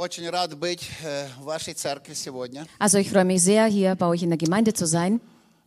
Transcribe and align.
очень 0.00 0.28
рад 0.30 0.56
быть 0.56 0.88
э, 1.02 1.26
в 1.38 1.44
вашей 1.44 1.74
церкви 1.74 2.14
сегодня. 2.14 2.66
Also 2.78 2.98
ich 2.98 3.10
freue 3.10 3.24
mich 3.24 3.42
sehr, 3.42 3.66
hier 3.66 3.94
bei 3.94 4.06
euch 4.06 4.22
in 4.22 4.30
der 4.30 4.38
Gemeinde 4.38 4.72
zu 4.74 4.86
sein. 4.86 5.20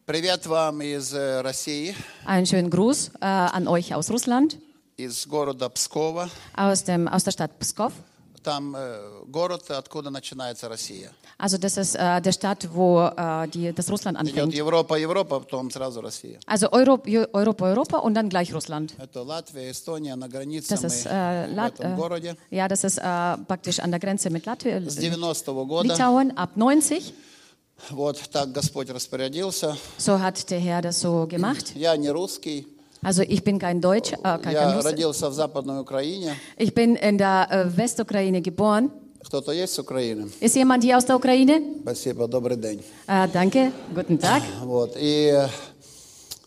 Привет 0.05 0.45
вам 0.47 0.81
из 0.81 1.13
э, 1.13 1.41
России, 1.41 1.95
Einen 2.25 2.45
schönen 2.45 2.69
Gruß 2.69 3.11
äh, 3.21 3.25
an 3.25 3.67
euch 3.67 3.93
aus 3.93 4.09
Russland, 4.09 4.57
из 4.97 5.27
города 5.27 5.69
Пскова. 5.69 6.29
aus, 6.55 6.83
dem, 6.83 7.07
aus 7.07 7.23
der 7.23 7.31
Stadt 7.31 7.57
Pskov. 7.59 7.93
Там 8.43 8.73
э, 8.73 9.23
город, 9.27 9.69
откуда 9.69 10.09
начинается 10.09 10.69
Россия. 10.69 11.11
Also 11.37 11.57
das 11.57 11.75
ist 11.77 11.95
äh, 11.95 12.21
der 12.21 12.31
Stadt, 12.31 12.69
wo 12.73 13.01
äh, 13.01 13.47
die, 13.49 13.73
das 13.73 13.91
Russland 13.91 14.17
Идет 14.21 14.29
anfängt. 14.37 14.53
Европа, 14.53 14.95
Европа, 14.97 15.39
потом 15.41 15.69
сразу 15.69 15.99
Россия. 15.99 16.39
Also 16.47 16.71
Europ, 16.71 17.05
Europa, 17.33 17.65
Europa 17.65 17.97
und 17.97 18.13
dann 18.13 18.29
gleich 18.29 18.53
Russland. 18.53 18.93
Это 18.97 19.23
Латвия, 19.23 19.69
Эстония, 19.69 20.15
на 20.15 20.29
границе 20.29 20.73
Das 20.73 20.81
мы 20.83 20.87
ist, 20.87 21.05
äh, 21.05 21.47
в 21.49 21.53
Lat, 21.55 21.79
этом 21.79 21.95
городе. 21.97 22.37
äh, 22.49 22.55
ja, 22.55 22.69
das 22.69 22.85
ist 22.85 22.97
äh, 22.97 23.01
praktisch 23.45 23.79
an 23.81 23.91
der 23.91 23.99
Grenze 23.99 24.29
mit 24.29 24.45
Latvia, 24.45 24.79
С 24.89 24.97
90-го 24.97 25.65
года 25.65 25.89
Litauen 25.89 26.31
ab 26.37 26.51
90. 26.55 27.13
вот 27.89 28.17
так 28.31 28.53
Господь 28.53 28.89
распорядился. 28.89 29.75
So 29.97 30.19
hat 30.21 30.49
der 30.49 30.59
Herr 30.59 30.81
das 30.81 31.01
so 31.01 31.27
gemacht. 31.27 31.73
Я 31.75 31.95
не 31.97 32.09
русский, 32.09 32.67
Also 33.03 33.21
ich 33.21 33.43
bin 33.43 33.59
kein 33.59 33.79
Deutsch, 33.79 34.11
äh, 34.13 34.17
kein, 34.23 34.41
kein 34.41 34.53
я 34.53 34.75
Russe. 34.75 34.89
родился 34.89 35.29
в 35.29 35.33
Западной 35.33 35.79
Украине. 35.81 36.35
Ich 36.57 36.73
bin 36.73 36.95
in 36.97 37.17
der 37.17 37.47
äh, 37.49 37.77
Westukraine 37.77 38.41
geboren. 38.41 38.91
Кто-то 39.23 39.51
есть 39.51 39.73
с 39.73 39.79
Украины? 39.79 40.29
Ist 40.41 40.55
jemand 40.55 40.83
hier 40.83 40.97
aus 40.97 41.05
der 41.05 41.15
Ukraine? 41.15 41.61
Спасибо, 41.83 42.27
добрый 42.27 42.57
день. 42.57 42.81
Äh, 43.07 43.27
danke, 43.31 43.71
guten 43.95 44.17
Tag. 44.19 44.41
Вот, 44.63 44.95
и 44.97 45.33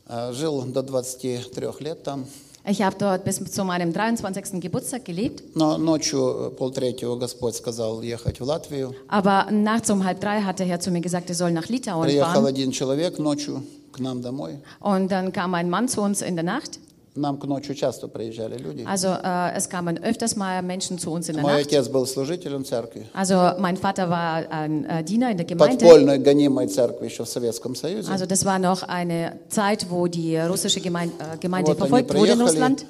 э, 0.08 0.32
жил 0.32 0.62
до 0.66 0.82
23 0.82 1.80
лет 1.80 2.02
там. 2.02 2.26
Ich 2.64 2.80
habe 2.80 2.94
dort 2.96 3.24
bis 3.24 3.42
zu 3.50 3.64
meinem 3.64 3.92
23. 3.92 4.60
Geburtstag 4.60 5.04
gelebt, 5.04 5.42
Но 5.56 5.78
ночью, 5.78 6.20
э, 6.20 6.50
полтретьего, 6.50 7.16
Господь 7.16 7.56
сказал 7.56 8.02
ехать 8.02 8.38
в 8.40 8.44
Латвию. 8.44 8.94
aber 9.08 9.50
nachts 9.50 9.90
um 9.90 10.04
halb 10.04 10.20
drei 10.20 10.42
hat 10.42 10.58
der 10.60 10.66
Herr 10.66 10.78
zu 10.80 10.90
mir 10.90 11.00
gesagt, 11.00 11.28
er 11.28 11.34
soll 11.34 11.50
nach 11.50 11.68
Litauen 11.68 12.06
Приехал 12.06 12.34
fahren. 12.42 12.46
один 12.46 12.70
человек 12.70 13.18
ночью 13.18 13.62
к 13.96 13.98
нам 14.00 14.20
домой. 14.22 14.58
Und 14.80 15.08
dann 15.08 15.32
kam 15.32 15.54
ein 15.54 15.68
Mann 15.70 15.88
zu 15.88 16.00
uns 16.00 16.22
in 16.22 16.34
der 16.36 16.44
Nacht. 16.44 16.78
Нам 17.14 17.36
к 17.38 17.44
ночью 17.44 17.74
часто 17.74 18.08
приезжали 18.08 18.56
люди. 18.56 18.84
Also 18.86 19.08
äh, 19.08 19.52
es 19.54 19.68
kamen 19.68 20.02
öfters 20.02 20.34
mal 20.34 20.62
Menschen 20.62 20.98
zu 20.98 21.10
uns 21.10 21.28
in 21.28 21.34
der 21.34 21.42
Мой 21.42 21.52
Nacht. 21.52 21.66
отец 21.66 21.88
был 21.88 22.06
служителем 22.06 22.64
церкви. 22.64 23.06
Also 23.12 23.52
mein 23.60 23.76
Vater 23.76 24.08
war 24.08 24.50
ein 24.50 24.86
äh, 24.86 25.04
Diener 25.04 25.30
in 25.30 25.36
der 25.36 25.44
Gemeinde. 25.44 25.76
Подпольной 25.84 26.18
гонимой 26.18 26.68
церкви 26.68 27.04
еще 27.06 27.24
в 27.24 27.28
Советском 27.28 27.74
Союзе. 27.74 28.10
Also 28.10 28.24
das 28.24 28.46
war 28.46 28.58
noch 28.58 28.82
eine 28.84 29.38
Zeit, 29.50 29.90
wo 29.90 30.06
die 30.06 30.38
russische 30.38 30.80
Gemeinde, 30.80 31.14
äh, 31.18 31.36
Gemeinde 31.38 31.68
Вот 31.72 31.76
они 31.82 31.88
verfolgt 31.90 32.14
wurde 32.14 32.32
in 32.32 32.38
приехали, 32.38 32.48
Russland. 32.48 32.84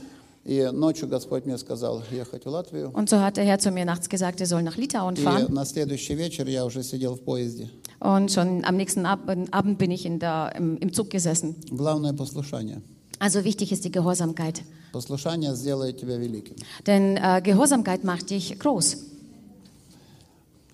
и 0.44 0.68
ночью 0.72 1.08
Господь 1.08 1.44
мне 1.44 1.58
сказал 1.58 2.02
ехать 2.12 2.44
в 2.44 2.48
Латвию. 2.48 2.90
Und 2.92 3.08
so 3.10 3.18
hat 3.20 3.36
der 3.36 3.44
Herr 3.44 3.58
zu 3.58 3.72
mir 3.72 3.84
nachts 3.84 4.08
gesagt, 4.08 4.40
er 4.40 4.46
soll 4.46 4.62
nach 4.62 4.76
Litauen 4.76 5.14
И 5.16 5.20
fahren. 5.20 5.52
на 5.52 5.64
следующий 5.64 6.14
вечер 6.14 6.46
я 6.46 6.64
уже 6.64 6.84
сидел 6.84 7.14
в 7.16 7.20
поезде. 7.22 7.70
Und 8.00 8.32
schon 8.32 8.64
am 8.64 8.76
nächsten 8.76 9.06
Abend, 9.06 9.52
Abend 9.54 9.78
bin 9.78 9.90
ich 9.92 10.04
in 10.04 10.18
der, 10.18 10.52
im, 10.56 10.76
im 10.78 10.92
Zug 10.92 11.10
gesessen. 11.10 11.54
Главное 11.70 12.12
послушание. 12.12 12.80
Also 13.20 13.44
wichtig 13.44 13.70
ist 13.70 13.84
die 13.84 13.92
Gehorsamkeit. 13.92 14.62
Послушание 14.92 15.54
сделает 15.54 15.98
тебя 15.98 16.16
великим. 16.18 16.56
Denn 16.86 17.16
äh, 17.16 17.40
Gehorsamkeit 17.42 18.02
macht 18.04 18.30
dich 18.30 18.58
groß. 18.58 18.96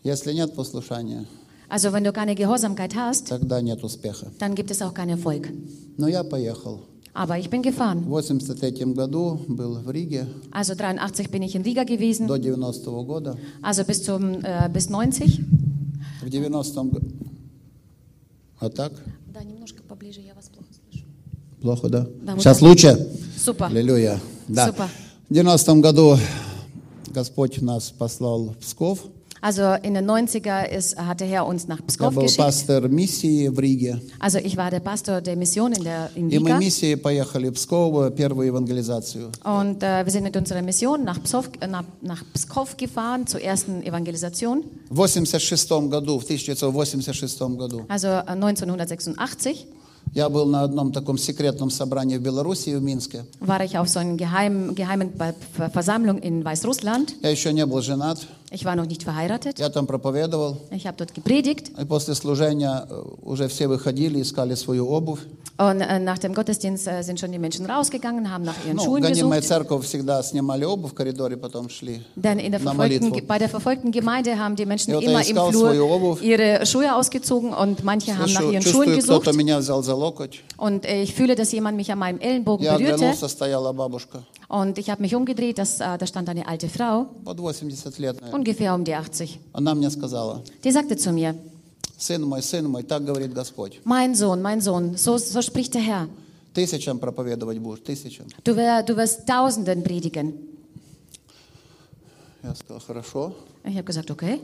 Если 0.04 0.32
нет 0.32 0.54
послушания, 0.54 1.24
Also 1.70 1.92
wenn 1.92 2.02
du 2.02 2.12
keine 2.12 2.34
Gehorsamkeit 2.34 2.94
hast, 2.96 3.28
тогда 3.28 3.60
нет 3.60 3.84
успеха. 3.84 4.28
dann 4.38 4.54
gibt 4.54 4.70
es 4.70 4.80
auch 4.80 4.94
keinen 4.94 5.10
Erfolg. 5.10 5.52
Но 5.98 6.08
я 6.08 6.24
поехал. 6.24 6.80
Aber 7.12 7.36
ich 7.38 7.50
bin 7.50 7.62
gefahren. 7.62 8.04
В 8.08 8.22
83 8.22 8.94
году 8.94 9.40
был 9.48 9.82
в 9.84 9.90
Риге 9.90 10.26
Also 10.50 10.74
83 10.74 11.30
bin 11.30 11.42
ich 11.42 11.54
in 11.54 11.62
Riga 11.62 11.84
gewesen, 11.84 12.26
до 12.26 12.38
90 12.38 12.84
года. 13.06 13.36
also 13.60 13.84
bis 13.84 14.02
zum 14.02 14.42
äh, 14.42 14.70
bis 14.72 14.88
90. 14.88 15.40
В 16.23 16.27
90-м 16.27 16.89
году... 16.89 17.07
А 18.59 18.69
так? 18.69 18.93
Да, 19.33 19.43
немножко 19.43 19.83
поближе, 19.83 20.21
я 20.21 20.33
вас 20.33 20.47
плохо 20.47 20.69
слышу. 20.89 21.05
Плохо, 21.61 21.89
да? 21.89 22.07
Да, 22.21 22.33
вот 22.33 22.41
Сейчас 22.41 22.59
так. 22.59 22.69
лучше? 22.69 23.09
Super. 23.37 23.65
Аллилуйя. 23.67 24.21
Да. 24.47 24.67
Супер. 24.67 24.87
В 25.27 25.33
90-м 25.33 25.81
году 25.81 26.17
Господь 27.07 27.61
нас 27.61 27.89
послал 27.91 28.45
в 28.49 28.57
Псков. 28.57 28.99
Also 29.42 29.74
in 29.84 29.94
den 29.94 30.04
90er 30.10 30.68
ist, 30.68 30.96
hat 30.98 31.20
der 31.20 31.28
Herr 31.28 31.46
uns 31.46 31.68
nach 31.68 31.78
Я 31.78 31.84
Pskov 31.86 32.12
был 32.14 32.22
geschickt. 32.24 32.38
пастор 32.38 32.88
миссии 32.88 33.46
в 33.46 33.56
Риге. 33.60 34.00
Also 34.18 34.38
ich 34.38 34.56
war 34.56 34.68
der 34.72 34.80
Pastor 34.80 35.20
der 35.20 35.36
Mission 35.36 35.72
in, 35.74 35.84
der, 35.84 36.10
in 36.16 36.28
И 36.28 36.38
мы 36.40 36.50
Riga. 36.50 36.58
миссией 36.58 36.96
поехали 36.96 37.48
в 37.50 37.54
Псков, 37.54 38.12
первую 38.16 38.48
евангелизацию. 38.48 39.30
Und 39.44 39.80
äh, 39.84 40.04
wir 40.04 40.10
sind 40.10 40.24
mit 40.24 40.36
unserer 40.36 40.60
Mission 40.62 41.04
nach 41.04 41.22
Pskov, 41.22 41.50
äh, 41.60 41.68
nach, 41.68 41.84
nach 42.02 42.24
Pskov 42.34 42.76
gefahren 42.76 43.28
zur 43.28 43.40
ersten 43.40 43.80
Evangelisation. 43.84 44.64
В 44.90 45.06
86 45.06 45.88
году, 45.88 46.18
в 46.18 46.24
1986 46.24 47.40
году, 47.56 47.84
Also 47.88 48.08
äh, 48.08 48.24
1986 48.26 49.66
я 50.14 50.28
был 50.30 50.46
на 50.46 50.62
одном 50.62 50.90
таком 50.90 51.18
секретном 51.18 51.70
собрании 51.70 52.16
в 52.16 52.22
Белоруссии, 52.22 52.74
в 52.74 52.82
Минске. 52.82 53.24
war 53.40 53.62
ich 53.62 53.76
auf 53.78 53.88
so 53.88 54.00
einer 54.00 54.16
geheimen, 54.16 54.74
geheimen 54.74 55.12
Be- 55.12 55.34
Ver- 55.54 55.70
Versammlung 55.70 56.18
in 56.18 56.42
Weißrussland. 56.44 57.14
Я 57.22 57.28
еще 57.30 57.52
не 57.52 57.64
был 57.66 57.82
женат. 57.82 58.18
Ich 58.52 58.64
war 58.64 58.74
noch 58.76 58.86
nicht 58.86 59.02
verheiratet. 59.02 59.58
Я 59.58 59.68
там 59.68 59.86
проповедовал. 59.86 60.56
Ich 60.70 60.86
habe 60.86 60.96
dort 60.96 61.14
gepredigt. 61.14 61.70
И 61.78 61.84
после 61.84 62.14
служения 62.14 62.86
э, 62.88 63.02
уже 63.22 63.46
все 63.48 63.66
выходили, 63.68 64.22
искали 64.22 64.54
свою 64.54 64.88
обувь. 64.88 65.20
Und 65.60 65.80
äh, 65.80 65.98
nach 65.98 66.18
dem 66.18 66.34
Gottesdienst 66.34 66.86
äh, 66.86 67.02
sind 67.02 67.18
schon 67.20 67.32
die 67.32 67.38
Menschen 67.38 67.66
rausgegangen, 67.66 68.30
haben 68.32 68.44
nach 68.44 68.54
ihren 68.64 68.76
Ну, 68.76 68.84
Schuhen 68.84 69.02
гонимая 69.02 69.40
gesucht. 69.40 69.48
церковь 69.48 69.84
всегда 69.86 70.22
снимали 70.22 70.64
обувь 70.64 70.92
в 70.92 70.94
коридоре, 70.94 71.36
потом 71.36 71.68
шли 71.68 72.00
Denn 72.16 72.38
in 72.38 72.52
der 72.52 72.60
на 72.62 72.70
verfolgten, 72.72 73.08
молитву. 73.10 73.26
bei 73.26 73.38
der 73.38 73.48
verfolgten 73.48 73.90
Gemeinde 73.90 74.38
haben 74.38 74.54
die 74.56 74.64
Menschen 74.66 74.92
Ja, 74.92 74.98
und 74.98 75.04
er 75.04 75.10
immer 75.10 75.20
ist 75.20 75.30
im 75.30 75.36
raus, 75.38 75.50
Flur 75.50 75.68
wo 75.70 75.72
ihr 75.74 75.82
Obuf- 75.82 76.22
ihre 76.22 76.64
Schuhe 76.64 76.94
ausgezogen 76.94 77.52
und 77.52 77.82
manche 77.84 78.12
haben 78.16 78.32
nach 78.32 78.40
Слышу, 78.40 78.52
ihren 78.52 78.62
Schuhen 78.62 78.72
чувствую, 78.86 78.96
gesucht. 78.96 79.22
кто-то 79.22 79.36
меня 79.36 79.58
взял 79.58 79.82
за 79.82 79.94
локоть. 79.94 80.42
Und 80.56 80.86
äh, 80.86 81.02
ich 81.02 81.12
fühle, 81.14 81.34
dass 81.34 81.50
jemand 81.52 81.76
mich 81.76 81.90
an 81.92 81.98
meinem 81.98 82.20
Ellenbogen 82.20 82.64
Я 82.64 82.74
berührte. 82.78 82.94
оглянулся, 82.94 83.28
стояла 83.28 83.72
бабушка. 83.72 84.22
Und 84.52 84.78
ich 84.78 84.88
habe 84.88 85.02
mich 85.02 85.14
umgedreht, 85.14 85.58
das, 85.58 85.78
äh, 85.80 85.98
da 85.98 86.06
stand 86.06 86.28
eine 86.28 86.46
alte 86.48 86.68
Frau, 86.68 87.06
Под 87.24 87.38
80 87.38 87.98
лет. 87.98 88.16
наверное. 88.16 88.34
ungefähr 88.34 88.74
um 88.74 88.82
die 88.84 88.94
80. 88.94 89.38
Она 89.52 89.74
мне 89.74 89.90
сказала, 89.90 90.42
Die 90.64 90.70
sagte 90.72 90.96
zu 90.96 91.12
mir, 91.12 91.34
сын 91.98 92.22
мой, 92.22 92.40
сын 92.42 92.64
мой, 92.66 92.82
так 92.82 93.04
говорит 93.04 93.34
Господь. 93.34 93.80
mein 93.84 94.14
Sohn, 94.14 94.40
mein 94.40 94.60
Sohn, 94.62 94.96
so, 94.96 95.18
so 95.18 95.42
spricht 95.42 95.74
der 95.74 95.82
Herr. 95.82 96.08
Тысячам 96.54 96.98
проповедовать 96.98 97.58
будешь, 97.58 97.80
тысячам. 97.84 98.26
Du, 98.44 98.56
wer, 98.56 98.82
du 98.82 98.96
wirst 98.96 99.26
Tausenden 99.26 99.82
predigen. 99.82 100.32
Я 102.42 102.54
сказал, 102.54 102.80
хорошо. 102.80 103.34
Ich 103.64 103.74
habe 103.74 103.84
gesagt, 103.84 104.10
okay. 104.10 104.40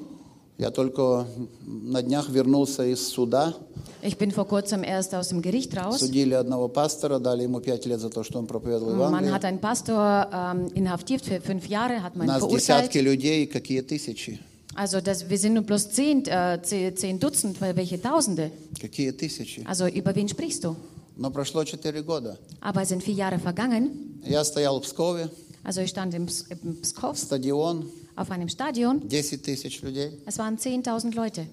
Я 0.60 0.72
только 0.72 1.26
на 1.66 2.02
днях 2.04 2.30
вернулся 2.30 2.84
из 2.86 3.08
суда. 3.08 3.56
Ich 4.02 4.18
bin 4.18 4.32
vor 4.32 4.46
kurzem 4.48 4.84
erst 4.84 5.14
aus 5.16 5.30
dem 5.30 5.42
Gericht 5.42 5.76
raus. 5.76 6.00
Судили 6.00 6.34
одного 6.34 6.68
пастора, 6.68 7.18
дали 7.20 7.44
ему 7.44 7.60
пять 7.62 7.86
лет 7.86 8.00
за 8.02 8.10
то, 8.10 8.24
что 8.24 8.40
он 8.40 8.46
проповедовал 8.46 8.92
Man 8.94 9.24
Евангелие. 9.24 9.34
hat 9.34 9.46
einen 9.46 9.60
Pastor 9.60 10.28
ähm, 10.34 10.68
inhaftiert 10.74 11.22
für 11.22 11.40
fünf 11.42 11.68
Jahre, 11.68 12.04
hat 12.04 12.16
man 12.18 12.28
Нас 12.28 12.40
verurteilt. 12.40 12.92
десятки 12.92 12.98
людей, 13.00 13.46
какие 13.48 13.82
тысячи. 13.82 14.40
Also 14.76 15.00
das, 15.02 15.30
wir 15.30 15.38
sind 15.38 15.54
nur 15.54 15.64
bloß 15.64 15.92
zehn, 15.92 16.26
äh, 16.28 16.60
zehn, 16.62 17.20
Dutzend, 17.20 17.60
welche 17.62 18.02
Tausende. 18.02 18.52
Какие 18.80 19.12
тысячи. 19.14 19.64
Also 19.66 19.88
über 19.88 20.14
wen 20.16 20.28
sprichst 20.28 20.64
du? 20.66 20.76
Но 21.18 21.32
прошло 21.32 21.64
четыре 21.66 22.02
года. 22.02 22.38
Aber 22.62 22.86
sind 22.86 23.02
vier 23.04 23.16
Jahre 23.16 23.40
vergangen. 23.40 24.20
Я 24.26 24.44
стоял 24.44 24.80
в 24.80 24.84
Пскове, 24.84 25.30
Also 25.64 25.82
ich 25.82 25.90
stand 25.90 26.14
im, 26.14 26.28
Ps- 26.28 26.46
im 26.50 26.80
Pskov 26.82 27.18
стадион, 27.18 27.90
auf 28.19 28.31
einem 28.31 28.49
Stadion. 28.49 29.03
10 29.09 29.43
тысяч 29.43 29.83
людей. 29.83 30.11
Es 30.27 30.39
waren 30.39 30.57
10.000 30.57 31.15
Leute. 31.15 31.47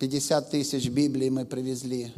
50 0.00 0.50
тысяч 0.50 0.88
Библий 0.90 1.30
мы 1.30 1.44
привезли. 1.44 2.10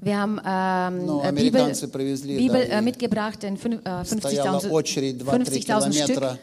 Wir 0.00 0.18
haben 0.18 0.38
ähm, 0.44 1.06
Ну, 1.06 1.20
äh, 1.22 1.32
Bibel, 1.32 1.62
американцы 1.62 1.88
привезли, 1.88 2.36
Bibel 2.36 2.66
да, 2.68 2.76
äh, 2.76 2.78
и 2.78 2.82
mitgebracht 2.84 3.42
in 3.42 3.56
fün- 3.56 3.80
äh, 3.84 4.04
Стояла 4.04 4.58
50.000 4.60 4.70
очередь 4.70 5.16
2-3 5.22 5.44
50.000 5.46 5.92
Stück. 6.04 6.38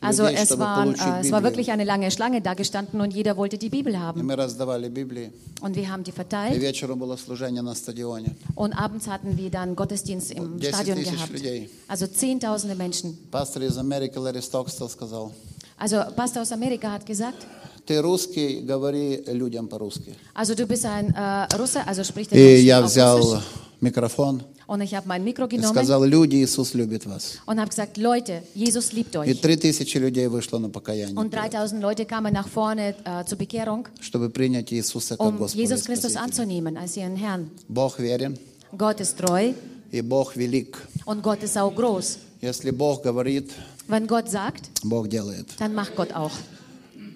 километра 0.00 0.06
Also 0.08 0.24
людей, 0.24 0.36
es, 0.42 0.48
чтобы 0.48 0.62
waren, 0.62 0.84
получить 0.94 1.06
äh, 1.06 1.20
es 1.20 1.30
war 1.32 1.40
Библию. 1.40 1.42
wirklich 1.44 1.70
eine 1.72 1.84
lange 1.84 2.10
Schlange 2.10 2.40
da 2.42 2.52
gestanden 2.54 3.00
und 3.00 3.14
jeder 3.14 3.36
wollte 3.36 3.56
die 3.56 3.70
Bibel 3.70 3.94
И 3.94 3.96
haben. 3.96 4.22
мы 4.26 4.36
раздавали 4.36 4.88
Библии. 4.90 5.30
Und 5.62 5.74
wir 5.74 5.88
haben 5.90 6.04
die 6.04 6.10
И 6.10 6.14
verteilt 6.14 6.60
вечером 6.60 6.98
было 6.98 7.16
служение 7.16 7.62
на 7.62 7.74
стадионе. 7.74 8.34
und 8.54 8.72
abends 8.74 9.06
hatten 9.08 9.38
wir 9.38 9.50
dann 9.50 9.74
Gottesdienst 9.74 10.32
im 10.32 10.60
10 10.60 10.68
Stadion 10.74 10.98
тысяч 10.98 11.12
gehabt. 11.12 11.32
людей. 11.32 11.70
Also 11.88 12.06
zehntausende 12.06 12.74
Menschen. 12.76 13.16
Пастор 13.30 13.62
из 13.62 13.78
Америки 13.78 14.18
Ларри 14.18 14.42
Стокстел 14.42 14.88
сказал, 14.90 15.32
Also 15.78 16.02
Pastor 16.14 16.42
aus 16.42 16.52
Amerika 16.52 16.90
hat 16.92 17.06
gesagt, 17.06 17.46
ты 17.86 18.00
русский, 18.02 18.60
говори 18.62 19.22
людям 19.28 19.66
по-русски. 19.68 20.14
also 20.34 20.54
du 20.54 20.66
bist 20.66 20.84
ein 20.84 21.14
äh, 21.14 21.46
Russe, 21.56 21.86
also 21.86 22.02
sprich 22.04 22.28
den 22.28 22.38
И 22.38 22.42
Menschen 22.42 22.66
я 22.66 22.80
auf 22.80 22.90
взял 22.90 23.18
Russisch. 23.18 23.44
Микрофон 23.81 24.43
Und 24.67 24.79
ich 24.81 24.95
habe 24.95 25.05
mein 25.07 25.23
Mikro 25.23 25.45
и 25.45 25.49
genommen 25.49 25.73
сказал, 25.73 26.05
люди, 26.05 26.37
Иисус 26.43 26.73
любит 26.73 27.05
вас. 27.05 27.39
und 27.45 27.59
habe 27.59 27.69
gesagt, 27.69 27.97
Leute, 27.97 28.41
Jesus 28.55 28.93
liebt 28.93 29.15
И 29.15 29.17
euch. 29.17 29.41
три 29.41 29.57
тысячи 29.57 29.97
людей 29.97 30.27
вышло 30.27 30.59
на 30.59 30.69
покаяние, 30.69 31.15
Und 31.17 31.33
3000 31.33 31.81
Leute 31.81 32.05
kamen 32.05 32.31
nach 32.33 32.47
vorne 32.47 32.95
äh, 33.03 33.25
zur 33.25 33.37
Bekehrung, 33.37 33.87
чтобы 33.99 34.29
принять 34.29 34.71
Иисуса 34.71 35.17
как 35.17 35.25
um 35.27 35.37
Господа 35.37 35.57
и 35.59 35.61
Jesus 35.65 35.83
Christus 35.85 36.15
anzunehmen 36.15 36.77
als 36.77 36.95
ihren 36.95 37.15
Herrn. 37.17 37.49
Бог 37.67 37.99
верен, 37.99 38.37
Gott 38.77 39.01
ist 39.01 39.17
treu 39.17 39.53
и 39.91 40.01
Бог 40.01 40.35
велик. 40.37 40.77
und 41.05 41.21
Gott 41.21 41.43
ist 41.43 41.57
auch 41.57 41.75
groß. 41.75 42.19
Если 42.41 42.71
Бог 42.71 43.03
говорит, 43.03 43.51
Wenn 43.87 44.07
Gott 44.07 44.29
sagt, 44.29 44.69
Бог 44.83 45.09
делает. 45.09 45.47
dann 45.59 45.73
macht 45.73 45.95
Gott 45.97 46.13
auch. 46.13 46.31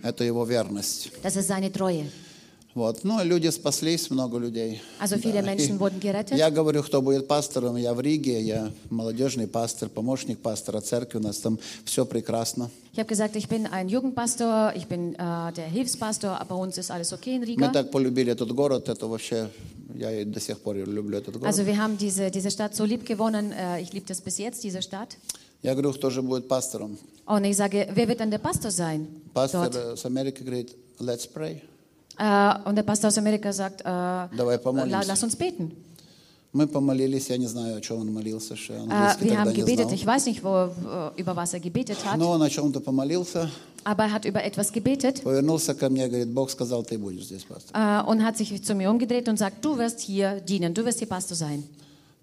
Это 0.03 0.23
Его 0.25 0.45
верность. 0.45 1.09
Das 1.23 1.35
ist 1.37 1.47
seine 1.47 1.71
Treue. 1.71 2.05
Вот. 2.75 3.05
Ну, 3.05 3.23
люди 3.23 3.47
спаслись, 3.51 4.09
много 4.09 4.37
людей. 4.37 4.81
Also 4.99 5.17
viele 5.17 5.41
Menschen 5.41 5.77
И 5.77 5.79
wurden 5.79 6.01
gerettet. 6.01 6.37
Я 6.37 6.51
говорю, 6.51 6.83
кто 6.83 7.01
будет 7.01 7.25
пастором. 7.25 7.77
Я 7.77 7.93
в 7.93 8.01
Риге, 8.01 8.41
я 8.41 8.69
молодежный 8.89 9.47
пастор, 9.47 9.87
помощник 9.87 10.39
пастора 10.39 10.81
церкви. 10.81 11.19
У 11.19 11.21
нас 11.21 11.37
там 11.37 11.57
все 11.85 12.05
прекрасно. 12.05 12.69
Ich 12.91 12.99
habe 12.99 13.07
gesagt, 13.07 13.37
ich 13.37 13.47
bin 13.47 13.65
ein 13.67 13.87
Jugendpastor, 13.87 14.73
ich 14.75 14.87
bin 14.87 15.15
äh, 15.15 15.53
der 15.53 15.67
Hilfspastor, 15.67 16.37
bei 16.49 16.55
uns 16.55 16.77
ist 16.77 16.91
alles 16.91 17.13
okay 17.13 17.35
in 17.35 17.41
Мы 17.41 17.45
Riga. 17.47 17.71
так 17.71 17.91
полюбили 17.91 18.33
этот 18.33 18.51
город, 18.51 18.89
это 18.89 19.07
вообще, 19.07 19.49
я 19.95 20.25
до 20.25 20.41
сих 20.41 20.59
пор 20.59 20.75
люблю 20.75 21.17
этот 21.17 21.37
город. 21.37 21.47
Also 21.47 21.65
wir 21.65 21.77
haben 21.77 21.97
diese, 21.97 22.29
diese 22.29 22.51
Stadt 22.51 22.75
so 22.75 22.83
lieb 22.83 23.05
gewonnen. 23.05 23.53
Äh, 23.53 23.81
ich 23.83 23.93
liebe 23.93 24.05
das 24.05 24.19
bis 24.19 24.37
jetzt, 24.37 24.65
diese 24.65 24.81
Stadt. 24.81 25.15
Я 25.63 25.73
говорю, 25.75 25.93
кто 25.93 26.09
же 26.09 26.21
будет 26.21 26.49
пастором? 26.49 26.97
Und 27.25 27.45
ich 27.45 27.55
sage, 27.55 27.87
wer 27.93 28.05
wird 28.09 28.19
dann 28.19 28.31
der 28.31 28.39
Pastor 28.39 28.69
sein? 28.69 29.07
Пастор 29.33 29.69
Dort. 29.69 29.75
э, 29.75 29.95
с 29.95 30.05
Америки 30.05 30.43
говорит, 30.43 30.75
let's 30.99 31.25
pray. 31.25 31.61
Äh, 32.18 32.68
und 32.68 32.76
der 32.76 32.82
Pastor 32.82 33.08
aus 33.08 33.18
Amerika 33.18 33.52
sagt, 33.52 33.80
äh, 33.80 33.84
Давай 33.84 34.58
помолимся. 34.58 34.98
la, 34.98 35.02
lass 35.06 35.22
uns 35.22 35.36
beten. 35.36 35.72
Мы 36.52 36.66
помолились, 36.66 37.28
я 37.30 37.36
не 37.36 37.46
знаю, 37.46 37.76
о 37.76 37.80
чем 37.80 38.00
он 38.00 38.12
молился, 38.12 38.56
что 38.56 38.72
я 38.74 38.80
Äh, 38.80 38.82
английский 38.82 39.24
wir 39.24 39.28
тогда 39.28 39.40
haben 39.42 39.52
не 39.52 39.60
gebetet, 39.62 39.84
знал. 39.86 39.94
ich 39.94 40.06
weiß 40.06 40.26
nicht, 40.26 40.42
wo, 40.42 40.64
äh, 40.66 41.20
über 41.20 41.36
was 41.36 41.54
er 41.54 41.60
gebetet 41.60 42.04
hat, 42.04 42.18
Но 42.18 42.30
он 42.32 42.42
о 42.42 42.50
чем-то 42.50 42.80
помолился, 42.80 43.48
aber 43.84 44.04
er 44.04 44.12
hat 44.12 44.24
über 44.24 44.42
etwas 44.44 44.72
gebetet 44.72 45.22
повернулся 45.22 45.74
ко 45.74 45.88
мне, 45.88 46.08
говорит, 46.08 46.28
Бог 46.28 46.50
сказал, 46.50 46.82
ты 46.82 46.98
будешь 46.98 47.24
здесь 47.26 47.44
пастор. 47.44 47.70
äh, 47.72 48.02
und 48.10 48.24
hat 48.24 48.36
sich 48.36 48.62
zu 48.64 48.74
mir 48.74 48.90
umgedreht 48.90 49.28
und 49.28 49.38
sagt, 49.38 49.64
du 49.64 49.78
wirst 49.78 50.00
hier 50.00 50.40
dienen, 50.40 50.74
du 50.74 50.84
wirst 50.84 50.98
hier 50.98 51.08
Pastor 51.08 51.36
sein. 51.36 51.62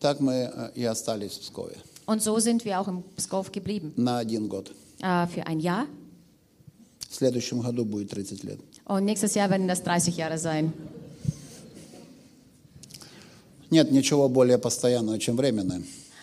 Так 0.01 0.19
мы 0.19 0.33
э, 0.53 0.71
и 0.75 0.83
остались 0.83 1.38
в 1.38 1.41
Пскове 1.41 1.77
Und 2.06 2.21
so 2.21 2.38
sind 2.39 2.63
wir 2.65 2.79
auch 2.81 2.88
im 2.89 3.03
Pskov 3.15 3.51
geblieben. 3.53 3.94
на 3.95 4.18
один 4.19 4.50
год. 4.50 4.71
Äh, 5.01 5.25
für 5.27 5.47
ein 5.47 5.62
Jahr. 5.62 5.85
В 7.09 7.15
следующем 7.15 7.62
году 7.62 7.85
будет 7.85 8.09
30 8.12 8.44
лет. 8.44 8.59
Und 8.85 9.06
nächstes 9.06 9.35
Jahr 9.35 9.50
werden 9.50 9.68
das 9.68 9.83
30 9.83 10.15
Jahre 10.18 10.38
sein. 10.38 10.74
Нет 13.69 13.91
ничего 13.91 14.29
более 14.29 14.57
постоянного, 14.57 15.19
чем 15.19 15.35
временное. 15.35 15.81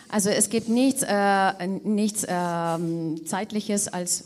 Also 0.09 0.29
es 0.29 0.49
gibt 0.49 0.69
nichts, 0.69 1.03
äh, 1.03 1.67
nichts 1.83 2.25
ähm, 2.27 3.21
Zeitliches 3.27 3.87
als, 3.87 4.25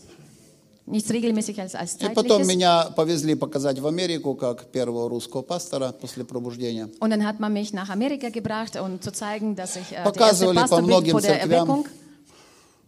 nichts 0.85 1.11
regelmäßig 1.11 1.59
als, 1.59 1.75
als 1.75 1.95
И 1.95 2.07
потом 2.09 2.43
Zeitliches. 2.43 2.47
меня 2.47 2.83
повезли 2.95 3.35
показать 3.35 3.79
в 3.79 3.87
Америку 3.87 4.35
как 4.35 4.65
первого 4.67 5.09
русского 5.09 5.41
пастора 5.41 5.91
после 5.91 6.23
пробуждения. 6.23 6.89
Und 6.99 7.09
dann 7.09 7.25
hat 7.25 7.39
man 7.39 7.51
mich 7.51 7.73
nach 7.73 7.89
Amerika 7.89 8.29
gebracht, 8.29 8.79
um 8.79 9.01
zu 9.01 9.11
zeigen, 9.11 9.55
dass 9.55 9.75
ich 9.75 9.91
äh, 9.91 9.95
der 9.95 10.05
erste 10.05 10.11
Показывали 10.11 10.55
по 10.55 10.61
Pastor 10.61 10.77
bin 10.79 10.87
многим 10.87 11.11
vor 11.11 11.21
der 11.21 11.39
церквям. 11.39 11.51
Erweckung. 11.51 11.85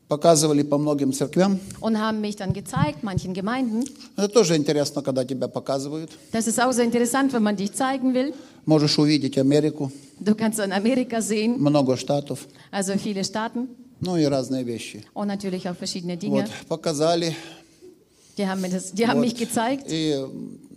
Показывали 0.08 0.62
по 0.64 0.78
многим 0.78 1.14
церквям. 1.14 1.58
Und 1.80 1.98
haben 1.98 2.20
mich 2.20 2.36
dann 2.36 2.52
gezeigt, 2.52 3.02
manchen 3.02 3.34
Gemeinden. 3.34 3.86
Это 4.18 4.28
тоже 4.28 4.58
интересно, 4.58 5.02
когда 5.02 5.24
тебя 5.24 5.48
показывают. 5.48 6.12
Das 6.34 6.48
ist 6.48 6.60
auch 6.62 6.74
sehr 6.74 6.84
interessant, 6.84 7.32
wenn 7.32 7.44
man 7.44 7.56
dich 7.56 7.72
zeigen 7.74 8.14
will. 8.14 8.34
Можешь 8.66 8.98
увидеть 9.00 9.38
Америку, 9.40 9.90
Du 10.20 10.36
kannst 10.36 10.60
in 10.60 10.72
Amerika 10.74 11.22
sehen, 11.22 11.58
много 11.60 11.96
штатов, 11.98 12.46
also 12.72 12.94
viele 12.98 13.24
Staaten 13.24 13.70
ну 14.02 14.18
и 14.18 14.26
разные 14.26 14.64
вещи. 14.66 15.04
und 15.14 15.28
natürlich 15.28 15.68
auch 15.70 15.76
verschiedene 15.78 16.18
Dinge. 16.18 16.42
Вот, 16.44 16.50
показали. 16.68 17.34
Die 18.38 18.46
haben, 18.48 18.60
mir 18.62 18.70
das, 18.70 18.92
die 18.92 19.08
haben 19.08 19.20
Вот. 19.22 19.26
mich 19.28 19.36
gezeigt. 19.36 19.86
И 19.90 20.16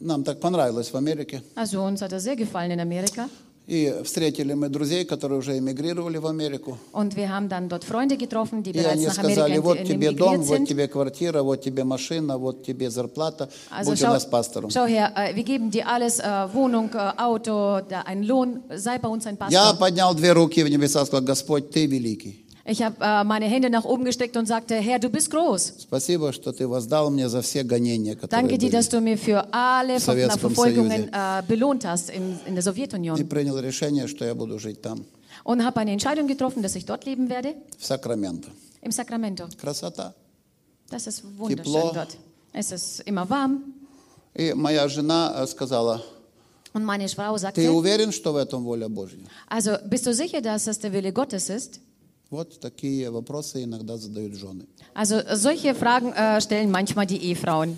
нам 0.00 0.22
так 0.22 0.38
понравилось 0.40 0.90
в 0.92 0.96
Америке. 0.96 1.42
Also 1.56 1.82
uns 1.82 2.00
hat 2.02 2.12
das 2.12 2.22
sehr 2.22 2.36
gefallen 2.36 2.70
in 2.70 2.80
Amerika. 2.80 3.28
И 3.69 3.93
встретили 4.03 4.55
мы 4.55 4.67
друзей, 4.67 5.05
которые 5.05 5.37
уже 5.37 5.55
эмигрировали 5.59 6.17
в 6.17 6.25
Америку. 6.25 6.79
Und 6.91 7.15
wir 7.15 7.29
haben 7.29 7.47
dann 7.49 7.69
dort 7.69 7.83
Freunde 7.83 8.17
getroffen, 8.17 8.63
die 8.63 8.71
И 8.71 8.73
bereits 8.73 8.93
они 8.93 9.05
nach 9.05 9.17
Amerika 9.19 9.31
сказали, 9.35 9.57
вот 9.59 9.83
тебе 9.83 10.11
дом, 10.11 10.41
вот 10.41 10.67
тебе 10.67 10.87
квартира, 10.87 11.43
вот 11.43 11.61
тебе 11.61 11.83
машина, 11.83 12.39
вот 12.39 12.63
тебе 12.65 12.89
зарплата. 12.89 13.47
Also 13.69 13.91
Будь 13.91 14.01
у 14.01 14.05
schau, 14.05 14.13
нас 14.13 14.25
пастором. 14.25 14.71
schau 14.71 14.87
her, 14.87 15.11
äh, 15.15 15.35
wir 15.35 15.43
geben 15.43 15.69
dir 15.69 15.87
alles, 15.87 16.17
äh, 16.19 16.47
Wohnung, 16.51 16.89
äh, 16.95 17.11
Auto, 17.21 17.81
einen 18.05 18.23
Lohn, 18.23 18.61
sei 18.75 18.97
bei 18.97 19.07
uns 19.07 19.27
ein 19.27 19.37
Я 19.51 19.61
Pastor. 19.73 19.77
поднял 19.77 20.15
две 20.15 20.31
руки 20.31 20.63
в 20.63 20.67
небеса 20.69 21.03
и 21.03 21.05
сказал, 21.05 21.23
Господь, 21.23 21.69
Ты 21.69 21.85
великий. 21.85 22.43
Ich 22.66 22.82
habe 22.82 22.96
äh, 23.00 23.24
meine 23.24 23.44
Hände 23.44 23.68
nach 23.68 23.84
oben 23.84 24.04
gesteckt 24.06 24.36
und 24.38 24.46
sagte, 24.46 24.74
Herr, 24.76 24.98
du 24.98 25.10
bist 25.10 25.30
groß. 25.30 25.74
Спасибо, 25.80 26.32
что 26.32 26.50
Ты 26.52 26.66
воздал 26.66 27.10
мне 27.10 27.28
за 27.28 27.42
все 27.42 27.62
гонения, 27.62 28.14
которые 28.14 28.30
Danke 28.40 28.56
dir, 28.56 28.68
были. 28.70 28.72
dass 28.72 28.88
du 28.88 29.00
mir 29.02 29.18
für 29.18 29.52
alle 29.52 29.96
Im 29.96 30.00
Ver 30.00 30.12
Sowjetskом 30.14 30.40
Verfolgungen 30.54 31.10
äh, 31.12 31.42
belohnt 31.46 31.84
hast 31.84 32.08
in, 32.08 32.38
in 32.46 32.54
der 32.54 32.60
И 32.60 32.62
Sowjetunion. 32.62 33.22
принял 33.28 33.58
решение, 33.58 34.06
что 34.08 34.24
я 34.24 34.34
буду 34.34 34.58
жить 34.58 34.80
там, 34.80 35.04
Und 35.44 35.62
habe 35.62 35.78
eine 35.80 35.90
Entscheidung 35.92 36.26
getroffen, 36.26 36.62
dass 36.62 36.74
ich 36.74 36.86
dort 36.86 37.04
leben 37.04 37.28
werde, 37.28 37.54
в 37.78 37.84
Сакраменто. 37.84 38.48
im 38.80 38.90
Sacramento. 38.92 39.46
Красота. 39.60 40.14
Das 40.90 41.06
ist 41.06 41.22
wunderschön 41.38 41.64
Тепло. 41.64 41.92
dort. 41.92 42.16
Es 42.54 42.72
ist 42.72 43.00
immer 43.00 43.28
warm. 43.28 43.74
И 44.34 44.54
моя 44.54 44.88
жена 44.88 45.34
э, 45.36 45.46
сказала, 45.46 46.02
Und 46.72 46.82
meine 46.84 47.06
Frau 47.08 47.34
ты 47.34 47.40
sagte, 47.40 47.70
уверен, 47.72 48.10
что 48.10 48.32
в 48.32 48.36
этом 48.36 48.64
воля 48.64 48.88
Божья? 48.88 49.18
also 49.48 49.76
bist 49.86 50.06
du 50.06 50.14
sicher, 50.14 50.40
dass 50.40 50.64
das 50.64 50.78
der 50.78 50.92
Wille 50.94 51.12
Gottes 51.12 51.50
ist? 51.50 51.78
Вот 52.29 52.59
такие 52.59 53.09
вопросы 53.09 53.63
иногда 53.63 53.97
задают 53.97 54.35
жены. 54.35 54.67
Also 54.93 55.21
solche 55.33 55.73
Fragen 55.73 56.13
äh, 56.13 56.39
stellen 56.39 56.69
manchmal 56.69 57.07
die 57.07 57.17
Ehefrauen. 57.17 57.75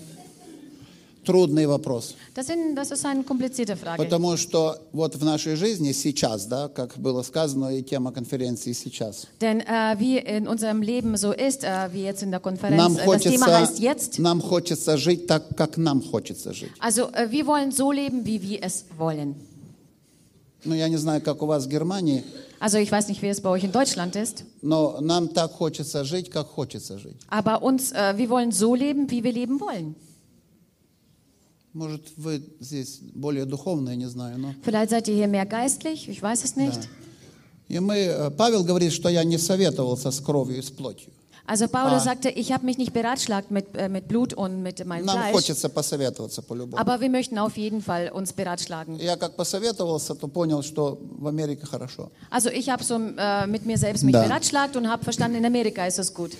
Трудный 1.24 1.66
вопрос. 1.66 2.16
Das, 2.34 2.48
sind, 2.48 2.74
das 2.74 2.90
ist 2.90 3.06
eine 3.06 3.22
komplizierte 3.22 3.76
Frage. 3.76 3.96
Потому 4.02 4.36
что 4.36 4.76
вот 4.92 5.14
в 5.14 5.24
нашей 5.24 5.54
жизни 5.54 5.92
сейчас, 5.92 6.46
да, 6.46 6.68
как 6.68 6.98
было 6.98 7.22
сказано, 7.22 7.74
и 7.74 7.82
тема 7.82 8.12
конференции 8.12 8.72
сейчас, 8.72 9.26
Denn 9.40 9.60
äh, 9.60 9.98
wie 9.98 10.18
in 10.18 10.46
unserem 10.46 10.82
Leben 10.82 11.16
so 11.16 11.32
ist, 11.32 11.64
äh, 11.64 11.88
wie 11.92 12.02
jetzt 12.02 12.22
in 12.22 12.30
der 12.30 12.40
Konferenz, 12.40 12.76
нам 12.76 12.96
äh, 12.98 13.06
das 13.06 13.22
Thema 13.22 13.46
хочется, 13.46 13.58
heißt 13.58 13.78
jetzt. 13.78 14.18
нам 14.18 14.42
хочется 14.42 14.98
жить 14.98 15.26
так, 15.28 15.56
как 15.56 15.78
нам 15.78 16.02
хочется 16.02 16.52
жить. 16.52 16.72
Also 16.80 17.08
äh, 17.12 17.30
wir 17.30 17.46
wollen 17.46 17.70
so 17.70 17.90
leben, 17.90 18.26
wie 18.26 18.42
wir 18.42 18.62
es 18.62 18.84
wollen. 18.98 19.34
Ну, 20.64 20.74
я 20.74 20.88
не 20.88 20.96
знаю, 20.98 21.22
как 21.22 21.42
у 21.42 21.46
вас 21.46 21.66
в 21.66 21.68
Германии, 21.68 22.22
Also 22.62 22.78
ich 22.78 22.92
weiß 22.92 23.08
nicht, 23.08 23.22
wie 23.22 23.26
es 23.26 23.40
bei 23.40 23.50
euch 23.50 23.64
in 23.64 23.72
Deutschland 23.72 24.14
ist, 24.14 24.44
но 24.62 25.00
нам 25.00 25.34
так 25.34 25.50
хочется 25.50 26.04
жить, 26.04 26.30
как 26.30 26.46
хочется 26.46 26.96
жить. 26.96 27.16
aber 27.28 27.60
uns, 27.60 27.90
äh, 27.90 28.16
wir 28.16 28.30
wollen 28.30 28.52
so 28.52 28.76
leben, 28.76 29.10
wie 29.10 29.24
wir 29.24 29.32
leben 29.32 29.58
wollen. 29.58 29.96
Может, 31.72 32.02
вы 32.16 32.40
здесь 32.60 33.00
более 33.14 33.46
духовные, 33.46 33.96
не 33.96 34.08
знаю, 34.08 34.38
но... 34.38 34.54
Vielleicht 34.62 34.90
seid 34.90 35.08
ihr 35.08 35.14
hier 35.16 35.26
mehr 35.26 35.44
geistlich, 35.44 36.08
ich 36.08 36.22
weiß 36.22 36.44
es 36.44 36.54
nicht. 36.54 36.88
И 37.68 37.80
мы, 37.80 37.96
э, 37.96 38.30
Павел 38.30 38.62
говорит, 38.62 38.92
что 38.92 39.08
я 39.08 39.24
не 39.24 39.38
советовался 39.38 40.12
с 40.12 40.20
кровью 40.20 40.58
и 40.58 40.62
с 40.62 40.70
плотью. 40.70 41.10
Also 41.49 41.69
Paulus 41.69 42.03
sagte, 42.03 42.27
ich 42.29 42.51
habe 42.51 42.65
mich 42.65 42.77
nicht 42.77 42.91
beratschlagt 42.91 43.51
mit, 43.51 43.67
äh, 43.77 43.87
mit 43.87 44.09
Blut 44.09 44.33
und 44.33 44.63
mit 44.63 44.85
meinem 44.85 45.05
Нам 45.05 45.15
Fleisch, 45.17 45.31
хочется 45.31 45.69
посоветоваться 45.69 46.41
по-любому. 46.41 46.77
aber 46.77 46.99
wir 46.99 47.09
möchten 47.09 47.37
auf 47.39 47.55
jeden 47.55 47.81
Fall 47.81 48.11
uns 48.13 48.33
beratschlagen. 48.33 48.99
Я 48.99 49.15
как 49.15 49.37
посоветовался, 49.37 50.13
то 50.13 50.27
понял, 50.27 50.61
что 50.61 50.97
в 51.17 51.25
Америке 51.25 51.65
хорошо. 51.65 52.11
Also 52.29 52.49
ich 52.49 52.69
habe 52.69 52.83
so 52.83 52.95
äh, 53.17 53.47
mit 53.47 53.65
mir 53.65 53.77
selbst 53.77 54.03
mich 54.03 54.11
Da. 54.13 54.23
beratschlagt 54.23 54.75
und 54.75 54.89
habe 54.89 55.05
verstanden, 55.05 55.37
in 55.37 55.45
Amerika 55.45 55.85
ist 55.87 55.99
es 55.99 56.13
gut. 56.13 56.31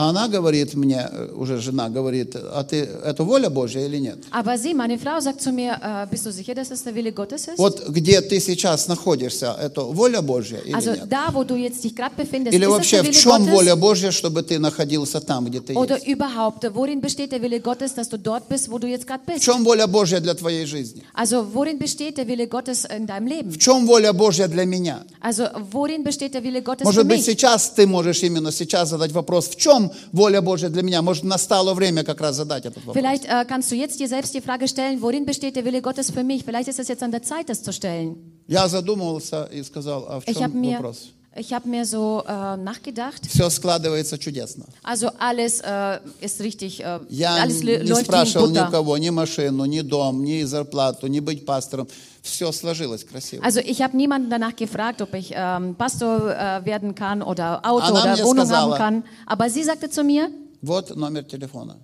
А 0.00 0.10
она 0.10 0.28
говорит 0.28 0.74
мне, 0.74 1.08
э, 1.10 1.32
уже 1.34 1.58
жена 1.58 1.88
говорит, 1.88 2.36
а 2.36 2.62
ты, 2.62 2.88
это 3.04 3.24
воля 3.24 3.50
Божья 3.50 3.84
или 3.84 3.98
нет? 3.98 4.18
Aber 4.30 4.56
sie, 4.56 4.72
meine 4.72 4.96
Frau, 4.96 5.18
sagt 5.20 5.40
zu 5.42 5.50
mir, 5.50 5.72
äh, 5.82 6.06
bist 6.08 6.24
du 6.24 6.30
sicher, 6.30 6.54
dass 6.54 6.70
es 6.70 6.84
der 6.84 6.94
Wille 6.94 7.10
Gottes 7.10 7.48
ist? 7.48 7.58
Вот 7.58 7.88
где 7.88 8.20
ты 8.20 8.38
сейчас 8.38 8.86
находишься, 8.86 9.56
это 9.60 9.82
воля 9.82 10.22
Божья 10.22 10.58
или 10.58 10.72
Also 10.72 10.92
нет? 10.94 11.08
da, 11.08 11.34
wo 11.34 11.42
du 11.42 11.56
jetzt 11.56 11.82
dich 11.82 11.96
befindest, 12.16 12.54
Или 12.54 12.66
ist 12.66 12.70
вообще 12.70 13.02
в 13.02 13.10
чем 13.10 13.46
воля 13.46 13.72
Gottes? 13.72 13.80
Божья, 13.80 14.10
чтобы 14.12 14.44
ты 14.44 14.60
находился 14.60 15.20
там, 15.20 15.46
где 15.46 15.60
ты 15.60 15.72
Oder 15.72 15.94
есть? 15.96 16.06
überhaupt, 16.06 16.62
worin 16.76 17.00
besteht 17.00 17.32
der 17.32 17.42
Wille 17.42 17.58
Gottes, 17.58 17.92
dass 17.96 18.08
du 18.08 18.18
dort 18.18 18.48
bist, 18.48 18.70
wo 18.70 18.78
du 18.78 18.86
jetzt 18.86 19.04
gerade 19.04 19.22
В 19.26 19.40
чем 19.40 19.64
воля 19.64 19.88
Божья 19.88 20.20
для 20.20 20.34
твоей 20.34 20.64
жизни? 20.66 21.02
Also 21.12 21.44
worin 21.52 21.80
besteht 21.80 22.18
der 22.18 22.28
Wille 22.28 22.46
Gottes 22.46 22.84
in 22.84 23.08
deinem 23.08 23.26
В 23.26 23.30
Leben? 23.30 23.58
чем 23.58 23.84
воля 23.84 24.12
Божья 24.12 24.46
для 24.46 24.64
меня? 24.64 25.04
Also 25.20 25.48
worin 25.72 26.04
besteht 26.04 26.34
der 26.34 26.44
Wille 26.44 26.62
Gottes 26.62 26.84
Может 26.84 27.04
быть, 27.04 27.18
mich? 27.18 27.24
сейчас 27.24 27.70
ты 27.70 27.84
можешь 27.88 28.22
именно 28.22 28.52
сейчас 28.52 28.90
задать 28.90 29.10
вопрос, 29.10 29.48
в 29.48 29.56
чем 29.56 29.87
воля 30.12 30.40
Божья 30.40 30.68
для 30.68 30.82
меня? 30.82 31.02
Может, 31.02 31.24
настало 31.24 31.74
время 31.74 32.04
как 32.04 32.20
раз 32.20 32.36
задать 32.36 32.66
этот 32.66 32.84
вопрос. 32.84 32.96
Vielleicht 32.96 33.24
äh, 33.26 33.44
kannst 33.46 33.70
du 33.70 33.74
jetzt 33.74 33.98
dir 34.00 34.08
selbst 34.08 34.34
die 34.34 34.40
Frage 34.40 34.68
stellen, 34.68 35.00
worin 35.02 35.24
besteht 35.24 35.56
der 35.56 35.64
Wille 35.64 35.82
Gottes 35.82 36.10
für 36.10 36.24
mich? 36.24 36.44
Vielleicht 36.44 36.68
ist 36.68 36.78
es 36.78 36.88
jetzt 36.88 37.02
an 37.02 37.10
der 37.10 37.22
Zeit, 37.22 37.48
das 37.48 37.62
zu 37.62 37.72
stellen. 37.72 38.16
Я 38.46 38.66
задумывался 38.68 39.44
и 39.52 39.62
сказал, 39.62 40.06
а 40.08 40.20
в 40.20 40.26
habe 40.26 40.38
чем 40.38 40.60
mir, 40.60 40.76
вопрос? 40.76 41.08
ich 41.36 41.52
hab 41.52 41.66
mir 41.66 41.84
so 41.84 42.24
äh, 42.26 42.56
nachgedacht. 42.56 43.26
Все 43.28 43.48
складывается 43.50 44.18
чудесно. 44.18 44.64
Also 44.82 45.10
alles 45.18 45.60
äh, 45.60 46.00
ist 46.20 46.40
richtig, 46.40 46.80
äh, 46.80 47.00
Я 47.08 47.42
alles 47.42 47.62
не 47.62 47.76
läuft 47.76 48.06
спрашивал 48.06 48.48
Butter. 48.48 48.66
никого, 48.66 48.96
ни 48.98 49.10
машину, 49.10 49.64
ни 49.66 49.80
дом, 49.82 50.24
ни 50.24 50.42
зарплату, 50.44 51.06
ни 51.06 51.20
быть 51.20 51.44
пастором. 51.46 51.86
Все 52.27 52.51
сложилось 52.51 53.03
красиво. 53.03 53.43
Also 53.43 53.59
ich 53.59 53.81
habe 53.81 53.95
niemanden 53.97 54.29
danach 54.29 54.55
gefragt, 54.55 55.01
ob 55.01 55.13
ich 55.13 55.31
ähm, 55.35 55.75
Pastor 55.75 56.31
äh, 56.35 56.65
werden 56.65 56.95
kann 56.95 57.21
oder 57.21 57.65
Auto 57.65 57.85
Она 57.85 58.01
oder 58.01 58.13
мне 58.15 58.23
Wohnung 58.23 58.45
сказала- 58.45 58.77
haben 58.79 59.03
kann. 59.03 59.03
Aber 59.25 59.49
sie 59.49 59.63
sagte 59.63 59.89
zu 59.89 60.03
mir, 60.03 60.29
Вот 60.61 60.95
номер 60.95 61.23
телефона. 61.27 61.77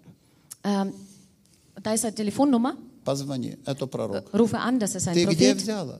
ähm, 0.64 0.94
da 1.82 1.94
ist 1.94 2.06
eine 2.06 2.14
Telefonnummer, 2.16 2.76
Позвони, 3.06 3.58
это 3.66 3.88
пророк. 3.88 4.34
rufe 4.34 4.58
an, 4.60 4.80
das 4.80 4.96
ist 4.96 5.08
ein 5.08 5.14
Ты 5.16 5.26
где 5.26 5.54
Prophet. 5.54 5.58
взяла? 5.58 6.00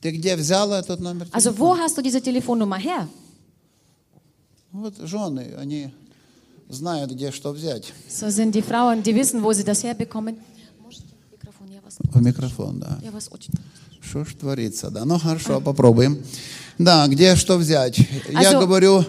Ты 0.00 0.10
где 0.10 0.36
взяла 0.36 0.78
этот 0.80 1.00
номер 1.00 1.26
Also 1.32 1.50
телефона? 1.50 1.58
wo 1.58 1.76
hast 1.78 1.96
du 1.98 2.02
diese 2.02 2.20
Telefonnummer 2.20 2.78
her? 2.78 3.08
Вот 4.72 4.96
жены, 4.98 5.54
они 5.56 5.90
знают, 6.68 7.10
где 7.12 7.30
что 7.32 7.52
взять. 7.52 7.92
So 8.08 8.28
sind 8.30 8.54
die 8.54 8.62
Frauen, 8.62 9.02
die 9.02 9.14
wissen, 9.14 9.42
wo 9.42 9.52
sie 9.52 9.64
das 9.64 9.82
herbekommen. 9.84 10.36
В 12.03 12.21
микрофон, 12.21 12.79
да. 12.79 12.99
я 13.03 13.11
вас 13.11 13.29
очень... 13.31 13.53
Что 14.01 14.25
ж 14.25 14.33
творится, 14.33 14.89
да? 14.89 15.05
Ну 15.05 15.19
хорошо, 15.19 15.61
попробуем. 15.61 16.23
Да, 16.77 17.07
где 17.07 17.35
что 17.35 17.57
взять? 17.57 17.97
Я 18.29 18.51
Also- 18.51 18.59
говорю, 18.59 19.05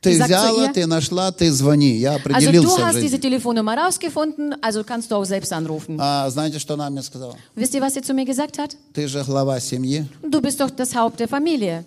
ты 0.00 0.12
Ich 0.12 0.18
sag 0.18 0.26
zu 0.26 0.26
взяла, 0.28 0.66
ihr- 0.68 0.72
ты 0.72 0.86
нашла, 0.86 1.32
ты 1.32 1.50
звони. 1.50 1.96
Я 1.96 2.14
Also 2.16 2.18
du 2.18 2.30
определился 2.30 2.76
в 2.80 2.84
hast 2.84 3.00
diese. 3.02 3.18
Telefonnummer 3.18 3.76
rausgefunden, 3.76 4.54
also 4.62 4.84
kannst 4.84 5.10
du 5.10 5.16
auch 5.16 5.24
selbst 5.24 5.52
anrufen. 5.52 5.96
А 5.98 6.30
знаете, 6.30 6.58
что 6.60 6.74
она 6.74 6.88
мне 6.90 7.02
сказала? 7.02 7.34
Wisst 7.56 7.74
ihr, 7.74 7.80
was 7.82 7.94
sie 7.94 8.02
zu 8.02 8.14
mir 8.14 8.24
gesagt 8.24 8.58
hat? 8.58 8.76
Ты 8.94 9.08
же 9.08 9.24
глава 9.24 9.58
семьи. 9.58 10.06
Du 10.22 10.40
bist 10.40 10.60
doch 10.60 10.70
das 10.70 10.94
Haupt 10.94 11.18
der 11.18 11.26
Familie. 11.28 11.84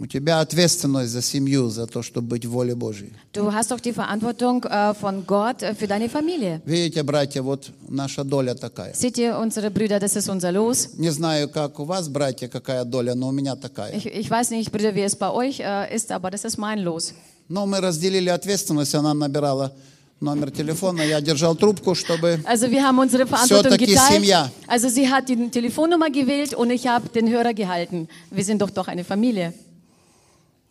У 0.00 0.06
тебя 0.06 0.40
ответственность 0.40 1.12
за 1.12 1.22
семью, 1.22 1.68
за 1.68 1.86
то, 1.86 2.02
чтобы 2.02 2.26
быть 2.26 2.44
в 2.44 2.50
воле 2.50 2.74
Божьей. 2.74 3.12
Du 3.32 3.52
hast 3.52 3.70
doch 3.70 3.78
die 3.80 3.92
Verantwortung 3.92 4.64
äh, 4.64 4.92
von 4.94 5.24
Gott 5.24 5.62
äh, 5.62 5.74
für 5.76 5.86
deine 5.86 6.08
Familie. 6.08 6.60
Видите, 6.66 7.04
братья, 7.04 7.40
вот 7.40 7.70
наша 7.88 8.24
доля 8.24 8.54
такая. 8.54 8.92
Seht 8.94 9.16
ihr, 9.16 9.38
unsere 9.38 9.70
Brüder, 9.70 10.00
das 10.00 10.16
ist 10.16 10.28
unser 10.28 10.50
Los. 10.50 10.88
Не 10.98 11.10
знаю, 11.10 11.48
как 11.48 11.78
у 11.78 11.84
вас, 11.84 12.08
братья, 12.08 12.48
какая 12.48 12.84
доля, 12.84 13.14
но 13.14 13.28
у 13.28 13.32
меня 13.32 13.54
такая. 13.54 13.92
Ich, 13.96 14.06
ich 14.06 14.28
weiß 14.28 14.50
nicht, 14.50 14.72
Brüder, 14.72 14.94
wie 14.96 15.02
es 15.02 15.14
bei 15.14 15.30
euch 15.30 15.60
äh, 15.60 15.94
ist, 15.94 16.10
aber 16.10 16.32
das 16.32 16.44
ist 16.44 16.58
mein 16.58 16.80
Los. 16.80 17.14
Но 17.48 17.64
мы 17.64 17.80
разделили 17.80 18.28
ответственность, 18.28 18.92
она 18.96 19.14
набирала 19.14 19.72
номер 20.20 20.50
телефона, 20.50 21.02
я 21.02 21.20
держал 21.20 21.54
трубку, 21.54 21.94
чтобы... 21.94 22.40
Also 22.44 22.68
wir 22.70 22.82
haben 22.82 22.98
unsere 22.98 23.24
Verantwortung 23.24 23.70
Все-таки 23.70 23.86
geteilt. 23.86 24.14
семья. 24.14 24.50
Also 24.66 24.88
sie 24.88 25.08
hat 25.08 25.28
die 25.28 25.48
Telefonnummer 25.48 26.10
gewählt 26.10 26.54
und 26.54 26.70
ich 26.70 26.88
habe 26.88 27.08
den 27.08 27.30
Hörer 27.30 27.54
gehalten. 27.54 28.08
Wir 28.32 28.42
sind 28.42 28.60
doch 28.60 28.70
doch 28.70 28.88
eine 28.88 29.04
Familie. 29.04 29.52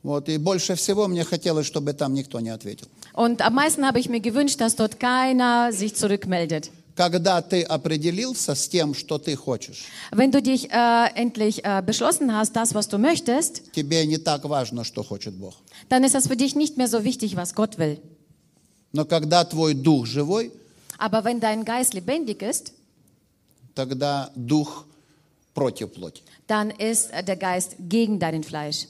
Вот, 0.05 0.29
и 0.29 0.37
больше 0.37 0.75
всего 0.75 1.07
мне 1.07 1.23
хотелось, 1.23 1.65
чтобы 1.65 1.93
там 1.93 2.13
никто 2.13 2.39
не 2.39 2.49
ответил. 2.49 2.87
Und 3.15 3.41
am 3.41 3.55
meisten 3.55 3.83
habe 3.87 3.99
ich 3.99 4.07
mir 4.07 4.19
gewünscht, 4.19 4.61
dass 4.61 4.75
dort 4.75 4.99
keiner 4.99 5.73
sich 5.73 5.95
zurückmeldet. 5.95 6.69
Когда 6.95 7.41
ты 7.41 7.63
определился 7.63 8.53
с 8.53 8.69
тем, 8.69 8.93
что 8.93 9.17
ты 9.17 9.35
хочешь, 9.35 9.85
Wenn 10.11 10.31
du 10.31 10.41
dich 10.43 10.69
äh, 10.71 11.07
endlich 11.15 11.65
äh, 11.65 11.81
beschlossen 11.83 12.33
hast, 12.35 12.55
das, 12.55 12.75
was 12.75 12.87
du 12.87 12.99
möchtest, 12.99 13.63
тебе 13.73 14.05
не 14.05 14.17
так 14.19 14.45
важно, 14.45 14.83
что 14.83 15.01
хочет 15.03 15.33
Бог. 15.33 15.55
dann 15.89 16.03
ist 16.03 16.13
das 16.13 16.27
für 16.27 16.37
dich 16.37 16.55
nicht 16.55 16.77
mehr 16.77 16.87
so 16.87 17.03
wichtig, 17.03 17.35
was 17.35 17.55
Gott 17.55 17.79
will. 17.79 17.97
Но 18.93 19.05
когда 19.05 19.43
твой 19.43 19.73
дух 19.73 20.05
живой, 20.05 20.51
Aber 20.99 21.23
wenn 21.25 21.39
dein 21.39 21.65
Geist 21.65 21.95
lebendig 21.95 22.43
ist, 22.43 22.73
тогда 23.73 24.29
дух 24.35 24.85
против 25.55 25.91
плоти. 25.93 26.21
dann 26.47 26.69
ist 26.69 27.11
äh, 27.11 27.23
der 27.23 27.37
Geist 27.37 27.75
gegen 27.79 28.19
deinen 28.19 28.43
Fleisch. 28.43 28.85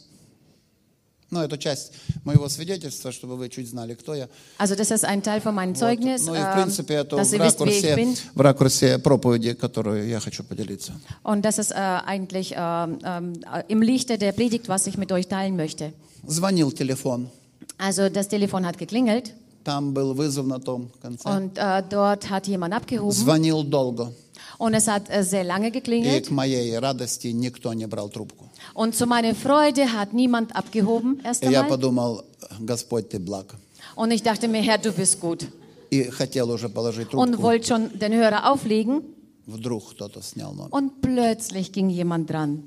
Ну, 1.31 1.39
это 1.41 1.57
часть 1.57 1.91
моего 2.23 2.47
свидетельства, 2.49 3.11
чтобы 3.11 3.35
вы 3.35 3.49
чуть 3.49 3.67
знали, 3.67 3.95
кто 3.95 4.13
я. 4.13 4.29
Also 4.59 4.75
das 4.75 4.91
ist 4.91 5.03
ein 5.03 5.23
Teil 5.23 5.41
von 5.41 5.55
meinem 5.55 5.73
Вот. 5.73 5.79
Zeugnis, 5.79 6.25
Ну 6.27 6.35
и, 6.35 6.37
в 6.37 6.41
ähm, 6.41 6.53
принципе, 6.53 6.93
это 6.95 7.17
в 7.17 7.19
wisst, 7.19 7.37
ракурсе, 7.39 7.95
bin. 7.95 8.17
в 8.35 8.41
ракурсе 8.41 8.99
проповеди, 8.99 9.53
которую 9.53 10.07
я 10.07 10.19
хочу 10.19 10.43
поделиться. 10.43 10.93
Und 11.23 11.41
das 11.43 11.57
ist 11.57 11.71
äh, 11.71 11.75
eigentlich 11.75 12.53
ähm, 12.55 12.99
ähm, 13.03 13.33
im 13.67 13.81
Lichte 13.81 14.17
der 14.19 14.33
Predigt, 14.33 14.69
was 14.69 14.85
ich 14.87 14.97
mit 14.97 15.11
euch 15.11 15.27
teilen 15.27 15.55
möchte. 15.55 15.93
Звонил 16.27 16.71
телефон. 16.71 17.29
Also 17.77 18.07
das 18.09 18.27
Telefon 18.27 18.65
hat 18.65 18.77
geklingelt 18.77 19.33
Там 19.63 19.93
был 19.95 20.13
вызов 20.13 20.45
на 20.45 20.59
том 20.59 20.91
конце. 21.01 21.27
und 21.27 21.57
äh, 21.57 21.81
dort 21.89 22.29
hat 22.29 22.45
jemand 22.47 22.71
abgehoben 22.73 23.11
Звонил 23.11 23.63
долго. 23.63 24.13
und 24.59 24.75
es 24.75 24.87
hat 24.87 25.09
äh, 25.09 25.23
sehr 25.23 25.43
lange 25.43 25.69
И 25.69 25.71
geklingelt 25.71 26.27
к 26.27 26.31
моей 26.31 26.77
радости 26.77 27.27
никто 27.29 27.73
не 27.73 27.87
брал 27.87 28.09
трубку. 28.09 28.47
und 28.74 28.94
zu 28.94 29.06
meiner 29.06 29.34
Freude 29.34 29.92
hat 29.92 30.12
niemand 30.12 30.54
abgehoben 30.56 31.20
erst 31.24 31.42
И 31.42 31.46
я 31.50 31.62
einmal. 31.62 31.68
подумал, 31.78 32.24
Господь, 32.60 33.08
ты 33.08 33.18
благ. 33.18 33.54
Und 33.96 34.10
ich 34.12 34.22
dachte 34.22 34.48
mir, 34.48 34.62
Herr, 34.62 34.78
du 34.78 34.92
bist 34.92 35.20
gut. 35.20 35.46
И 35.90 36.04
хотел 36.10 36.50
уже 36.50 36.68
положить 36.68 37.12
Und 37.14 37.32
трубку. 37.32 37.42
wollte 37.42 37.66
schon 37.68 37.98
den 37.98 38.12
Hörer 38.12 38.50
auflegen 38.52 39.02
Вдруг 39.46 39.90
кто-то 39.90 40.22
снял 40.22 40.52
номер. 40.52 40.68
und 40.72 41.00
plötzlich 41.02 41.72
ging 41.72 41.90
jemand 41.90 42.30
dran. 42.30 42.62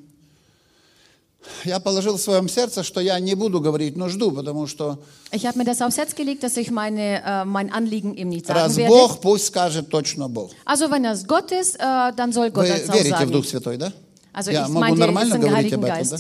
Я 1.66 1.80
положил 1.82 2.16
в 2.16 2.22
своем 2.22 2.48
сердце, 2.48 2.84
что 2.84 3.02
я 3.02 3.20
не 3.20 3.36
буду 3.36 3.60
говорить 3.60 3.98
нужду, 3.98 4.32
потому 4.32 4.66
что 4.66 4.98
Ich 5.32 5.46
habe 5.46 5.58
mir 5.58 5.66
das 5.66 5.82
aufs 5.82 5.98
Herz 5.98 6.16
gelegt, 6.16 6.42
dass 6.44 6.56
ich 6.56 6.72
meine, 6.72 7.22
äh, 7.22 7.44
mein 7.46 7.70
Anliegen 7.72 8.14
ihm 8.16 8.30
nicht 8.30 8.46
sagen 8.46 8.60
раз 8.60 8.78
werde. 8.78 8.90
Бог, 8.94 9.20
пусть 9.20 9.48
скажет 9.48 9.90
точно 9.90 10.30
Бог. 10.30 10.52
Also 10.66 10.90
wenn 10.90 11.04
das 11.04 11.28
Gott 11.28 11.52
ist, 11.52 11.76
äh, 11.76 12.14
dann 12.16 12.32
soll 12.32 12.50
Gott 12.52 12.64
Вы 12.66 12.70
das 12.70 12.90
auch 12.90 12.94
верите 12.94 13.16
в 13.16 13.20
sagen. 13.20 13.32
Дух 13.34 13.46
Святой, 13.46 13.78
да? 13.78 13.92
Also 14.33 14.51
я 14.51 14.63
ich 14.65 14.69
могу 14.69 14.81
meinte 14.81 15.01
нормально 15.01 15.39
говорить 15.39 15.73
об 15.73 15.85
этом, 15.85 16.09
да? 16.09 16.17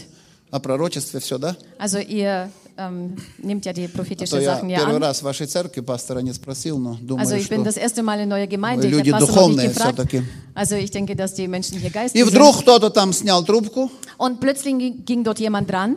О 0.50 0.60
пророчестве 0.60 1.20
все, 1.20 1.36
да? 1.38 1.56
Also 1.78 1.98
ihr 1.98 2.48
ähm, 2.78 3.16
nehmt 3.42 3.66
ja 3.66 3.72
die 3.72 3.84
А 3.84 3.88
то 3.88 3.92
prophetischen 3.98 4.40
я 4.40 4.54
Sachen 4.54 4.70
ja 4.70 4.78
первый 4.78 4.96
an. 4.96 5.02
раз 5.02 5.18
в 5.20 5.22
вашей 5.24 5.46
церкви 5.46 5.80
пастора 5.82 6.20
не 6.20 6.32
спросил, 6.32 6.78
но 6.78 6.94
думаю, 7.00 7.20
Also 7.26 7.36
ich 7.36 7.48
bin 7.50 7.60
что... 7.62 7.64
das 7.64 7.76
erste 7.76 8.02
Mal 8.02 8.20
in 8.20 8.28
neuer 8.28 8.46
Gemeinde. 8.46 8.86
Ich 8.86 8.92
Люди 8.92 9.10
habe 9.10 9.20
Pastor 9.26 9.48
noch 9.48 9.48
nicht 9.48 9.58
духовные 9.58 9.68
gefragt. 9.68 9.94
все-таки. 9.98 10.22
Also 10.54 10.76
ich 10.76 10.90
denke, 10.90 11.14
dass 11.16 11.34
die 11.34 11.46
Menschen 11.48 11.78
hier 11.78 11.90
И 11.90 11.92
geistig 11.92 12.24
вдруг 12.24 12.54
sind. 12.54 12.62
кто-то 12.62 12.88
там 12.90 13.12
снял 13.12 13.44
трубку, 13.44 13.90
Und 14.16 14.40
plötzlich 14.40 15.04
ging 15.04 15.22
dort 15.22 15.38
jemand 15.38 15.68
dran. 15.68 15.96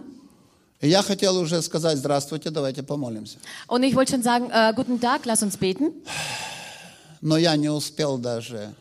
и 0.82 0.90
я 0.90 1.02
хотел 1.04 1.38
уже 1.38 1.62
сказать, 1.62 1.98
здравствуйте, 2.00 2.50
давайте 2.50 2.84
помолимся. 2.84 3.38
Und 3.68 3.84
ich 3.84 3.96
wollte 3.96 4.12
schon 4.14 4.24
sagen, 4.24 4.50
äh, 4.52 4.74
guten 4.76 5.00
Tag, 5.00 5.26
lass 5.26 5.42
uns 5.44 5.56
beten. 5.58 5.92
Но 7.22 7.38
я 7.38 7.56
не 7.56 7.70
успел 7.70 8.18
даже 8.18 8.74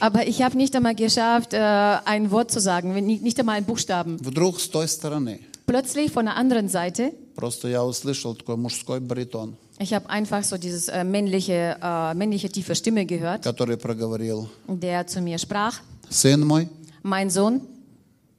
Aber 0.00 0.26
ich 0.26 0.42
habe 0.42 0.56
nicht 0.56 0.74
einmal 0.74 0.94
geschafft, 0.94 1.52
äh, 1.52 1.58
ein 1.58 2.30
Wort 2.30 2.50
zu 2.50 2.60
sagen, 2.60 2.94
wenn 2.94 3.06
nicht, 3.06 3.22
nicht 3.22 3.38
einmal 3.38 3.56
einen 3.56 3.66
Buchstaben. 3.66 4.18
Вдруг 4.18 4.60
с 4.60 4.68
той 4.68 4.88
стороны 4.88 5.40
Plötzlich 5.66 6.10
von 6.10 6.24
der 6.24 6.34
anderen 6.36 6.68
Seite, 6.68 7.12
просто 7.36 7.68
я 7.68 7.84
услышал 7.84 8.34
такой 8.34 8.56
мужской 8.56 8.98
баритон, 8.98 9.56
ich 9.78 9.94
habe 9.94 10.10
einfach 10.10 10.42
so 10.42 10.58
dieses 10.58 10.88
äh, 10.88 11.04
männliche, 11.04 11.76
äh, 11.80 12.12
männliche 12.14 12.48
tiefe 12.50 12.74
Stimme 12.74 13.06
gehört, 13.06 13.44
который 13.44 13.76
проговорил, 13.76 14.48
der 14.66 15.06
zu 15.06 15.20
mir 15.20 15.38
sprach, 15.38 15.80
«Сын 16.08 16.44
мой, 16.44 16.68
mein 17.02 17.30
Sohn, 17.30 17.60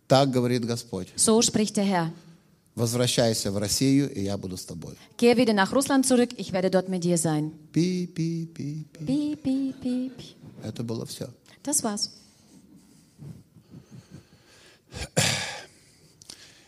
так 0.09 0.29
говорит 0.31 0.67
Господь, 0.67 1.07
so 1.15 1.41
spricht 1.41 1.77
der 1.77 1.85
Herr. 1.85 2.11
возвращайся 2.75 3.51
в 3.51 3.57
Россию, 3.57 4.11
и 4.13 4.21
я 4.21 4.37
буду 4.37 4.57
с 4.57 4.65
тобой». 4.65 4.97
Kehr 5.17 5.37
wieder 5.37 5.53
nach 5.53 5.71
Russland 5.73 6.05
zurück, 6.05 6.29
ich 6.37 6.51
werde 6.53 6.69
dort 6.69 6.89
mit 6.89 7.03
dir 7.03 7.17
sein. 7.17 7.51
Пи, 7.71 8.07
пи, 8.07 8.45
пи, 8.45 8.85
пи. 8.91 9.05
Piep, 9.05 9.43
piep, 9.43 9.81
piep. 9.81 10.13
Это 10.63 10.83
было 10.83 11.05
все. 11.05 11.29
Das 11.63 11.83
war's. 11.83 12.11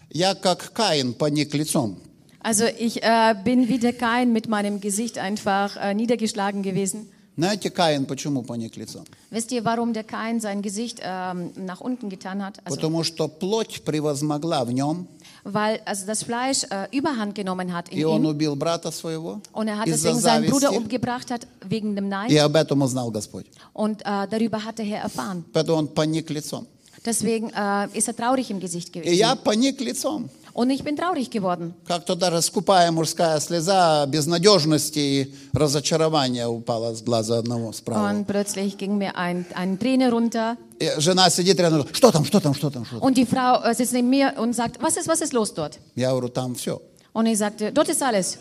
Я 0.10 0.36
как 0.36 0.74
Каин 0.74 1.14
поник 1.14 1.54
лицом. 1.54 1.98
Also 2.40 2.66
ich 2.66 3.02
äh, 3.02 3.36
bin 3.44 3.70
wie 3.70 3.80
der 3.80 3.94
Kain 3.94 4.34
mit 4.34 4.48
meinem 4.48 4.80
Gesicht 4.82 5.18
einfach 5.18 5.78
äh, 5.78 5.94
niedergeschlagen 5.94 6.62
gewesen. 6.62 7.10
Знаете, 7.36 7.72
Каин 7.72 8.06
почему 8.06 8.44
поник 8.44 8.78
лицом? 8.78 9.06
Wisst 9.32 9.52
ihr, 9.52 9.66
warum 9.66 9.94
der 9.94 10.04
Kain 10.04 10.40
sein 10.40 10.62
Gesicht 10.62 11.00
ähm, 11.02 11.52
nach 11.56 11.82
unten 11.82 12.10
getan 12.10 12.46
hat? 12.46 12.60
Also, 12.64 12.76
Потому 12.76 13.04
что 13.04 13.28
плоть 13.28 13.82
превозмогла 13.84 14.64
в 14.66 14.72
нем, 14.72 15.08
weil 15.44 15.80
also 15.86 16.06
das 16.06 16.24
Fleisch 16.24 16.64
äh, 16.70 16.88
Überhand 16.98 17.36
genommen 17.36 17.74
hat 17.74 17.90
in 17.90 18.00
и 18.00 18.06
он 18.06 18.22
ihm 18.24 18.26
убил 18.28 18.56
брата 18.56 18.92
своего 18.92 19.42
und 19.54 19.68
er 19.68 19.78
hat 19.80 19.88
из-за 19.88 20.10
deswegen 20.10 20.20
seinen 20.20 20.50
Bruder 20.50 20.70
зависти, 20.70 20.78
umgebracht 20.84 21.32
hat 21.32 21.48
wegen 21.68 21.96
dem 21.96 22.06
и 22.06 22.10
Neid 22.10 22.40
об 22.40 22.56
этом 22.56 22.82
узнал 22.82 23.12
Господь. 23.12 23.46
und 23.74 24.02
äh, 24.02 24.28
darüber 24.30 24.64
hat 24.64 24.78
der 24.78 24.86
Herr 24.86 25.02
erfahren. 25.04 25.44
Поэтому 25.54 25.78
он 25.78 25.88
поник 25.88 26.30
лицом. 26.30 26.66
Deswegen 27.06 27.50
äh, 27.50 27.88
ist 27.98 28.08
er 28.08 28.16
traurig 28.16 28.50
im 28.50 28.60
Gesicht 28.60 28.90
И 28.96 29.00
gewesen. 29.00 29.14
я 29.18 29.36
поник 29.36 29.82
лицом. 29.82 30.30
Und 30.54 30.70
ich 30.70 30.84
bin 30.84 30.96
traurig 30.96 31.32
geworden. 31.32 31.74
Как-то 31.88 32.16
даже 32.16 32.42
скупая 32.44 32.92
мужская 32.92 33.40
слеза 33.40 34.06
безнадежности 34.06 35.00
и 35.00 35.36
разочарования 35.52 36.48
упала 36.48 36.94
с 36.94 37.02
глаза 37.02 37.40
одного 37.40 37.72
справа. 37.72 38.10
Und 38.10 38.26
plötzlich 38.26 38.78
ging 38.78 38.98
mir 39.00 39.16
ein, 39.16 39.46
eine 39.56 39.80
Träne 39.80 40.12
runter 40.12 40.58
И 40.80 40.92
жена 41.00 41.30
сидит 41.30 41.60
рядом, 41.60 41.88
что 41.92 42.12
там, 42.12 42.24
что 42.24 42.40
там, 42.40 42.54
что 42.54 42.70
там, 42.70 42.86
что 42.86 43.00
там. 43.00 43.08
und 43.08 43.18
die 43.18 43.26
Frau 43.26 43.64
äh, 43.64 43.74
sitzt 43.74 43.94
neben 43.94 44.10
mir 44.10 44.36
und 44.38 44.54
sagt, 44.54 44.82
was 44.82 44.98
ist, 44.98 45.08
was 45.08 45.22
ist 45.22 45.34
los 45.34 45.54
dort? 45.54 45.80
Я 45.96 46.12
говорю, 46.12 46.30
там 46.30 46.54
все. 46.56 46.80
Und 47.14 47.26
ich 47.26 47.38
sagte, 47.40 47.72
dort 47.72 47.90
ist 47.90 48.04
alles. 48.04 48.38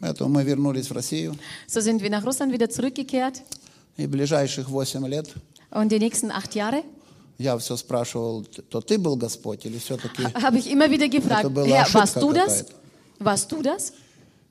Поэтому 0.00 0.30
мы 0.30 0.42
вернулись 0.42 0.88
в 0.88 0.92
Россию. 0.92 1.36
So 1.68 1.80
sind 1.80 2.02
wir 2.02 2.10
nach 2.10 2.24
Russland 2.24 2.52
wieder 2.52 2.68
zurückgekehrt. 2.68 3.42
И 3.96 4.06
ближайших 4.06 4.68
8 4.68 4.94
лет 5.08 5.28
Und 5.70 5.92
die 5.92 5.98
nächsten 5.98 6.30
acht 6.30 6.54
Jahre 6.54 6.82
Я 7.37 7.57
все 7.57 7.75
спрашивал, 7.77 8.43
то 8.43 8.81
ты 8.81 8.97
был 8.97 9.15
Господь 9.15 9.65
или 9.65 9.77
все-таки, 9.77 10.23
habe 10.23 10.57
ich 10.57 10.69
immer 10.69 10.89
wieder 10.89 11.07
gefragt, 11.07 11.49
Herr, 11.55 11.93
warst 11.93 12.17
du 12.17 12.33
das? 12.33 12.65
Warst 13.19 13.51
du 13.51 13.61
das? 13.61 13.93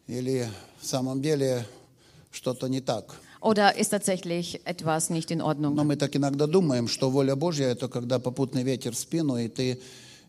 или 0.06 0.48
в 0.80 0.86
самом 0.86 1.22
деле 1.22 1.66
что-то 2.30 2.68
не 2.68 2.80
так. 2.80 3.14
Oder 3.40 3.76
ist 3.76 3.90
tatsächlich 3.90 4.60
etwas 4.64 5.10
nicht 5.10 5.30
in 5.30 5.42
Ordnung? 5.42 5.74
Но 5.74 5.84
мы 5.84 5.96
так 5.96 6.16
иногда 6.16 6.46
думаем, 6.46 6.88
что 6.88 7.10
воля 7.10 7.36
Божья 7.36 7.66
это 7.66 7.88
когда 7.88 8.18
попутный 8.18 8.62
ветер 8.62 8.94
в 8.94 8.98
спину, 8.98 9.36
и 9.36 9.48
ты 9.48 9.78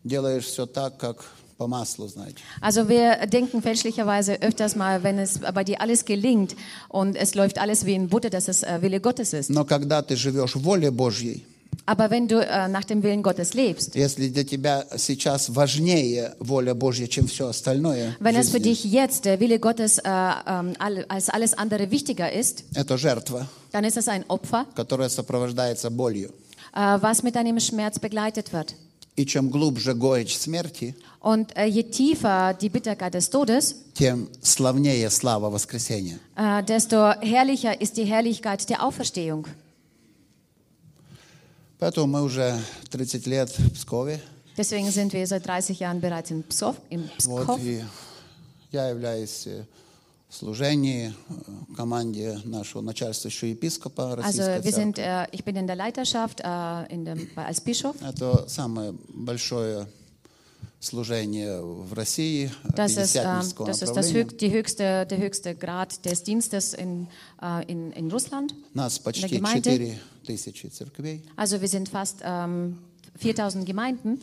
делаешь 0.04 0.44
все 0.44 0.66
так, 0.66 0.98
как 0.98 1.24
по 1.56 1.66
маслу, 1.66 2.08
знаете. 2.08 2.38
Also 2.60 2.88
wir 2.88 3.26
denken 3.26 3.62
fälschlicherweise 3.62 4.34
öfters 4.42 4.76
mal, 4.76 5.02
wenn 5.02 5.18
es 5.18 5.38
bei 5.38 5.64
dir 5.64 5.80
alles 5.80 6.04
gelingt 6.04 6.54
und 6.88 7.16
es 7.16 7.34
läuft 7.34 7.58
alles 7.58 7.86
wie 7.86 7.94
in 7.94 8.08
Butter, 8.08 8.28
dass 8.28 8.48
es 8.48 8.62
äh, 8.62 8.82
Wille 8.82 9.00
Gottes 9.00 9.32
ist. 9.32 9.48
Но 9.48 9.64
когда 9.64 10.02
ты 10.02 10.16
живешь 10.16 10.54
в 10.54 10.62
воле 10.62 10.90
Божьей, 10.90 11.46
Aber 11.85 12.09
wenn 12.11 12.27
du 12.27 12.39
äh, 12.39 12.67
nach 12.67 12.83
dem 12.85 13.01
Willen 13.01 13.23
Gottes 13.23 13.53
lebst, 13.53 13.95
если 13.95 14.29
для 14.29 14.43
тебя 14.43 14.85
сейчас 14.97 15.49
важнее 15.49 16.35
воля 16.39 16.73
Божья, 16.75 17.07
чем 17.07 17.27
все 17.27 17.47
остальное, 17.47 18.15
в 18.19 18.23
wenn 18.23 18.35
es 18.35 18.49
für 18.49 18.59
жизни, 18.59 18.69
dich 18.69 18.83
jetzt 18.85 19.25
der 19.25 19.39
Wille 19.39 19.59
Gottes 19.59 19.97
äh, 19.97 20.01
ähm, 20.05 20.73
all, 20.79 21.05
als 21.09 21.29
alles 21.29 21.53
andere 21.55 21.89
wichtiger 21.89 22.31
ist, 22.31 22.63
это 22.75 22.97
жертва, 22.97 23.47
dann 23.71 23.83
ist 23.83 23.97
es 23.97 24.07
ein 24.07 24.23
Opfer, 24.27 24.65
которая 24.75 25.09
сопровождается 25.09 25.89
болью. 25.89 26.31
äh, 26.73 26.97
was 27.01 27.23
mit 27.23 27.35
einem 27.35 27.59
Schmerz 27.59 27.97
begleitet 27.99 28.53
wird. 28.53 28.75
И 29.17 29.25
чем 29.25 29.49
глубже 29.49 29.93
горечь 29.93 30.37
смерти, 30.37 30.95
Und 31.19 31.55
äh, 31.57 31.65
je 31.65 31.83
tiefer 31.83 32.53
die 32.53 32.69
Bitterkeit 32.69 33.13
des 33.15 33.29
Todes, 33.29 33.75
тем 33.95 34.29
славнее 34.41 35.09
слава 35.09 35.49
воскресения. 35.49 36.19
äh, 36.37 36.63
desto 36.63 37.11
herrlicher 37.21 37.81
ist 37.81 37.97
die 37.97 38.05
Herrlichkeit 38.05 38.69
der 38.69 38.83
Auferstehung. 38.85 39.47
Поэтому 41.78 42.06
мы 42.06 42.22
уже 42.22 42.58
30 42.90 43.26
лет 43.26 43.50
в 43.50 43.74
Пскове. 43.74 44.20
Deswegen 44.56 44.90
sind 44.90 45.12
wir 45.12 45.26
seit 45.26 45.44
30 45.44 45.78
Jahren 45.78 46.00
bereits 46.00 46.30
in 46.30 46.42
Pskov. 46.42 46.76
In 46.88 47.10
Вот, 47.26 47.42
Pskov. 47.42 47.60
и 47.60 47.84
я 48.72 48.88
являюсь 48.88 49.46
э, 49.46 49.64
в 50.30 50.34
служении 50.34 51.12
э, 51.28 51.32
команде 51.76 52.40
нашего 52.44 52.80
начальствующего 52.80 53.48
епископа 53.50 54.14
Also 54.14 54.16
Российской 54.16 54.40
wir 54.40 54.62
Церкви. 54.62 54.70
sind, 54.70 54.98
äh, 54.98 55.26
ich 55.32 55.44
bin 55.44 55.56
in 55.56 55.66
der 55.66 55.76
Leiterschaft 55.76 56.40
äh, 56.40 56.86
in 56.88 57.04
dem, 57.04 57.28
als 57.36 57.60
Bischof. 57.60 57.96
Это 58.00 58.48
самое 58.48 58.94
большое 59.08 59.86
служение 60.80 61.60
в 61.62 61.92
России, 61.92 62.50
Das 62.74 62.96
ist, 62.96 63.16
äh, 63.16 63.22
das, 63.22 63.82
ist 63.82 63.94
das 63.94 64.12
höch, 64.14 64.36
die 64.38 64.50
höchste, 64.50 65.04
der 65.06 65.18
höchste 65.18 65.54
Grad 65.54 66.04
des 66.06 66.22
Dienstes 66.22 66.72
in, 66.74 67.08
äh, 67.42 67.64
in, 67.70 67.92
in 67.92 68.10
Russland. 68.10 68.54
Нас 68.72 68.98
почти 68.98 69.28
Gemeinde. 69.28 69.70
4 69.70 69.98
тысячи 70.26 70.66
церквей. 70.66 71.22
Also 71.36 71.60
wir 71.60 71.68
sind 71.68 71.88
fast 71.88 72.16
ähm, 72.22 72.76
4000 73.18 73.64
Gemeinden. 73.64 74.18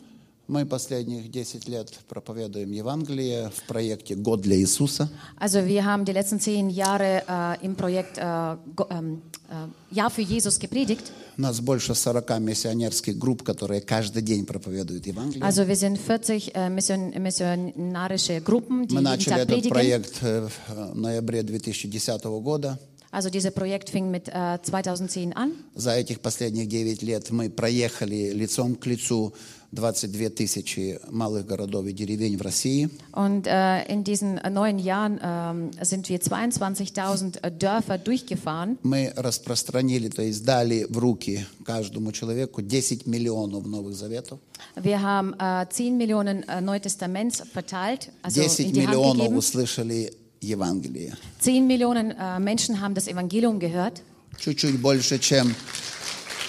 Мы 0.46 0.66
последних 0.66 1.32
10 1.32 1.68
лет 1.68 1.98
проповедуем 2.06 2.70
Евангелие 2.70 3.48
в 3.48 3.62
проекте 3.66 4.14
«Год 4.14 4.42
для 4.42 4.56
Иисуса». 4.56 5.08
Also 5.40 5.66
wir 5.66 5.84
haben 5.86 6.04
die 6.04 6.12
letzten 6.12 6.38
zehn 6.38 6.68
Jahre 6.68 7.22
äh, 7.26 7.64
im 7.64 7.74
Projekt 7.76 8.18
äh, 8.18 8.56
Go- 8.76 8.86
ähm, 8.90 9.22
äh, 9.48 9.94
Jahr 9.94 10.10
für 10.10 10.20
Jesus 10.20 10.58
gepredigt. 10.58 11.10
У 11.38 11.40
нас 11.40 11.60
больше 11.62 11.94
40 11.94 12.40
миссионерских 12.40 13.16
групп, 13.18 13.42
которые 13.42 13.80
каждый 13.80 14.20
день 14.22 14.44
проповедуют 14.44 15.06
Евангелие. 15.06 15.42
Also 15.42 15.66
wir 15.66 15.76
sind 15.76 15.96
40 15.98 16.54
äh, 16.54 16.68
Mission, 16.68 17.14
missionarische 17.22 18.42
Gruppen, 18.42 18.86
die 18.86 18.94
Мы 18.94 19.00
начали 19.00 19.40
этот 19.40 19.68
проект 19.70 20.22
э, 20.22 20.46
в 20.68 20.94
ноябре 20.94 21.42
2010 21.42 22.22
года. 22.42 22.78
Also 23.14 23.30
dieses 23.30 23.54
Projekt 23.54 23.90
fing 23.90 24.10
mit 24.10 24.28
äh, 24.28 24.58
2010 24.60 25.36
an. 25.36 25.52
За 25.76 25.92
этих 25.94 26.18
последних 26.20 26.68
9 26.68 27.00
лет 27.02 27.30
мы 27.30 27.48
проехали 27.48 28.32
лицом 28.32 28.74
к 28.74 28.86
лицу 28.86 29.32
22 29.70 30.34
тысячи 30.34 30.98
малых 31.12 31.46
городов 31.46 31.86
и 31.86 31.92
деревень 31.92 32.36
в 32.36 32.42
России. 32.42 32.90
Und 33.12 33.46
äh, 33.46 33.84
in 33.86 34.02
diesen 34.02 34.38
äh, 34.38 34.50
neun 34.50 34.80
Jahren 34.80 35.20
ähm, 35.22 35.70
sind 35.80 36.08
wir 36.08 36.18
22.000 36.20 37.40
äh, 37.40 37.52
Dörfer 37.52 37.98
durchgefahren. 37.98 38.78
Мы 38.82 39.12
распространили, 39.14 40.08
то 40.08 40.22
есть 40.22 40.44
дали 40.44 40.84
в 40.88 40.98
руки 40.98 41.46
каждому 41.64 42.10
человеку 42.10 42.62
10 42.62 43.06
миллионов 43.06 43.64
Новых 43.64 43.94
Заветов. 43.94 44.40
Wir 44.74 45.00
haben 45.02 45.34
äh, 45.38 45.68
10 45.70 45.96
Millionen 45.96 46.42
äh, 46.48 46.60
Neutestaments 46.60 47.44
verteilt, 47.52 48.10
also 48.22 48.40
10 48.42 48.66
in 48.66 48.72
die 48.72 48.80
Hand 48.80 48.88
миллионов 48.88 49.18
gegeben. 49.18 49.38
услышали 49.38 50.12
Евангелие. 50.43 51.15
10 51.39 51.67
Millionen 51.67 52.11
äh, 52.11 52.39
Menschen 52.39 52.79
haben 52.79 52.93
das 52.93 53.07
Evangelium 53.07 53.59
gehört. 53.59 54.01
Чуть-чуть 54.39 54.79
больше, 54.81 55.19
чем... 55.19 55.53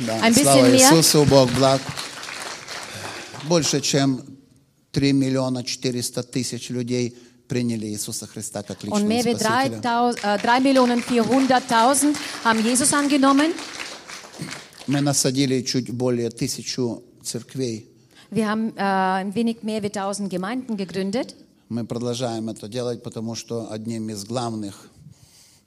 Да, 0.07 0.15
Ein 0.23 0.33
bisschen 0.33 0.45
слава 0.45 0.69
mehr. 0.69 0.77
Иисусу, 0.77 1.25
Бог 1.25 1.51
благ. 1.53 1.81
Больше, 3.49 3.81
чем 3.81 4.23
3 4.93 5.13
миллиона 5.13 5.63
400 5.63 6.31
тысяч 6.31 6.71
людей 6.71 7.17
приняли 7.49 7.87
Иисуса 7.87 8.27
Христа 8.27 8.63
как 8.63 8.79
Und 8.85 9.03
личного 9.03 9.09
mehr 9.09 9.25
wie 9.25 9.35
Спасителя. 9.35 9.81
3.000 9.81 10.37
äh, 10.37 10.39
3 10.39 10.61
Millionen 10.61 11.03
400.000 11.03 12.15
haben 12.45 12.65
Jesus 12.65 12.93
angenommen. 12.93 13.53
Мы 14.87 15.01
насадили 15.01 15.63
чуть 15.63 15.91
более 15.93 16.31
тысячу 16.31 17.03
церквей. 17.23 17.87
Wir 18.31 18.49
haben 18.49 18.77
äh, 18.77 18.81
ein 18.81 19.35
wenig 19.35 19.63
mehr 19.63 19.83
wie 19.83 19.89
1000 19.89 20.31
Gemeinden 20.31 20.77
gegründet. 20.77 21.35
Мы 21.68 21.84
продолжаем 21.86 22.50
это 22.50 22.68
делать, 22.68 23.02
потому 23.02 23.34
что 23.34 23.72
одним 23.72 24.10
из 24.10 24.24
главных 24.24 24.88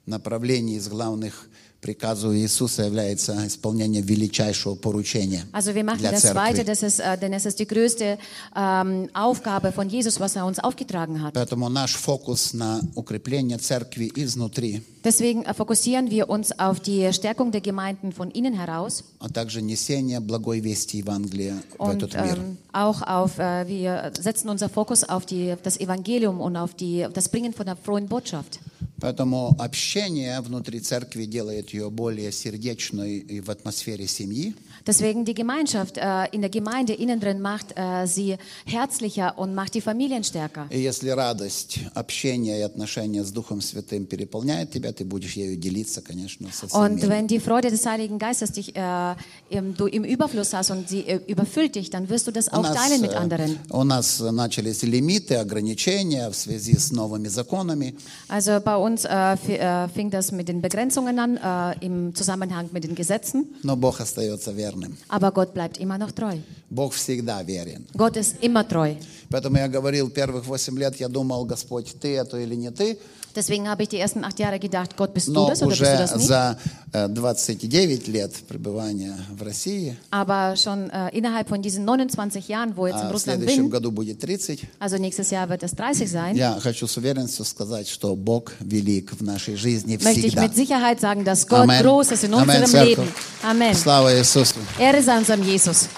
направлений, 0.05 0.75
из 0.77 0.87
главных 0.87 1.49
приказов 1.81 2.33
Иисуса 2.33 2.83
является 2.83 3.47
исполнение 3.47 4.01
величайшего 4.01 4.75
поручения 4.75 5.45
Also 5.53 5.73
wir 5.73 5.83
machen 5.83 6.01
das 6.01 6.23
weiter, 6.35 6.63
das 6.63 6.83
ist, 6.83 6.99
äh, 6.99 7.17
denn 7.17 7.33
es 7.33 7.45
ist 7.45 7.59
die 7.59 7.67
größte 7.67 8.17
ähm, 8.55 9.09
Aufgabe 9.13 9.71
von 9.71 9.89
Jesus, 9.89 10.19
was 10.19 10.35
er 10.35 10.45
uns 10.45 10.59
aufgetragen 10.59 11.21
hat. 11.21 11.33
Поэтому 11.33 11.69
наш 11.69 11.95
фокус 11.95 12.53
на 12.53 12.81
укрепление 12.95 13.57
церкви 13.57 14.11
изнутри, 14.15 14.83
Deswegen 15.04 15.44
äh, 15.44 15.54
fokussieren 15.54 16.10
wir 16.10 16.28
uns 16.30 16.58
auf 16.58 16.80
die 16.80 17.12
Stärkung 17.12 17.52
der 17.52 17.60
Gemeinden 17.60 18.12
von 18.12 18.30
innen 18.30 18.54
heraus 18.54 19.04
а 19.18 19.28
также 19.28 19.62
несение 19.62 20.20
благой 20.20 20.60
вести 20.60 20.98
Евангелия 20.98 21.56
в 21.76 21.80
und 21.80 22.02
этот 22.02 22.14
мир. 22.14 22.36
ähm, 22.36 22.58
auch 22.72 23.02
auf, 23.02 23.38
äh, 23.38 23.66
wir 23.68 24.12
setzen 24.18 24.48
unser 24.48 24.68
Fokus 24.68 25.04
auf, 25.04 25.26
die, 25.26 25.52
auf 25.52 25.62
das 25.62 25.78
Evangelium 25.78 26.40
und 26.40 26.56
auf, 26.56 26.74
die, 26.74 27.06
auf 27.06 27.12
das 27.12 27.28
Bringen 27.28 27.52
von 27.52 27.66
der 27.66 27.76
frohen 27.76 28.08
Botschaft. 28.08 28.60
Поэтому 29.00 29.54
общение 29.58 30.40
внутри 30.40 30.80
церкви 30.80 31.26
делает 31.26 31.70
ее 31.70 31.90
более 31.90 32.32
сердечной 32.32 33.18
и 33.18 33.40
в 33.40 33.50
атмосфере 33.50 34.06
семьи. 34.06 34.54
Deswegen 34.88 35.24
die 35.24 35.32
Gemeinschaft 35.34 35.96
äh, 35.96 36.26
in 36.32 36.42
der 36.42 36.50
Gemeinde 36.50 36.92
innen 36.92 37.18
drin 37.18 37.40
macht 37.40 37.72
äh, 37.76 38.06
sie 38.06 38.36
herzlicher 38.66 39.38
und 39.38 39.54
macht 39.54 39.74
die 39.74 39.80
Familien 39.80 40.22
stärker. 40.24 40.66
И 40.70 40.78
если 40.80 41.08
радость, 41.10 41.78
общение 41.94 42.58
и 42.58 42.62
отношения 42.62 43.24
с 43.24 43.30
Духом 43.30 43.60
Святым 43.62 44.04
переполняет 44.06 44.70
тебя, 44.72 44.92
ты 44.92 45.04
будешь 45.04 45.34
ею 45.36 45.56
делиться, 45.56 46.02
конечно, 46.02 46.48
со 46.52 46.66
Und 46.66 46.98
всеми. 46.98 47.08
wenn 47.08 47.26
die 47.26 47.40
Freude 47.40 47.70
des 47.70 47.86
Heiligen 47.86 48.18
Geistes 48.18 48.52
dich, 48.52 48.76
äh, 48.76 49.14
im, 49.48 49.74
du 49.74 49.86
im 49.86 50.04
Überfluss 50.04 50.52
hast 50.52 50.70
und 50.70 50.88
sie 50.88 51.00
äh, 51.06 51.20
überfüllt 51.28 51.76
dich, 51.76 51.88
dann 51.90 52.08
wirst 52.10 52.26
du 52.26 52.30
das 52.30 52.48
У 52.48 52.56
auch 52.56 52.62
нас, 52.62 52.76
teilen 52.76 53.00
mit 53.00 53.12
э, 53.12 53.16
anderen. 53.16 53.58
у 53.70 53.84
нас 53.84 54.20
начались 54.20 54.82
лимиты, 54.82 55.36
ограничения 55.36 56.28
в 56.30 56.34
связи 56.36 56.76
с 56.76 56.92
новыми 56.92 57.28
законами. 57.28 57.94
Also 58.28 58.60
bei 58.60 58.76
uns 58.76 59.04
äh, 59.06 59.36
fi- 59.38 59.56
äh, 59.58 59.88
fing 59.88 60.10
das 60.10 60.30
mit 60.30 60.48
den 60.48 60.60
Begrenzungen 60.60 61.18
an, 61.18 61.36
äh, 61.38 61.84
im 61.86 62.14
Zusammenhang 62.14 62.68
mit 62.72 62.84
den 62.84 62.94
Gesetzen. 62.94 63.46
Но 63.62 63.76
Бог 63.76 64.00
остается 64.00 64.52
верным. 64.52 64.77
Aber 65.07 65.31
Gott 65.31 65.53
bleibt 65.53 65.77
immer 65.77 65.97
noch 65.97 66.11
treu. 66.11 66.37
Бог 66.69 66.93
всегда 66.93 67.41
верен. 67.43 67.85
Gott 67.95 68.17
ist 68.17 68.35
immer 68.41 68.67
treu. 68.67 68.95
Поэтому 69.29 69.57
я 69.57 69.67
говорил, 69.67 70.09
первых 70.09 70.47
8 70.47 70.77
лет 70.77 70.95
я 70.99 71.07
думал, 71.07 71.45
Господь, 71.45 71.95
ты 71.99 72.15
это 72.17 72.37
или 72.37 72.55
не 72.55 72.71
ты. 72.71 72.97
Deswegen 73.36 73.68
habe 73.68 73.82
ich 73.82 73.88
die 73.88 73.98
ersten 73.98 74.22
acht 74.22 74.38
Jahre 74.38 74.60
gedacht, 74.60 74.96
Gott, 74.96 75.12
bist 75.12 75.26
du 75.26 75.32
Но 75.32 75.48
das 75.48 75.60
oder 75.60 75.70
bist 75.70 75.80
du 75.80 75.86
уже 75.86 75.96
das 75.98 76.14
nicht? 76.14 76.28
за 76.28 76.56
э, 76.92 77.08
29 77.08 78.06
лет 78.06 78.32
пребывания 78.46 79.16
в 79.36 79.42
России, 79.42 79.96
Aber 80.12 80.54
schon 80.56 80.88
äh, 80.90 81.08
innerhalb 81.18 81.48
von 81.48 81.60
diesen 81.60 81.84
29 81.84 82.46
Jahren, 82.46 82.76
wo 82.76 82.86
ich 82.86 82.92
jetzt 82.92 83.02
in 83.02 83.08
а 83.08 83.10
в 83.10 83.12
Russland 83.12 83.38
следующем 83.42 83.64
bin, 83.64 83.70
году 83.70 83.90
будет 83.90 84.20
30, 84.20 84.64
also 84.78 84.98
nächstes 84.98 85.32
Jahr 85.32 85.48
wird 85.48 85.64
es 85.64 85.74
30 85.74 86.08
sein, 86.08 86.36
я 86.36 86.60
хочу 86.62 86.86
с 86.86 86.96
уверенностью 86.96 87.44
сказать, 87.44 87.88
что 87.88 88.14
Бог 88.14 88.52
велик 88.60 89.10
в 89.18 89.24
нашей 89.24 89.56
жизни 89.56 89.96
möchte 90.00 90.20
ich 90.20 90.26
всегда. 90.36 90.42
mit 90.46 90.54
Sicherheit 90.54 91.00
sagen, 91.00 91.24
dass 91.24 91.48
Gott 91.48 91.62
Amen. 91.68 91.82
groß 91.82 92.12
ist 92.12 92.22
in 92.22 92.34
Amen, 92.34 92.48
unserem 92.48 92.66
церковь. 92.70 92.98
Leben. 92.98 93.08
Amen. 93.42 93.74
Слава 93.74 94.16
Иисусу. 94.16 94.54
Ehre 94.78 95.02
sei 95.02 95.18
unserem 95.18 95.42
Jesus. 95.42 95.88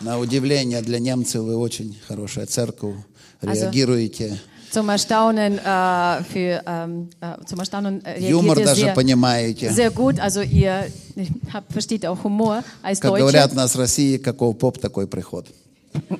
На 0.00 0.18
удивление 0.18 0.80
для 0.82 0.98
немцев 0.98 1.42
вы 1.42 1.54
очень 1.56 1.98
хорошая 2.08 2.46
церковь, 2.46 2.94
реагируете. 3.42 4.40
Zum 4.70 4.88
Erstaunen, 4.88 5.58
äh, 5.58 6.24
für, 6.24 6.60
ähm, 6.66 7.08
äh, 7.20 7.44
zum 7.46 7.60
Erstaunen 7.60 8.04
äh, 8.04 8.18
Юмор 8.28 8.56
reagiert 8.56 8.58
ihr 8.58 8.64
даже 8.66 8.80
sehr, 8.80 8.94
понимаете. 8.94 9.72
sehr 9.72 9.90
gut. 9.92 10.18
Also 10.18 10.40
ihr 10.42 10.90
habt, 11.52 11.72
versteht 11.72 12.04
auch 12.06 12.24
Humor 12.24 12.64
als 12.82 13.00
Как 13.00 13.12
Deutsche. 13.12 13.20
говорят 13.20 13.52
у 13.52 13.54
нас 13.54 13.72
в 13.74 13.78
России, 13.78 14.16
каков 14.18 14.58
поп, 14.58 14.78
такой 14.80 15.06
приход. 15.06 15.46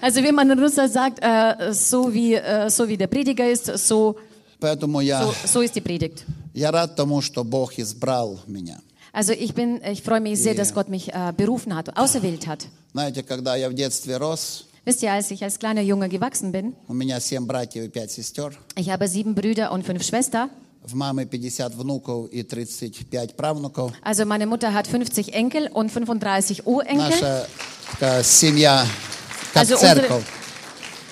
Also 0.00 0.22
wie 0.22 0.32
man 0.32 0.50
in 0.50 0.58
Russland 0.58 0.92
sagt, 0.92 1.18
äh, 1.22 1.72
so, 1.72 2.12
wie, 2.12 2.34
äh, 2.34 2.68
so 2.70 2.86
wie 2.88 2.96
der 2.96 3.06
Prediger 3.08 3.48
ist, 3.50 3.66
so, 3.78 4.16
Поэтому 4.60 5.00
я, 5.00 5.22
so, 5.24 5.34
so 5.46 5.60
ist 5.62 5.74
die 5.74 5.80
Predigt. 5.80 6.24
я 6.54 6.70
рад 6.70 6.94
тому, 6.94 7.20
что 7.22 7.42
Бог 7.42 7.72
избрал 7.78 8.38
меня. 8.46 8.78
Also 9.14 9.32
ich 9.32 9.54
bin, 9.54 9.80
ich 9.90 10.02
freue 10.02 10.20
mich 10.20 10.38
sehr, 10.40 10.52
Yeah. 10.54 10.62
dass 10.62 10.72
Gott 10.74 10.88
mich 10.88 11.12
äh, 11.12 11.32
berufen 11.36 11.74
hat, 11.74 11.96
auserwählt 11.96 12.46
hat. 12.46 12.66
Знаете, 12.92 13.22
когда 13.22 13.56
я 13.56 13.68
в 13.70 13.74
детстве 13.74 14.16
рос, 14.18 14.65
Wisst 14.86 15.02
ihr, 15.02 15.12
als 15.12 15.30
ich 15.30 15.44
als 15.44 15.58
kleiner 15.58 15.80
Junge 15.82 16.08
gewachsen 16.08 16.50
bin, 16.52 16.74
у 16.88 16.92
меня 16.94 17.20
семь 17.20 17.46
братьев 17.46 17.84
и 17.84 17.88
пять 17.88 18.10
сестер, 18.10 18.52
ich 18.76 18.90
habe 18.90 19.06
sieben 19.08 19.34
Brüder 19.34 19.70
und 19.72 19.84
fünf 19.86 20.02
Schwestern. 20.02 20.50
в 20.84 20.94
мамы 20.96 21.26
50 21.26 21.76
внуков 21.76 22.28
и 22.32 22.42
35 22.42 23.36
правнуков. 23.36 23.92
Also 24.02 24.24
meine 24.26 24.46
Mutter 24.46 24.74
hat 24.74 24.88
50 24.88 25.32
Enkel 25.32 25.68
und 25.72 25.90
35 25.92 26.66
Urenkel. 26.66 26.96
Наша 26.98 27.46
такая 27.92 28.22
семья, 28.24 28.84
как 29.54 29.62
Also 29.62 29.74
unsere, 29.76 29.94
церковь. 30.00 30.24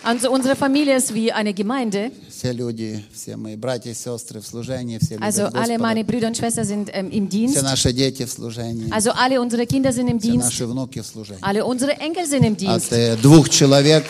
also 0.03 0.31
unsere 0.33 0.57
Familie 0.57 0.97
ist 0.97 1.15
wie 1.15 1.31
eine 1.33 1.55
Gemeinde. 1.55 2.11
Все 2.46 2.54
люди, 2.54 3.04
все 3.12 3.38
мои 3.38 3.56
братья 3.56 3.90
и 3.90 3.96
сестры 3.96 4.40
в 4.40 4.46
служении, 4.46 5.00
все 5.00 5.16
Also 5.16 5.46
любят 5.48 5.56
alle 5.56 5.80
meine 5.80 6.04
Brüder 6.04 6.28
und 6.28 6.38
Schwestern 6.38 6.64
sind 6.66 6.90
ähm, 6.94 7.10
im 7.10 7.28
все 7.28 7.38
Dienst. 7.38 7.64
наши 7.64 7.92
дети 7.92 8.24
в 8.24 8.30
служении, 8.32 8.92
Also 8.92 9.12
alle 9.16 9.42
unsere 9.42 9.66
Kinder 9.66 9.92
sind 9.92 10.08
im 10.10 10.20
все 10.20 10.30
Dienst. 10.32 10.46
наши 10.46 10.66
внуки 10.68 11.00
в 11.02 11.08
служении. 11.08 11.42
Alle 11.42 11.66
unsere 11.66 11.94
Enkel 12.00 12.26
sind 12.28 12.44
im 12.46 12.54
От 12.54 12.60
Dienst. 12.62 12.92
э, 12.92 13.16
двух 13.18 13.50
человек, 13.50 14.06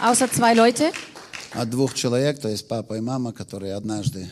Außer 0.00 0.28
zwei 0.32 0.54
Leute. 0.54 0.90
от 1.52 1.70
двух 1.70 1.94
человек, 1.94 2.40
то 2.40 2.48
есть 2.48 2.66
папа 2.66 2.94
и 2.94 3.00
мама, 3.00 3.32
которые 3.32 3.74
однажды 3.74 4.28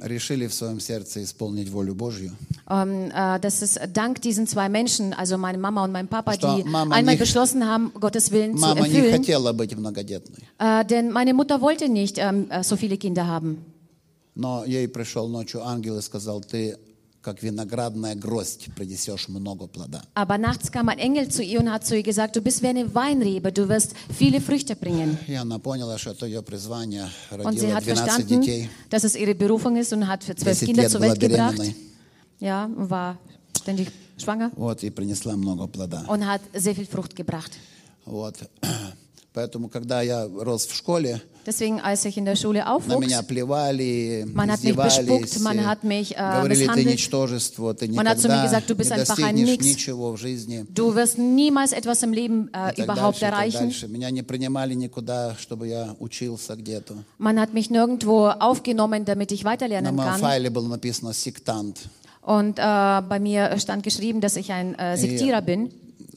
решили 0.00 0.46
в 0.48 0.54
своем 0.54 0.80
сердце 0.80 1.22
исполнить 1.22 1.68
волю 1.70 1.94
Божью. 1.94 2.32
Ähm, 2.68 3.10
äh, 3.12 3.38
das 3.40 3.62
ist 3.62 3.78
dank 3.94 4.20
diesen 4.20 4.46
zwei 4.46 4.68
Menschen, 4.68 5.12
also 5.12 5.38
meine 5.38 5.58
Mama 5.58 5.84
und 5.84 5.92
mein 5.92 6.08
Papa, 6.08 6.32
Что 6.34 6.56
die 6.56 6.64
мама 6.64 6.94
einmal 6.96 7.14
не- 7.14 7.20
beschlossen 7.20 7.64
haben, 7.66 7.92
Gottes 8.00 8.30
Willen 8.32 8.56
zu 8.56 8.60
Мама 8.60 8.88
не 8.88 8.94
erfüllen. 8.96 9.12
хотела 9.12 9.52
быть 9.52 9.76
многодетной, 9.76 10.42
Äh, 10.58 10.84
denn 10.86 11.12
meine 11.12 11.34
Mutter 11.34 11.60
wollte 11.60 11.88
nicht 11.88 12.18
ähm, 12.18 12.46
äh, 12.50 12.64
so 12.64 12.76
viele 12.76 12.96
Kinder 12.96 13.26
haben. 13.26 13.58
но 14.34 14.64
ей 14.64 14.88
пришел 14.88 15.28
ночью 15.28 15.62
ангел 15.64 15.98
и 15.98 16.02
сказал, 16.02 16.40
ты 16.40 16.76
как 17.22 17.40
виноградная 17.40 18.16
гроздь 18.16 18.68
принесешь 18.74 19.28
много 19.28 19.68
плода. 19.68 20.02
Aber 20.14 20.38
nachts 20.38 20.72
kam 20.72 20.88
ein 20.88 20.98
Engel 20.98 21.28
zu 21.28 21.42
ihr 21.42 21.60
und 21.60 21.70
hat 21.70 21.86
zu 21.86 21.96
ihr 21.96 22.02
gesagt, 22.02 22.34
du 22.34 22.40
bist 22.42 22.62
wie 22.62 22.66
eine 22.66 22.92
Weinrebe, 22.94 23.52
du 23.52 23.68
wirst 23.68 23.94
viele 24.12 24.40
Früchte 24.40 24.74
bringen. 24.74 25.16
И 25.28 25.34
она 25.34 25.58
поняла, 25.60 25.98
что 25.98 26.10
это 26.10 26.26
ее 26.26 26.42
призвание, 26.42 27.08
Und 27.30 27.58
sie 27.58 27.66
родила 27.70 27.74
hat 27.76 27.84
12 27.84 27.98
verstanden, 27.98 28.40
детей. 28.40 28.68
dass 28.90 29.04
es 29.04 29.14
ihre 29.14 29.34
Berufung 29.36 29.76
ist 29.76 29.92
und 29.92 30.08
hat 30.08 30.24
für 30.24 30.34
zwölf 30.34 30.58
10 30.58 30.66
Kinder 30.66 30.82
лет 30.82 30.90
zur 30.90 31.00
была 31.00 31.10
Welt 31.12 31.20
gebracht. 31.20 31.52
беременной. 31.58 31.76
Ja, 32.40 32.64
und 32.64 32.90
war 32.90 33.16
ständig 33.56 33.88
schwanger 34.18 34.50
Вот, 34.56 34.82
и 34.82 34.90
принесла 34.90 35.36
много 35.36 35.68
плода. 35.68 36.04
und 36.08 36.26
hat 36.26 36.40
sehr 36.54 36.74
viel 36.74 36.86
Frucht 36.86 37.14
gebracht. 37.14 37.52
Вот. 38.04 38.34
Поэтому, 39.36 39.68
когда 39.70 40.02
я 40.02 40.28
рос 40.28 40.66
в 40.66 40.74
школе, 40.74 41.20
Deswegen, 41.44 41.80
als 41.80 42.04
ich 42.04 42.16
in 42.18 42.24
der 42.24 42.36
Schule 42.36 42.60
на 42.60 42.76
aufwuchs, 42.76 43.00
меня 43.00 43.22
плевали, 43.24 44.24
Man 44.32 44.48
hat 44.50 44.62
mich 44.62 44.70
издевались, 44.70 44.98
bespuckt, 44.98 45.40
man 45.40 45.66
hat 45.66 45.82
mich, 45.84 46.12
äh, 46.14 46.18
говорили, 46.18 46.54
ты 46.54 46.60
misshandelt. 46.70 46.86
ничтожество, 46.86 47.74
ты 47.74 47.88
Man 47.90 48.06
hat 48.08 48.20
zu 48.20 48.28
mir 48.28 48.34
никогда 48.34 48.44
gesagt, 48.44 48.70
du 48.70 48.74
bist 48.76 48.90
не 48.90 49.00
einfach 49.00 49.18
ein 49.18 49.34
достигнешь 49.36 49.58
Nix. 49.58 49.64
ничего 49.64 50.12
в 50.12 50.18
жизни. 50.18 50.66
du 50.72 50.94
wirst 50.94 51.18
niemals 51.18 51.72
etwas 51.72 52.02
im 52.04 52.12
Leben 52.12 52.48
äh, 52.52 52.72
И 52.74 52.76
так 52.76 52.86
überhaupt 52.86 53.18
дальше, 53.20 53.24
и 53.24 53.30
так 53.30 53.32
erreichen. 53.32 53.68
дальше. 53.70 53.88
Меня 53.88 54.10
не 54.10 54.22
принимали 54.22 54.74
никуда, 54.74 55.34
чтобы 55.40 55.66
я 55.66 55.96
учился 55.98 56.54
где-то. 56.54 56.94
Man 57.18 57.40
hat 57.40 57.52
mich 57.54 57.70
nirgendwo 57.70 58.26
aufgenommen, 58.38 59.04
damit 59.04 59.32
ich 59.32 59.42
На 59.42 59.50
weiterlernen 59.52 59.96
моем 59.96 60.10
kann. 60.12 60.20
файле 60.20 60.50
было 60.50 60.68
написано 60.68 61.12
«сектант». 61.12 61.88
Und 62.24 62.58
äh, 62.60 62.62
bei 63.08 63.18
mir 63.18 63.58
stand 63.58 63.82
geschrieben, 63.82 64.20
dass 64.20 64.36
ich 64.36 64.52
ein 64.52 64.76
äh, 64.76 64.96
Sektierer 64.96 65.42
bin. 65.42 65.70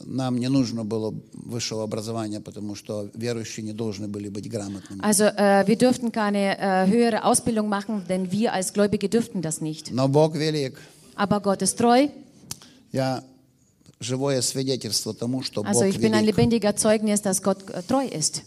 Нам 0.06 0.38
не 0.38 0.48
нужно 0.48 0.84
было 0.84 1.14
высшего 1.32 1.82
образования, 1.82 2.40
потому 2.40 2.74
что 2.74 3.08
верующие 3.14 3.64
не 3.64 3.72
должны 3.72 4.08
были 4.08 4.28
быть 4.28 4.48
грамотными. 4.50 5.00
Also 5.02 5.24
äh, 5.24 5.66
wir 5.66 5.76
dürften 5.76 6.10
keine 6.12 6.58
äh, 6.58 6.86
höhere 6.86 7.24
Ausbildung 7.24 7.68
machen, 7.68 8.04
denn 8.08 8.30
wir 8.32 8.52
als 8.52 8.72
Gläubige 8.72 9.08
dürften 9.08 9.42
das 9.42 9.60
nicht. 9.60 9.90
Но 9.92 10.08
Бог 10.08 10.34
велик. 10.34 10.78
Aber 11.16 11.40
Gott 11.40 11.62
ist 11.62 11.76
treu. 11.78 12.08
Я 12.92 13.22
живое 14.00 14.40
свидетельство 14.40 15.12
тому, 15.14 15.42
что 15.42 15.62
Also 15.62 15.80
Бог 15.80 15.88
ich 15.90 15.98
bin 16.00 16.14
ein 16.14 16.24
велик. 16.24 16.36
lebendiger 16.36 16.76
Zeugnis, 16.76 17.20
dass 17.22 17.42
Gott 17.42 17.68
äh, 17.70 17.82
treu 17.82 18.06
ist. 18.06 18.42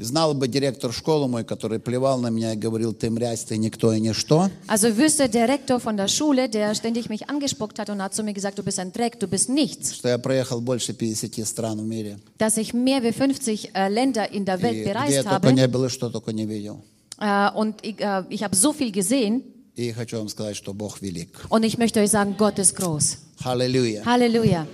И 0.00 0.02
знал 0.02 0.34
бы 0.34 0.46
директор 0.46 0.92
школы 0.92 1.26
мой, 1.26 1.42
который 1.42 1.78
плевал 1.78 2.18
на 2.20 2.28
меня 2.28 2.52
и 2.52 2.56
говорил, 2.56 2.92
ты 2.92 3.08
мрязь, 3.08 3.44
ты 3.44 3.56
никто 3.56 3.94
и 3.94 3.98
ничто, 4.00 4.50
Also 4.68 4.94
wüsste 4.94 5.26
der 5.30 5.48
Rektor 5.48 5.80
von 5.80 5.96
der 5.96 6.06
Schule, 6.08 6.50
der 6.50 6.74
ständig 6.74 7.08
mich 7.08 7.30
angespuckt 7.30 7.78
hat 7.78 7.88
und 7.88 8.02
hat 8.02 8.12
zu 8.14 8.22
mir 8.22 8.34
gesagt, 8.34 8.58
du 8.58 8.62
bist 8.62 8.78
ein 8.78 8.92
Dreck, 8.92 9.18
du 9.18 9.26
bist 9.26 9.48
nichts, 9.48 9.94
что 9.94 10.08
я 10.10 10.18
проехал 10.18 10.60
больше 10.60 10.92
50 10.92 11.46
стран 11.46 11.78
в 11.80 11.84
мире. 11.86 12.18
dass 12.36 12.58
ich 12.58 12.74
mehr 12.74 13.02
wie 13.02 13.12
50 13.12 13.70
äh, 13.74 13.88
Länder 13.88 14.30
in 14.30 14.44
der 14.44 14.58
И 14.58 14.62
Welt 14.62 14.74
где 14.74 14.84
я 14.84 14.92
bereist 14.92 15.22
только 15.22 15.34
habe 15.48 15.52
не 15.54 15.66
был 15.66 15.84
и 15.86 15.88
что 15.88 16.10
только 16.10 16.30
не 16.34 16.44
видел. 16.44 16.82
äh, 17.18 17.50
und 17.54 17.76
ich, 17.82 17.98
äh, 17.98 18.22
ich 18.28 18.42
habe 18.42 18.54
so 18.54 18.74
viel 18.74 18.92
gesehen 18.92 19.44
И 19.76 19.92
хочу 19.92 20.18
вам 20.18 20.28
сказать, 20.28 20.56
что 20.56 20.74
Бог 20.74 21.00
велик. 21.00 21.46
und 21.48 21.62
ich 21.64 21.78
möchte 21.78 22.00
euch 22.00 22.10
sagen, 22.10 22.34
Gott 22.36 22.58
ist 22.58 22.76
groß. 22.76 23.16
Аллилуйя. 23.44 24.02
Halleluja. 24.04 24.66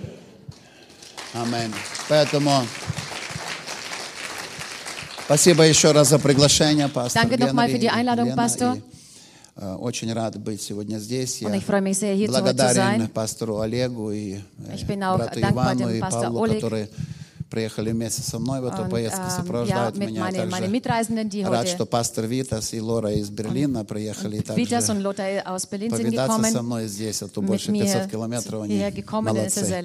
Аминь. 1.33 1.71
Поэтому 2.09 2.51
спасибо 5.28 5.62
еще 5.62 5.92
раз 5.92 6.08
за 6.08 6.18
приглашение, 6.18 6.88
пастор 6.88 7.24
Danke 7.24 7.36
nochmal 7.38 7.68
für 7.68 7.78
die 7.78 7.90
Einladung. 7.90 8.34
Pastor. 8.34 8.76
И, 8.76 8.82
э, 9.56 9.74
очень 9.74 10.10
рад 10.12 10.38
быть 10.38 10.62
сегодня 10.62 10.98
здесь. 10.98 11.42
Я 11.42 11.48
sehr, 11.92 12.26
благодарен 12.28 13.08
пастору 13.08 13.60
Олегу 13.60 14.10
и 14.10 14.38
э, 14.66 14.86
брату 14.88 15.40
Ивану 15.40 15.90
и 15.90 16.00
Павлу, 16.00 16.44
Oleg. 16.46 16.54
которые 16.54 16.88
приехали 17.50 17.92
вместе 17.92 18.22
со 18.22 18.38
мной 18.38 18.60
в 18.60 18.66
эту 18.66 18.82
Und, 18.82 18.90
поездку, 18.90 19.22
ähm, 19.22 19.28
ja, 19.28 19.36
сопровождают 19.36 19.96
mit 19.96 20.10
меня. 20.10 20.20
meine, 20.20 20.46
meine 20.46 20.80
Также 20.80 21.24
die 21.28 21.44
рад, 21.44 21.68
что 21.68 21.86
пастор 21.86 22.26
Витас 22.26 22.72
и 22.72 22.80
Лора 22.80 23.12
из 23.12 23.30
Берлина 23.30 23.84
приехали 23.84 24.38
Vitas 24.38 24.86
также 24.86 24.92
und 24.92 25.02
Lothar 25.02 25.44
aus 25.46 25.66
Berlin 25.66 25.90
sind 25.90 26.04
повидаться 26.04 26.42
со 26.42 26.58
gekommen. 26.58 26.62
мной 26.62 26.88
здесь. 26.88 27.22
Это 27.22 27.40
Mit 27.40 27.46
больше 27.46 27.70
mir 27.70 27.84
500 27.84 28.10
километров. 28.10 28.62
Они 28.62 28.78
молодцы. 29.10 29.82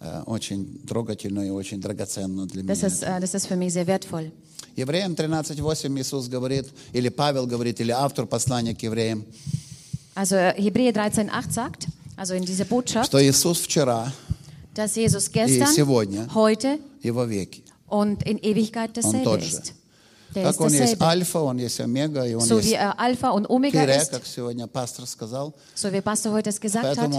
Э, 0.00 0.22
Очень 0.26 0.80
трогательно 0.86 1.40
и 1.46 1.50
очень 1.50 1.80
драгоценно 1.80 2.46
для 2.46 2.62
меня. 2.62 2.72
Das 2.72 2.82
ist, 2.84 3.02
äh, 3.02 3.18
das 3.20 3.34
ist 3.34 3.46
für 3.46 3.56
mich 3.56 3.72
sehr 3.72 3.86
wertvoll. 3.86 4.30
Евреям 4.76 5.14
13.8 5.14 5.98
Иисус 6.00 6.28
говорит, 6.28 6.66
или 6.92 7.08
Павел 7.08 7.46
говорит, 7.46 7.80
или 7.80 7.90
автор 7.90 8.26
послания 8.26 8.74
к 8.76 8.82
евреям, 8.82 9.24
Also 10.14 10.36
äh, 10.36 10.54
Hebräer 10.56 10.92
13,8 10.92 11.50
sagt, 11.52 11.86
also 12.16 12.34
in 12.34 12.44
dieser 12.44 12.64
Botschaft, 12.64 13.06
что 13.08 13.20
Иисус 13.20 13.58
вчера 13.60 14.12
dass 14.74 14.94
Jesus 14.94 15.28
и 15.28 15.32
gestern, 15.32 15.72
сегодня 15.74 16.28
heute 16.32 16.78
и 17.02 17.10
во 17.10 17.24
веки. 17.26 17.64
und 17.88 18.22
in 18.24 18.38
Ewigkeit 18.38 18.96
dasselbe 18.96 19.24
tот 19.24 19.42
же. 19.42 19.48
ist. 19.56 19.72
Der 20.34 20.44
Как 20.44 20.54
ist 20.56 20.60
он 20.60 20.72
есть 20.72 21.00
альфа, 21.00 21.40
он 21.40 21.58
есть 21.58 21.80
омега, 21.80 22.24
и 22.24 22.34
он 22.34 22.42
So 22.46 22.58
wie 22.60 22.70
есть 22.70 22.74
er 22.74 23.00
Alpha 23.00 23.30
und 23.30 23.48
Omega 23.50 23.80
тире, 23.84 23.96
ist, 23.96 24.10
как 24.12 24.24
сегодня 24.26 24.68
пастор 24.68 25.06
сказал. 25.06 25.54
so 25.74 25.90
wie 25.92 26.00
Pastor 26.00 26.32
heute 26.32 26.50
es 26.50 26.60
gesagt 26.60 26.98
hat. 26.98 27.10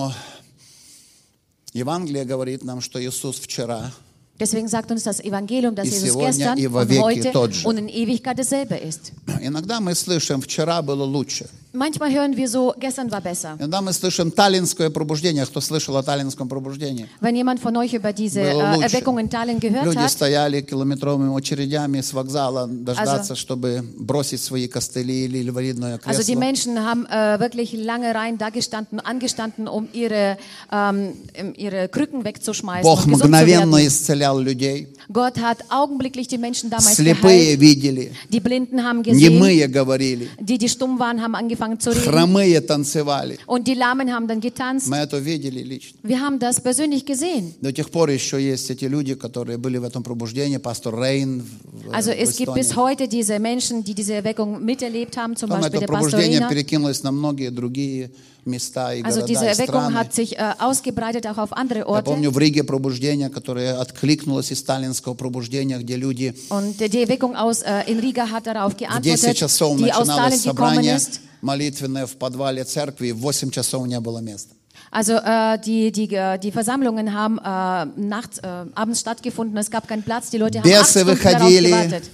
Евангелие 1.73 2.25
говорит 2.25 2.63
нам, 2.63 2.81
что 2.81 3.03
Иисус 3.03 3.37
вчера 3.39 3.91
Deswegen 4.39 4.69
sagt 4.69 4.89
uns 4.89 5.03
das 5.03 5.19
Evangelium, 5.19 5.75
dass 5.75 5.89
Jesus 5.89 6.17
gestern 6.17 6.57
und 6.57 6.99
heute 7.01 7.37
und 7.65 7.77
in 7.77 7.89
Ewigkeit 7.89 8.39
dasselbe 8.39 8.75
ist. 8.75 9.11
Иногда 9.41 9.81
мы 9.81 9.93
слышим, 9.95 10.41
вчера 10.41 10.81
было 10.81 11.03
лучше. 11.03 11.49
Manchmal 11.76 12.12
hören 12.12 12.36
wir 12.36 12.48
so, 12.48 12.72
gestern 12.78 13.10
war 13.10 13.20
besser. 13.20 13.56
Иногда 13.58 13.80
мы 13.80 13.92
слышим 13.92 14.30
таллинское 14.30 14.90
пробуждение. 14.90 15.44
Кто 15.44 15.60
слышал 15.60 15.96
о 15.96 16.04
таллинском 16.04 16.48
пробуждении? 16.48 17.08
Wenn 17.20 17.34
jemand 17.34 17.58
von 17.58 17.76
euch 17.76 17.92
über 17.94 18.12
diese 18.12 18.42
Было 18.42 18.62
äh, 18.62 18.76
лучше. 18.76 18.86
Erweckung 18.94 19.18
in 19.18 19.28
Tallinn 19.28 19.58
gehört 19.58 19.84
Люди 19.84 19.98
hat, 19.98 20.08
стояли 20.08 20.60
километровыми 20.60 21.36
очередями 21.36 22.00
с 22.00 22.12
вокзала 22.12 22.68
дождаться, 22.68 23.34
чтобы 23.34 23.84
бросить 23.98 24.40
свои 24.40 24.68
костыли 24.68 25.24
или 25.24 25.42
инвалидное 25.42 25.98
also 26.04 26.22
die 26.22 26.34
кресло. 26.34 26.38
Menschen 26.38 26.78
haben 26.78 27.06
äh, 27.06 27.40
wirklich 27.40 27.72
lange 27.72 28.14
Reihen 28.14 28.38
da 28.38 28.50
gestanden, 28.50 29.00
angestanden, 29.00 29.66
um 29.66 29.88
ihre, 29.92 30.38
ähm, 30.70 31.14
ihre 31.56 31.88
Krücken 31.88 32.24
wegzuschmeißen. 32.24 32.84
Бог 32.84 33.04
und 33.04 33.14
gesund 33.14 33.22
zu 33.22 33.26
мгновенно 33.26 33.78
werden. 33.78 33.88
исцелял 33.88 34.40
людей. 34.40 34.86
Gott 35.12 35.40
hat 35.40 35.58
augenblicklich 35.70 36.28
die 36.28 36.38
Menschen 36.38 36.70
damals 36.70 36.94
Слепые 36.94 37.56
geheilt. 37.56 37.60
видели, 37.60 38.12
Die 38.30 38.38
Blinden 38.38 38.84
haben 38.84 39.02
gesehen, 39.02 39.34
немые 39.34 39.68
говорили, 39.68 40.30
die, 40.38 40.56
die 40.56 40.68
stumm 40.68 41.00
waren, 41.00 41.20
haben 41.20 41.34
angefangen 41.34 41.57
zu 41.79 41.91
reden. 41.91 42.03
хромые 42.03 42.61
танцевали. 42.61 43.37
Und 43.47 43.67
die 43.67 43.73
Lahmen 43.75 44.11
haben 44.13 44.27
dann 44.27 44.39
getanzt. 44.41 44.87
Мы 44.87 44.97
это 44.97 45.17
видели 45.19 45.61
лично. 45.63 45.97
Wir 46.03 46.19
haben 46.19 46.39
das 46.39 46.61
persönlich 46.61 47.05
gesehen. 47.05 47.53
До 47.61 47.71
тех 47.71 47.89
пор 47.91 48.09
еще 48.09 48.41
есть 48.41 48.69
эти 48.71 48.85
люди, 48.85 49.15
которые 49.15 49.57
были 49.57 49.77
в 49.77 49.83
этом 49.83 50.03
пробуждении. 50.03 50.57
Пастор 50.57 50.95
Рейн 50.99 51.41
в, 51.41 51.91
Also 51.91 52.11
es 52.11 52.37
gibt 52.37 52.53
bis 52.53 52.75
heute 52.75 53.07
diese 53.07 53.39
Menschen, 53.39 53.83
die 53.83 53.93
diese 53.93 54.13
Erweckung 54.13 54.63
miterlebt 54.63 55.17
haben, 55.17 55.35
zum 55.35 55.49
Потом 55.49 55.61
Beispiel 55.63 55.79
это 55.79 55.85
der 55.85 55.93
Pastor 55.93 56.09
пробуждение 56.11 56.39
Rena. 56.39 56.49
перекинулось 56.49 57.03
на 57.03 57.11
многие 57.11 57.49
другие 57.49 58.11
Also 58.48 59.20
города, 59.20 59.26
diese 59.26 59.44
и 59.46 59.48
Erweckung 59.48 59.80
страны. 59.80 59.94
hat 59.94 60.12
sich 60.12 60.36
äh, 60.38 60.52
ausgebreitet 60.58 61.26
auch 61.26 61.38
auf 61.38 61.52
andere 61.54 61.78
Я 61.78 61.86
Orte. 61.86 62.04
помню 62.04 62.30
в 62.30 62.36
Риге 62.36 62.62
пробуждение, 62.62 63.30
которое 63.30 63.78
откликнулось 63.80 64.50
из 64.52 64.58
сталинского 64.58 65.14
пробуждения, 65.14 65.78
где 65.78 65.96
люди 65.96 66.34
Und 66.50 66.78
die 66.78 67.02
Erweckung 67.02 67.36
aus 67.36 67.62
äh, 67.62 67.84
in 67.90 68.00
Riga 68.00 68.28
hat 68.30 68.46
darauf 68.46 68.72
в 68.74 68.76
10 68.76 68.86
geantwortet, 68.86 69.36
часов 69.36 69.78
die 69.78 69.90
aus 69.92 70.06
начиналось 70.06 70.40
Stalin 70.40 70.42
gekommen 70.42 70.74
собрание 70.74 70.96
ist. 70.96 71.20
молитвенное 71.40 72.04
в 72.06 72.16
подвале 72.16 72.64
церкви, 72.64 73.08
и 73.08 73.12
в 73.12 73.20
8 73.26 73.50
часов 73.50 73.86
не 73.86 73.98
было 74.00 74.18
места. 74.18 74.54
Also 74.90 75.14
äh, 75.14 75.58
die, 75.64 75.90
die, 75.90 76.14
äh, 76.14 76.38
die 76.38 76.52
Versammlungen 76.52 77.14
haben 77.14 77.38
äh, 77.38 77.86
nachts, 78.00 78.38
äh, 78.38 78.46
abends 78.74 79.00
stattgefunden, 79.00 79.56
es 79.56 79.70
gab 79.70 79.88
keinen 79.88 80.02
Platz, 80.02 80.28
die 80.30 80.38
Leute 80.38 80.58
haben 80.58 80.70
acht 80.70 80.80
Бесы 80.80 81.00
Stunden 81.00 81.18
darauf 81.22 81.40
выходили. 81.48 81.68
gewartet. 81.70 82.04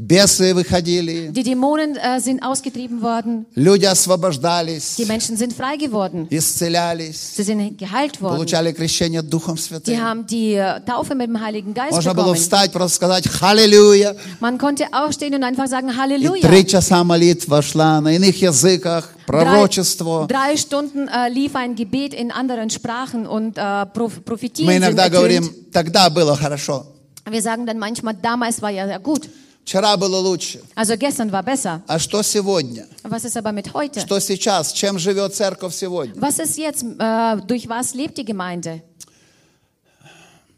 Бесы 0.00 0.52
выходили, 0.54 1.30
Die 1.32 1.42
Dämonen 1.42 1.96
äh, 1.96 2.20
sind 2.20 2.42
ausgetrieben 2.42 3.00
worden, 3.00 3.46
люди 3.54 3.86
освобождались, 3.86 4.96
die 4.96 5.06
Menschen 5.06 5.38
sind 5.38 5.54
frei 5.54 5.78
geworden, 5.78 6.26
исцелялись, 6.28 7.34
sie 7.34 7.42
sind 7.42 7.78
geheilt 7.78 8.20
worden. 8.20 8.36
получали 8.36 8.72
крещение 8.72 9.22
Духом 9.22 9.56
Die 9.56 9.62
Святым. 9.62 9.98
haben 9.98 10.26
die 10.26 10.52
äh, 10.52 10.80
Taufe 10.84 11.14
mit 11.14 11.28
dem 11.28 11.40
Heiligen 11.40 11.72
Geist 11.72 11.92
Можно 11.92 12.12
было 12.12 12.24
bekommen. 12.24 12.36
встать, 12.36 12.72
просто 12.72 12.96
сказать 12.96 13.26
«Халлелуя». 13.26 14.14
Man 14.40 14.58
konnte 14.58 14.84
aufstehen 14.92 15.34
und 15.34 15.42
einfach 15.44 15.66
sagen 15.66 15.88
И 15.88 15.96
Halleluja. 15.96 16.42
три 16.46 16.66
часа 16.66 17.02
молитва 17.02 17.62
шла 17.62 17.98
на 18.02 18.12
иных 18.14 18.38
языках, 18.42 19.08
Drei, 19.26 19.44
пророчество. 19.44 20.26
drei 20.28 20.58
Stunden 20.58 21.08
äh, 21.08 21.30
lief 21.30 21.56
ein 21.56 21.74
Gebet 21.74 22.12
in 22.12 22.30
anderen 22.30 22.68
Sprachen 22.68 23.26
und 23.26 23.56
äh, 23.56 23.86
Prof 23.86 24.22
Prophetien 24.26 24.66
Мы 24.66 24.74
sind 24.74 24.82
иногда 24.82 25.04
ertönt. 25.04 25.14
говорим, 25.14 25.50
тогда 25.72 26.10
было 26.10 26.36
хорошо. 26.36 26.84
Wir 27.28 27.40
sagen 27.40 27.64
dann 27.64 27.78
manchmal, 27.78 28.12
damals 28.12 28.60
war 28.60 28.68
ja 28.70 28.86
sehr 28.86 28.98
gut. 29.00 29.26
Вчера 29.63 29.95
было 29.95 30.17
лучше. 30.17 30.61
Also 30.75 30.97
gestern 30.97 31.31
war 31.31 31.43
besser. 31.43 31.81
А 31.87 31.99
что 31.99 32.23
сегодня? 32.23 32.87
Was 33.03 33.25
ist 33.25 33.37
aber 33.37 33.51
mit 33.51 33.73
heute? 33.73 33.99
Что 34.01 34.19
сейчас? 34.19 34.73
Чем 34.73 34.97
живет 34.97 35.35
церковь 35.35 35.73
сегодня? 35.75 36.13
Was 36.15 36.39
ist 36.39 36.57
jetzt, 36.57 36.83
äh, 36.83 37.37
durch 37.47 37.69
was 37.69 37.93
lebt 37.93 38.17
die 38.17 38.25
Gemeinde? 38.25 38.81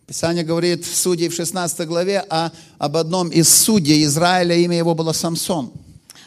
Писание 0.08 0.44
говорит 0.44 0.86
в 0.86 0.96
Судей 0.96 1.30
в 1.30 1.36
16 1.36 1.88
главе 1.88 2.20
о, 2.30 2.52
об 2.78 2.98
одном 2.98 3.30
из 3.30 3.50
судей 3.50 4.04
Израиля, 4.04 4.56
имя 4.56 4.78
его 4.78 4.96
было 4.96 5.14
Самсон. 5.14 5.72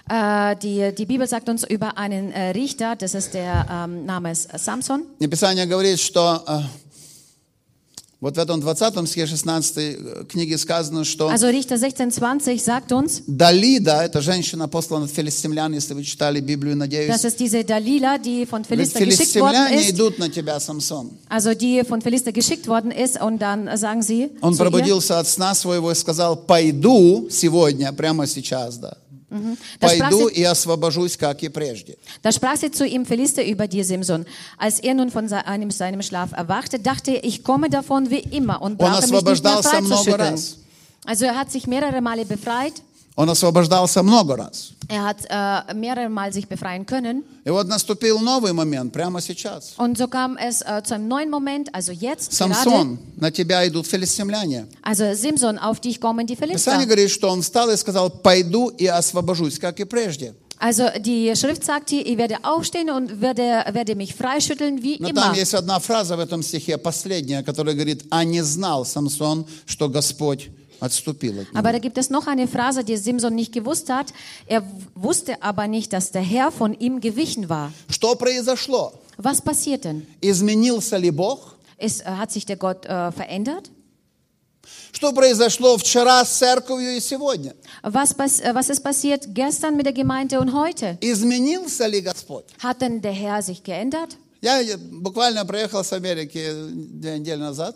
Äh, 0.09 0.57
die, 0.62 0.95
die 0.95 1.05
Bibel 1.05 1.27
sagt 1.27 1.49
uns 1.49 1.65
über 1.65 1.99
einen 1.99 2.31
äh, 2.31 2.51
Richter, 2.51 2.95
das 2.95 3.15
ist 3.15 3.35
der 3.35 3.67
ähm, 3.69 4.07
Name 4.07 4.31
ist 4.31 4.49
Samson. 4.57 5.03
И 5.19 5.27
Писание 5.27 5.67
говорит, 5.67 5.99
что 5.99 6.43
э, 6.47 6.61
вот 8.18 8.37
в 8.37 8.38
этом 8.38 8.61
20 8.61 9.07
стихе 9.09 9.26
16 9.26 10.29
книге 10.29 10.57
сказано, 10.57 11.05
что 11.05 11.29
Also 11.31 11.50
Richter 11.50 11.76
16,20 11.76 12.59
sagt 12.59 12.90
uns, 12.92 13.22
Далида, 13.26 14.02
эта 14.02 14.22
женщина 14.22 14.68
послана 14.68 15.05
от 15.05 15.11
филистимлян, 15.11 15.74
если 15.74 15.92
вы 15.92 16.02
читали 16.02 16.40
Библию, 16.40 16.76
надеюсь. 16.76 17.11
dass 17.11 17.24
es 17.24 17.37
diese 17.37 17.62
Dalila, 17.62 18.16
die 18.16 18.46
von 18.46 18.64
Philister 18.64 19.05
geschickt 19.05 19.37
worden 19.37 19.72
ist, 19.74 19.90
идут 19.90 20.18
на 20.18 20.31
тебя, 20.31 20.59
Самсон. 20.59 21.11
also 21.29 21.52
die 21.52 21.85
von 21.85 22.00
Philister 22.00 22.33
geschickt 22.33 22.66
worden 22.68 22.90
ist 22.90 23.20
und 23.20 23.40
dann 23.42 23.76
sagen 23.76 24.02
sie 24.02 24.31
Он 24.40 24.55
zu 24.55 24.62
ihr, 24.62 24.70
пробудился 24.70 25.18
от 25.18 25.29
сна 25.29 25.55
своего 25.55 25.92
и 25.92 25.94
сказал, 25.94 26.37
пойду 26.37 27.29
сегодня, 27.31 27.92
прямо 27.92 28.26
сейчас, 28.26 28.79
да. 28.79 28.96
Da 29.80 29.88
sprach, 29.89 30.10
Пойду 30.10 30.30
sie, 30.30 30.41
и 30.41 30.44
освобожусь, 30.44 31.17
как 31.17 31.41
и 31.41 31.50
прежде. 31.50 31.98
da 32.22 32.32
sprach 32.32 32.58
sie 32.58 32.70
zu 32.72 32.86
ihm, 32.86 33.06
Philister, 33.06 33.46
über 33.46 33.67
dir, 33.67 33.86
Simson. 33.86 34.26
Als 34.58 34.80
er 34.80 34.94
nun 34.94 35.10
von 35.10 35.28
seinem, 35.30 35.72
seinem 35.72 36.02
Schlaf 36.02 36.34
erwachte, 36.34 36.80
dachte 36.80 37.12
er, 37.12 37.24
ich 37.24 37.44
komme 37.44 37.70
davon 37.70 38.10
wie 38.10 38.20
immer 38.20 38.62
und 38.62 38.74
Он 38.74 38.78
brauche 38.78 39.02
mich 39.02 39.12
nicht 39.12 39.12
mehr 39.12 39.20
освобождался 39.20 39.82
много 39.82 39.96
freizuschütteln. 40.04 40.34
раз. 40.34 40.58
Also 41.06 41.26
er 41.26 41.38
hat 41.38 41.52
sich 41.52 41.65
mehrere 41.65 42.02
Male 42.02 42.26
befreit. 42.26 42.74
Он 43.16 43.31
освобождался 43.31 44.02
много 44.02 44.37
раз. 44.37 44.72
Er 44.88 45.02
hat 45.05 45.24
äh, 45.29 45.74
mehrere 45.74 46.09
Mal 46.11 46.33
sich 46.33 46.46
befreien 46.48 46.85
können. 46.85 47.24
И 47.44 47.50
вот 47.50 47.66
наступил 47.66 48.20
новый 48.20 48.52
момент, 48.52 48.92
прямо 48.92 49.20
сейчас. 49.22 49.72
Und 49.79 49.96
so 49.96 50.07
kam 50.07 50.37
es 50.37 50.61
äh, 50.61 50.83
zu 50.85 50.94
einem 50.94 51.09
neuen 51.09 51.31
Moment, 51.31 51.74
also 51.74 51.92
jetzt 51.92 52.37
gerade. 52.38 52.52
Самсон, 52.55 52.98
на 53.16 53.31
тебя 53.33 53.66
идут 53.66 53.87
филистимляне. 53.87 54.66
Also 54.83 55.14
Simson, 55.14 55.59
auf 55.59 55.81
dich 55.81 55.98
kommen 55.98 56.26
die 56.26 56.37
Philister. 56.37 56.57
Писание 56.72 56.87
говорит, 56.87 57.11
что 57.11 57.31
он 57.31 57.40
встал 57.40 57.70
и 57.70 57.76
сказал, 57.76 58.11
пойду 58.11 58.68
и 58.68 58.87
освобожусь, 58.87 59.59
как 59.59 59.81
и 59.81 59.85
прежде. 59.85 60.35
Also 60.59 60.85
die 61.00 61.35
Schrift 61.37 61.64
sagt 61.64 61.90
hier, 61.90 62.07
ich 62.07 62.16
werde 62.18 62.37
aufstehen 62.42 62.90
und 62.90 63.20
werde, 63.20 63.64
werde 63.72 63.94
mich 63.94 64.14
freischütteln 64.14 64.83
wie 64.83 64.98
Но 65.00 65.09
immer. 65.09 65.22
там 65.22 65.33
есть 65.35 65.55
одна 65.55 65.79
фраза 65.81 66.16
в 66.16 66.20
этом 66.20 66.42
стихе, 66.42 66.76
последняя, 66.79 67.42
которая 67.42 67.74
говорит, 67.74 68.05
а 68.11 68.24
не 68.24 68.42
знал 68.42 68.85
Самсон, 68.85 69.46
что 69.64 69.88
Господь. 69.88 70.50
Aber 71.54 71.72
da 71.72 71.78
gibt 71.80 71.98
es 71.98 72.10
noch 72.10 72.26
eine 72.26 72.48
Phrase, 72.48 72.84
die 72.84 72.98
Simson 72.98 73.36
nicht 73.36 73.54
gewusst 73.54 73.89
hat. 73.89 74.13
Er 74.48 74.63
wusste 74.96 75.44
aber 75.44 75.67
nicht, 75.67 75.94
dass 75.94 76.12
der 76.12 76.24
Herr 76.24 76.52
von 76.52 76.74
ihm 76.74 77.02
gewichen 77.02 77.50
war. 77.50 77.72
Что 77.89 78.15
произошло? 78.15 78.94
Was 79.17 79.41
passiert 79.41 79.86
denn? 79.86 80.08
Изменился 80.22 80.98
ли 80.98 81.12
Бог? 81.12 81.56
Ist, 81.78 82.02
äh, 82.02 82.06
hat 82.06 82.32
sich 82.32 82.46
der 82.46 82.58
Gott 82.58 82.86
äh, 82.86 83.12
verändert? 83.12 83.70
Что 84.91 85.13
произошло 85.13 85.78
вчера 85.78 86.24
с 86.26 86.38
церковью 86.38 86.96
и 86.96 87.00
сегодня? 87.00 87.54
Was, 87.84 88.13
pas 88.15 88.39
äh, 88.39 88.54
was 88.54 88.70
ist 88.70 88.82
passiert 88.82 89.36
gestern 89.36 89.76
mit 89.76 89.86
der 89.86 89.94
Gemeinde 89.94 90.39
und 90.39 90.54
heute? 90.54 90.98
Изменился 91.02 91.86
ли 91.88 92.02
Господь? 92.02 92.46
Hat 92.60 92.82
denn 92.82 93.02
der 93.02 93.13
Herr 93.13 93.41
sich 93.44 93.63
geändert? 93.63 94.17
Я 94.41 94.62
э, 94.62 94.78
буквально 94.78 95.46
приехал 95.46 95.84
с 95.84 95.94
Америки 95.94 96.44
две 96.65 97.20
недели 97.20 97.39
назад. 97.39 97.76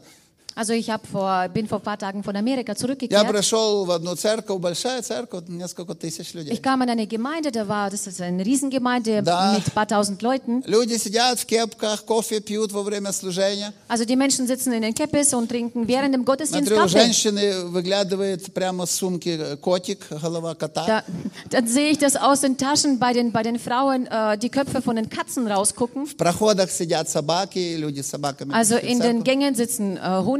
Also 0.58 0.72
ich 0.72 0.90
hab 0.90 1.06
vor, 1.06 1.50
bin 1.50 1.68
vor 1.68 1.80
ein 1.80 1.84
paar 1.84 2.00
Tagen 2.00 2.24
von 2.24 2.34
Amerika 2.34 2.72
Я 2.72 2.76
zurückgekehrt. 2.78 3.28
пришел 3.28 3.84
в 3.84 3.92
одну 3.92 4.16
церковь, 4.16 4.62
большая 4.62 5.02
церковь, 5.02 5.50
несколько 5.50 5.96
тысяч 5.96 6.34
людей. 6.34 6.54
Ich 6.54 6.62
kam 6.62 6.82
in 6.82 6.90
eine 6.90 7.08
Gemeinde, 7.08 7.52
da 7.52 7.68
war, 7.68 7.90
das 7.90 8.08
ist 8.08 8.22
eine 8.22 8.46
Riesengemeinde 8.46 9.22
Da. 9.22 9.52
mit 9.52 9.68
ein 9.68 9.72
paar 9.72 9.86
tausend 9.86 10.22
Leuten. 10.22 10.64
Люди 10.66 10.94
сидят 10.98 11.42
в 11.42 11.46
кепках, 11.46 12.06
кофе 12.06 12.40
пьют 12.40 12.72
во 12.72 12.84
время 12.84 13.12
служения. 13.12 13.74
Also 13.90 14.06
die 14.06 14.16
Menschen 14.16 14.48
sitzen 14.48 14.72
in 14.72 14.82
den 14.82 14.94
Keppes 14.94 15.34
und 15.34 15.50
trinken 15.50 15.90
während 15.90 16.14
dem 16.16 16.24
Gottesdienst 16.24 16.70
Смотрю, 16.70 16.78
у 16.78 16.88
Kaffee. 16.88 17.00
женщины 17.04 17.66
выглядывает 17.66 18.54
прямо 18.54 18.86
с 18.86 18.92
сумки 18.92 19.58
котик, 19.60 20.08
голова 20.10 20.56
кота. 20.56 20.86
Da, 20.88 21.04
dann 21.50 21.68
sehe 21.68 21.90
ich, 21.92 21.98
dass 21.98 22.16
aus 22.16 22.40
den 22.40 22.56
Taschen 22.56 22.98
bei 22.98 23.12
den, 23.12 23.34
bei 23.34 23.44
den 23.44 23.60
Frauen 23.60 24.08
äh, 24.08 24.38
die 24.38 24.48
Köpfe 24.50 24.82
von 24.82 24.96
den 24.96 25.10
Katzen 25.10 25.48
rausgucken. 25.52 26.06
В 26.08 26.16
проходах 26.16 26.72
сидят 26.72 27.10
собаки, 27.10 27.76
люди 27.76 28.00
с 28.00 28.08
собаками. 28.08 28.54
Also 28.54 28.76
пришли 28.80 28.88
в 28.88 28.92
in 28.94 29.00
den 29.00 29.02
церковь. 29.02 29.24
Gängen 29.26 29.56
sitzen 29.56 29.98
äh, 29.98 30.24
Hunde. 30.24 30.39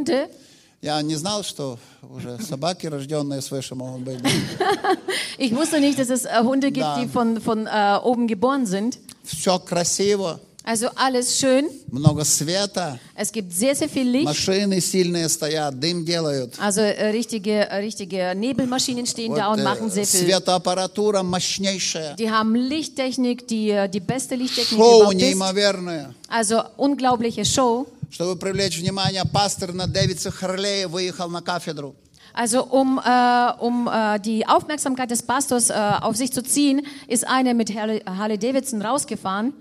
Я 0.82 1.02
не 1.02 1.16
знал, 1.16 1.44
что 1.44 1.80
уже 2.16 2.38
собаки, 2.40 2.86
рожденные 2.88 3.42
свыше, 3.42 3.74
могут 3.76 4.02
быть. 4.02 4.20
Ich 5.38 5.52
wusste 5.56 5.80
nicht, 5.80 5.98
dass 5.98 6.10
es 6.10 6.26
äh, 6.26 6.30
Hunde 6.44 6.72
gibt, 6.72 6.86
Da. 6.86 7.00
die 7.00 7.08
von, 7.08 7.42
von 7.42 7.66
äh, 7.68 7.98
oben 8.04 8.28
geboren 8.28 8.66
sind. 8.66 8.98
Все 9.24 9.58
красиво, 9.60 10.40
Also 10.64 10.88
alles 10.96 11.40
schön. 11.40 11.66
много 11.92 12.24
света, 12.26 13.00
Es 13.16 13.32
gibt 13.32 13.52
sehr, 13.54 13.76
sehr 13.76 13.90
viel 13.90 14.08
Licht. 14.10 14.26
машины 14.26 14.80
сильные 14.82 15.28
стоят, 15.30 15.80
дым 15.80 16.06
делают. 16.06 16.54
Also 16.60 16.82
äh, 16.82 17.10
richtige, 17.12 17.68
äh, 17.70 17.78
richtige 17.78 18.34
Nebelmaschinen 18.36 19.06
stehen 19.08 19.34
da 19.36 19.48
Вот, 19.50 19.54
und 19.56 19.60
э, 19.60 19.64
machen 19.64 19.90
sehr 19.90 20.06
viel. 20.06 20.22
светоаппаратура 20.22 21.24
мощнейшая. 21.24 22.16
Die 22.16 22.30
haben 22.30 22.54
Lichttechnik, 22.56 23.48
die, 23.48 23.72
äh, 23.72 23.88
die 23.90 24.00
beste 24.00 24.36
Lichttechnik 24.36 24.80
Шоу 24.80 24.98
überhaupt 25.02 25.16
ist. 25.16 25.22
неимоверное. 25.22 26.14
Also 26.30 26.62
unglaubliche 26.78 27.44
Show. 27.46 27.88
Чтобы 28.12 28.40
привлечь 28.40 28.78
внимание, 28.80 29.24
пастор 29.26 29.74
на 29.74 29.88
Дэвидса 29.88 30.32
Харлея 30.32 30.88
выехал 30.88 31.30
на 31.30 31.42
кафедру. 31.42 31.96
Also 32.34 32.64
um, 32.70 33.00
äh, 33.00 33.54
um 33.60 33.88
äh, 33.88 34.20
die 34.20 34.46
Aufmerksamkeit 34.46 35.10
des 35.10 35.24
Pastors 35.24 35.70
äh, 35.70 35.74
auf 36.02 36.18
sich 36.18 36.34
zu 36.34 36.44
ziehen, 36.44 36.86
ist 37.08 37.26
einer 37.26 37.54
mit 37.54 37.74
Harley, 37.74 38.02
Harley 38.06 38.38
Davidson 38.38 38.82
rausgefahren. 38.82 39.54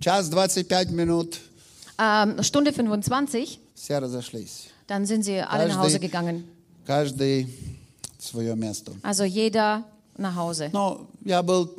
Час 0.00 0.28
25 0.30 0.90
минут, 0.94 1.38
Ähm, 1.98 2.42
Stunde 2.42 2.72
25. 2.72 3.60
все 3.74 3.98
разошлись. 3.98 4.68
Dann 4.86 5.04
sind 5.06 5.22
sie 5.24 5.40
alle 5.40 5.68
nach 5.68 5.78
Hause 5.78 6.00
gegangen. 6.00 6.44
каждый 6.86 7.46
в 8.18 8.24
свое 8.24 8.56
место. 8.56 8.92
Also 9.02 9.24
jeder 9.24 9.84
nach 10.16 10.34
Hause. 10.34 10.70
Но 10.72 11.06
я 11.24 11.42
был 11.42 11.70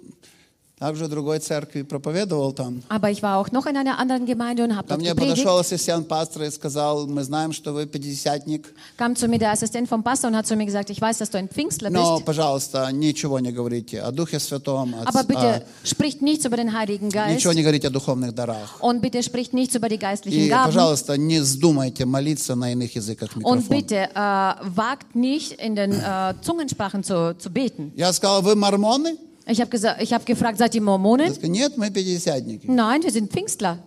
Aber 2.89 3.10
ich 3.10 3.23
war 3.23 3.38
auch 3.38 3.51
noch 3.51 3.65
in 3.67 3.77
einer 3.77 3.97
anderen 3.99 4.25
Gemeinde 4.25 4.63
und 4.65 4.75
habe 4.75 4.86
Ко 4.88 4.95
dort 4.95 4.99
мне 5.01 5.12
gepredigt. 5.12 5.43
подошел 5.45 5.58
ассистент 5.58 6.10
пастора 6.10 6.47
и 6.47 6.51
сказал, 6.51 7.08
мы 7.08 7.23
знаем, 7.23 7.53
что 7.53 7.71
вы 7.71 7.86
пятидесятник, 7.86 8.73
Kam 8.97 9.15
zu 9.15 9.29
mir 9.29 9.39
der 9.39 9.51
Assistent 9.51 9.88
vom 9.88 10.03
Pastor 10.03 10.29
und 10.29 10.36
hat 10.36 10.45
zu 10.45 10.58
mir 10.58 10.65
gesagt, 10.65 10.89
ich 10.89 10.99
weiß, 10.99 11.19
dass 11.19 11.29
du 11.29 11.38
ein 11.38 11.47
Pfingstler 11.47 11.89
но, 11.89 12.17
bist, 12.17 12.25
пожалуйста, 12.25 12.91
ничего 12.91 13.39
не 13.39 13.53
говорите 13.53 14.01
о 14.01 14.12
Духе 14.12 14.39
Святом, 14.41 14.93
о- 14.95 15.03
aber 15.08 15.21
о- 15.21 15.23
bitte 15.23 15.63
spricht 15.86 16.21
nichts 16.21 16.43
über 16.43 16.58
den 16.58 16.73
Heiligen 16.73 17.10
Geist 17.10 17.34
ничего 17.36 17.53
не 17.53 17.62
говорите 17.63 17.88
о 17.88 17.91
духовных 17.91 18.34
дарах. 18.36 18.82
und 18.82 18.99
bitte 19.01 19.23
spricht 19.23 19.53
nichts 19.53 19.75
über 19.75 19.88
die 19.88 19.99
geistlichen 19.99 20.38
И, 20.41 20.49
Gaben. 20.49 20.65
пожалуйста, 20.65 21.15
не 21.17 21.39
вздумайте 21.39 22.06
молиться 22.06 22.56
на 22.56 22.73
иных 22.73 22.93
языках 22.95 23.32
в 23.32 23.38
Und 23.38 23.69
микрофон. 23.69 23.69
bitte 23.69 24.10
äh, 24.13 24.56
wagt 24.75 25.15
nicht 25.15 25.53
in 25.62 25.75
den 25.75 25.93
äh, 25.93 26.34
Zungensprachen 26.41 27.03
zu, 27.06 27.38
zu 27.38 27.49
beten. 27.49 27.93
Я 27.95 28.12
сказал, 28.12 28.41
вы 28.41 28.56
мормоны? 28.56 29.15
Ich 29.47 29.60
habe 29.60 29.77
ich 30.01 30.13
hab 30.13 30.25
gefragt, 30.25 30.58
seid 30.58 30.73
ihr 30.75 30.82
Я 30.82 30.86
Mormonen? 30.86 31.34
сказал, 31.34 31.49
нет, 31.51 31.77
мы 31.77 31.89
пятидесятники. 31.91 32.65
Nein, 32.67 33.03
wir 33.03 33.12
sind 33.12 33.29
Pfingstler. 33.32 33.79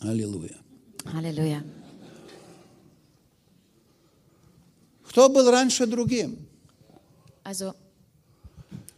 Аллилуйя. 0.00 0.56
Halleluja. 1.12 1.62
Кто 5.08 5.28
был 5.28 5.50
раньше 5.50 5.86
другим? 5.86 6.36
Also, 7.44 7.74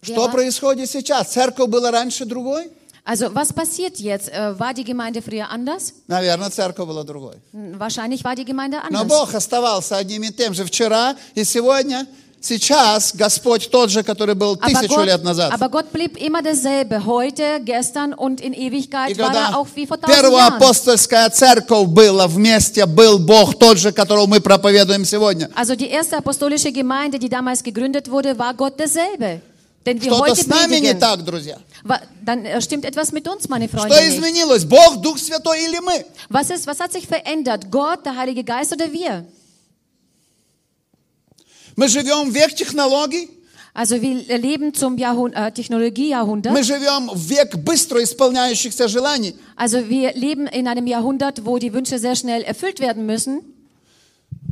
wer 0.02 0.14
Что 0.14 0.24
war, 0.26 0.30
происходит 0.32 0.88
сейчас? 0.90 1.28
Церковь 1.32 1.68
была 1.68 1.90
раньше 1.90 2.24
другой? 2.24 2.70
also 3.04 3.32
was 3.34 3.52
passiert 3.52 3.98
jetzt? 3.98 4.28
Äh, 4.28 4.58
war 4.58 4.74
die 4.74 4.84
Gemeinde 4.84 5.22
früher 5.22 5.48
anders? 5.50 5.94
Наверное, 6.06 6.50
церковь 6.50 6.86
была 6.88 7.04
другой. 7.04 7.36
Hm, 7.52 7.78
Wahrscheinlich 7.78 8.24
war 8.24 8.34
die 8.34 8.44
Gemeinde 8.44 8.78
Но 8.90 9.00
anders. 9.00 9.08
Бог 9.08 9.34
оставался 9.34 9.96
одним 9.96 10.22
и 10.24 10.30
тем 10.32 10.54
же 10.54 10.64
вчера 10.64 11.16
и 11.34 11.44
сегодня. 11.44 12.06
Сейчас 12.45 13.13
Господь 13.15 13.69
тот 13.71 13.89
же, 13.89 14.03
который 14.03 14.35
был 14.35 14.57
тысячу 14.57 15.01
лет 15.01 15.21
Gott, 15.21 15.23
назад. 15.23 15.53
aber 15.53 15.69
Gott 15.69 15.93
blieb 15.93 16.17
immer 16.17 16.41
derselbe, 16.41 17.05
heute, 17.05 17.61
gestern 17.63 18.13
und 18.13 18.41
in 18.41 18.51
И 18.51 18.67
Ewigkeit 18.67 19.17
war 19.17 19.27
когда 19.31 19.49
er 19.51 19.57
auch 19.57 19.67
wie 19.75 19.87
vor 19.87 19.97
tausend 19.97 20.13
первая 20.19 20.49
Jahren. 20.49 20.57
апостольская 20.57 21.29
церковь 21.29 21.87
была 21.87 22.27
вместе, 22.27 22.85
был 22.85 23.17
Бог 23.17 23.57
тот 23.57 23.77
же, 23.77 23.93
которого 23.93 24.27
мы 24.27 24.41
проповедуем 24.41 25.05
сегодня. 25.05 25.49
Also 25.55 25.77
die 25.77 25.87
erste 25.87 26.17
apostolische 26.17 26.73
Gemeinde, 26.73 27.17
die 27.17 27.29
damals 27.29 27.63
gegründet 27.63 28.11
wurde, 28.11 28.37
war 28.37 28.53
Gott 28.53 28.77
derselbe. 28.77 29.39
Den 29.85 30.01
wir 30.01 30.11
Что-то 30.11 30.31
heute 30.31 30.41
с 30.43 30.47
нами 30.47 30.75
не 30.79 30.93
predigen. 30.93 30.99
так, 30.99 31.23
друзья. 31.23 31.57
Dann 32.25 32.45
äh, 32.45 32.61
stimmt 32.61 32.83
etwas 32.83 33.13
mit 33.13 33.25
uns, 33.27 33.47
meine 33.47 33.69
Что 33.69 33.77
Freunde. 33.77 33.95
Nicht. 33.95 34.17
изменилось? 34.17 34.65
Бог, 34.65 35.01
Дух 35.01 35.17
Святой 35.17 35.63
или 35.65 35.79
мы? 35.79 36.03
Was, 36.29 36.49
ist, 36.49 36.67
was 36.67 36.79
hat 36.81 36.91
sich 36.91 37.07
verändert? 37.07 37.71
Gott, 37.71 38.05
der 38.05 38.17
Heilige 38.17 38.43
Geist 38.43 38.73
oder 38.73 38.91
wir? 38.91 39.23
Мы 41.76 41.88
живем 41.88 42.30
в 42.30 42.34
век 42.34 42.54
технологий, 42.54 43.30
Also 43.74 44.00
wir 44.02 44.38
leben 44.38 44.74
zum 44.74 44.98
Jahrhund 44.98 45.34
äh, 45.36 45.52
Technologiejahrhundert. 45.52 46.52
мы 46.52 46.64
живем 46.64 47.10
в 47.12 47.20
век 47.30 47.54
быстро 47.56 48.02
исполняющихся 48.02 48.88
желаний. 48.88 49.36
Also 49.56 49.88
wir 49.88 50.12
leben 50.14 50.48
in 50.48 50.66
einem 50.66 50.86
Jahrhundert, 50.88 51.44
wo 51.44 51.58
die 51.58 51.72
Wünsche 51.72 51.98
sehr 52.00 52.16
schnell 52.16 52.42
erfüllt 52.42 52.80
werden 52.80 53.06
müssen. 53.06 53.40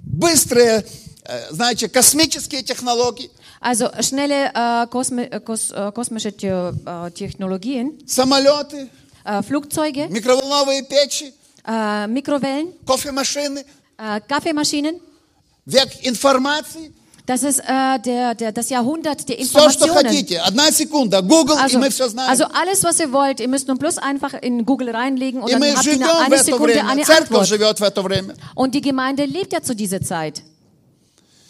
Быстрые 0.05 0.85
э, 1.25 1.51
знаете, 1.53 1.89
космические 1.89 2.63
технологии, 2.63 3.31
Also 3.61 3.89
schnelle 4.01 4.53
äh, 4.55 4.87
kosmi 4.87 5.23
äh, 5.23 5.41
kos 5.41 5.71
äh, 5.73 5.91
kosmische 5.93 6.33
The 6.39 6.47
äh, 6.47 7.11
Technologien, 7.11 7.95
самолеты, 8.07 8.89
äh, 9.25 9.43
Flugzeuge, 9.43 10.07
микроволновые 10.09 10.83
печи, 10.85 11.33
äh, 11.67 12.07
Mikrowellen, 12.07 12.69
кофемашины, 12.87 13.65
äh, 13.99 14.21
Kaffeemaschinen. 14.29 15.01
век 15.65 15.89
информации. 16.03 16.93
Das 17.31 17.43
ist 17.43 17.59
äh, 17.59 17.99
der, 18.05 18.37
der, 18.37 18.53
das 18.53 18.71
Jahrhundert 18.71 19.29
der 19.29 19.37
Все, 19.39 19.47
что 19.71 19.87
Informationen. 19.87 20.07
хотите. 20.07 20.39
Одна 20.39 20.71
секунда. 20.71 21.23
Google, 21.23 21.57
и 21.57 21.61
Also, 21.61 21.79
мы 21.81 21.91
все 21.91 22.09
знаем. 22.09 22.31
also 22.31 22.45
alles, 22.55 22.85
was 22.85 23.01
ihr 23.01 23.11
wollt, 23.13 23.41
ihr 23.41 23.49
müsst 23.49 23.67
nur 23.67 23.77
bloß 23.77 23.99
einfach 23.99 24.33
in 24.43 24.65
Google 24.65 24.91
reinlegen 24.91 25.43
und 25.43 25.49
и 25.49 25.53
dann 25.53 25.61
мы 25.61 25.73
habt 25.75 25.85
ihr 25.87 25.93
живем 25.95 26.01
nach 26.07 26.21
в 26.21 26.27
einer 26.27 26.37
это 26.37 26.45
Sekunde 26.45 26.75
время. 26.75 26.89
eine 26.89 27.03
Церковь 27.03 27.31
Antwort. 27.31 27.47
живет 27.49 27.81
в 27.81 27.83
это 27.83 28.03
время. 28.03 28.35
Und 28.55 28.75
die 28.77 28.81
Gemeinde 28.81 29.25
lebt 29.25 29.53
ja 29.53 29.61
zu 29.61 29.75
dieser 29.75 30.01
Zeit. 30.01 30.43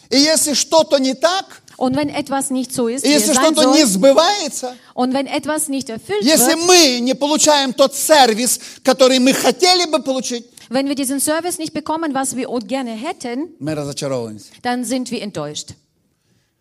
И 0.09 0.17
если 0.17 0.53
что-то 0.55 0.97
не 0.99 1.13
так, 1.13 1.61
Und 1.77 1.95
wenn 1.95 2.09
etwas 2.09 2.49
nicht 2.49 2.73
so 2.73 2.87
ist, 2.87 3.05
и 3.05 3.09
wie 3.09 3.13
es 3.13 3.21
если 3.27 3.33
sein 3.35 3.53
что-то 3.53 3.69
не 3.71 3.81
soll, 3.83 3.87
сбывается, 3.87 4.75
und 4.95 5.13
wenn 5.13 5.27
etwas 5.27 5.67
nicht 5.67 5.89
erfüllt 5.91 6.23
если 6.23 6.55
wird, 6.55 6.65
мы 6.65 6.99
не 7.01 7.13
получаем 7.13 7.71
тот 7.71 7.93
сервис, 7.93 8.59
который 8.83 9.19
мы 9.19 9.31
хотели 9.33 9.85
бы 9.85 9.99
получить, 10.01 10.43
wenn 10.71 10.87
wir 10.87 10.95
diesen 10.95 11.19
Service 11.19 11.57
nicht 11.59 11.73
bekommen, 11.73 12.13
was 12.13 12.35
wir 12.35 12.47
gerne 12.65 12.91
hätten, 12.91 13.49
мы 13.59 13.73
разочаровываемся. 13.75 14.51
dann 14.61 14.83
sind 14.83 15.11
wir 15.11 15.21
enttäuscht. 15.21 15.73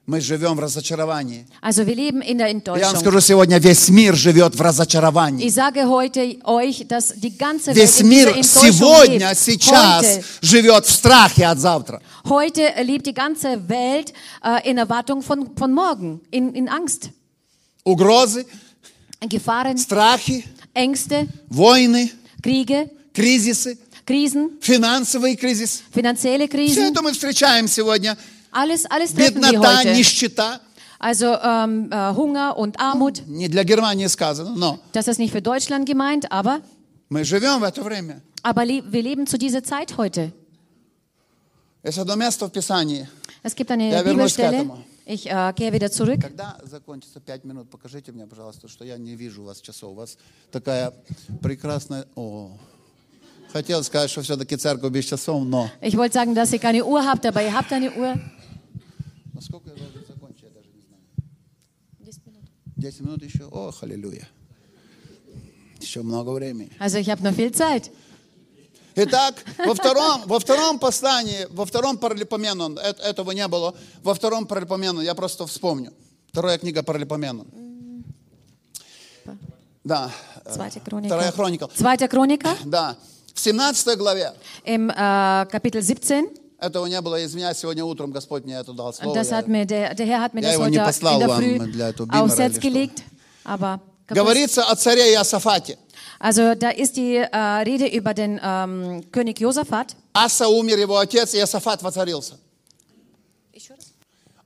Мы 0.09 0.20
живем 0.20 0.55
в 0.57 0.61
разочаровании. 0.61 1.46
Also 1.61 1.85
wir 1.85 1.96
leben 1.96 2.22
in 2.22 2.38
der 2.38 2.46
Я 2.46 2.53
вам 2.53 2.59
Enttäuschung. 2.61 3.01
скажу, 3.01 3.20
сегодня 3.20 3.59
весь 3.59 3.88
мир 3.88 4.14
живет 4.14 4.55
в 4.55 4.61
разочаровании. 4.61 5.44
Ich 5.49 5.55
sage 5.55 5.85
heute 5.88 6.37
euch, 6.44 6.87
dass 6.87 7.12
die 7.16 7.37
ganze 7.37 7.75
Welt 7.75 7.77
Весь 7.77 8.01
in 8.03 8.09
мир 8.09 8.33
dieser 8.33 8.37
Enttäuschung 8.37 8.72
сегодня, 8.72 9.31
lebt. 9.31 9.37
сейчас 9.37 10.05
Heute, 10.05 10.25
живет 10.42 10.87
в 10.87 10.90
страхе 10.92 11.46
от 11.46 11.59
завтра. 11.59 12.01
heute 12.29 12.72
lebt 12.85 13.05
die 13.07 13.14
ganze 13.14 13.68
Welt 13.68 14.12
äh, 14.44 14.70
in 14.70 14.79
Erwartung 14.79 15.22
von, 15.22 15.51
von 15.57 15.72
morgen, 15.72 16.20
in, 16.31 16.55
in 16.55 16.68
Angst. 16.68 17.11
Угрозы, 17.85 18.46
Gefahren, 19.29 19.77
страхи, 19.77 20.44
Ängste, 20.72 21.27
войны, 21.49 22.12
Kriege, 22.42 22.88
кризисы, 23.12 23.77
Krisen, 24.06 24.60
финансовый 24.62 25.36
кризис. 25.36 25.84
finanzielle 25.94 26.48
Все 26.48 26.58
Krisen. 26.58 26.92
это 26.92 27.02
мы 27.02 27.14
встречаем 27.14 27.68
сегодня. 27.68 28.18
Alles, 28.52 28.86
alles 28.90 29.14
Беднота, 29.14 29.80
heute. 29.80 29.96
нищета. 29.96 30.60
Also 31.00 31.36
ähm, 31.42 31.90
äh, 31.92 32.14
Hunger 32.16 32.58
und 32.58 32.80
Armut. 32.80 33.24
Не 33.28 33.48
для 33.48 33.64
Германии 33.64 34.08
сказано, 34.08 34.54
но 34.56 34.80
Das 34.94 35.08
ist 35.08 35.20
nicht 35.20 35.32
für 35.32 35.42
Deutschland 35.42 35.88
gemeint, 35.88 36.32
aber, 36.32 36.62
мы 37.10 37.24
живем 37.24 37.60
в 37.60 37.64
это 37.64 37.82
время. 37.84 38.22
aber 38.44 38.66
le 38.66 38.84
wir 38.92 39.02
leben 39.02 39.26
zu 39.26 39.38
dieser 39.38 39.64
Zeit 39.64 39.98
heute. 39.98 40.32
Es 41.84 41.96
gibt 43.56 43.72
eine 43.72 43.90
к 43.90 44.04
Bibelstelle. 44.04 44.70
Ich 45.06 45.30
äh, 45.30 45.54
gehe 45.56 45.74
wieder 45.74 45.92
zurück. 45.92 46.22
Когда 46.22 46.60
закончится 46.64 47.20
пять 47.20 47.44
минут, 47.44 47.70
покажите 47.70 48.12
мне, 48.12 48.28
пожалуйста, 48.28 48.68
что 48.68 48.86
я 48.86 48.98
не 48.98 49.16
вижу 49.16 49.42
у 49.42 49.46
вас 49.46 49.60
часов. 49.60 49.92
У 49.94 49.96
вас 49.96 50.16
такая 50.52 50.94
прекрасная... 51.42 52.06
О, 52.16 52.52
хотел 53.52 53.84
сказать, 53.84 54.10
что 54.10 54.22
все-таки 54.22 54.56
церковь 54.58 54.92
без 54.92 55.06
часов, 55.06 55.44
но... 55.46 55.70
Ich 55.82 55.96
wollte 55.96 56.14
sagen, 56.14 56.34
dass 56.36 56.52
ihr 56.54 56.60
keine 56.60 56.84
Uhr 56.86 57.06
habt, 57.06 57.26
aber 57.26 57.42
ihr 57.44 57.54
habt 57.54 57.72
eine 57.72 57.92
Uhr. 57.92 58.16
Насколько 59.34 59.70
я 59.70 59.76
должен 59.76 60.06
закончить, 60.08 60.44
я 60.44 60.50
даже 60.50 60.68
не 60.74 60.82
знаю. 60.82 61.02
Десять 62.78 63.02
минут 63.02 63.24
еще? 63.24 63.46
О, 63.52 63.72
аллилуйя. 63.82 64.28
Еще 65.80 66.02
много 66.04 66.30
времени. 66.32 66.72
Also 66.80 66.98
ich 67.00 67.10
habe 67.10 67.24
noch 67.24 67.36
viel 67.36 67.52
Zeit. 67.52 67.92
Итак, 68.94 69.36
во 69.58 69.74
втором, 69.74 70.24
во 70.26 70.38
втором 70.40 70.78
послании, 70.78 71.48
во 71.50 71.66
втором 71.66 71.98
паралипомену, 71.98 72.76
э- 72.78 72.94
этого 73.04 73.32
не 73.32 73.48
было, 73.48 73.74
во 74.04 74.14
втором 74.14 74.46
паралипомену, 74.46 75.02
я 75.02 75.16
просто 75.16 75.48
вспомню. 75.48 75.94
Вторая 76.28 76.58
книга 76.58 76.84
паралипомену. 76.84 77.46
Да. 79.84 80.12
Zweite 80.46 80.80
Вторая 80.82 81.32
Chroniker. 81.32 81.32
хроника. 81.32 81.66
Zweiter 81.76 82.10
Chroniker 82.10 82.56
Да. 82.66 82.98
В 83.34 83.39
17 83.39 83.98
главе. 83.98 84.34
im 84.65 84.89
äh, 84.89 84.94
Kapitel 84.94 85.82
17. 85.82 86.26
Этого 86.60 86.86
не 86.86 87.02
было, 87.02 87.24
извиняюсь, 87.26 87.58
сегодня 87.58 87.84
утром 87.84 88.12
Господь 88.12 88.46
мне 88.46 88.56
это 88.56 88.74
дал 88.74 88.94
слово. 88.94 89.15
Das 89.15 89.32
hat 89.32 89.48
mir 89.48 89.65
der, 89.65 89.96
der 89.96 90.06
Herr 90.06 90.22
hat 90.22 90.34
mir 90.34 90.41
Я 90.44 90.50
das 90.50 90.54
его 90.56 90.67
не 90.67 90.78
послал 90.78 91.20
вам 91.22 91.72
для 91.72 91.89
этого 91.89 92.06
бимера 92.08 92.24
aufs 92.24 92.38
Herz 92.38 92.54
или 92.58 92.60
что? 92.60 92.62
gelegt. 92.62 93.04
Aber 93.44 93.80
Говорится 94.08 94.63
о 94.65 94.76
царе 94.76 95.13
Иосафате. 95.13 95.78
also 96.20 96.54
da 96.54 96.70
ist 96.70 96.98
die 96.98 97.15
äh, 97.15 97.36
Rede 97.63 97.88
über 97.88 98.13
den 98.13 98.39
ähm, 98.44 99.02
König 99.12 99.39
Josaphat. 99.39 99.96
Аса 100.13 100.48
умер, 100.50 100.78
его 100.78 100.98
отец, 100.98 101.34
Иосафат 101.34 101.82
воцарился. 101.82 102.38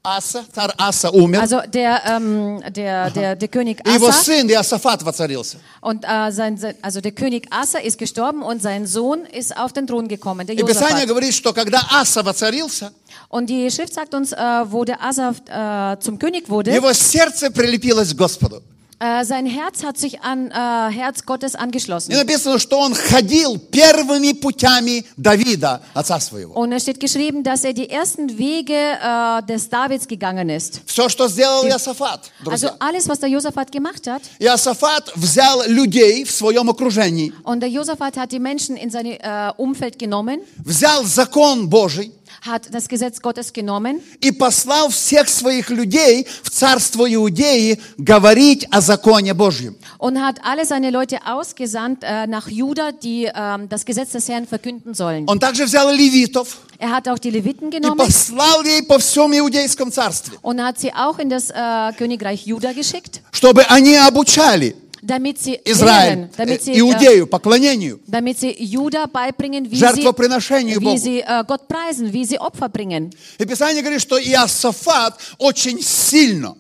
Аса, 0.05 0.45
царь 0.55 0.73
Аса 0.79 1.11
умер, 1.11 1.43
Also 1.43 1.61
der, 1.67 2.01
ähm, 2.07 2.63
der, 2.73 3.11
der, 3.11 3.37
der 3.37 3.49
König 3.49 3.83
и 3.87 3.91
его 3.93 4.09
Asa 4.09 4.23
сын 4.25 4.49
Иосафат 4.49 5.03
воцарился. 5.03 5.59
und 5.83 6.05
äh, 6.09 6.31
sein, 6.33 6.57
sein, 6.57 6.75
also 6.81 7.03
der 7.03 7.13
König 7.13 7.47
Asa 7.51 7.79
ist 7.79 7.99
gestorben 7.99 8.43
und 8.43 8.63
sein 8.63 8.87
Sohn 8.87 9.27
ist 9.27 9.55
auf 9.55 9.75
den 9.75 9.87
Thron 9.87 10.09
gekommen, 10.09 10.47
der 10.47 10.57
И 10.57 10.63
Писание 10.65 11.03
Josaphat. 11.05 11.07
говорит, 11.09 11.35
что 11.35 11.53
когда 11.53 11.83
Аса 11.91 12.23
воцарился, 12.23 12.93
Und 13.29 13.51
die 13.51 13.71
Schrift 13.71 13.93
sagt 13.93 14.15
uns, 14.15 14.33
äh, 14.33 14.37
wo 14.73 14.85
der 14.87 15.03
Asa 15.03 15.35
äh, 15.47 16.01
zum 16.01 16.19
König 16.19 16.49
wurde, 16.49 16.71
его 16.73 16.93
сердце 16.95 17.51
прилепилось 17.51 18.15
к 18.15 18.17
Господу. 18.17 18.63
äh, 19.03 19.25
sein 19.25 19.47
Herz 19.47 19.83
hat 19.83 19.97
sich 19.97 20.21
an 20.21 20.51
äh, 20.51 20.93
Herz 20.93 21.25
Gottes 21.25 21.55
И 21.55 21.57
angeschlossen. 21.57 22.13
написано, 22.15 22.59
что 22.59 22.79
он 22.81 22.95
ходил 22.95 23.59
первыми 23.59 24.33
путями 24.33 25.07
Давида, 25.17 25.81
отца 25.95 26.21
своего. 26.21 26.53
Und 26.53 26.73
es 26.73 26.83
steht 26.83 27.01
geschrieben, 27.01 27.43
dass 27.43 27.65
er 27.65 27.73
die 27.73 27.89
ersten 27.89 28.37
Wege 28.37 28.75
äh, 28.75 29.43
des 29.47 29.71
Davids 29.71 30.07
gegangen 30.07 30.51
ist. 30.51 30.83
Все, 30.85 31.09
что 31.09 31.29
сделал 31.29 31.65
Иосафат, 31.67 32.31
Also 32.45 32.67
друзья. 32.69 32.77
alles, 32.79 33.09
was 33.09 33.21
der 33.21 33.31
Josaphat 33.31 33.73
gemacht 33.73 34.07
hat. 34.07 34.21
Иосафат 34.39 35.11
взял 35.17 35.63
людей 35.67 36.25
в 36.25 36.31
своем 36.31 36.69
окружении, 36.69 37.33
Und 37.45 37.61
der 37.61 37.71
Josaphat 37.71 38.19
hat 38.19 38.33
die 38.33 38.39
Menschen 38.39 38.77
in 38.77 38.91
sein 38.91 39.07
äh, 39.07 39.51
Umfeld 39.57 39.99
genommen, 39.99 40.41
взял 40.63 41.05
закон 41.05 41.71
Божий 41.71 42.13
hat 42.43 42.73
das 42.73 42.89
Gesetz 42.89 43.21
Gottes 43.21 43.53
genommen 43.53 44.01
и 44.21 44.31
послал 44.33 44.89
всех 44.91 45.29
своих 45.29 45.71
людей 45.71 46.27
в 46.43 46.51
царство 46.51 47.13
Иудеи 47.13 47.81
говорить 47.99 48.67
о 48.71 48.81
законе 48.81 49.35
Божьем. 49.35 49.77
und 49.99 50.19
hat 50.19 50.37
alle 50.45 50.65
seine 50.65 50.91
Leute 50.91 51.19
ausgesandt 51.27 52.03
äh, 52.03 52.27
nach 52.27 52.49
Juda, 52.49 52.93
die 52.93 53.31
ähm, 53.35 53.69
das 53.69 53.85
Gesetz 53.85 54.13
des 54.13 54.29
Herrn 54.29 54.47
verkünden 54.47 54.95
sollen. 54.95 55.27
Он 55.27 55.39
также 55.39 55.65
взял 55.65 55.91
левитов 55.95 56.59
Er 56.79 56.93
hat 56.93 57.09
auch 57.09 57.19
die 57.19 57.31
Leviten 57.31 57.69
и 57.69 57.77
genommen 57.79 57.99
послал 57.99 58.65
ей 58.65 58.83
по 58.83 58.99
всем 58.99 59.33
Иудейском 59.39 59.93
царстве, 59.93 60.39
und 60.41 60.63
hat 60.63 60.79
sie 60.79 60.93
auch 60.95 61.19
in 61.19 61.29
das 61.29 61.51
äh, 61.51 61.93
Königreich 61.99 62.47
Juda 62.47 62.73
geschickt, 62.73 63.21
чтобы 63.33 63.63
они 63.69 63.97
обучали 63.97 64.75
damit 65.06 65.38
sie 65.40 65.56
Израиль, 65.64 66.30
damit 66.36 66.62
э, 66.62 66.64
sie, 66.64 66.72
äh, 66.74 66.80
Иудею, 66.80 67.28
поклонению, 67.28 68.00
damit 68.08 68.40
sie 68.40 68.52
Juda 68.64 69.06
beibringen, 69.06 69.66
wie 69.70 69.76
sie, 69.76 69.80
жертвоприношению 69.86 70.80
wie 70.80 70.86
Богу. 70.86 70.98
sie 70.98 71.22
äh, 71.22 71.44
Gott 71.48 71.68
preisen, 71.68 72.12
wie 72.12 72.26
sie 72.26 72.40
Opfer 72.40 72.70
bringen. 72.70 73.12
И 73.38 73.46
Писание 73.46 73.82
говорит, 73.82 74.02
что 74.02 74.18
Иосафат 74.18 75.20
очень 75.38 75.82
сильно, 75.82 76.56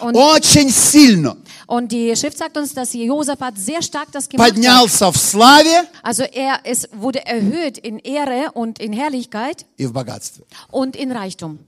Und, 0.00 0.14
очень 0.14 0.70
сильно 0.70 1.36
und 1.66 1.90
die 1.90 2.14
Schrift 2.16 2.38
sagt 2.38 2.56
uns, 2.56 2.72
dass 2.72 2.94
Josaphat 2.94 3.58
sehr 3.58 3.82
stark 3.82 4.12
das 4.12 4.28
gemacht 4.28 4.48
hat. 4.50 4.54
поднялся 4.54 5.10
в 5.10 5.16
славе 5.16 5.86
Also 6.02 6.22
er 6.22 6.60
es 6.64 6.88
wurde 6.92 7.24
erhöht 7.26 7.78
in 7.78 7.98
Ehre 7.98 8.52
und 8.52 8.78
in 8.78 8.92
Herrlichkeit 8.92 9.64
и 9.76 9.86
в 9.86 9.92
богатстве. 9.92 10.44
und 10.70 10.94
in 10.96 11.10
Reichtum. 11.12 11.58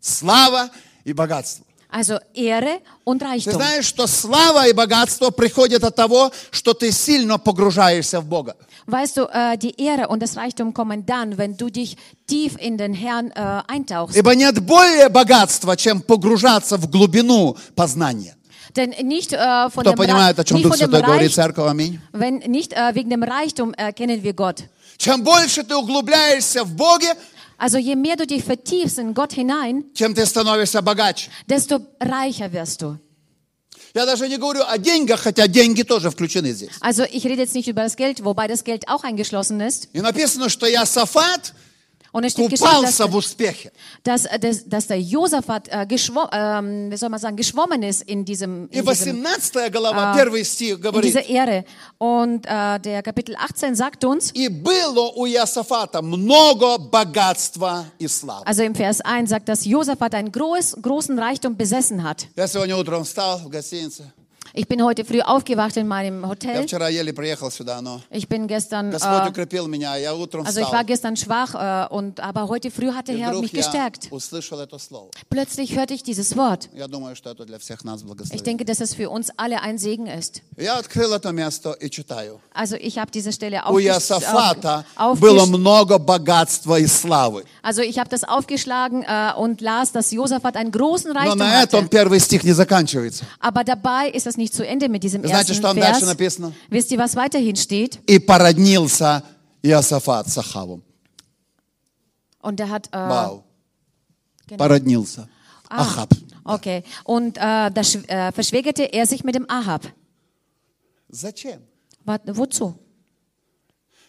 Слава 0.00 0.70
и 1.04 1.12
богатство. 1.12 1.64
Also 1.94 2.18
Ehre 2.34 2.80
und 3.04 3.20
Ты 3.20 3.24
Reichtum. 3.24 3.52
знаешь, 3.52 3.86
что 3.86 4.08
слава 4.08 4.66
и 4.66 4.72
богатство 4.72 5.30
приходят 5.30 5.84
от 5.84 5.94
того, 5.94 6.32
что 6.50 6.74
ты 6.74 6.90
сильно 6.90 7.38
погружаешься 7.38 8.20
в 8.20 8.24
Бога. 8.24 8.56
Weißt 8.88 9.16
du, 9.16 9.26
äh, 9.32 9.56
die 9.56 9.80
Ehre 9.80 10.08
und 10.08 10.20
das 10.20 10.36
Reichtum 10.36 10.74
kommen 10.74 11.06
dann, 11.06 11.38
wenn 11.38 11.56
du 11.56 11.70
dich 11.70 11.96
tief 12.26 12.56
in 12.58 12.76
den 12.78 12.94
Herrn 12.94 13.30
äh, 13.30 13.62
eintauchst. 13.68 14.16
Ибо 14.16 14.34
нет 14.34 14.58
более 14.66 15.08
богатства, 15.08 15.76
чем 15.76 16.00
погружаться 16.02 16.78
в 16.78 16.90
глубину 16.90 17.56
познания. 17.76 18.34
Denn 18.74 18.90
nicht 19.04 19.32
äh, 19.32 19.70
von 19.70 19.84
Кто 19.84 19.92
dem, 19.92 19.96
понимает, 19.96 20.36
о 20.36 20.42
чем 20.44 20.60
Дух 20.62 20.74
Святой 20.74 21.00
говорит, 21.00 21.28
Reich, 21.28 21.34
церковь, 21.34 21.70
аминь. 21.70 22.00
wenn 22.12 22.38
nicht 22.38 22.72
äh, 22.72 22.92
wegen 22.94 23.08
dem 23.10 23.22
Reichtum 23.22 23.72
erkennen 23.72 24.20
wir 24.24 24.32
Gott. 24.32 24.64
Чем 24.98 25.22
больше 25.22 25.62
ты 25.62 25.76
углубляешься 25.76 26.64
в 26.64 26.74
Боге, 26.74 27.14
Also 27.57 27.77
je 27.77 27.95
mehr 27.95 28.15
du 28.15 28.25
dich 28.25 28.43
vertiefst 28.43 28.97
in 28.99 29.13
Gott 29.13 29.33
hinein, 29.33 29.83
тем 29.93 30.13
ты 30.13 30.25
становишься 30.25 30.81
богаче. 30.81 31.29
desto 31.47 31.81
reicher 31.99 32.51
wirst 32.53 32.81
du. 32.81 32.97
Я 33.95 34.05
даже 34.05 34.27
не 34.29 34.37
говорю 34.37 34.61
о 34.67 34.77
деньгах, 34.77 35.21
хотя 35.21 35.47
деньги 35.47 35.81
тоже 35.81 36.11
включены 36.11 36.51
здесь. 36.53 36.69
Also 36.79 37.03
ich 37.03 37.25
rede 37.25 37.41
jetzt 37.41 37.55
nicht 37.55 37.67
über 37.67 37.81
das 37.83 37.95
Geld, 37.95 38.23
wobei 38.23 38.47
das 38.47 38.63
Geld 38.63 38.87
auch 38.87 39.03
eingeschlossen 39.03 39.59
ist. 39.61 39.89
И 39.93 40.01
написано, 40.01 40.49
что 40.49 40.67
Иосафат 40.71 41.53
Und 42.13 42.23
es 42.23 42.31
steht 42.31 42.49
geschrieben, 42.49 42.81
dass, 42.81 42.97
купался 42.97 43.07
в 43.07 43.15
успехе. 43.15 43.71
dass, 44.03 44.23
dass, 44.41 44.67
dass 44.67 44.87
der 44.87 44.99
Josaphat 44.99 45.67
äh, 45.69 45.85
geschwo 45.85 46.27
ähm, 46.31 46.89
wie 46.89 46.97
soll 46.97 47.09
man 47.09 47.19
sagen, 47.19 47.37
geschwommen 47.37 47.83
ist 47.83 48.01
in 48.01 48.25
diesem, 48.25 48.67
И 48.71 48.79
in, 48.79 48.85
diesem, 48.85 49.23
18 49.23 49.71
глава, 49.71 50.15
первый 50.15 50.43
стих 50.43 50.77
in 50.77 50.81
говорит, 50.81 51.05
dieser 51.05 51.29
Ehre. 51.29 51.65
Und 51.99 52.45
äh, 52.47 52.79
der 52.79 53.03
Kapitel 53.03 53.35
18 53.35 53.75
sagt 53.75 54.03
uns, 54.05 54.31
«И 54.33 54.47
было 54.47 55.11
у 55.15 55.27
Иосафата 55.27 56.01
много 56.01 56.79
богатства 56.79 57.85
и 57.99 58.07
славы». 58.07 58.43
also 58.45 58.63
im 58.63 58.73
Vers 58.73 59.01
1 59.01 59.29
sagt, 59.29 59.47
dass 59.47 59.65
Josaphat 59.65 60.15
einen 60.15 60.31
groß, 60.31 60.77
großen 60.81 61.17
Reichtum 61.19 61.57
besessen 61.57 62.03
hat. 62.03 62.27
Я 62.35 62.47
сегодня 62.47 62.75
утром 62.75 63.03
встал 63.03 63.37
в 63.37 63.49
гостинице. 63.49 64.11
Ich 64.53 64.67
bin 64.67 64.83
heute 64.83 65.05
früh 65.05 65.21
aufgewacht 65.21 65.77
in 65.77 65.87
meinem 65.87 66.23
Я 66.23 66.27
Hotel. 66.27 66.63
вчера 66.65 66.89
еле 66.89 67.13
приехал 67.13 67.51
сюда, 67.51 67.81
но 67.81 68.01
Ich 68.09 68.27
bin 68.27 68.47
gestern, 68.47 68.89
Господь 68.89 69.27
äh, 69.27 69.29
укрепил 69.29 69.67
меня. 69.67 69.95
Я 69.95 70.15
утром 70.15 70.43
also 70.43 70.59
ich 70.59 70.65
встал. 70.65 70.73
war 70.79 70.83
gestern 70.85 71.15
schwach, 71.15 71.53
äh, 71.53 71.87
und, 71.93 72.19
aber 72.19 72.47
heute 72.47 72.71
früh 72.71 72.91
hat 72.91 73.07
der 73.09 73.15
И 73.15 73.19
Herr 73.19 73.29
вдруг 73.29 73.43
mich 73.43 73.51
я 73.53 73.59
gestärkt. 73.59 74.07
услышал 74.11 74.59
это 74.59 74.79
слово. 74.79 75.11
Plötzlich 75.29 75.75
hörte 75.77 75.93
ich 75.93 76.01
dieses 76.01 76.35
Wort. 76.35 76.67
Я 76.73 76.87
думаю, 76.87 77.15
что 77.15 77.29
это 77.29 77.45
для 77.45 77.59
всех 77.59 77.83
нас 77.83 78.01
Ich 78.01 78.07
благословение. 78.07 78.43
denke, 78.43 78.65
dass 78.65 78.81
es 78.81 78.95
für 78.95 79.11
uns 79.11 79.29
alle 79.37 79.61
ein 79.61 79.77
Segen 79.77 80.07
ist. 80.07 80.41
Я 80.57 80.79
открыл 80.79 81.13
это 81.13 81.31
место 81.31 81.73
и 81.79 81.87
читаю. 81.91 82.39
Also 82.51 82.75
ich 82.75 82.97
habe 82.97 83.11
diese 83.11 83.31
Stelle 83.31 83.57
У 83.67 83.75
aufgesch 83.77 83.85
Иосафата 83.85 84.83
auf, 84.95 85.19
было 85.19 85.43
aufgesch 85.43 85.47
много 85.59 85.99
богатства 85.99 86.79
и 86.79 86.87
славы. 86.87 87.43
also 87.61 87.83
ich 87.83 87.99
habe 87.99 88.09
das 88.09 88.23
aufgeschlagen 88.23 89.03
äh, 89.03 89.31
und 89.37 89.61
las, 89.61 89.91
dass 89.91 90.09
Josaphat 90.11 90.57
einen 90.57 90.71
großen 90.71 91.13
Но 91.13 91.19
Reichtum 91.19 91.37
на 91.37 91.61
этом 91.61 91.81
hatte. 91.85 91.89
первый 91.89 92.19
стих 92.19 92.43
не 92.43 92.53
заканчивается. 92.53 93.25
Aber 93.39 93.63
dabei 93.63 94.09
ist 94.09 94.25
das 94.25 94.37
nicht 94.39 94.42
zu 94.52 94.66
Ende 94.66 94.88
mit 94.88 95.02
diesem 95.02 95.22
знаете, 95.22 95.52
ersten 95.52 95.54
что 95.54 95.62
там 95.62 95.76
дальше 95.78 96.00
Vers. 96.00 96.08
написано? 96.08 96.52
Wisst 96.70 96.90
ihr, 96.92 96.98
was 96.98 97.14
weiterhin 97.16 97.56
steht? 97.56 97.98
И 98.06 98.18
породнился 98.18 99.22
Иосафат 99.62 100.28
с 100.28 100.38
Ахавом. 100.38 100.82
Und 102.42 102.60
er 102.60 102.68
hat 102.68 102.88
äh, 102.92 103.08
Вау. 103.08 103.44
genau. 104.46 104.58
Породнился. 104.58 105.28
Ah, 105.68 105.82
Ахаб. 105.82 106.10
okay. 106.44 106.84
Und 107.04 107.36
äh, 107.38 107.40
da 107.40 107.80
äh, 107.80 108.32
verschwägerte 108.32 108.84
er 108.92 109.06
sich 109.06 109.24
mit 109.24 109.34
dem 109.34 109.48
Ahab. 109.48 109.82
Зачем? 111.08 111.60
Wat, 112.04 112.22
wozu? 112.26 112.78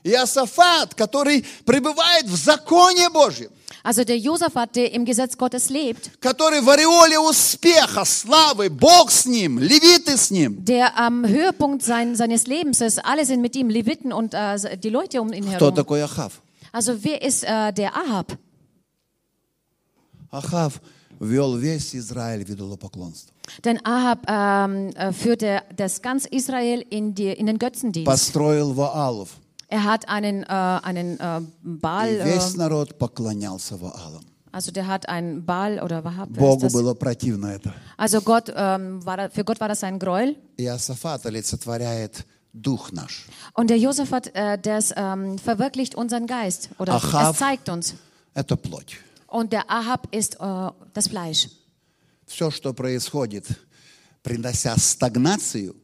Иосафат, 0.03 0.93
который 0.93 1.43
пребывает 1.65 2.25
в 2.25 2.35
законе 2.35 3.09
Божьем, 3.09 3.51
Also 3.84 4.04
der 4.04 4.18
Josaphat, 4.18 4.76
der 4.76 4.92
im 4.92 5.04
Gesetz 5.04 5.36
Gottes 5.38 5.70
lebt, 5.70 6.10
который 6.20 6.60
в 6.60 6.68
ореоле 6.68 7.18
успеха, 7.18 8.04
славы, 8.04 8.68
Бог 8.68 9.10
с 9.10 9.26
ним, 9.26 9.58
левиты 9.58 10.16
с 10.16 10.30
ним. 10.30 10.64
der 10.64 10.96
am 10.98 11.26
Höhepunkt 11.26 11.82
sein, 11.82 12.14
seines 12.14 12.46
Lebens 12.46 12.80
ist, 12.80 12.98
alle 13.04 13.24
sind 13.24 13.40
mit 13.40 13.56
ihm, 13.56 13.70
Leviten 13.70 14.12
und 14.12 14.34
äh, 14.34 14.76
die 14.76 14.90
Leute 14.90 15.20
um 15.22 15.32
ihn 15.32 15.44
Кто 15.44 15.66
herum. 15.66 15.74
такой 15.74 16.02
Ахав? 16.02 16.40
Also 16.72 17.02
wer 17.02 17.22
ist 17.22 17.42
äh, 17.44 17.72
der 17.72 17.96
Ahab? 17.96 18.36
Ахав 20.30 20.80
вел 21.20 21.56
весь 21.56 21.94
Израиль 21.94 22.44
в 22.44 22.50
идолопоклонство. 22.50 23.32
Denn 23.64 23.84
Ahab 23.84 24.20
ähm, 24.28 24.90
äh, 24.94 25.12
führte 25.12 25.62
das 25.76 26.02
ganz 26.02 26.24
Israel 26.26 26.84
in, 26.88 27.14
die, 27.14 27.32
in 27.32 27.46
den 27.46 27.58
Götzendienst. 27.58 28.06
Построил 28.06 28.76
Ваалов. 28.76 29.30
Er 29.74 29.84
hat 29.84 30.08
einen, 30.08 30.42
äh, 30.42 30.46
einen 30.48 31.18
äh, 31.20 31.40
Baal, 31.62 32.08
И 32.08 32.24
весь 32.24 32.54
äh, 32.54 32.58
народ 32.58 32.98
поклонялся 32.98 33.76
Ваалам. 33.76 34.24
also 34.52 34.72
der 34.72 34.88
hat 34.88 35.08
einen 35.08 35.44
Baal 35.46 35.80
oder 35.80 36.02
Wahab. 36.02 36.28
wer 36.32 36.36
ist 36.36 36.40
Богу 36.40 36.62
das? 36.66 36.72
было 36.72 36.94
противно 36.94 37.46
это. 37.54 37.72
Also 37.96 38.20
Gott, 38.20 38.52
ähm, 38.54 39.04
war, 39.06 39.16
da- 39.16 39.28
für 39.30 39.44
Gott 39.44 39.60
war 39.60 39.68
das 39.68 39.84
ein 39.84 39.98
Gräuel. 40.00 40.34
Иосафат 40.56 41.24
олицетворяет 41.26 42.24
дух 42.52 42.90
наш. 42.90 43.26
Und 43.54 43.70
der 43.70 43.78
Josaphat, 43.78 44.34
äh, 44.34 44.58
das 44.58 44.92
ähm, 44.96 45.38
verwirklicht 45.38 45.94
unseren 45.94 46.26
Geist 46.26 46.70
oder 46.80 46.94
Ahab. 46.94 47.34
es 47.34 47.38
zeigt 47.38 47.68
uns. 47.68 47.94
Это 48.34 48.56
плоть. 48.56 48.98
Und 49.28 49.52
der 49.52 49.70
Ahab 49.70 50.08
ist 50.10 50.40
äh, 50.40 50.70
das 50.94 51.06
Fleisch. 51.06 51.48
Все, 52.26 52.50
что 52.50 52.72
происходит, 52.74 53.46
принося 54.24 54.76
стагнацию 54.76 55.72
в 55.72 55.74
нашу 55.74 55.83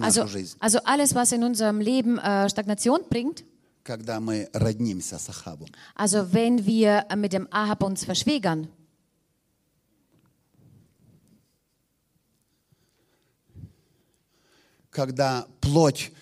Also, 0.00 0.26
жизнь, 0.26 0.56
also 0.58 0.78
alles, 0.84 1.14
was 1.14 1.32
in 1.32 1.44
unserem 1.44 1.80
Leben 1.80 2.18
äh, 2.18 2.48
Stagnation 2.48 3.00
bringt, 3.10 3.44
когда 3.84 4.20
мы 4.20 4.48
роднимся 4.54 5.18
с 5.18 5.28
Ахабом. 5.28 5.68
also 5.94 6.32
wenn 6.32 6.64
wir 6.64 7.04
äh, 7.10 7.16
mit 7.16 7.32
dem 7.32 7.46
Ahab 7.50 7.82
uns 7.82 8.04
verschwägern, 8.04 8.68
Когда 14.90 15.46
плоть 15.60 16.12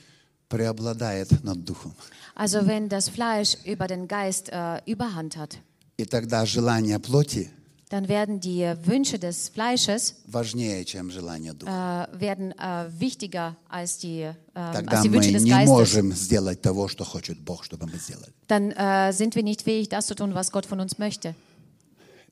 преобладает 0.48 1.42
над 1.44 1.64
духом. 1.64 1.92
also 2.34 2.66
wenn 2.66 2.88
das 2.88 3.08
Fleisch 3.08 3.56
über 3.64 3.86
den 3.86 4.06
Geist 4.08 4.48
äh, 4.50 4.80
Überhand 4.86 5.36
hat, 5.36 5.58
И 5.98 6.04
тогда 6.06 6.46
желание 6.46 6.98
плоти 6.98 7.50
dann 7.90 8.06
werden 8.08 8.38
die 8.38 8.62
Wünsche 8.84 9.18
des 9.18 9.48
Fleisches 9.48 10.14
важнее, 10.26 10.84
чем 10.84 11.10
желание 11.10 11.54
духа. 11.54 12.08
äh, 12.12 12.20
werden 12.20 12.52
äh, 12.52 12.86
wichtiger 12.98 13.56
als 13.68 13.98
die, 13.98 14.20
äh, 14.20 14.34
als 14.54 14.76
Тогда 14.76 15.02
die 15.02 15.08
мы 15.08 15.16
Wünsche 15.16 15.32
des 15.32 15.42
не 15.42 15.50
Geistes. 15.50 15.68
можем 15.68 16.12
сделать 16.12 16.62
того, 16.62 16.86
что 16.88 17.04
хочет 17.04 17.38
Бог, 17.40 17.64
чтобы 17.64 17.86
мы 17.86 17.98
сделали. 17.98 18.32
Dann 18.46 18.70
äh, 18.70 19.12
sind 19.12 19.34
wir 19.34 19.42
nicht 19.42 19.62
fähig, 19.62 19.88
das 19.88 20.06
zu 20.06 20.14
tun, 20.14 20.34
was 20.34 20.52
Gott 20.52 20.66
von 20.66 20.78
uns 20.80 20.98
möchte. 20.98 21.34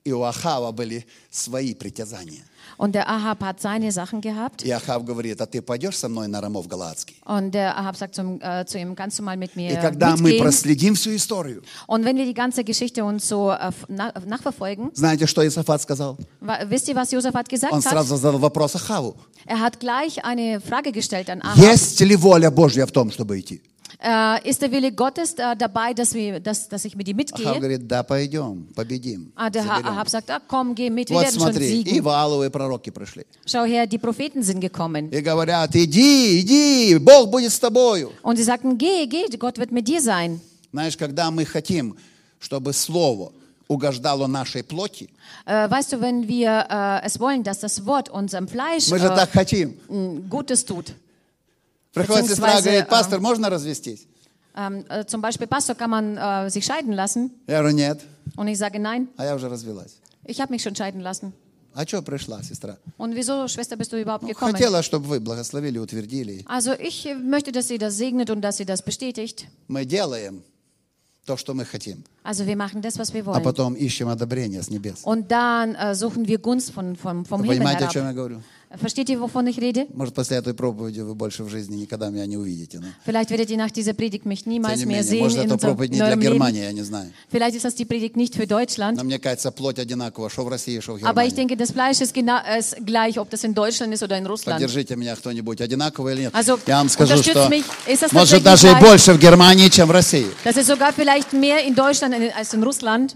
И 0.06 0.12
у 0.12 0.22
Ахава 0.24 0.72
были 0.74 1.06
свои 1.32 1.74
притязания. 1.74 2.44
Und 2.78 2.94
der 2.94 3.08
Ahab 3.08 3.42
hat 3.42 3.62
seine 3.62 3.92
Sachen 3.94 4.20
gehabt. 4.20 4.64
И 4.64 4.70
Ахав 4.72 5.06
говорит, 5.06 5.40
а 5.40 5.46
ты 5.46 5.62
пойдешь 5.62 5.98
со 5.98 6.10
мной 6.10 6.28
на 6.28 6.42
Рамов 6.42 6.68
Галаадский? 6.68 7.16
Und 7.24 7.52
der 7.52 7.78
Ahab 7.78 7.96
sagt 7.96 8.16
zum, 8.16 8.42
äh, 8.42 8.66
zu 8.66 8.78
ihm, 8.80 8.96
kannst 8.96 9.20
du 9.20 9.24
mal 9.24 9.38
mit 9.38 9.56
И 9.56 9.76
когда 9.80 10.18
мы 10.18 10.38
проследим 10.40 10.96
всю 10.96 11.16
историю, 11.16 11.62
Und 11.88 12.04
wenn 12.04 12.18
wir 12.18 12.26
die 12.26 12.34
ganze 12.34 12.66
Geschichte 12.66 13.06
uns 13.06 13.28
so 13.30 13.52
äh, 13.52 13.72
na, 13.88 14.12
nachverfolgen, 14.26 14.92
знаете, 14.94 15.26
что 15.26 15.46
Исафат 15.48 15.82
сказал? 15.82 16.18
wa- 16.42 16.60
wisst 16.68 16.90
ihr, 16.90 16.96
was 16.96 17.12
Josaphat 17.12 17.48
gesagt 17.48 17.72
Он 17.72 17.80
hat? 17.80 17.90
сразу 17.90 18.18
задал 18.18 18.40
вопрос 18.40 18.76
Ахаву. 18.76 19.16
Er 19.46 19.62
hat 19.62 19.80
gleich 19.80 20.26
eine 20.26 20.60
Frage 20.60 20.92
gestellt 20.92 21.30
an 21.30 21.42
Ahab. 21.42 21.58
Есть 21.58 22.02
ли 22.02 22.18
воля 22.18 22.52
Божья 22.52 22.86
в 22.86 22.92
том, 22.92 23.10
чтобы 23.12 23.40
идти? 23.40 23.62
Äh, 24.03 24.49
ist 24.49 24.63
der 24.63 24.71
Wille 24.71 24.93
Gottes 24.93 25.33
äh, 25.35 25.57
dabei, 25.57 25.93
dass, 25.93 26.15
wir, 26.15 26.39
dass, 26.39 26.69
dass 26.69 26.85
ich 26.85 26.95
mit 26.95 27.09
ihm 27.09 27.17
Ахав 27.19 27.39
mitgehe? 27.39 27.55
говорит, 27.59 27.89
да, 27.89 28.03
пойдем, 28.05 28.69
победим. 28.75 29.33
Ah, 29.35 29.51
der 29.51 29.65
Ha- 29.65 29.77
заберем». 29.79 29.87
Ahab 29.93 30.09
sagt, 30.09 30.31
ah, 30.31 30.41
komm, 30.47 30.75
geh 30.75 30.89
mit, 30.89 31.09
wir 31.11 31.17
Вот 31.17 31.25
werden 31.25 31.41
schon 31.41 31.53
смотри, 31.53 31.67
и 31.67 31.83
siegen. 31.85 32.05
Вааловые 32.05 32.51
пророки 32.51 32.91
пришли. 32.91 33.25
Schau 33.45 33.65
her, 33.65 33.87
die 33.89 33.99
Propheten 33.99 34.43
sind 34.43 34.61
gekommen. 34.61 35.11
И 35.11 35.21
говорят, 35.21 35.75
иди, 35.75 36.41
иди, 36.41 36.97
Бог 36.99 37.31
будет 37.31 37.51
с 37.51 37.59
тобою. 37.59 38.13
Und 38.23 38.37
sie 38.37 38.45
sagten, 38.45 38.79
geh, 38.79 39.07
geh, 39.07 39.27
Gott 39.37 39.59
wird 39.59 39.73
mit 39.73 39.89
dir 39.89 40.01
sein. 40.01 40.41
Знаешь, 40.73 40.97
когда 40.97 41.31
мы 41.33 41.45
хотим, 41.45 41.97
чтобы 42.39 42.73
Слово 42.75 43.33
угождало 43.69 44.27
нашей 44.29 44.63
плоти, 44.63 45.09
Äh, 45.45 45.69
weißt 45.71 45.93
du, 45.95 46.01
wenn 46.01 46.29
wir 46.29 46.67
äh, 46.71 47.07
es 47.07 47.19
wollen, 47.19 47.43
dass 47.43 47.59
das 47.61 47.85
Wort 47.85 48.11
unserem 48.11 48.47
Fleisch 48.49 48.89
мы 48.91 48.99
же 48.99 49.07
äh, 49.07 49.17
так 49.17 49.33
хотим. 49.33 49.75
m, 49.89 50.29
Gutes 50.29 50.65
tut. 50.65 50.93
Приходит 51.94 52.28
сестра, 52.28 52.60
говорит, 52.62 52.86
äh, 52.86 52.86
пастор, 52.86 53.20
можно 53.20 53.50
развестись? 53.50 54.08
Ähm, 54.56 54.86
äh, 54.90 55.06
zum 55.06 55.22
Beispiel, 55.22 55.48
Pastor, 55.48 55.76
kann 55.76 55.90
man 55.90 56.18
äh, 56.18 56.50
sich 56.50 56.66
scheiden 56.66 56.94
lassen? 56.94 57.32
Я 57.48 57.60
говорю, 57.60 57.76
нет, 57.76 58.02
Und 58.36 58.48
ich 58.48 58.58
sage, 58.58 58.80
nein, 58.80 59.08
а 59.18 59.26
я 59.26 59.36
уже 59.36 59.48
развелась. 59.50 59.98
ich 60.26 60.40
habe 60.42 60.52
mich 60.52 60.62
schon 60.64 60.76
scheiden 60.76 61.02
lassen. 61.02 61.34
А 61.76 61.88
что 61.88 62.04
пришла, 62.04 62.44
сестра? 62.44 62.78
Und 62.98 63.16
wieso, 63.16 63.48
Schwester, 63.48 63.76
bist 63.76 63.92
du 63.92 64.00
überhaupt 64.00 64.24
Ну, 64.24 64.30
gekommen? 64.30 64.54
хотела, 64.54 64.84
чтобы 64.84 65.08
вы 65.08 65.20
благословили, 65.20 65.80
утвердили. 65.80 66.44
Also 66.48 66.74
ich 66.74 67.06
äh, 67.08 67.16
möchte, 67.16 67.52
dass 67.52 67.68
sie 67.68 67.80
das 67.80 67.98
segnet 67.98 68.30
und 68.30 68.42
dass 68.42 68.58
sie 68.58 68.66
das 68.66 68.84
bestätigt. 68.84 69.48
Мы 69.68 69.84
делаем 69.86 70.44
то, 71.26 71.36
что 71.36 71.54
мы 71.56 71.66
хотим, 71.66 72.04
Also 72.24 72.46
wir 72.46 72.56
machen 72.56 72.82
das, 72.84 73.00
was 73.00 73.12
wir 73.14 73.24
а 73.24 73.26
wollen. 73.26 73.44
потом 73.44 73.74
ищем 73.74 74.08
одобрение 74.10 74.62
с 74.62 74.70
небес. 74.70 75.02
Und 75.04 75.32
dann 75.32 75.74
äh, 75.74 75.96
suchen 75.96 76.28
wir 76.28 76.38
Gunst 76.38 76.72
von, 76.72 76.96
von, 76.96 77.26
vom 77.26 77.42
Вы 77.42 77.46
Himmel 77.46 77.58
понимаете, 77.58 77.86
о 77.86 77.88
чем 77.90 78.04
я 78.04 78.10
herab. 78.10 78.16
говорю? 78.18 78.42
Versteht 78.76 79.08
ihr, 79.10 79.20
wovon 79.22 79.46
ich 79.48 79.60
rede? 79.62 79.86
Может, 79.94 80.16
после 80.16 80.38
этой 80.38 80.54
проповеди 80.56 81.02
вы 81.02 81.14
больше 81.14 81.44
в 81.44 81.50
жизни 81.50 81.76
никогда 81.76 82.10
меня 82.10 82.26
не 82.26 82.38
увидите. 82.38 82.80
Но, 82.80 82.88
Vielleicht 83.06 83.30
werdet 83.30 83.50
ihr 83.52 83.58
nach 83.58 83.70
dieser 83.72 83.94
Predigt 83.94 84.26
mich 84.26 84.46
niemals 84.48 84.80
не 84.80 84.86
mehr 84.86 84.98
менее, 84.98 85.04
sehen 85.04 85.20
может, 85.20 85.38
in 85.44 85.52
unserem 85.52 85.60
проповедь 85.60 85.92
не 85.92 85.98
для 85.98 86.08
neuem 86.08 86.20
Leben. 86.20 86.34
Германии, 86.34 86.62
я 86.64 86.72
не 86.72 86.82
знаю. 86.82 87.12
Vielleicht 87.32 87.56
ist 87.56 87.66
das 87.66 87.76
die 87.76 87.86
Predigt 87.86 88.16
nicht 88.18 88.34
für 88.36 88.48
Deutschland. 88.48 88.98
Но 88.98 89.04
мне 89.04 89.20
кажется, 89.20 89.52
плоть 89.52 89.78
одинакова, 89.78 90.30
что 90.30 90.44
в 90.44 90.48
России, 90.48 90.80
что 90.80 90.94
в 90.94 91.04
Aber 91.04 91.24
ich 91.24 91.34
Германии. 91.34 91.36
denke, 91.36 91.58
das 91.58 91.72
Fleisch 91.72 92.02
ist, 92.02 92.14
genau, 92.16 92.40
ist 92.60 92.76
gleich, 92.86 93.20
ob 93.20 93.30
das 93.30 93.44
in 93.44 93.54
Deutschland 93.54 93.94
ist 93.94 94.02
oder 94.02 94.18
in 94.18 94.26
Russland. 94.26 94.60
Поддержите 94.60 94.96
меня 94.96 95.16
кто-нибудь, 95.16 95.62
одинаково 95.62 96.10
или 96.14 96.22
нет. 96.22 96.34
Also, 96.34 96.60
Я 96.66 96.78
вам 96.78 96.90
скажу, 96.90 97.18
что 97.22 97.48
mich. 97.50 97.64
Ist 97.88 98.02
das 98.04 98.12
может 98.14 98.42
даже 98.42 98.72
и 98.72 98.76
больше 98.80 99.14
в 99.14 99.20
Германии, 99.20 99.70
чем 99.70 99.88
в 99.88 99.92
России. 99.92 100.26
Das 100.44 100.58
ist 100.58 100.66
sogar 100.68 100.92
vielleicht 100.94 101.32
mehr 101.34 101.64
in 101.64 101.76
Deutschland 101.76 102.16
als 102.36 102.54
in 102.56 102.64
Russland. 102.64 103.16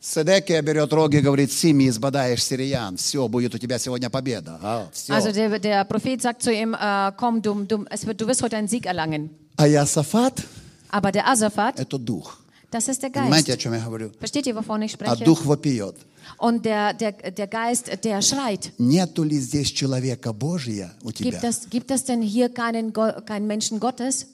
Седекия 0.00 0.62
берет 0.62 0.92
роги 0.92 1.16
и 1.16 1.20
говорит, 1.20 1.50
Сими, 1.52 1.88
избадаешь 1.88 2.42
сириян, 2.44 2.96
все, 2.96 3.26
будет 3.26 3.54
у 3.54 3.58
тебя 3.58 3.78
сегодня 3.80 4.08
победа. 4.10 4.58
А, 4.62 4.88
все. 4.92 5.12
Also 5.12 5.32
der, 5.32 5.58
der 5.58 5.84
Prophet 5.84 6.22
sagt 6.22 6.42
zu 6.42 6.52
ihm, 6.52 6.72
äh, 6.74 7.12
komm, 7.16 7.42
du, 7.42 7.64
du, 7.64 7.84
es 7.90 8.06
wird, 8.06 8.20
du 8.20 8.26
wirst 8.28 8.42
heute 8.42 8.56
einen 8.56 8.68
Sieg 8.68 8.86
erlangen. 8.86 9.30
А 9.56 9.66
Иосафат 9.68 10.44
Aber 10.90 11.10
der 11.10 11.26
Asaphat,– 11.28 11.78
это 11.80 11.98
дух. 11.98 12.38
das 12.70 12.86
ist 12.88 13.02
der 13.02 13.10
Понимаете, 13.10 13.52
о 13.52 13.56
Geist. 13.56 13.60
чем 13.62 13.74
я 13.74 13.80
говорю? 13.80 14.12
Versteht 14.20 14.46
ihr, 14.46 14.54
wovon 14.54 14.82
ich 14.82 14.92
А 14.94 14.94
spreche? 15.16 15.24
дух 15.24 15.44
вопиет. 15.44 15.96
Und 16.38 16.64
der, 16.64 16.94
der, 16.94 17.12
der 17.32 17.46
Geist, 17.48 17.90
der 18.04 18.22
schreit. 18.22 18.70
Нету 18.78 19.24
ли 19.24 19.40
здесь 19.40 19.72
человека 19.72 20.32
Божия 20.32 20.92
у 21.02 21.10
тебя? 21.10 21.30
Gibt 21.32 21.42
es, 21.44 21.68
gibt 21.70 21.90
es 21.90 22.04
denn 22.04 22.22
hier 22.22 22.50
keinen, 22.50 22.92
Go- 22.92 23.20
keinen 23.26 23.48
Menschen 23.48 23.80
Gottes? 23.80 24.26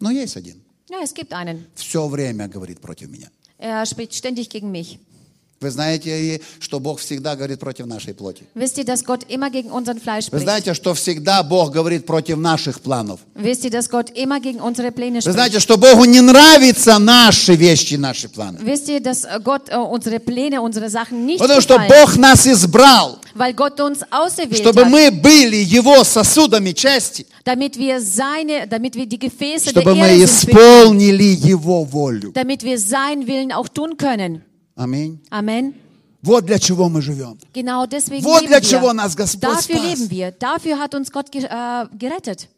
Ну, 0.00 0.08
есть 0.10 0.36
один. 0.38 0.62
Ja, 0.88 0.98
es 1.02 1.12
gibt 1.12 1.34
einen. 1.34 1.66
Все 1.74 2.08
время 2.08 2.48
говорит 2.48 2.80
против 2.80 3.10
меня. 3.10 3.28
Er 3.64 3.86
spricht 3.86 4.14
ständig 4.14 4.50
gegen 4.50 4.70
mich. 4.70 4.98
Вы 5.60 5.70
знаете, 5.70 6.40
что 6.60 6.78
Бог 6.78 6.98
всегда 7.00 7.36
говорит 7.36 7.58
против 7.60 7.86
нашей 7.86 8.12
плоти. 8.12 8.44
Wisst 8.54 8.76
ihr, 8.78 8.84
dass 8.84 9.02
Gott 9.04 9.24
immer 9.28 9.50
gegen 9.50 9.70
unseren 9.70 9.98
Fleisch 9.98 10.26
Вы 10.30 10.40
знаете, 10.40 10.74
что 10.74 10.92
всегда 10.94 11.42
Бог 11.42 11.72
говорит 11.72 12.04
против 12.06 12.36
наших 12.38 12.80
планов. 12.80 13.20
Wisst 13.34 13.64
ihr, 13.64 13.70
dass 13.70 13.88
Gott 13.88 14.10
immer 14.14 14.40
gegen 14.40 14.60
unsere 14.60 14.90
Pläne 14.92 15.20
Вы 15.24 15.32
знаете, 15.32 15.60
что 15.60 15.76
Богу 15.78 16.04
не 16.04 16.20
нравятся 16.20 16.98
наши 16.98 17.54
вещи, 17.54 17.94
наши 17.94 18.28
планы. 18.28 18.58
Wisst 18.60 18.88
ihr, 18.88 19.00
dass 19.00 19.24
äh, 19.24 19.40
Gott 19.42 19.68
äh, 19.70 19.76
unsere 19.76 20.20
Pläne, 20.20 20.60
unsere 20.60 20.90
Sachen 20.90 21.24
nicht 21.24 21.40
Потому 21.40 21.60
что 21.60 21.76
gefallen, 21.78 21.88
Бог 21.88 22.16
нас 22.16 22.46
избрал, 22.46 23.18
weil 23.34 23.54
Gott 23.54 23.80
uns 23.80 24.00
auserwählt 24.10 24.58
чтобы 24.58 24.84
hat, 24.84 24.90
мы 24.90 25.10
были 25.10 25.56
Его 25.56 26.04
сосудами 26.04 26.72
чести, 26.72 27.26
damit 27.44 27.78
wir 27.78 28.00
seine, 28.00 28.66
damit 28.68 28.94
wir 28.96 29.06
die 29.06 29.18
Gefäße 29.18 29.70
чтобы 29.70 29.94
мы 29.94 30.08
sind, 30.08 30.24
исполнили 30.24 31.24
Его 31.24 31.84
волю. 31.84 32.32
damit 32.32 32.62
wir 32.64 32.78
seinen 32.78 33.26
Willen 33.26 33.50
auch 33.52 33.68
tun 33.68 33.96
können. 33.96 34.42
Аминь. 34.76 35.20
Amen. 35.30 35.74
Вот 36.22 36.46
для 36.46 36.58
чего 36.58 36.88
мы 36.88 37.02
живем. 37.02 37.38
Genau 37.52 37.86
deswegen 37.86 38.24
Вот 38.24 38.46
для 38.46 38.58
leben 38.58 38.64
чего 38.64 38.88
wir. 38.88 38.94
нас 38.94 39.14
Господь 39.14 39.42
Dafür 39.42 39.76
спас. 39.76 39.84
leben 39.84 40.10
wir. 40.10 40.32
Dafür 40.32 40.78
hat 40.78 40.94
uns 40.94 41.10
Gott 41.12 41.30
ge 41.30 41.44
äh, 41.44 41.86
gerettet. 41.92 42.48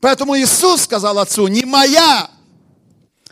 Поэтому 0.00 0.36
Иисус 0.36 0.82
сказал 0.82 1.18
Отцу, 1.18 1.48
не 1.48 1.64
моя. 1.64 2.30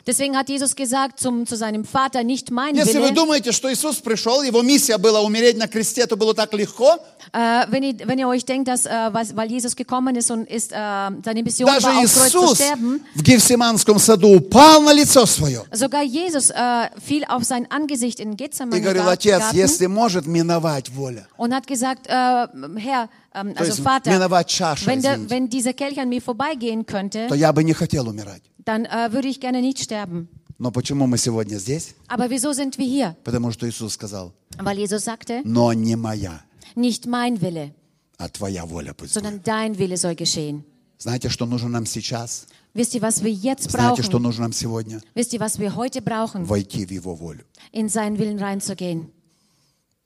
Deswegen 0.07 0.37
hat 0.37 0.49
Jesus 0.49 0.77
gesagt 0.77 1.19
zum, 1.19 1.47
zu 1.47 1.57
seinem 1.57 1.85
Vater, 1.85 2.23
nicht 2.23 2.53
mein 2.53 2.77
Если 2.77 2.99
вы 2.99 3.09
Wille. 3.09 3.15
думаете, 3.15 3.51
что 3.51 3.73
Иисус 3.73 3.97
пришел, 3.97 4.43
его 4.43 4.63
миссия 4.63 4.99
была 4.99 5.21
умереть 5.21 5.57
на 5.57 5.67
кресте, 5.67 6.07
то 6.07 6.17
было 6.17 6.33
так 6.33 6.53
легко. 6.55 7.01
Äh, 7.33 7.67
wenn, 7.71 7.83
ihr, 7.83 7.97
wenn 8.07 8.17
ihr 8.17 8.29
euch 8.29 8.45
denkt, 8.45 8.69
dass, 8.69 8.87
äh, 8.87 8.91
was, 9.11 9.35
weil 9.35 9.51
Jesus 9.51 9.75
gekommen 9.75 10.15
ist 10.15 10.31
und 10.31 10.49
ist, 10.49 10.71
äh, 10.71 10.77
seine 10.77 11.43
Mission 11.43 11.69
Даже 11.69 11.89
war, 11.89 11.99
auf 11.99 12.15
Kreuz 12.15 12.31
zu 12.31 12.39
Иисус 12.39 12.55
sterben, 12.59 13.01
в 13.17 13.23
Гефсиманском 13.25 13.99
саду 13.99 14.29
упал 14.29 14.81
на 14.83 14.93
лицо 14.93 15.27
свое 15.27 15.65
sogar 15.73 16.05
Jesus 16.05 16.51
äh, 16.51 16.89
fiel 17.05 17.25
auf 17.25 17.43
sein 17.43 17.69
Angesicht 17.69 18.21
in 18.21 18.35
и 18.35 18.37
Gethsemane 18.37 18.81
говорил, 18.81 19.09
Отец, 19.09 19.41
Garten 19.41 19.57
если 19.57 19.87
может 19.87 20.27
миновать 20.27 20.89
воля, 20.91 21.27
und 21.37 21.53
hat 21.53 21.67
gesagt, 21.67 22.07
äh, 22.07 22.13
Herr, 22.13 23.09
ähm, 23.35 23.55
also 23.57 23.65
есть 23.65 23.81
Vater, 23.83 24.13
миновать 24.13 24.47
чаша, 24.47 24.87
wenn, 24.87 25.03
der, 25.03 25.15
извините. 25.15 25.31
wenn 25.31 25.51
dieser 25.51 25.73
Kelch 25.73 25.99
an 25.99 26.09
mir 26.09 26.23
vorbeigehen 26.23 26.87
könnte, 26.87 27.27
то 27.27 27.35
я 27.35 27.53
бы 27.53 27.65
не 27.65 27.73
хотел 27.73 28.09
умирать. 28.09 28.43
dann 28.66 28.86
äh, 28.86 29.12
würde 29.14 29.28
ich 29.28 29.40
gerne 29.40 29.62
nicht 29.62 29.80
sterben. 29.80 30.28
Но 30.58 30.70
почему 30.72 31.08
мы 31.08 31.18
сегодня 31.18 31.58
здесь? 31.58 31.96
Aber 32.08 32.30
wieso 32.30 32.54
sind 32.54 32.78
wir 32.78 32.86
hier? 32.86 33.16
Потому 33.24 33.52
что 33.52 33.68
Иисус 33.68 33.94
сказал, 33.94 34.32
Weil 34.58 34.78
Jesus 34.78 35.04
sagte, 35.04 35.42
но 35.44 35.74
не 35.74 35.96
моя, 35.96 36.42
nicht 36.76 37.08
mein 37.08 37.42
Wille, 37.42 37.72
а 38.18 38.30
твоя 38.30 38.66
воля 38.66 38.94
пусть 38.94 39.14
будет. 39.14 39.24
sondern 39.24 39.42
dein 39.44 39.78
Wille 39.80 39.98
soll 39.98 40.16
geschehen. 40.16 40.64
Знаете, 41.00 41.30
что 41.30 41.48
нужно 41.48 41.70
нам 41.70 41.86
сейчас? 41.88 42.46
Wisst 42.76 42.94
ihr, 42.94 43.02
was 43.02 43.24
wir 43.24 43.32
jetzt 43.34 43.72
Знаете, 43.72 44.04
что 44.04 44.20
brauchen? 44.20 44.22
нужно 44.22 44.42
нам 44.44 44.54
сегодня? 44.54 45.02
Wisst 45.16 45.34
ihr, 45.34 45.40
was 45.40 45.58
wir 45.60 45.76
heute 45.76 46.02
brauchen? 46.04 46.46
Войти 46.46 46.86
в 46.86 46.92
Его 46.92 47.16
волю. 47.16 47.44
In 47.72 47.90
seinen 47.90 48.20
Willen 48.20 48.38
reinzugehen. 48.40 49.10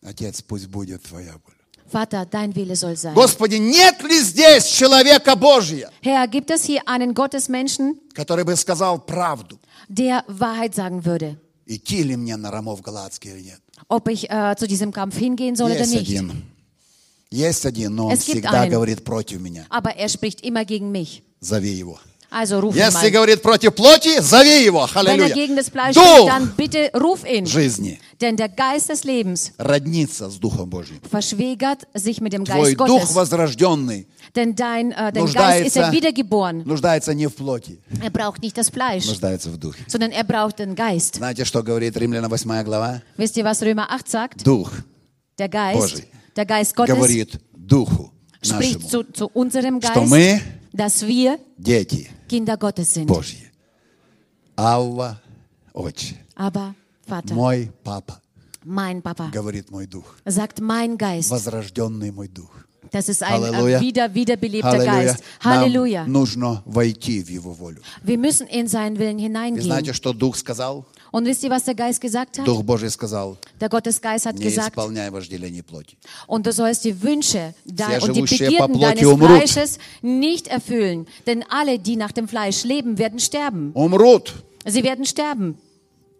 Отец, 0.02 0.42
пусть 0.42 0.68
будет 0.68 1.04
Твоя 1.04 1.34
воля. 1.34 1.58
Vater, 1.90 2.26
dein 2.26 2.56
Wille 2.56 2.76
soll 2.76 2.96
sein. 2.98 3.14
Господи, 3.14 3.56
нет 3.56 4.02
ли 4.04 4.20
здесь 4.20 4.66
человека 4.66 5.36
Божия, 5.36 5.92
Herr, 6.02 6.28
gibt 6.28 6.50
es 6.52 6.66
hier 6.66 6.82
einen 6.88 7.14
Gottesmenschen, 7.14 8.00
который 8.14 8.44
бы 8.44 8.56
сказал 8.56 9.00
правду? 9.06 9.60
der 9.88 10.24
Wahrheit 10.28 10.74
sagen 10.76 11.06
würde? 11.06 11.38
Идти 11.68 12.04
ли 12.04 12.16
мне 12.16 12.36
на 12.38 12.52
Рамов 12.52 12.82
Галатский 12.82 13.32
или 13.32 13.42
нет? 13.52 13.62
Ob 13.88 14.08
ich 14.10 14.30
äh, 14.30 14.56
zu 14.58 14.68
diesem 14.68 14.92
Kampf 14.92 15.18
hingehen 15.18 15.56
soll 15.56 15.72
oder 15.72 15.80
Есть 15.82 15.94
nicht? 15.94 16.10
один. 16.10 16.44
Есть 17.32 17.66
один, 17.66 17.96
но 17.96 18.08
он 18.08 18.14
Es 18.14 18.26
gibt 18.26 18.40
всегда 18.46 18.62
einen. 18.64 18.72
говорит 18.72 19.04
против 19.04 19.40
меня. 19.40 19.66
Aber 19.70 19.96
er 19.96 20.10
spricht 20.10 20.42
immer 20.42 20.66
gegen 20.66 20.92
mich. 20.92 21.22
Зови 21.40 21.70
его. 21.72 22.00
Also 22.33 22.61
ruf 22.61 22.75
ihn 22.77 22.79
Если 22.81 23.09
mal. 23.09 23.11
говорит 23.11 23.43
против 23.43 23.75
плоти, 23.75 24.21
зови 24.21 24.65
его. 24.65 24.87
Wenn 24.87 25.07
er 25.07 25.13
Аллилуйя. 25.15 25.35
gegen 25.35 25.57
das 25.57 25.69
Fleisch 25.69 25.97
spricht, 25.97 26.19
Дух 26.19 26.27
dann 26.29 26.53
bitte 26.57 26.91
ruf 26.95 27.25
ihn. 27.29 27.45
жизни 27.47 27.99
Denn 28.21 28.37
der 28.37 28.49
Geist 28.51 28.89
des 28.91 29.03
Lebens 29.05 29.53
роднится 29.59 30.29
с 30.31 30.39
Духом 30.39 30.69
Божьим. 30.71 31.01
verschwägert 31.11 31.89
sich 31.95 32.21
mit 32.21 32.33
dem 32.33 32.45
Твой 32.45 32.75
Geist 32.75 32.81
Дух 32.81 33.01
Gottes. 33.01 33.15
возрожденный 33.15 34.07
Denn 34.37 34.55
dein, 34.55 34.93
äh, 34.93 35.11
dein 35.13 35.25
Geist 35.25 35.67
ist 35.67 35.77
нуждается, 35.77 35.81
ja 35.81 35.93
wiedergeboren. 35.93 36.63
нуждается 36.65 37.15
не 37.15 37.27
в 37.27 37.35
плоти, 37.35 37.81
Er 38.01 38.11
braucht 38.11 38.43
nicht 38.43 38.57
das 38.57 38.69
Fleisch, 38.71 39.07
нуждается 39.07 39.51
в 39.51 39.57
Духе. 39.57 39.83
sondern 39.89 40.13
er 40.13 40.23
braucht 40.25 40.61
den 40.61 40.77
Geist. 40.77 41.17
Знаете, 41.17 41.45
что 41.45 41.63
говорит 41.65 41.97
Римляна 41.97 42.29
8 42.29 42.63
глава? 42.65 43.03
Wisst 43.17 43.37
ihr, 43.39 43.45
was 43.45 43.61
Römer 43.63 43.91
8 43.91 44.09
sagt? 44.09 44.47
Дух 44.47 44.71
Der 45.39 45.49
Geist, 45.49 45.81
Божий 45.81 46.05
der 46.37 46.47
Geist 46.47 46.77
Gottes 46.77 46.95
говорит 46.95 47.41
Духу 47.57 48.13
spricht 48.43 48.83
нашему, 48.85 49.05
zu, 49.05 49.13
zu 49.13 49.31
unserem 49.35 49.81
что 49.83 50.01
Geist, 50.01 50.09
мы 50.09 50.41
dass 50.74 51.06
wir 51.06 51.40
дети 51.58 52.10
Kinder 52.28 52.58
Gottes 52.58 52.94
sind. 52.94 53.08
Божьи. 53.08 53.52
Авва, 54.56 55.20
Отче, 55.74 56.16
Aber 56.36 56.74
Vater, 57.08 57.34
мой 57.36 57.72
папа, 57.84 58.20
mein 58.66 59.02
Papa, 59.02 59.30
говорит 59.32 59.70
мой 59.72 59.86
Дух, 59.88 60.16
sagt 60.26 60.60
mein 60.62 60.98
Geist. 60.98 61.30
возрожденный 61.30 62.12
мой 62.12 62.28
Дух. 62.30 62.50
Das 62.92 63.10
ist 63.10 63.24
ein 63.24 63.34
Halleluja. 63.42 63.80
äh, 63.80 63.82
wieder, 63.82 64.14
wiederbelebter 64.14 64.70
Аллилуйя. 64.70 65.14
Geist. 65.14 65.24
Halleluja. 65.44 66.04
Нам 66.06 66.12
нужно 66.14 66.62
войти 66.66 67.22
в 67.22 67.30
Его 67.30 67.52
волю. 67.52 67.82
Wir 68.04 68.18
müssen 68.18 68.48
in 68.48 68.68
seinen 68.68 68.98
Willen 68.98 69.20
И 69.20 69.24
hineingehen. 69.24 69.62
знаете, 69.64 69.92
что 69.94 70.14
Дух 70.14 70.38
сказал? 70.38 70.86
Und 71.12 71.26
wisst 71.26 71.44
ihr, 71.44 71.50
was 71.50 71.64
der 71.64 71.76
Geist 71.76 72.02
gesagt 72.02 72.40
hat? 72.40 72.46
Дух 72.46 72.62
Божий 72.64 72.90
сказал, 72.90 73.38
Der 73.62 73.70
Gottesgeist 73.70 74.26
hat 74.26 74.36
не 74.38 74.44
gesagt, 74.46 74.76
исполняй 74.76 75.10
вожделений 75.12 75.62
плоти. 75.64 75.98
und 76.28 76.46
du 76.46 76.52
sollst 76.52 76.84
die 76.84 77.02
Wünsche 77.02 77.54
dein, 77.66 78.00
Все 78.00 78.08
und 78.08 78.14
die 78.16 78.28
живущие 78.28 78.58
по 78.58 78.68
Begierden 78.68 78.74
плоти 78.74 78.96
deines 78.96 79.14
умрут. 79.14 79.30
Fleisches 79.38 79.80
nicht 80.02 80.48
erfüllen. 80.48 81.08
Denn 81.26 81.44
alle, 81.50 81.80
die 81.80 81.96
nach 81.96 82.12
dem 82.12 82.28
Fleisch 82.28 82.64
leben, 82.66 82.98
werden 82.98 83.20
sterben. 83.20 83.72
Умрут, 83.74 84.34
Sie 84.66 84.84
werden 84.84 85.06
sterben. 85.06 85.58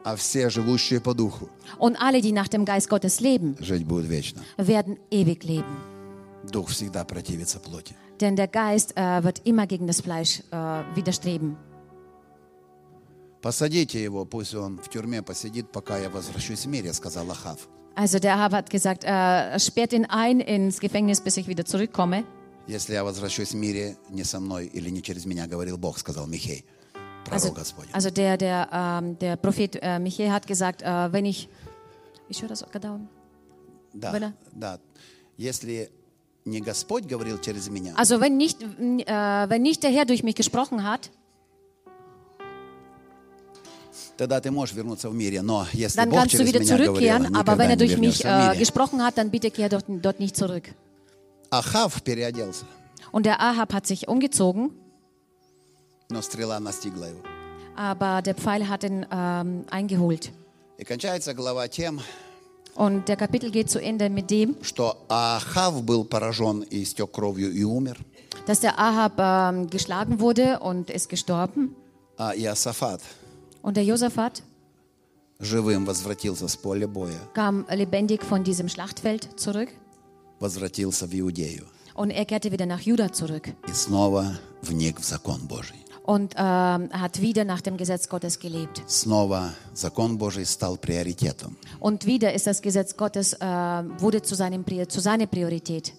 а 0.04 0.16
все 0.16 0.50
живущие 0.52 1.02
по 1.02 1.14
Духу 1.16 1.50
Und 1.80 1.98
alle, 2.00 2.22
die 2.22 2.32
nach 2.32 2.48
dem 2.48 2.64
Geist 2.64 2.90
Gottes 2.90 3.20
leben, 3.20 3.58
жить 3.60 3.86
будут 3.86 4.08
вечно. 4.08 4.42
werden 4.58 4.98
ewig 5.12 5.44
leben. 5.44 5.76
Дух 6.52 6.70
всегда 6.70 7.04
противится 7.04 7.60
плоти. 7.60 7.96
Denn 8.22 8.36
der 8.38 8.48
Geist 8.48 8.96
äh, 8.96 9.24
wird 9.24 9.42
immer 9.46 9.66
gegen 9.68 9.88
das 9.88 10.00
Fleisch 10.02 10.42
äh, 10.52 10.56
widerstreben. 10.96 11.58
Посадите 13.43 14.03
его, 14.03 14.25
пусть 14.25 14.55
он 14.55 14.79
в 14.79 14.89
тюрьме 14.91 15.23
посидит, 15.23 15.71
пока 15.73 15.99
я 15.99 16.11
возвращусь 16.11 16.65
в 16.67 16.69
мире, 16.69 16.93
сказал 16.93 17.31
Ахав. 17.31 17.69
Also 17.97 18.19
der 18.21 18.35
Ahab 18.37 18.53
hat 18.53 18.71
gesagt, 18.71 19.05
äh, 19.05 19.59
sperrt 19.59 19.93
ihn 19.93 20.05
ein 20.07 20.41
ins 20.41 20.79
Gefängnis, 20.81 21.21
bis 21.21 21.37
ich 21.37 21.49
wieder 21.49 21.65
zurückkomme. 21.65 22.25
Если 22.69 22.93
я 22.95 23.03
возвращусь 23.03 23.53
в 23.53 23.57
мире, 23.57 23.97
не 24.11 24.23
со 24.25 24.39
мной 24.41 24.67
или 24.67 24.91
не 24.91 25.03
через 25.03 25.25
меня, 25.27 25.47
говорил 25.47 25.77
Бог, 25.77 25.99
сказал 25.99 26.27
Михей, 26.27 26.65
пророк 27.25 27.43
Also, 27.43 27.53
Господень. 27.55 27.91
also 27.93 28.11
der, 28.11 28.37
der, 28.37 28.69
ähm, 28.73 29.19
der 29.19 29.37
Prophet 29.37 29.77
äh, 29.83 29.99
Michael 29.99 30.31
hat 30.31 30.47
gesagt, 30.47 30.83
äh, 30.83 31.13
wenn 31.13 31.25
ich... 31.25 31.49
Ich 32.29 32.41
höre 32.43 32.49
das 32.49 32.65
gerade. 32.71 33.01
Да, 33.93 34.13
Война. 34.13 34.35
да. 34.53 34.79
Если 35.37 35.91
не 36.45 36.61
Господь 36.61 37.07
говорил 37.07 37.39
через 37.41 37.69
меня, 37.69 37.95
Also 37.97 38.21
wenn 38.21 38.37
nicht, 38.37 38.63
äh, 38.63 38.67
wenn 39.49 39.63
nicht 39.63 39.83
der 39.83 39.91
Herr 39.91 40.05
durch 40.05 40.23
mich 40.23 40.37
gesprochen 40.37 40.85
hat, 40.85 41.11
тогда 44.18 44.40
ты 44.40 44.52
можешь 44.52 44.76
вернуться 44.76 45.10
в 45.10 45.14
мире. 45.14 45.42
Но 45.42 45.66
если 45.74 46.00
dann 46.00 46.10
Бог 46.10 46.20
kannst 46.20 46.34
du 46.34 46.38
через 46.38 46.48
wieder 46.48 46.60
меня 46.60 46.78
говорил, 46.78 46.94
zurückkehren. 46.94 47.36
Aber 47.36 47.58
wenn 47.58 47.70
никогда 47.70 47.74
er 47.74 47.76
не 47.76 47.78
durch 47.78 47.98
mich 47.98 48.24
вернешься 48.24 48.24
в 48.24 48.26
äh, 48.28 48.48
мире. 48.50 48.60
gesprochen 48.60 49.04
hat, 49.04 49.18
dann 49.18 49.30
bitte 49.32 49.52
kehr 49.52 49.70
dort, 49.70 49.86
dort 49.88 50.20
nicht 50.20 50.36
zurück. 50.36 50.74
Ахав 51.52 52.02
переоделся, 52.04 52.66
Und 53.12 53.26
der 53.26 53.40
Ahab 53.42 53.74
hat 53.74 53.86
sich 53.88 54.08
umgezogen, 54.08 54.72
но 56.10 56.22
стрела 56.22 56.60
настигла 56.60 57.06
его. 57.10 57.22
aber 57.76 58.22
der 58.22 58.36
Pfeil 58.36 58.68
hat 58.70 58.84
ihn 58.84 59.06
ähm, 59.12 59.66
eingeholt. 59.70 60.32
И 60.78 60.84
кончается 60.84 61.34
глава 61.34 61.68
тем, 61.68 62.00
Und 62.76 63.08
der 63.08 63.16
Kapitel 63.16 63.52
geht 63.52 63.70
zu 63.70 63.80
Ende 63.80 64.10
mit 64.10 64.30
dem, 64.30 64.58
что 64.62 64.98
Ахав 65.08 65.82
был 65.84 66.04
поражен 66.04 66.62
и 66.64 66.84
истек 66.84 67.12
кровью 67.12 67.52
и 67.54 67.64
умер, 67.64 67.98
dass 68.48 68.60
der 68.60 68.78
Ahab 68.78 69.14
ähm, 69.18 69.70
geschlagen 69.70 70.20
wurde 70.20 70.60
und 70.60 70.90
ist 70.90 71.08
gestorben. 71.10 71.76
а 72.18 72.34
Иосафат 72.36 73.02
Und 73.62 73.78
der 73.78 73.84
Josaphat 73.84 74.44
живым 75.40 75.86
возвратился 75.86 76.48
с 76.48 76.56
поля 76.56 76.88
боя, 76.88 77.20
kam 77.34 77.66
lebendig 77.70 78.24
von 78.24 78.44
diesem 78.44 78.70
Schlachtfeld 78.70 79.28
zurück 79.40 79.70
возвратился 80.40 81.08
в 81.08 81.14
Иудею 81.20 81.66
und 81.94 82.10
er 82.12 82.26
kehrte 82.26 82.52
wieder 82.52 82.66
nach 82.66 82.82
Juda 82.82 83.12
zurück 83.12 83.50
и 83.68 83.74
снова 83.74 84.38
вник 84.62 85.00
в 85.00 85.04
закон 85.04 85.42
Божий. 85.48 85.76
und 86.06 86.36
ähm, 86.38 86.90
hat 86.92 87.20
wieder 87.20 87.44
nach 87.46 87.62
dem 87.62 87.78
Gesetz 87.78 88.08
Gottes 88.08 88.40
gelebt. 88.40 88.84
Снова 88.88 89.56
закон 89.74 90.18
Божий 90.20 90.46
стал 90.46 90.78
приоритетом. 90.78 91.58
Und 91.80 92.06
wieder 92.06 92.32
ist 92.34 92.46
das 92.46 92.62
Gesetz 92.62 92.96
Gottes, 92.96 93.34
äh, 93.34 93.40
wurde 94.00 94.22
zu, 94.22 94.36
seinem, 94.36 94.64
Pri- 94.64 94.88
zu 94.88 95.02
seiner 95.02 95.26
Priorität. 95.26 95.94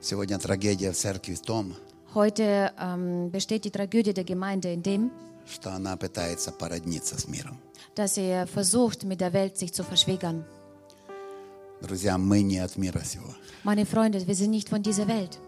Сегодня 0.00 0.38
трагедия 0.38 0.92
в 0.92 0.96
церкви 0.96 1.34
в 1.34 1.40
том, 1.42 1.74
Heute 2.14 2.72
ähm, 2.80 3.30
besteht 3.30 3.64
die 3.64 3.70
Tragödie 3.70 4.14
der 4.14 4.24
Gemeinde 4.24 4.72
in 4.72 4.82
dem, 4.82 5.10
что 5.46 5.70
она 5.72 5.96
пытается 5.96 6.52
породниться 6.52 7.18
с 7.18 7.26
миром. 7.28 7.58
dass 7.94 8.16
er 8.16 8.46
versucht, 8.46 9.04
mit 9.04 9.20
der 9.20 9.32
Welt 9.32 9.56
sich 9.58 9.72
zu 9.72 9.82
verschwägern. 9.84 10.44
Друзья, 11.80 12.18
мы 12.18 12.42
не 12.42 12.58
от 12.58 12.76
мира 12.76 13.02
сего. 13.04 13.34
Meine 13.64 13.86
Freunde, 13.86 14.26
wir 14.26 14.34
sind 14.34 14.50
nicht 14.50 14.68
von 14.68 14.82
dieser 14.82 15.06
Welt. 15.06 15.38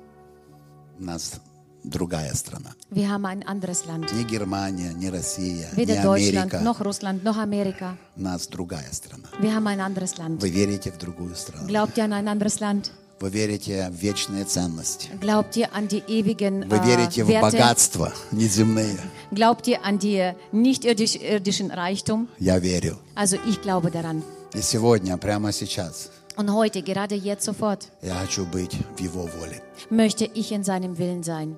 Нас 0.99 1.41
другая 1.83 2.35
страна. 2.35 2.71
Wir 2.91 3.09
haben 3.11 3.25
ein 3.27 3.43
anderes 3.47 3.87
Land. 3.87 4.13
Не 4.15 4.25
Германия, 4.25 4.93
не 4.93 5.09
Россия, 5.11 5.69
не 5.73 5.77
Weder 5.77 6.03
Deutschland, 6.03 6.53
Америка. 6.55 6.61
noch 6.61 6.81
Russland, 6.85 7.25
noch 7.25 7.37
Amerika. 7.39 7.97
У 8.17 8.23
нас 8.23 8.47
другая 8.47 8.93
страна. 8.93 9.29
Wir 9.41 9.55
haben 9.55 9.67
ein 9.67 9.81
anderes 9.81 10.19
Land. 10.19 10.41
Вы 10.43 10.51
верите 10.51 10.93
в 10.93 10.99
другую 10.99 11.35
страну. 11.35 11.67
Glaubt 11.67 11.97
ihr 11.99 12.05
an 12.05 12.13
ein 12.13 12.29
anderes 12.29 12.61
Land? 12.61 12.93
Вы 13.20 13.30
верите 13.30 13.90
в 13.90 13.94
вечные 13.96 14.44
ценности. 14.44 15.08
Glaubt 15.22 15.56
ihr 15.56 15.70
an 15.74 15.88
die 15.88 16.04
ewigen 16.08 16.68
Вы 16.70 16.80
верите 16.80 17.22
äh, 17.22 17.24
в 17.24 17.28
Werte? 17.30 17.52
богатства 17.58 18.14
неземные. 18.32 18.98
Glaubt 19.32 19.68
ihr 19.68 19.84
an 19.86 20.00
die 20.00 20.34
nicht 20.52 20.84
irdisch, 20.84 21.16
irdischen 21.16 21.72
Reichtum? 21.72 22.28
Я 22.40 22.60
верю. 22.60 22.98
Also 23.16 23.38
ich 23.48 23.62
glaube 23.62 23.90
daran. 23.90 24.22
И 24.54 24.62
сегодня, 24.62 25.18
прямо 25.18 25.52
сейчас, 25.54 26.10
Und 26.38 26.50
heute, 26.54 26.82
gerade 26.82 27.16
jetzt 27.16 27.46
sofort, 27.46 27.88
я 28.02 28.16
хочу 28.16 28.46
быть 28.46 28.76
в 28.98 29.00
Его 29.00 29.24
воле. 29.40 29.62
möchte 29.90 30.26
ich 30.26 30.52
in 30.52 30.64
seinem 30.66 30.98
Willen 30.98 31.24
sein. 31.24 31.56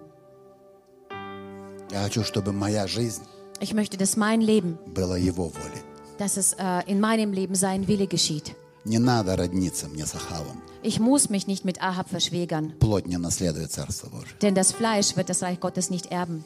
Я 1.92 2.04
хочу, 2.04 2.24
чтобы 2.24 2.52
моя 2.52 2.86
жизнь 2.88 3.24
Ich 3.60 3.74
möchte, 3.74 3.98
dass 3.98 4.16
mein 4.16 4.42
Leben, 4.42 4.78
была 4.94 5.18
Его 5.18 5.50
волей. 5.50 5.82
dass 6.20 6.38
es 6.38 6.54
äh, 6.60 6.84
in 6.86 7.00
meinem 7.00 7.34
Leben 7.34 7.56
sein 7.56 7.88
Wille 7.88 8.06
geschieht. 8.08 8.56
Не 8.86 9.00
надо 9.00 9.36
родниться 9.36 9.88
мне 9.88 10.06
с 10.06 10.14
Ахавом. 10.14 10.62
Ich 10.83 10.99
muss 10.99 11.31
mich 11.31 11.47
nicht 11.47 11.65
mit 11.65 11.83
Ahab 11.83 12.09
verschwägern, 12.09 12.75
Плоть 12.79 13.07
не 13.07 13.17
наследует 13.19 13.71
Царство 13.71 14.09
Божие. 14.09 14.37
denn 14.43 14.55
das 14.55 14.73
Fleisch 14.73 15.17
wird 15.17 15.29
das 15.29 15.43
Reich 15.43 15.61
Gottes 15.61 15.91
nicht 15.91 16.07
erben. 16.07 16.45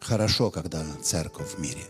Хорошо, 0.00 0.50
когда 0.50 0.84
церковь 1.02 1.54
в 1.54 1.58
мире. 1.58 1.84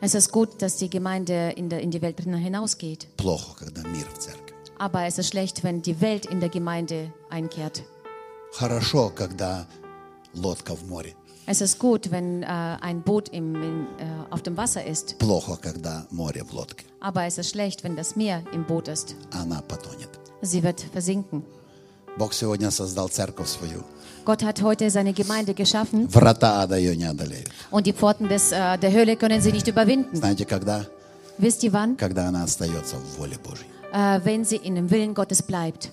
Es 0.00 0.14
ist 0.14 0.32
gut, 0.32 0.62
dass 0.62 0.76
die 0.76 0.88
Gemeinde 0.88 1.52
in, 1.56 1.68
der, 1.68 1.80
in 1.80 1.90
die 1.90 2.00
Welt 2.00 2.18
hinausgeht. 2.20 3.06
Плохо, 3.18 3.54
когда 3.58 3.82
мир 3.82 4.06
в 4.14 4.18
церкви. 4.18 4.54
Aber 4.78 5.04
es 5.04 5.18
ist 5.18 5.28
schlecht, 5.28 5.62
wenn 5.62 5.82
die 5.82 6.00
Welt 6.00 6.24
in 6.24 6.40
der 6.40 6.48
Gemeinde 6.48 7.12
einkehrt. 7.28 7.82
Хорошо, 8.52 9.10
когда 9.14 9.66
лодка 10.34 10.74
в 10.74 10.88
море. 10.88 11.14
Es 11.46 11.60
ist 11.60 11.78
gut, 11.78 12.10
wenn 12.10 12.42
äh, 12.42 12.46
ein 12.46 13.02
Boot 13.02 13.28
im, 13.30 13.54
in, 13.56 13.86
äh, 13.98 14.06
auf 14.30 14.42
dem 14.42 14.56
Wasser 14.56 14.84
ist. 14.84 15.18
Плохо, 15.18 15.56
когда 15.60 16.06
море 16.10 16.44
в 16.44 16.52
лодке. 16.52 16.84
Aber 17.00 17.24
es 17.24 17.38
ist 17.38 17.50
schlecht, 17.50 17.82
wenn 17.82 17.96
das 17.96 18.14
Meer 18.16 18.42
im 18.52 18.64
Boot 18.64 18.88
ist. 18.88 19.14
Она 19.32 19.60
потонет. 19.62 20.10
Sie 20.42 20.62
wird 20.62 20.80
versinken. 20.92 21.42
Бог 22.18 22.32
сегодня 22.34 22.70
создал 22.70 23.08
церковь 23.08 23.48
свою. 23.48 23.82
Gott 24.24 24.42
hat 24.44 24.60
heute 24.62 24.90
seine 24.90 25.12
Gemeinde 25.12 25.54
geschaffen 25.54 26.06
Врата 26.12 26.60
ада 26.62 26.76
ее 26.76 26.94
не 26.96 27.04
одолеют. 27.04 27.48
und 27.70 27.86
die 27.86 27.92
Pforten 27.92 28.28
des, 28.28 28.52
äh, 28.52 28.76
der 28.78 28.92
Hölle 28.92 29.16
können 29.16 29.40
sie 29.40 29.50
nicht 29.52 29.66
überwinden. 29.66 30.14
Знаете, 30.16 30.44
когда? 30.44 30.86
Wisst 31.38 31.62
ihr 31.64 31.72
wann? 31.72 31.96
Когда 31.96 32.28
она 32.28 32.44
остается 32.44 32.96
в 32.96 33.18
воле 33.18 33.38
Божьей. 33.38 33.66
Äh, 33.92 34.20
wenn 34.24 34.44
sie 34.44 34.56
in 34.56 34.74
dem 34.76 34.90
Willen 34.90 35.14
Gottes 35.14 35.42
bleibt. 35.42 35.90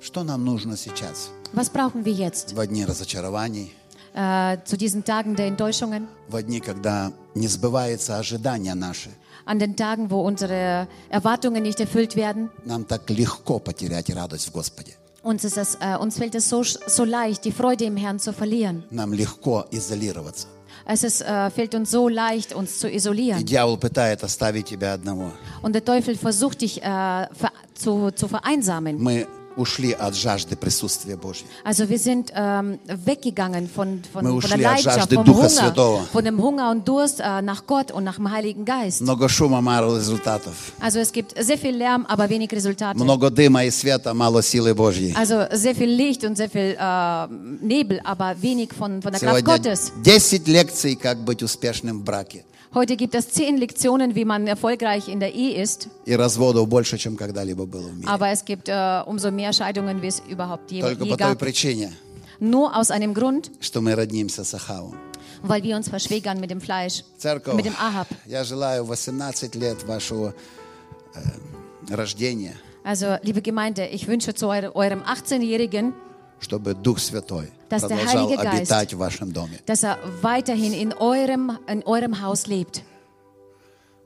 Что 0.00 0.24
нам 0.24 0.44
нужно 0.44 0.76
сейчас? 0.76 1.30
Was 1.52 1.68
brauchen 1.70 2.04
wir 2.04 2.12
jetzt? 2.14 2.54
В 2.54 2.66
дни 2.66 2.84
разочарований, 2.84 3.72
Äh, 4.14 4.58
zu 4.64 4.76
diesen 4.78 5.04
Tagen 5.04 5.36
der 5.36 5.46
Enttäuschungen, 5.46 6.08
в 6.28 6.42
дни, 6.42 6.60
когда 6.60 7.12
не 7.34 7.48
сбываются 7.48 8.18
ожидания 8.18 8.74
наши. 8.74 9.10
an 9.44 9.58
den 9.58 9.76
Tagen, 9.76 10.10
wo 10.10 10.22
unsere 10.22 10.88
Erwartungen 11.10 11.62
nicht 11.62 11.80
erfüllt 11.80 12.16
werden. 12.16 12.50
Нам 12.64 12.84
так 12.84 13.08
легко 13.10 13.58
потерять 13.58 14.08
радость 14.10 14.48
в 14.48 14.52
Господе. 14.52 14.92
Uns, 15.22 15.44
ist 15.44 15.58
es, 15.58 15.76
äh, 15.80 15.96
uns 15.98 16.16
fällt 16.16 16.34
es 16.34 16.48
so, 16.48 16.62
so 16.62 17.04
leicht, 17.04 17.44
die 17.44 17.52
Freude 17.52 17.84
im 17.84 17.96
Herrn 17.96 18.18
zu 18.18 18.32
verlieren. 18.32 18.84
Нам 18.90 19.12
легко 19.12 19.66
изолироваться. 19.70 20.46
Es 20.88 21.02
ist, 21.02 21.20
äh, 21.20 21.50
fällt 21.50 21.74
uns 21.74 21.90
so 21.90 22.08
leicht, 22.08 22.54
uns 22.54 22.78
zu 22.78 22.88
И 22.88 22.96
isolieren. 22.96 23.44
дьявол 23.44 23.76
пытает 23.76 24.22
оставить 24.24 24.66
тебя 24.66 24.94
одного. 24.94 25.30
Und 25.62 25.74
der 25.74 25.84
Teufel 25.84 26.16
versucht 26.16 26.60
dich 26.62 26.80
äh, 26.82 26.84
ver 26.84 27.50
zu, 27.74 28.10
zu 28.12 28.28
vereinsamen. 28.28 28.96
Мы 29.02 29.26
Ушли 29.55 29.91
от 29.91 30.15
жажды 30.15 30.55
присутствия 30.55 31.15
Божьего. 31.15 31.47
Also 31.63 31.89
wir 31.89 31.99
sind 31.99 32.31
ähm, 32.35 32.79
weggegangen 32.85 33.67
von, 33.69 34.01
von, 34.11 34.23
Мы 34.23 34.41
von 34.41 34.49
der 34.49 34.49
ушли 34.49 34.53
от 34.53 34.61
Leidenschaft, 34.61 34.97
жажды 34.99 35.15
vom 35.15 35.25
Духа 35.25 35.39
Hunger, 35.39 35.49
Святого. 35.49 35.99
von 36.11 36.23
dem 36.25 36.41
Hunger 36.41 36.71
und 36.71 36.87
Durst 36.87 37.19
äh, 37.19 37.41
nach 37.41 37.65
Gott 37.67 37.91
und 37.91 38.03
nach 38.03 38.15
dem 38.15 38.31
Heiligen 38.31 38.65
Geist. 38.65 39.01
Много 39.01 39.29
шума, 39.29 39.61
мало 39.61 39.97
результатов. 39.97 40.73
Also 40.79 40.99
es 40.99 41.11
gibt 41.11 41.33
sehr 41.41 41.57
viel 41.57 41.75
Lärm, 41.75 42.05
aber 42.07 42.29
wenig 42.29 42.51
Resultate. 42.51 42.97
Много 42.97 43.29
дыма 43.29 43.63
и 43.65 43.71
света, 43.71 44.13
мало 44.13 44.41
силы 44.41 44.73
Божьей. 44.73 45.13
Also 45.15 45.45
sehr 45.51 45.75
viel 45.75 45.89
Licht 45.89 46.23
und 46.23 46.35
sehr 46.37 46.49
viel 46.49 46.75
äh, 46.79 47.27
Nebel, 47.61 47.99
aber 48.03 48.35
wenig 48.41 48.73
von, 48.73 49.01
von 49.01 49.11
der 49.11 49.19
Kraft 49.19 49.37
Сегодня 49.39 49.57
Gottes. 49.57 49.91
10 50.03 50.45
лекций, 50.47 50.95
как 50.95 51.19
быть 51.23 51.43
успешным 51.43 51.99
в 51.99 52.03
браке. 52.03 52.45
Heute 52.74 52.96
gibt 52.96 53.14
es 53.14 53.30
zehn 53.30 53.56
Lektionen, 53.56 54.14
wie 54.14 54.24
man 54.24 54.46
erfolgreich 54.46 55.08
in 55.08 55.18
der 55.20 55.32
Ehe 55.34 55.62
ist, 55.62 55.88
И 56.04 56.14
разводов 56.14 56.68
больше, 56.68 56.98
чем 56.98 57.16
когда-либо 57.16 57.64
было 57.66 57.88
в 57.88 57.96
мире. 57.96 58.08
aber 58.08 58.28
es 58.30 58.44
gibt 58.44 58.68
äh, 58.68 59.02
umso 59.06 59.30
mehr 59.30 59.52
Scheidungen, 59.52 60.02
wie 60.02 60.08
es 60.08 60.20
überhaupt 60.28 60.70
je, 60.70 60.80
Только 60.82 61.04
je 61.04 61.10
по 61.10 61.16
той 61.16 61.32
gab. 61.34 61.38
причине, 61.38 61.92
Nur 62.40 62.76
aus 62.76 62.90
einem 62.90 63.14
Grund, 63.14 63.50
что 63.60 63.80
мы 63.80 63.94
роднимся 63.94 64.44
с 64.44 64.52
Ахавом. 64.54 64.94
weil 65.42 65.62
wir 65.62 65.76
uns 65.76 65.88
verschwägern 65.88 66.38
mit 66.40 66.50
dem 66.50 66.60
Fleisch, 66.60 67.02
Церковь, 67.18 67.54
mit 67.54 67.64
dem 67.66 67.74
Ahab. 67.76 68.08
я 68.26 68.42
желаю 68.44 68.84
18 68.84 69.54
лет 69.54 69.82
вашего 69.84 70.34
э, 71.14 71.94
рождения, 71.94 72.54
Also, 72.84 73.16
liebe 73.22 73.42
Gemeinde, 73.42 73.86
ich 73.86 74.06
wünsche 74.06 74.32
zu 74.34 74.46
eure- 74.48 74.74
eurem 74.76 75.02
18-Jährigen, 75.02 75.92
чтобы 76.40 76.74
Дух 76.74 76.98
Святой 76.98 77.48
Dass 77.70 77.82
der 77.86 77.96
продолжал 77.96 78.28
Heilige 78.28 78.42
Geist- 78.42 78.56
обитать 78.72 78.94
в 78.94 78.98
вашем 78.98 79.32
доме. 79.32 79.60
dass 79.66 79.82
er 79.82 79.98
weiterhin 80.22 80.72
in 80.72 80.92
eurem, 80.92 81.58
in 81.68 81.82
eurem 81.84 82.20
Haus 82.22 82.46
lebt. 82.46 82.82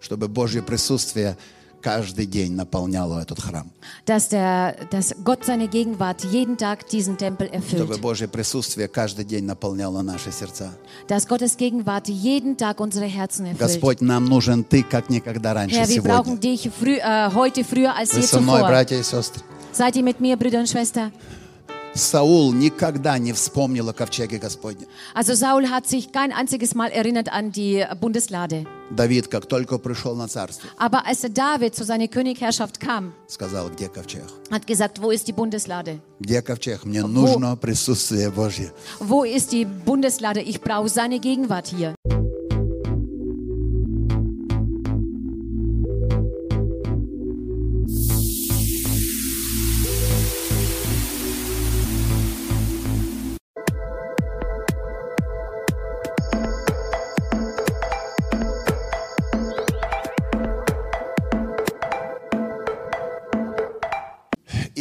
Чтобы 0.00 0.28
Божье 0.28 0.62
присутствие 0.62 1.36
каждый 1.82 2.26
день 2.26 2.52
наполняло 2.54 3.20
этот 3.20 3.40
храм. 3.40 3.70
Dass, 4.06 4.28
der, 4.28 4.76
dass 4.90 5.14
Gott 5.24 5.44
seine 5.46 5.66
Gegenwart 5.68 6.24
jeden 6.24 6.56
Tag 6.58 6.86
diesen 6.88 7.16
Tempel 7.18 7.48
Чтобы 7.48 7.94
erfüllt. 7.94 8.00
Божье 8.00 8.28
присутствие 8.28 8.86
каждый 8.88 9.24
день 9.24 9.44
наполняло 9.44 10.02
наши 10.02 10.30
сердца. 10.30 10.72
Dass 11.08 11.26
Gottes 11.26 11.56
Gegenwart 11.56 12.08
jeden 12.08 12.56
Tag 12.56 12.80
unsere 12.80 13.06
Herzen 13.06 13.46
erfüllt. 13.46 13.58
Господь, 13.60 14.00
нам 14.02 14.24
нужен 14.26 14.64
Ты, 14.64 14.82
как 14.82 15.08
никогда 15.10 15.54
раньше 15.54 15.76
Herr, 15.76 15.86
wir 15.88 16.02
сегодня. 16.02 16.10
brauchen 16.14 16.40
dich 16.40 16.68
früh, 16.70 16.96
äh, 16.98 17.30
heute 17.34 17.64
früher 17.64 17.94
als 17.96 18.12
Вы 18.14 18.20
je 18.20 18.26
со 18.26 18.40
мной, 18.40 18.60
zuvor. 18.60 18.68
братья 18.68 18.96
и 18.98 19.02
сестры. 19.02 19.42
Seid 19.72 19.96
ihr 19.96 20.02
mit 20.02 20.20
mir, 20.20 20.36
Brüder 20.36 20.58
und 20.60 20.68
Schwestern? 20.68 21.12
Саул 21.94 22.52
никогда 22.52 23.18
не 23.18 23.32
вспомнил 23.32 23.88
о 23.88 23.92
ковчеге 23.92 24.38
Господне. 24.38 24.86
Also 25.14 25.34
Saul 25.34 25.68
hat 25.68 25.88
sich 25.88 26.12
kein 26.12 26.32
einziges 26.32 26.74
Mal 26.76 26.90
erinnert 26.92 27.28
an 27.32 27.50
die 27.50 27.84
Bundeslade. 28.00 28.64
Давид, 28.90 29.26
как 29.28 29.46
только 29.46 29.76
пришел 29.78 30.14
на 30.14 30.28
царство, 30.28 30.68
Aber 30.78 31.04
als 31.06 31.22
David 31.22 31.74
zu 31.74 31.84
seiner 31.84 32.06
Königherrschaft 32.08 32.78
kam, 32.80 33.12
сказал, 33.26 33.70
где 33.70 33.88
ковчег? 33.88 34.22
hat 34.50 34.66
gesagt, 34.68 35.02
wo 35.02 35.10
ist 35.10 35.26
die 35.26 35.32
Bundeslade? 35.32 35.98
Где 36.20 36.42
ковчег? 36.42 36.84
Мне 36.84 37.02
нужно 37.02 37.56
присутствие 37.56 38.30
Божье. 38.30 38.72
Wo 39.00 39.24
ist 39.24 39.50
die 39.52 39.64
Bundeslade? 39.64 40.40
Ich 40.42 40.60
brauche 40.60 40.88
seine 40.88 41.18
Gegenwart 41.18 41.66
hier. 41.66 41.94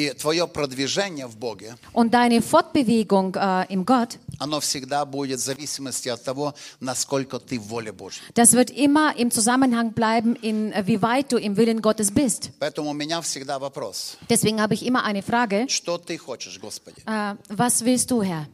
И 0.05 0.13
твое 0.13 0.47
продвижение 0.47 1.27
в 1.27 1.37
Боге, 1.37 1.77
Und 1.95 2.11
deine 2.13 2.43
Fortbewegung 2.43 3.35
äh, 3.37 3.67
im 3.73 3.87
Gott, 3.87 4.19
оно 4.39 4.61
всегда 4.61 5.05
будет 5.07 5.41
в 5.41 5.43
зависимости 5.43 6.09
от 6.09 6.23
того, 6.23 6.55
насколько 6.81 7.39
ты 7.39 7.59
в 7.59 7.69
воле 7.69 7.93
Божьей. 7.93 8.21
das 8.35 8.53
wird 8.53 8.71
immer 8.71 9.17
im 9.17 9.31
Zusammenhang 9.31 9.93
bleiben, 9.93 10.37
in 10.37 10.73
äh, 10.73 10.87
wie 10.87 11.01
weit 11.01 11.33
du 11.33 11.39
im 11.39 11.57
Willen 11.57 11.81
Gottes 11.81 12.11
bist. 12.13 12.51
Поэтому 12.59 12.91
у 12.91 12.93
меня 12.93 13.21
всегда 13.23 13.59
вопрос. 13.59 14.19
Deswegen 14.29 14.61
habe 14.61 14.75
ich 14.75 14.85
immer 14.85 15.05
eine 15.05 15.23
Frage. 15.23 15.67
Что 15.69 15.97
ты 15.97 16.19
хочешь, 16.19 16.59
Господи? 16.61 17.01
Äh, 17.07 17.37
was 17.49 17.83
willst 17.85 18.11
du, 18.11 18.23
Herr? 18.23 18.47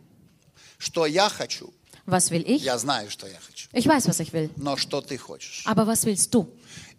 Что 0.78 1.04
я 1.06 1.28
хочу? 1.28 1.72
Was 2.06 2.30
will 2.30 2.44
ich? 2.46 2.62
Я 2.62 2.78
знаю, 2.78 3.10
что 3.10 3.26
я 3.26 3.38
хочу. 3.40 3.68
Ich 3.72 3.86
weiß, 3.88 4.06
was 4.08 4.20
ich 4.20 4.32
will. 4.32 4.50
Но 4.56 4.76
что 4.76 5.00
ты 5.00 5.16
хочешь? 5.18 5.64
Aber 5.66 5.86
was 5.86 6.04
willst 6.06 6.32
du? 6.32 6.46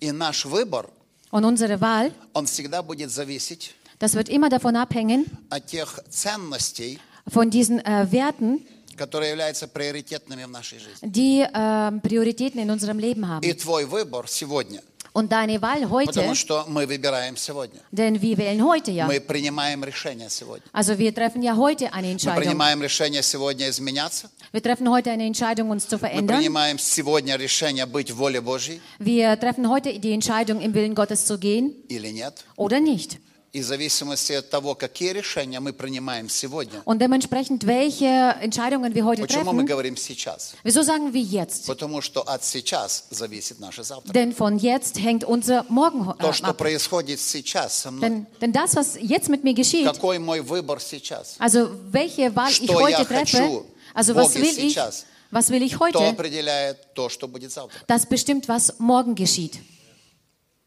И 0.01 0.11
наш 0.11 0.45
выбор, 0.45 0.89
Und 1.31 1.45
unsere 1.45 1.79
Wahl, 1.79 2.11
он 2.33 2.45
всегда 2.45 2.81
будет 2.83 3.09
зависеть 3.11 3.73
das 4.00 4.14
wird 4.14 4.28
immer 4.28 4.48
davon 4.48 4.76
abhängen, 4.76 5.26
от 5.50 5.66
тех 5.66 6.00
ценностей, 6.10 6.98
von 7.28 7.50
diesen 7.50 7.80
äh, 7.80 8.10
Werten, 8.12 8.66
которые 8.96 9.30
являются 9.30 9.68
приоритетными 9.68 10.44
в 10.44 10.50
нашей 10.50 10.78
жизни. 10.78 11.08
die 11.08 11.40
äh, 11.42 12.00
Prioritäten 12.00 12.60
in 12.60 12.70
unserem 12.70 12.98
Leben 12.98 13.26
haben. 13.28 13.42
И 13.42 13.52
твой 13.54 13.84
выбор 13.84 14.26
сегодня, 14.28 14.80
Und 15.12 15.32
deine 15.32 15.62
Wahl 15.62 15.88
heute, 15.88 16.12
потому 16.12 16.34
что 16.34 16.64
мы 16.68 16.86
выбираем 16.86 17.36
сегодня. 17.38 17.80
denn 17.90 18.20
wir 18.20 18.36
wählen 18.36 18.62
heute 18.64 18.90
ja. 18.92 19.06
Мы 19.06 19.18
принимаем 19.20 19.82
решение 19.82 20.28
сегодня. 20.28 20.64
Also 20.74 20.98
wir 20.98 21.14
treffen 21.14 21.42
ja 21.42 21.56
heute 21.56 21.92
eine 21.94 22.08
Мы 22.08 22.12
Entscheidung. 22.12 22.42
принимаем 22.42 22.82
решение 22.82 23.22
сегодня 23.22 23.68
изменяться. 23.70 24.30
Wir 24.52 24.62
treffen 24.62 24.88
heute 24.90 25.10
eine 25.10 25.26
Entscheidung, 25.26 25.70
uns 25.70 25.88
zu 25.88 25.96
Мы 25.96 26.00
verändern. 26.00 26.38
принимаем 26.38 26.78
сегодня 26.78 27.36
решение 27.36 27.86
быть 27.86 28.10
в 28.10 28.16
воле 28.16 28.40
Божьей 28.42 28.80
Wir 28.98 29.38
treffen 29.40 29.68
heute 29.70 29.98
die 29.98 30.12
Entscheidung, 30.12 30.60
im 30.60 30.72
Willen 30.74 30.94
Gottes 30.94 31.24
zu 31.26 31.38
gehen 31.38 31.72
или 31.88 32.08
нет. 32.10 32.44
oder 32.56 32.78
nicht. 32.80 33.18
И 33.53 33.59
в 33.59 33.65
зависимости 33.65 34.31
от 34.31 34.49
того, 34.49 34.75
какие 34.75 35.11
решения 35.11 35.59
мы 35.59 35.73
принимаем 35.73 36.29
сегодня, 36.29 36.81
Und 36.85 36.99
dementsprechend, 36.99 37.65
welche 37.67 38.05
Entscheidungen 38.41 38.95
wir 38.95 39.03
heute 39.03 39.23
почему 39.23 39.51
мы 39.51 39.63
treffen, 39.63 39.65
говорим 39.65 39.97
сейчас? 39.97 40.53
wieso 40.63 40.83
sagen 40.83 41.11
wir 41.13 41.21
jetzt? 41.21 41.67
Потому 41.67 41.99
что 41.99 42.21
от 42.21 42.45
сейчас 42.45 43.07
зависит 43.09 43.59
наше 43.59 43.83
завтра. 43.83 44.13
Denn 44.13 44.33
von 44.33 44.57
jetzt 44.57 44.99
hängt 44.99 45.25
unser 45.25 45.65
Morgen 45.67 46.09
äh, 46.11 46.21
То, 46.21 46.31
что 46.31 46.47
ab. 46.51 46.57
происходит 46.59 47.19
сейчас 47.19 47.77
со 47.77 47.91
мной, 47.91 48.09
Denn, 48.09 48.25
denn 48.39 48.53
das, 48.53 48.75
was 48.77 48.97
jetzt 49.01 49.27
mit 49.27 49.43
mir 49.43 49.53
geschieht, 49.53 49.83
какой 49.85 50.17
мой 50.19 50.39
выбор 50.39 50.79
сейчас, 50.79 51.35
also 51.37 51.71
welche 51.91 52.33
Wahl 52.33 52.51
ich 52.51 52.63
Что 52.63 52.87
я 52.87 52.99
heute 52.99 53.05
treffe, 53.05 53.37
хочу 53.37 53.65
also 53.93 54.15
was 54.15 54.33
will 54.35 54.45
ich, 54.45 54.73
сейчас, 54.73 55.05
was 55.29 55.49
will 55.49 55.61
ich 55.61 55.73
то 55.73 55.79
heute, 55.79 55.97
определяет 56.07 56.93
то, 56.93 57.09
что 57.09 57.27
будет 57.27 57.51
завтра. 57.51 57.77
das 57.87 58.05
bestimmt, 58.05 58.47
was 58.47 58.79
morgen 58.79 59.13
geschieht. 59.13 59.59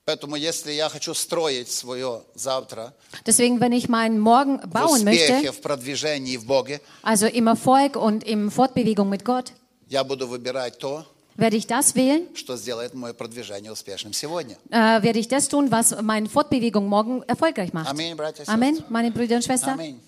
Поэтому 0.06 0.36
если 0.36 0.72
я 0.72 0.90
хочу 0.90 1.14
строить 1.14 1.70
свое 1.70 2.24
завтра 2.34 2.96
Deswegen, 3.26 3.60
wenn 3.60 3.72
ich 3.72 3.88
meinen 3.90 4.18
Morgen 4.20 4.60
в 4.60 4.70
bauen 4.70 5.02
успехе, 5.08 5.34
möchte, 5.34 5.52
в 5.54 5.62
продвижении 5.62 6.36
в 6.38 6.46
Боге, 6.46 6.82
also 7.04 7.28
im 7.28 7.46
Erfolg 7.48 7.96
und 7.96 8.24
im 8.24 8.50
Fortbewegung 8.50 9.08
mit 9.10 9.24
Gott, 9.24 9.54
я 9.88 10.04
буду 10.04 10.28
выбирать 10.28 10.80
то, 10.80 11.06
werde 11.36 11.58
ich 11.58 11.68
das 11.68 11.94
wählen, 11.96 12.28
что 12.36 12.58
сделает 12.58 12.96
мое 12.96 13.14
продвижение 13.14 13.72
успешным 13.72 14.12
сегодня. 14.14 14.58
äh, 14.72 15.02
werde 15.04 15.20
ich 15.20 15.28
das 15.28 15.48
tun, 15.48 15.70
was 15.70 15.96
meine 16.02 16.28
Fortbewegung 16.28 16.88
morgen 16.88 17.22
erfolgreich 17.28 17.72
macht. 17.72 17.90
Аминь, 17.92 18.16
братья 18.16 18.44
и 18.44 18.48
Amen, 18.48 18.78
сестры. 18.78 18.86
meine 18.90 19.12
Brüder 19.12 19.36
und 19.36 19.44
Schwestern. 19.44 19.80
Аминь. 19.80 20.00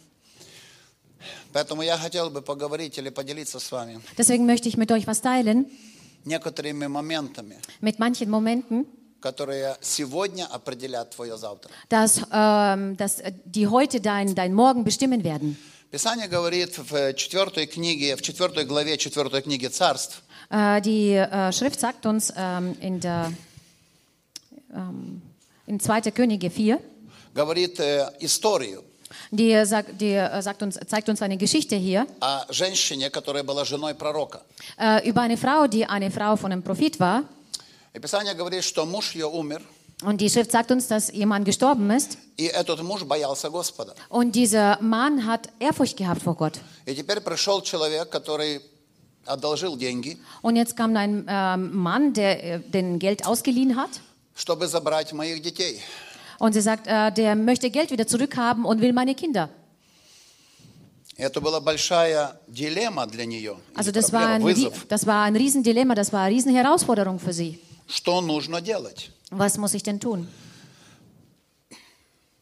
Поэтому 1.53 1.83
я 1.83 1.97
хотел 1.97 2.29
бы 2.31 2.41
поговорить 2.41 2.97
или 2.97 3.09
поделиться 3.09 3.59
с 3.59 3.71
вами 3.71 4.01
Deswegen 4.17 4.45
möchte 4.47 4.67
ich 4.67 4.77
mit 4.77 4.91
euch 4.91 5.05
was 5.05 5.21
teilen, 5.21 5.67
некоторыми 6.25 6.87
моментами, 6.87 7.59
mit 7.81 7.99
manchen 7.99 8.29
Momenten, 8.31 8.87
которые 9.20 9.76
сегодня 9.80 10.46
определят 10.46 11.10
твое 11.10 11.36
завтра. 11.36 11.70
dass, 11.88 12.20
ähm, 12.32 12.96
dass 12.96 13.20
äh, 13.20 13.32
die 13.44 13.66
heute 13.66 14.00
dein, 14.00 14.34
dein 14.34 14.54
Morgen 14.54 14.84
bestimmen 14.84 15.24
werden. 15.24 15.56
Писание 15.90 16.28
говорит 16.28 16.76
в 16.76 17.14
четвертой 17.14 17.66
книге, 17.66 18.16
в 18.16 18.22
четвертой 18.22 18.64
главе 18.64 18.98
четвертой 18.98 19.42
книги 19.42 19.66
Царств, 19.66 20.22
Äh, 20.50 20.80
die 20.80 21.14
äh, 21.14 21.52
Schrift 21.52 21.80
sagt 21.80 22.06
uns 22.06 22.32
ähm, 22.36 22.76
in, 22.80 23.00
der, 23.00 23.32
ähm, 24.72 25.22
in 25.66 25.80
2. 25.80 26.12
Könige 26.12 26.50
4, 26.50 26.78
говорит 27.34 27.80
э, 27.80 28.08
историю 28.20 28.82
die, 29.30 29.52
äh, 29.52 29.64
sagt, 29.64 30.00
die 30.00 30.12
äh, 30.12 30.42
sagt 30.42 30.62
uns, 30.62 30.78
zeigt 30.86 31.08
uns 31.08 31.22
eine 31.22 31.36
Geschichte 31.36 31.76
hier 31.76 32.06
о 32.20 32.44
женщине, 32.52 33.10
которая 33.10 33.42
была 33.42 33.64
женой 33.64 33.94
пророка. 33.94 34.42
äh, 34.78 35.08
über 35.08 35.22
eine 35.22 35.36
Frau, 35.36 35.66
die 35.66 35.86
eine 35.86 36.10
Frau 36.10 36.36
von 36.36 36.52
einem 36.52 36.62
Prophet 36.62 37.00
war. 37.00 37.24
И 37.95 37.99
Писание 37.99 38.33
говорит, 38.33 38.63
что 38.63 38.85
муж 38.85 39.13
ее 39.15 39.27
умер, 39.27 39.61
Und 40.03 40.19
die 40.19 40.29
Schrift 40.31 40.51
sagt 40.51 40.71
uns, 40.71 40.87
dass 40.87 41.11
jemand 41.11 41.45
gestorben 41.45 41.89
ist. 41.91 42.17
и 42.37 42.45
этот 42.45 42.81
муж 42.81 43.03
боялся 43.03 43.49
Господа. 43.49 43.93
Und 44.09 44.31
dieser 44.35 44.81
Mann 44.81 45.25
hat 45.27 45.49
Ehrfurcht 45.59 45.95
gehabt 45.97 46.21
vor 46.23 46.35
Gott. 46.35 46.59
И 46.85 46.95
теперь 46.95 47.19
пришел 47.21 47.61
человек, 47.61 48.09
который 48.09 48.61
одолжил 49.25 49.77
деньги, 49.77 50.17
Und 50.41 50.55
jetzt 50.55 50.75
kam 50.75 50.95
ein 50.97 51.25
ähm, 51.27 51.75
Mann, 51.75 52.13
der 52.13 52.43
äh, 52.43 52.59
den 52.59 52.97
Geld 52.97 53.25
ausgeliehen 53.27 53.75
hat. 53.75 53.89
чтобы 54.35 54.67
забрать 54.67 55.13
моих 55.13 55.41
детей. 55.43 55.79
Und 56.39 56.53
sie 56.53 56.61
sagt, 56.61 56.87
äh, 56.87 57.11
der 57.11 57.35
möchte 57.35 57.69
Geld 57.69 57.91
wieder 57.91 58.07
zurückhaben 58.07 58.65
und 58.65 58.81
will 58.81 58.93
meine 58.93 59.13
Kinder. 59.13 59.49
И 61.17 61.21
это 61.21 61.41
была 61.41 61.59
большая 61.59 62.39
дилемма 62.47 63.05
для 63.05 63.25
нее, 63.25 63.57
или 63.73 63.77
Also 63.77 63.91
das 63.91 64.11
war, 64.11 64.21
проблема, 64.21 64.35
ein, 64.35 64.41
Rie- 64.55 64.65
вызов. 64.69 64.85
das 64.87 65.05
war 65.05 65.23
ein 65.25 65.35
Riesendilemma, 65.35 65.93
das 65.93 66.11
war 66.13 66.21
eine 66.21 66.33
Riesenherausforderung 66.35 67.19
für 67.19 67.33
sie. 67.33 67.59
Что 67.88 68.20
нужно 68.20 68.60
делать? 68.60 69.10
Was 69.30 69.58
muss 69.58 69.74
ich 69.74 69.82
denn 69.82 70.00
tun? 70.00 70.26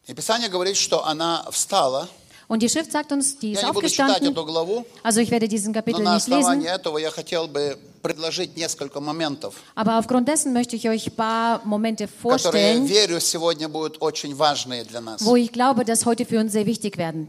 И 0.06 0.12
Писание 0.14 0.48
говорит, 0.50 0.76
что 0.76 1.04
она 1.06 1.46
встала. 1.50 2.08
Und 2.46 2.60
die 2.60 2.68
Schrift 2.68 2.92
sagt 2.92 3.10
uns, 3.10 3.38
die 3.38 3.52
ist 3.52 3.62
Я 3.62 3.68
не 3.68 3.72
буду 3.72 3.88
читать 3.88 4.20
aufgestanden. 4.22 4.32
эту 4.32 4.44
главу, 4.44 4.84
Also 5.02 5.20
ich 5.20 5.30
werde 5.30 5.48
diesen 5.48 5.72
но 5.72 5.78
Kapitel 5.80 6.02
на 6.02 6.16
nicht 6.16 6.26
основании 6.26 6.66
lesen, 6.66 6.74
этого 6.74 6.98
я 6.98 7.10
хотел 7.10 7.48
бы 7.48 7.78
предложить 8.02 8.54
несколько 8.54 9.00
моментов, 9.00 9.54
aber 9.74 9.98
aufgrund 9.98 10.28
dessen 10.28 10.52
möchte 10.52 10.76
ich 10.76 10.86
euch 10.88 11.06
ein 11.06 11.16
paar 11.16 11.64
Momente 11.64 12.06
которые, 12.06 12.20
vorstellen, 12.20 12.86
верю, 12.86 13.18
сегодня 13.18 13.68
будут 13.70 13.96
очень 14.02 14.34
важные 14.34 14.84
для 14.84 15.00
нас. 15.00 15.22
wo 15.22 15.36
ich 15.36 15.52
glaube, 15.52 15.86
dass 15.86 16.04
heute 16.04 16.26
für 16.26 16.38
uns 16.38 16.52
sehr 16.52 16.66
wichtig 16.66 16.98
werden. 16.98 17.28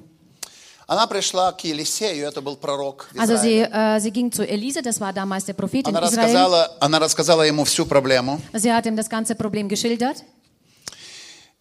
Она 0.87 1.07
пришла 1.07 1.51
к 1.51 1.63
Елисею, 1.63 2.27
это 2.27 2.41
был 2.41 2.57
пророк 2.57 3.07
в 3.11 3.19
Also 3.19 3.37
sie, 3.37 3.61
äh, 3.63 3.99
sie 3.99 4.11
ging 4.11 4.31
zu 4.31 4.43
Elise, 4.47 4.81
das 4.83 4.99
war 4.99 5.11
damals 5.13 5.45
der 5.45 5.53
Prophet 5.55 5.87
in 5.87 5.95
Она 5.95 6.05
Israel. 6.05 6.25
рассказала, 6.25 6.77
она 6.79 6.99
рассказала 6.99 7.41
ему 7.41 7.63
всю 7.63 7.85
проблему. 7.87 8.39
Sie 8.53 8.71
hat 8.71 8.85
ihm 8.85 8.95
das 8.95 9.09
ganze 9.09 9.33
Problem 9.35 9.67
geschildert. 9.67 10.17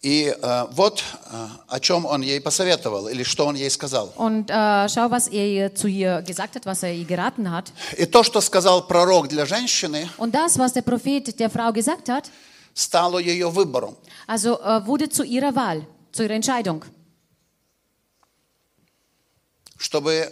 И 0.01 0.27
э, 0.39 0.65
вот 0.73 1.03
э, 1.31 1.47
о 1.67 1.79
чем 1.79 2.05
он 2.05 2.21
ей 2.21 2.39
посоветовал, 2.39 3.07
или 3.07 3.23
что 3.23 3.47
он 3.47 3.55
ей 3.55 3.71
сказал. 3.71 4.13
Und 4.15 4.51
äh, 4.51 4.87
schau, 4.87 5.09
was 5.09 5.27
er 5.27 5.47
ihr- 5.47 5.73
zu 5.73 5.87
ihr 5.87 6.21
gesagt 6.21 6.55
hat, 6.55 6.65
was 6.67 6.83
er 6.83 6.93
ihr 6.93 7.05
geraten 7.05 7.49
hat. 7.49 7.71
И 7.97 8.05
то, 8.05 8.21
что 8.21 8.39
сказал 8.41 8.85
пророк 8.85 9.27
для 9.29 9.47
женщины, 9.47 10.07
Und 10.19 10.35
das, 10.35 10.59
was 10.59 10.73
der 10.73 10.83
Prophet 10.83 11.39
der 11.39 11.49
Frau 11.49 11.71
gesagt 11.73 12.09
hat, 12.09 12.29
стало 12.75 13.17
ее 13.17 13.49
выбором. 13.49 13.95
also 14.27 14.59
äh, 14.61 14.85
wurde 14.85 15.09
zu 15.09 15.23
ihrer 15.23 15.55
Wahl, 15.55 15.87
zu 16.11 16.21
ihrer 16.23 16.35
Entscheidung. 16.35 16.83
Чтобы 19.77 20.31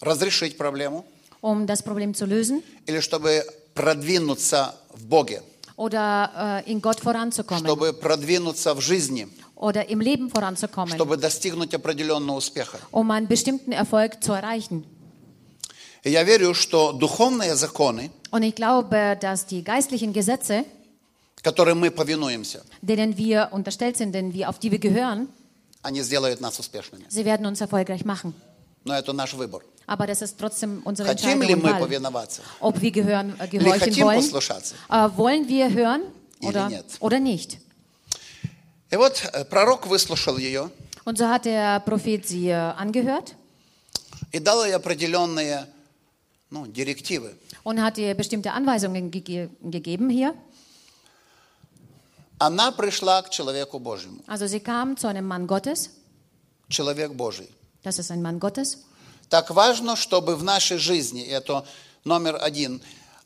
разрешить 0.00 0.56
проблему 0.56 1.04
Um 1.42 1.66
das 1.66 1.82
Problem 1.82 2.14
zu 2.14 2.26
lösen 2.26 2.62
или 2.86 3.00
чтобы 3.00 3.44
продвинуться 3.74 4.74
в 4.94 5.04
Боге, 5.06 5.42
oder 5.76 6.62
äh, 6.66 6.70
in 6.70 6.80
Gott 6.80 7.00
voranzukommen 7.00 7.64
чтобы 7.64 7.92
продвинуться 7.92 8.74
в 8.74 8.80
жизни, 8.80 9.28
oder 9.56 9.88
im 9.88 10.00
Leben 10.00 10.30
voranzukommen, 10.30 10.94
чтобы 10.94 11.16
достигнуть 11.16 11.74
определенного 11.74 12.36
успеха. 12.38 12.78
um 12.90 13.10
einen 13.10 13.28
bestimmten 13.28 13.72
Erfolg 13.72 14.22
zu 14.22 14.32
erreichen. 14.32 14.84
И 16.04 16.10
я 16.10 16.22
верю, 16.22 16.54
что 16.54 16.92
духовные 16.92 17.54
законы, 17.56 18.10
Und 18.30 18.42
ich 18.42 18.54
glaube, 18.54 19.16
dass 19.20 19.46
die 19.46 19.62
geistlichen 19.64 20.12
Gesetze, 20.12 20.64
которым 21.42 21.80
мы 21.80 21.90
повинуемся, 21.90 22.62
denen 22.82 23.16
wir 23.16 23.48
unterstellt 23.52 23.96
sind, 23.96 24.12
denen 24.14 24.32
wir, 24.32 24.48
auf 24.48 24.58
die 24.58 24.70
wir 24.72 24.78
gehören, 24.78 25.28
они 25.82 26.02
сделают 26.02 26.40
нас 26.40 26.58
успешными. 26.58 27.04
sie 27.08 27.24
werden 27.24 27.46
uns 27.46 27.60
erfolgreich 27.60 28.04
machen. 28.04 28.34
Но 28.85 28.93
это 28.95 29.13
наш 29.13 29.33
выбор. 29.33 29.63
Aber 29.87 30.07
das 30.07 30.21
ist 30.21 30.37
trotzdem 30.39 30.81
unsere 30.85 31.07
Хотим 31.09 31.31
Entscheidung 31.41 31.47
ли 31.47 31.53
und 31.55 31.63
мы 31.63 31.71
Wahl. 31.73 31.79
повиноваться? 31.79 32.41
Ob 32.59 32.79
wir 32.81 32.91
gehören, 32.91 33.37
äh, 33.39 33.45
Или 33.47 33.57
gehorchen 33.63 33.79
хотим 33.79 34.05
wollen. 34.05 34.19
послушаться? 34.21 34.75
Äh, 34.89 35.09
wollen 35.17 35.47
wir 35.47 35.69
hören 35.71 36.01
Или 36.39 36.47
oder, 36.49 36.69
нет. 36.69 36.85
oder 36.99 37.19
nicht? 37.19 37.57
И 38.91 38.95
вот 38.95 39.23
э, 39.33 39.45
пророк 39.45 39.87
выслушал 39.87 40.37
ее 40.37 40.69
Und 41.05 41.17
so 41.17 41.27
hat 41.27 41.45
der 41.45 41.79
Prophet 41.81 42.27
sie 42.27 42.49
äh, 42.49 42.53
angehört 42.53 43.35
и 44.31 44.39
дал 44.39 44.63
ей 44.65 44.73
определенные 44.75 45.67
ну, 46.49 46.67
директивы. 46.67 47.35
und 47.63 47.81
hat 47.81 47.97
ihr 47.97 48.13
bestimmte 48.15 48.51
Anweisungen 48.53 49.11
gege 49.11 49.49
gegeben 49.61 50.09
hier. 50.09 50.33
Она 52.39 52.71
пришла 52.71 53.21
к 53.21 53.29
человеку 53.29 53.77
Божьему. 53.79 54.23
Also 54.27 54.47
sie 54.47 54.59
kam 54.59 54.97
zu 54.97 55.07
einem 55.07 55.27
Mann 55.27 55.45
Gottes. 55.47 55.91
Человек 56.69 57.11
Божий. 57.13 57.49
Das 57.85 57.97
ist 57.99 58.11
ein 58.11 58.21
Mann 58.21 58.39
Gottes. 58.39 58.77
Так 59.29 59.49
важно, 59.51 59.95
чтобы 59.95 60.35
в 60.35 60.43
нашей 60.43 60.77
жизни, 60.77 61.23
и 61.23 61.29
это 61.29 61.65
номер 62.03 62.37
один, 62.41 62.81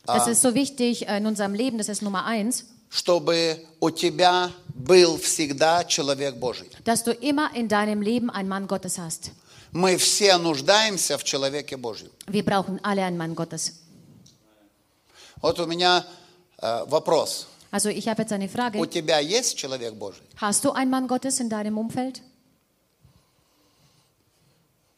а, 0.06 0.18
Das 0.18 0.28
ist 0.28 0.40
so 0.42 0.54
wichtig 0.54 1.08
äh, 1.08 1.18
in 1.18 1.26
unserem 1.26 1.52
Leben. 1.54 1.78
Das 1.78 1.88
ist 1.88 2.00
Nummer 2.02 2.24
eins, 2.24 2.64
чтобы 2.88 3.58
у 3.80 3.90
тебя 3.90 4.50
был 4.74 5.18
всегда 5.18 5.84
человек 5.84 6.36
Божий. 6.36 6.68
dass 6.84 7.02
du 7.02 7.10
immer 7.12 7.50
in 7.54 7.68
deinem 7.68 8.00
Leben 8.02 8.30
einen 8.30 8.48
Mann 8.48 8.66
Gottes 8.68 8.98
hast. 8.98 9.32
Мы 9.72 9.96
все 9.98 10.38
нуждаемся 10.38 11.18
в 11.18 11.24
человеке 11.24 11.76
Божьем. 11.76 12.10
Wir 12.28 12.44
brauchen 12.44 12.78
alle 12.84 13.02
einen 13.04 13.16
Mann 13.18 13.34
Gottes. 13.34 13.72
Вот 15.42 15.58
у 15.60 15.66
меня 15.66 16.06
э, 16.62 16.84
вопрос. 16.86 17.46
Also 17.72 17.88
ich 17.90 18.08
habe 18.08 18.22
jetzt 18.22 18.32
eine 18.32 18.46
У 18.46 18.48
Frage. 18.48 18.86
тебя 18.88 19.18
есть 19.18 19.56
человек 19.58 19.94
Божий? 19.94 20.22
Hast 20.40 20.64
du 20.64 20.70
einen 20.72 20.90
Mann 20.90 21.08
Gottes 21.08 21.40
in 21.40 21.50
deinem 21.50 21.76
Umfeld? 21.78 22.22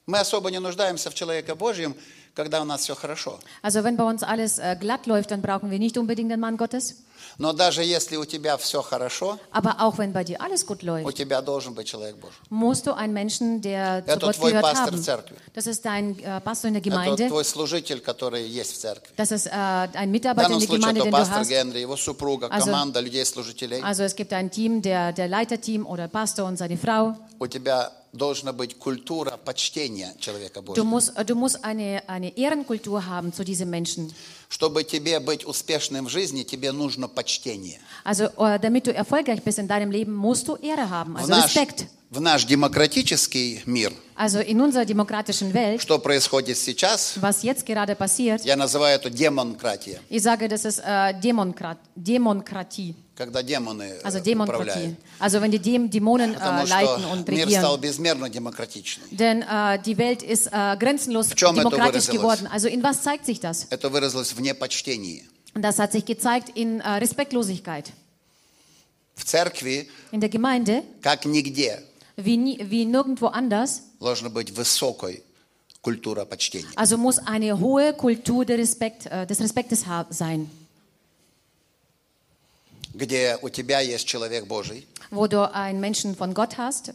Мы 0.05 0.19
особо 0.19 0.51
не 0.51 0.59
нуждаемся 0.59 1.09
в 1.09 1.13
человеке 1.15 1.55
Божьем, 1.55 1.95
когда 2.35 2.61
у 2.61 2.65
нас 2.65 2.81
все 2.81 2.93
хорошо. 2.95 3.39
Also 3.61 3.83
wenn 3.83 3.95
bei 3.95 4.03
uns 4.03 4.21
alles 4.23 4.59
äh, 4.59 4.75
glatt 4.77 5.05
läuft, 5.07 5.31
dann 5.31 5.41
brauchen 5.41 5.71
wir 5.71 5.79
nicht 5.79 5.97
unbedingt 5.97 6.31
einen 6.31 6.41
Mann 6.41 6.57
Gottes. 6.57 6.95
Но 7.37 7.53
даже 7.53 7.83
если 7.83 8.17
у 8.17 8.25
тебя 8.25 8.57
все 8.57 8.81
хорошо, 8.81 9.39
Aber 9.51 9.79
auch 9.79 9.97
wenn 9.97 10.11
bei 10.11 10.25
dir 10.25 10.41
alles 10.41 10.65
gut 10.67 10.83
у 10.83 10.87
läuft, 10.87 11.15
тебя 11.15 11.41
должен 11.41 11.73
быть 11.73 11.87
человек 11.87 12.17
Божий. 12.17 12.35
musst 12.49 12.85
du 12.85 12.91
einen 12.93 13.13
Menschen, 13.13 13.61
der 13.61 14.03
zu 14.05 14.11
Это 14.11 14.25
Gott 14.25 14.35
твой 14.35 14.51
пастор 14.59 14.87
haben. 14.93 14.97
в 14.97 15.05
церкви. 15.05 15.35
Das 15.53 15.67
ist 15.67 15.85
dein 15.85 16.19
äh, 16.19 16.41
Pastor 16.41 16.67
in 16.67 16.73
der 16.73 16.81
Это 16.83 16.89
Gemeinde. 16.89 17.27
твой 17.29 17.45
служитель, 17.45 18.01
который 18.01 18.45
есть 18.45 18.73
в 18.73 18.77
церкви. 18.79 19.13
Das 19.15 19.31
ist 19.31 19.47
äh, 19.47 19.51
ein 19.53 20.09
В 20.09 20.11
Mitarbeiter 20.11 20.49
in 20.49 20.53
данном 20.53 20.59
der 20.59 20.67
случае 20.67 20.79
Gemeinde, 20.81 20.99
это 20.99 21.05
den 21.05 21.11
du 21.11 21.17
пастор. 21.17 21.45
Генри, 21.47 21.79
его 21.79 21.95
супруга, 21.95 22.47
Also- 22.47 22.65
команда 22.65 22.99
людей-служителей. 22.99 23.81
Also 23.81 24.03
es 24.03 24.15
gibt 24.17 24.33
ein 24.33 24.51
Team, 24.51 24.81
der, 24.81 25.13
der 25.13 25.29
Leiterteam 25.29 25.85
oder 25.85 26.09
Pastor 26.09 26.45
und 26.45 26.57
seine 26.57 26.75
Frau. 26.77 27.15
У 27.39 27.47
тебя 27.47 27.89
должна 28.13 28.53
быть 28.53 28.75
культура 28.77 29.37
почтения 29.43 30.13
человека 30.19 30.59
Du 30.61 30.63
Божьего. 30.63 30.83
musst, 30.83 31.11
äh, 31.17 31.25
du 31.25 31.35
musst 31.35 31.63
eine, 31.63 32.03
eine 32.07 32.37
Ehrenkultur 32.37 33.05
haben 33.07 33.33
zu 33.33 33.43
diesem 33.43 33.69
Menschen. 33.69 34.13
Чтобы 34.49 34.83
тебе 34.83 35.19
быть 35.19 35.45
успешным 35.47 36.05
в 36.05 36.09
жизни, 36.09 36.43
тебе 36.43 36.71
нужно 36.71 37.07
почтение. 37.07 37.79
Also 38.05 38.25
äh, 38.37 38.59
damit 38.59 38.85
du 38.85 38.93
erfolgreich 38.93 39.41
bist 39.43 39.57
in 39.57 39.67
deinem 39.67 39.89
Leben, 39.91 40.13
musst 40.13 40.47
du 40.47 40.55
Ehre 40.57 40.89
haben, 40.89 41.13
В 41.15 41.21
also 41.21 41.29
наш, 41.29 41.45
Respekt. 41.55 41.85
В 42.11 42.21
наш 42.21 42.45
демократический 42.45 43.61
мир, 43.65 43.91
Also 44.15 44.39
in 44.39 44.61
unserer 44.61 44.85
demokratischen 44.85 45.51
Welt, 45.51 45.81
что 45.81 45.97
происходит 45.97 46.55
сейчас, 46.59 47.17
was 47.19 47.41
jetzt 47.41 47.65
gerade 47.65 47.95
passiert, 47.95 48.45
я 48.45 48.55
называю 48.55 48.95
это 48.99 49.09
демонкратия, 49.09 49.99
ich 50.09 50.21
sage, 50.21 50.47
das 50.47 50.65
ist 50.65 50.79
äh, 50.85 51.19
Demonkrat 51.19 51.79
Demokratie, 51.95 52.93
когда 53.16 53.42
демоны 53.42 53.82
э, 53.82 54.00
also 54.02 54.20
Demokratie. 54.20 54.62
управляют. 54.70 54.96
Also 55.18 55.40
wenn 55.40 55.50
die 55.50 55.58
Däm- 55.58 55.88
Dämonen 55.88 56.30
äh, 56.32 56.34
Потому 56.34 56.66
leiten 56.66 57.02
что 57.02 57.10
und 57.12 57.28
мир 57.28 57.46
regieren. 57.46 57.60
стал 57.62 57.78
безмерно 57.78 58.28
демократичный. 58.30 59.08
Denn 59.10 59.42
äh, 59.42 59.78
die 59.82 59.96
Welt 59.98 60.22
ist 60.22 60.46
äh, 60.52 60.76
grenzenlos 60.78 61.28
чем 61.34 61.50
это 61.54 61.62
demokratisch 61.62 62.08
выразилось? 62.08 62.16
geworden. 62.40 62.46
Also 62.52 62.68
in 62.68 62.82
was 62.82 63.02
zeigt 63.02 63.26
sich 63.26 63.40
das? 63.40 63.66
Это 63.70 63.88
выразилось 63.90 64.32
в 64.32 64.40
непочтении. 64.40 65.24
Und 65.54 65.62
das 65.62 65.78
hat 65.78 65.92
sich 65.92 66.04
gezeigt 66.04 66.50
in 66.54 66.80
äh, 66.80 66.88
Respektlosigkeit. 66.98 67.92
В 69.16 69.24
церкви, 69.24 69.88
In 70.12 70.20
der 70.20 70.28
Gemeinde, 70.30 70.82
как 71.02 71.24
нигде, 71.26 71.82
wie, 72.16 72.36
nie, 72.36 72.58
wie 72.70 72.84
nirgendwo 72.84 73.26
anders, 73.28 73.80
должна 74.00 74.28
быть 74.28 74.50
высокой 74.52 75.24
культура 75.82 76.24
почтения. 76.24 76.68
also 76.76 76.96
muss 76.98 77.18
eine 77.18 77.58
hohe 77.58 77.92
Kultur 77.94 78.44
der 78.44 78.58
Respekt, 78.58 79.06
äh, 79.06 79.26
des 79.26 79.40
Respektes 79.40 79.86
ha- 79.86 80.06
sein. 80.10 80.48
Где 82.93 83.37
у 83.41 83.49
тебя 83.49 83.79
есть 83.79 84.07
человек 84.07 84.45
Божий, 84.45 84.87
Wo 85.09 85.27
du 85.27 85.41
einen 85.53 85.79
Menschen 85.79 86.15
von 86.15 86.33
Gott 86.33 86.57
hast, 86.57 86.93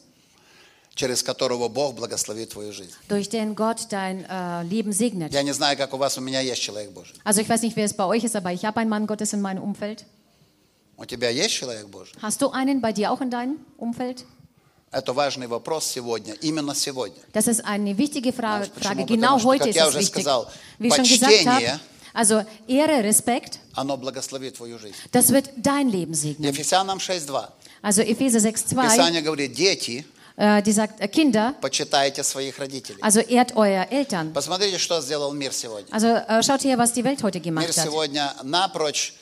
через 0.94 1.22
которого 1.22 1.68
Бог 1.68 1.94
благословит 1.94 2.50
твою 2.50 2.72
жизнь. 2.72 2.92
durch 3.08 3.28
den 3.28 3.54
Gott 3.54 3.86
dein 3.90 4.24
äh, 4.28 4.62
Leben 4.64 4.92
segnet. 4.92 5.32
Я 5.32 5.42
не 5.42 5.52
знаю, 5.52 5.76
как 5.76 5.92
у 5.94 5.96
вас, 5.96 6.16
у 6.18 6.20
меня 6.20 6.40
есть 6.40 6.62
человек 6.62 6.90
Божий. 6.90 7.14
Also 7.24 7.40
ich 7.40 7.48
weiß 7.48 7.62
nicht, 7.62 7.76
wer 7.76 7.84
es 7.84 7.94
bei 7.94 8.04
euch 8.04 8.24
ist, 8.24 8.36
aber 8.36 8.52
ich 8.52 8.64
habe 8.64 8.78
einen 8.80 8.90
Mann 8.90 9.06
Gottes 9.06 9.32
in 9.32 9.40
meinem 9.40 9.62
Umfeld. 9.62 10.04
У 10.96 11.04
тебя 11.04 11.30
есть 11.30 11.54
человек 11.54 11.86
Божий? 11.88 12.14
Hast 12.20 12.42
du 12.42 12.50
einen 12.50 12.80
bei 12.80 12.92
dir 12.92 13.10
auch 13.12 13.20
in 13.20 13.30
deinem 13.30 13.58
Umfeld? 13.76 14.24
Это 14.90 15.12
важный 15.14 15.46
вопрос 15.48 15.84
сегодня, 15.86 16.34
именно 16.40 16.74
сегодня. 16.74 17.20
Das 17.32 17.46
ist 17.46 17.64
eine 17.64 17.96
wichtige 17.98 18.32
Fra 18.32 18.60
Почему? 18.60 18.74
Frage. 18.80 19.04
Потому 19.04 19.06
Genau 19.06 19.38
что, 19.38 19.48
heute 19.48 19.58
как 19.64 19.68
ist 19.68 19.76
я 19.76 19.86
уже 19.88 19.98
wichtig. 19.98 20.22
сказал, 20.22 20.50
Wie 20.78 20.88
ich 20.88 20.94
schon 20.94 21.04
gesagt 21.04 21.32
почтение- 21.32 21.80
also 22.13 22.43
Ehre, 22.67 23.03
Respekt, 23.03 23.59
Оно 23.75 23.97
благословит 23.97 24.55
твою 24.57 24.77
жизнь. 24.79 24.95
das 25.11 25.31
wird 25.31 25.49
dein 25.57 25.89
Leben 25.89 26.13
segnen. 26.13 26.49
Ефесянам 26.53 26.99
6.2. 26.99 27.47
Also 27.81 28.01
Epheser 28.01 28.39
6,2, 28.39 28.89
Писание 28.89 29.21
говорит, 29.21 29.53
дети, 29.53 30.05
äh, 30.37 30.61
die 30.63 30.71
sagt, 30.71 31.01
äh, 31.01 31.07
Kinder, 31.07 31.53
почитайте 31.61 32.23
своих 32.23 32.57
родителей. 32.59 32.99
also 33.01 33.19
ehrt 33.19 33.55
euer 33.55 33.87
Eltern. 33.91 34.31
Посмотрите, 34.33 34.77
что 34.77 35.01
сделал 35.01 35.31
мир 35.33 35.51
сегодня. 35.53 35.91
Also 35.93 36.07
äh, 36.07 36.41
schaut 36.43 36.63
her, 36.63 36.77
was 36.77 36.93
die 36.93 37.03
Welt 37.03 37.21
heute 37.23 37.39
Мир 37.39 37.45
gemacht 37.45 37.67
hat. 37.77 37.83
сегодня 37.85 38.33
напрочь 38.43 39.13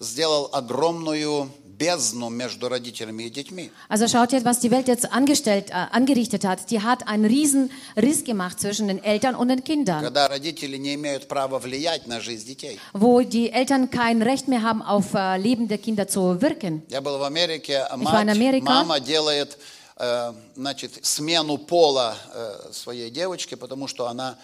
сделал 0.00 0.48
огромную 0.52 1.50
бездну 1.76 2.28
между 2.30 2.68
родителями 2.68 3.24
и 3.24 3.30
детьми. 3.30 3.70
Also 3.88 4.06
schaut 4.06 4.32
her, 4.32 4.44
was 4.44 4.60
die 4.60 4.70
Welt 4.70 4.86
jetzt 4.88 5.10
angestellt, 5.12 5.70
äh, 5.70 5.86
angerichtet 5.90 6.44
hat. 6.44 6.70
Die 6.70 6.80
hat 6.80 7.08
einen 7.08 7.24
riesen 7.24 7.70
Riss 7.96 8.24
gemacht 8.24 8.60
zwischen 8.60 8.88
den 8.88 9.02
Eltern 9.02 9.34
und 9.34 9.48
den 9.48 9.64
Kindern, 9.64 10.02
Когда 10.02 10.28
родители 10.28 10.76
не 10.76 10.94
имеют 10.94 11.26
права 11.28 11.58
влиять 11.58 12.06
на 12.06 12.20
жизнь 12.20 12.46
детей. 12.46 12.78
wo 12.92 13.22
die 13.22 13.50
Eltern 13.50 13.90
kein 13.90 14.22
Recht 14.22 14.48
mehr 14.48 14.62
haben, 14.62 14.82
auf 14.82 15.14
äh, 15.14 15.36
Leben 15.38 15.66
der 15.68 15.78
Kinder 15.78 16.06
zu 16.06 16.40
wirken. 16.40 16.82
Я 16.88 17.00
был 17.00 17.18
в 17.18 17.22
Америке, 17.24 17.78
а 17.90 17.96
war 17.96 18.20
in 18.22 18.26
мать, 18.26 18.28
Amerika. 18.36 18.64
мама 18.64 19.00
делает 19.00 19.58
э, 19.96 20.32
значит, 20.56 21.04
смену 21.04 21.58
пола 21.58 22.16
э, 22.32 22.72
своей 22.72 23.10
девочки, 23.10 23.54
потому 23.56 23.88
что 23.88 24.06
она 24.08 24.36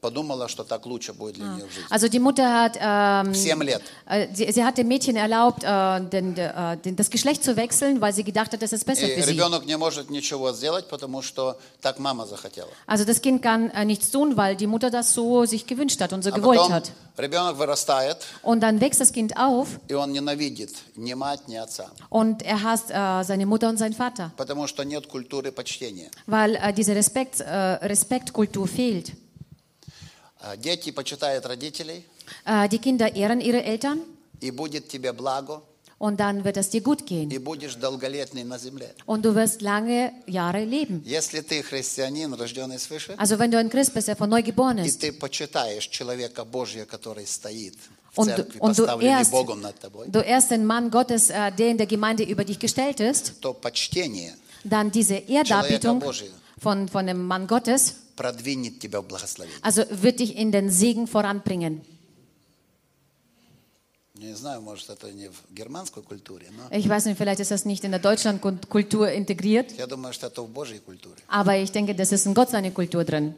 подумала, 0.00 0.48
что 0.48 0.64
так 0.64 0.86
лучше 0.86 1.12
будет 1.12 1.34
для 1.34 1.44
нее 1.46 1.66
в 1.66 1.70
жизни. 1.72 1.86
Also 1.90 2.08
die 2.08 2.18
Mutter 2.18 2.50
hat, 2.50 2.78
ähm, 2.80 3.32
В 3.32 3.36
7 3.36 3.62
лет. 3.62 3.82
äh, 4.06 4.28
sie, 4.34 4.50
sie 4.50 4.64
hat 4.64 4.78
dem 4.78 4.88
Mädchen 4.88 5.14
erlaubt, 5.14 5.62
äh, 5.62 6.00
den, 6.00 6.36
äh, 6.38 6.76
den, 6.78 6.96
das 6.96 7.10
Geschlecht 7.10 7.44
zu 7.44 7.54
wechseln, 7.56 8.00
weil 8.00 8.14
sie 8.14 8.24
gedacht 8.24 8.52
hat, 8.54 8.62
das 8.62 8.72
ist 8.72 8.86
besser 8.86 9.02
И 9.06 9.14
für 9.14 9.22
sie. 9.22 9.32
ребенок 9.32 9.66
не 9.66 9.76
может 9.76 10.08
ничего 10.10 10.52
сделать, 10.52 10.88
потому 10.88 11.20
что 11.20 11.58
так 11.82 11.98
мама 11.98 12.24
захотела. 12.26 12.68
Also 12.86 13.04
das 13.04 13.20
Kind 13.20 13.42
kann 13.42 13.70
äh, 13.70 13.84
nichts 13.84 14.10
tun, 14.10 14.36
weil 14.38 14.56
die 14.56 14.66
Mutter 14.66 14.90
das 14.90 15.12
so 15.12 15.44
sich 15.44 15.66
gewünscht 15.66 16.00
hat 16.00 16.14
und 16.14 16.22
so 16.24 16.30
А 16.30 16.34
gewollt 16.34 16.58
потом 16.60 16.72
hat. 16.72 16.90
ребенок 17.18 17.58
вырастает, 17.58 18.16
Und 18.42 18.60
dann 18.60 18.80
wächst 18.80 19.00
das 19.02 19.12
Kind 19.12 19.36
auf 19.36 19.68
и 19.88 19.94
он 19.94 20.12
ненавидит 20.12 20.72
ни 20.96 21.12
мать, 21.12 21.46
ни 21.46 21.56
отца, 21.56 21.90
und 22.08 22.42
er 22.42 22.62
hasst 22.62 22.90
äh, 22.90 23.22
seine 23.22 23.44
Mutter 23.44 23.68
und 23.68 23.76
seinen 23.76 23.94
Vater, 23.94 24.32
потому 24.38 24.66
что 24.66 24.82
нет 24.82 25.06
культуры 25.06 25.52
почтения. 25.52 26.10
weil 26.26 26.56
äh, 26.56 26.72
diese 26.72 26.94
Respekt, 26.96 27.40
äh, 27.40 27.44
Respektkultur 27.86 28.66
fehlt. 28.66 29.12
А 30.41 30.55
Дети 30.55 30.91
почитают 30.91 31.45
родителей, 31.45 32.05
Äh, 32.45 32.69
die 32.69 32.77
Kinder 32.79 33.13
ehren 33.15 33.41
ihre 33.41 33.63
Eltern 33.63 34.01
и 34.39 34.51
будет 34.51 34.87
тебе 34.87 35.11
благо, 35.13 35.61
und 35.97 36.17
dann 36.19 36.45
wird 36.45 36.55
es 36.57 36.69
dir 36.69 36.79
gut 36.81 37.05
gehen 37.05 37.29
и 37.29 37.37
будешь 37.39 37.75
долголетный 37.75 38.43
на 38.45 38.57
земле. 38.57 38.93
und 39.05 39.25
du 39.25 39.35
wirst 39.35 39.61
lange 39.61 40.13
Jahre 40.27 40.63
leben. 40.63 41.01
Если 41.05 41.41
ты 41.41 41.61
христианин, 41.63 42.33
рожденный 42.33 42.79
свыше, 42.79 43.15
Also 43.17 43.37
wenn 43.39 43.51
du 43.51 43.57
ein 43.57 43.69
Christ 43.69 43.93
bist, 43.93 44.07
der 44.07 44.15
von 44.15 44.29
neu 44.29 44.41
geboren 44.43 44.77
и 44.77 44.87
ist 44.87 45.01
ты 45.01 45.11
почитаешь 45.11 45.87
человека 45.89 46.45
Божьего, 46.45 46.85
который 46.85 47.25
стоит 47.27 47.75
und, 48.15 48.27
церкви, 48.29 48.59
und 48.59 48.77
du, 48.77 48.85
тобой, 48.85 50.07
du 50.07 50.19
erst 50.21 50.51
den 50.51 50.65
Mann 50.65 50.89
Gottes, 50.89 51.29
äh, 51.31 51.51
der 51.51 51.67
in 51.69 51.77
der 51.77 51.87
Gemeinde 51.87 52.23
über 52.23 52.45
dich 52.45 52.59
gestellt 52.59 52.99
ist, 53.01 53.41
то 53.41 53.53
почтение 53.53 54.33
dann 54.63 54.89
diese 54.91 55.15
Ehrdarbietung 55.15 56.01
von, 56.59 56.87
von 56.87 57.07
dem 57.07 57.25
Mann 57.25 57.47
Gottes, 57.47 57.95
продвинет 58.18 58.78
тебя 58.80 59.00
в 59.00 59.06
благословение. 59.06 59.58
also 59.62 59.84
wird 60.02 60.18
dich 60.20 60.36
in 60.36 60.50
den 60.52 60.70
Segen 60.70 61.06
voranbringen. 61.06 61.82
Не 64.16 64.32
знаю, 64.36 64.60
может, 64.62 64.88
это 64.90 65.10
не 65.10 65.28
в 65.28 65.34
германской 65.50 66.00
культуре, 66.02 66.46
но 66.56 66.68
Ich 66.76 66.88
weiß 66.88 67.06
nicht, 67.06 67.18
vielleicht 67.18 67.40
ist 67.40 67.50
das 67.50 67.64
nicht 67.64 67.82
in 67.82 67.90
der 67.90 67.98
Deutschlandkultur 68.00 69.10
integriert, 69.10 69.72
я 69.76 69.86
думаю, 69.88 70.12
что 70.14 70.28
это 70.28 70.40
в 70.42 70.48
Божьей 70.48 70.78
культуре. 70.78 71.16
aber 71.28 71.56
ich 71.56 71.72
denke, 71.72 71.94
das 71.96 72.12
ist 72.12 72.24
in 72.26 72.32
Gott 72.34 72.50
seine 72.50 72.70
Kultur 72.70 73.04
drin. 73.04 73.34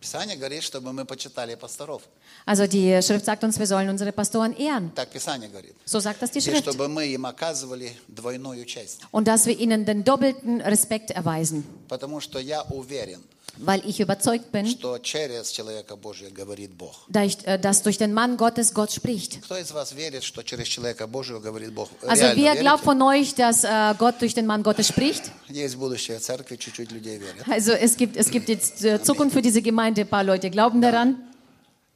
Писание 0.00 0.36
говорит, 0.36 0.62
чтобы 0.64 0.92
мы 0.92 1.04
почитали 1.04 1.54
пасторов. 1.54 2.02
Also 2.44 2.66
die 2.66 3.00
Schrift 3.02 3.24
sagt 3.24 3.44
uns, 3.44 3.56
wir 3.58 3.66
sollen 3.68 3.88
unsere 3.88 4.10
Pastoren 4.12 4.52
ehren. 4.56 4.92
Так 4.96 5.10
Писание 5.10 5.48
говорит. 5.48 5.74
So 5.84 6.00
sagt 6.00 6.20
das 6.20 6.32
die 6.32 6.38
И 6.38 6.42
Schrift. 6.42 6.64
чтобы 6.64 6.88
мы 6.88 7.06
им 7.06 7.24
оказывали 7.24 7.92
двойную 8.08 8.64
честь. 8.66 9.00
Und 9.12 9.28
dass 9.28 9.46
wir 9.46 9.56
ihnen 9.56 9.84
den 9.86 10.02
doppelten 10.02 10.60
Respekt 10.60 11.12
erweisen. 11.12 11.64
Потому 11.88 12.20
что 12.20 12.40
я 12.40 12.62
уверен, 12.64 13.22
Weil 13.60 13.80
ich 13.88 14.00
überzeugt 14.00 14.52
bin, 14.52 14.66
что 14.66 14.98
через 14.98 15.50
человека 15.50 15.96
Божия 15.96 16.28
говорит 16.30 16.72
Бог. 16.76 16.94
da 17.08 17.22
ich, 17.24 17.38
äh, 17.46 17.58
dass 17.58 17.82
durch 17.82 17.96
den 17.96 18.12
Mann 18.12 18.36
Gottes 18.36 18.74
Gott 18.74 18.92
spricht. 18.92 19.40
Кто 19.42 19.56
из 19.56 19.70
вас 19.72 19.92
верит, 19.92 20.24
что 20.24 20.42
через 20.42 20.66
человека 20.68 21.06
Божьего 21.06 21.40
говорит 21.40 21.72
Бог? 21.72 21.88
Also 22.02 22.22
Реально 22.22 22.36
wer 22.36 22.52
верите? 22.52 22.60
glaubt 22.60 22.84
von 22.84 23.00
euch, 23.00 23.34
dass 23.34 23.64
äh, 23.64 23.94
Gott 23.98 24.20
durch 24.20 24.34
den 24.34 24.44
Mann 24.44 24.62
Gottes 24.62 24.88
spricht? 24.88 25.32
Есть 25.48 25.76
будущее 25.76 26.18
в 26.18 26.22
церкви, 26.22 26.56
чуть-чуть 26.56 26.90
людей 26.92 27.18
верят. 27.18 27.48
Also 27.48 27.72
es 27.72 27.96
gibt, 27.96 28.16
es 28.18 28.30
gibt 28.30 28.48
jetzt 28.50 28.84
äh, 28.84 29.02
Zukunft 29.02 29.32
für 29.34 29.42
diese 29.42 29.62
Gemeinde, 29.62 30.02
ein 30.02 30.08
paar 30.08 30.24
Leute 30.24 30.50
glauben 30.50 30.82
daran. 30.82 31.16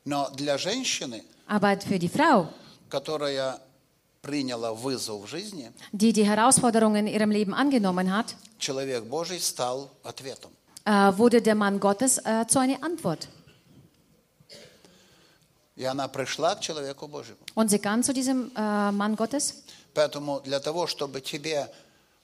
Но 0.07 0.31
для 0.35 0.57
женщины, 0.57 1.23
Aber 1.47 1.79
für 1.79 1.99
die 1.99 2.09
Frau, 2.09 2.49
которая 2.89 3.61
приняла 4.23 4.73
вызов 4.73 5.25
в 5.25 5.27
жизни, 5.27 5.71
die 5.93 6.15
die 6.15 6.25
Herausforderungen 6.25 7.07
in 7.07 7.13
ihrem 7.13 7.31
Leben 7.31 7.53
angenommen 7.53 8.11
hat, 8.11 8.35
человек 8.59 9.05
Божий 9.05 9.41
стал 9.41 9.91
ответом. 10.03 10.53
äh, 10.85 10.91
wurde 11.17 11.43
der 11.43 11.55
Mann 11.55 11.81
Gottes 11.81 12.19
äh, 12.19 12.47
zu 12.47 12.59
einer 12.59 12.83
Antwort. 12.83 13.29
И 15.77 15.85
она 15.85 16.09
пришла 16.09 16.55
к 16.57 16.61
человеку 16.61 17.09
Божьему. 17.09 17.39
Und 17.55 17.71
sie 17.71 17.79
kam 17.79 18.03
zu 18.03 18.13
diesem 18.13 18.51
äh, 18.55 18.93
Mann 18.93 19.17
Gottes. 19.17 19.63
Поэтому 19.95 20.41
для 20.41 20.61
того, 20.61 20.87
чтобы 20.87 21.21
тебе 21.23 21.71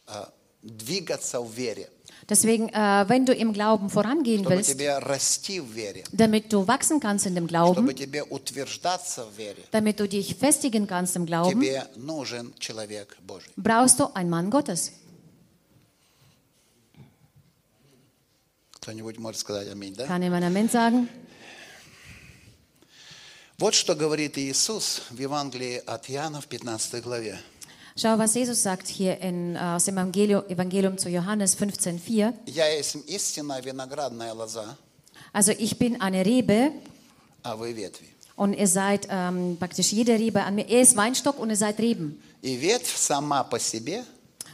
э, 0.06 0.24
двигаться 0.62 1.40
в 1.40 1.50
вере, 1.50 1.88
Deswegen, 2.28 2.68
äh, 2.70 3.04
wenn 3.08 3.24
du 3.24 3.32
im 3.32 3.52
Glauben 3.52 3.88
vorangehen 3.88 4.40
чтобы 4.40 4.56
willst, 4.56 4.70
тебе 4.70 4.98
расти 4.98 5.60
в 5.60 5.72
вере, 5.72 6.02
damit 6.12 6.52
du 6.52 6.66
wachsen 6.66 6.98
kannst 6.98 7.24
in 7.26 7.34
dem 7.36 7.48
чтобы 7.48 7.92
Glauben, 7.92 7.94
тебе 7.94 8.24
утверждаться 8.24 9.24
в 9.24 9.38
вере, 9.38 9.62
damit 9.70 10.00
du 10.00 10.08
dich 10.08 10.34
festigen 10.34 10.86
kannst 10.88 11.14
im 11.14 11.24
Glauben, 11.24 11.60
тебе 11.60 11.86
нужен 11.96 12.52
человек 12.58 13.16
Божий. 13.26 13.50
brauchst 13.56 14.00
du 14.00 14.12
einen 14.14 14.28
Mann 14.28 14.50
Gottes. 14.50 14.90
Кто-нибудь 18.80 19.18
может 19.18 19.40
сказать 19.40 19.68
аминь, 19.68 19.94
да? 19.94 20.06
Kann 20.06 20.22
jemand 20.22 20.44
Amen 20.44 20.70
sagen? 20.70 21.08
Вот 23.58 23.74
что 23.74 23.94
говорит 23.94 24.36
Иисус 24.36 25.02
в 25.10 25.18
Евангелии 25.18 25.82
от 25.86 26.10
Иоанна 26.10 26.40
в 26.40 26.46
15 26.46 27.02
главе. 27.02 27.38
Schau, 27.96 28.18
was 28.18 28.34
Jesus 28.34 28.62
sagt 28.62 28.88
hier 28.88 29.18
in, 29.22 29.56
äh, 29.56 29.58
aus 29.58 29.86
dem 29.86 29.96
Evangelium, 29.96 30.44
Evangelium 30.50 30.98
zu 30.98 31.08
Johannes 31.08 31.56
15,4. 31.56 32.34
«Я 32.46 32.68
есть 32.68 32.94
истинная 33.06 33.62
виноградная 33.62 34.34
лоза, 34.34 34.76
Also 35.32 35.52
ich 35.52 35.78
bin 35.78 36.00
eine 36.00 36.24
Rebe 36.24 36.72
а 37.42 37.56
вы 37.56 37.72
ветви. 37.72 38.06
und 38.36 38.52
ihr 38.52 38.68
seid 38.68 39.08
ähm, 39.10 39.56
praktisch 39.58 39.92
jede 39.92 40.12
Rebe 40.12 40.42
an 40.44 40.56
mir. 40.56 40.68
Er 40.68 40.82
ist 40.82 40.94
Weinstock 40.96 41.38
und 41.38 41.48
ihr 41.48 41.56
seid 41.56 41.78
Reben. 41.78 42.20
И 42.42 42.54
ветвь 42.56 42.94
сама 42.96 43.42
по 43.42 43.58
себе, 43.58 44.04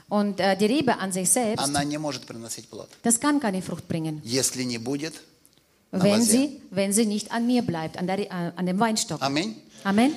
Und 0.09 0.39
äh, 0.39 0.55
die 0.55 0.65
Rebe 0.67 0.97
an 0.99 1.11
sich 1.11 1.29
selbst, 1.29 1.59
она 1.63 1.83
не 1.83 1.97
может 1.97 2.25
приносить 2.25 2.69
плод, 2.69 2.87
das 3.03 3.19
kann 3.19 3.39
keine 3.41 3.61
Frucht 3.61 3.87
bringen, 3.87 4.21
если 4.23 4.63
не 4.63 4.77
будет 4.77 5.13
wenn 5.91 6.21
sie, 6.21 6.61
wenn 6.71 6.91
sie 6.93 7.05
nicht 7.05 7.31
an 7.31 7.45
mir 7.47 7.61
bleibt, 7.61 7.97
an, 7.97 8.07
der, 8.07 8.19
äh, 8.19 8.51
an 8.55 8.65
dem 8.65 8.79
Weinstock. 8.79 9.21
Аминь. 9.21 9.55
Amen. 9.83 10.13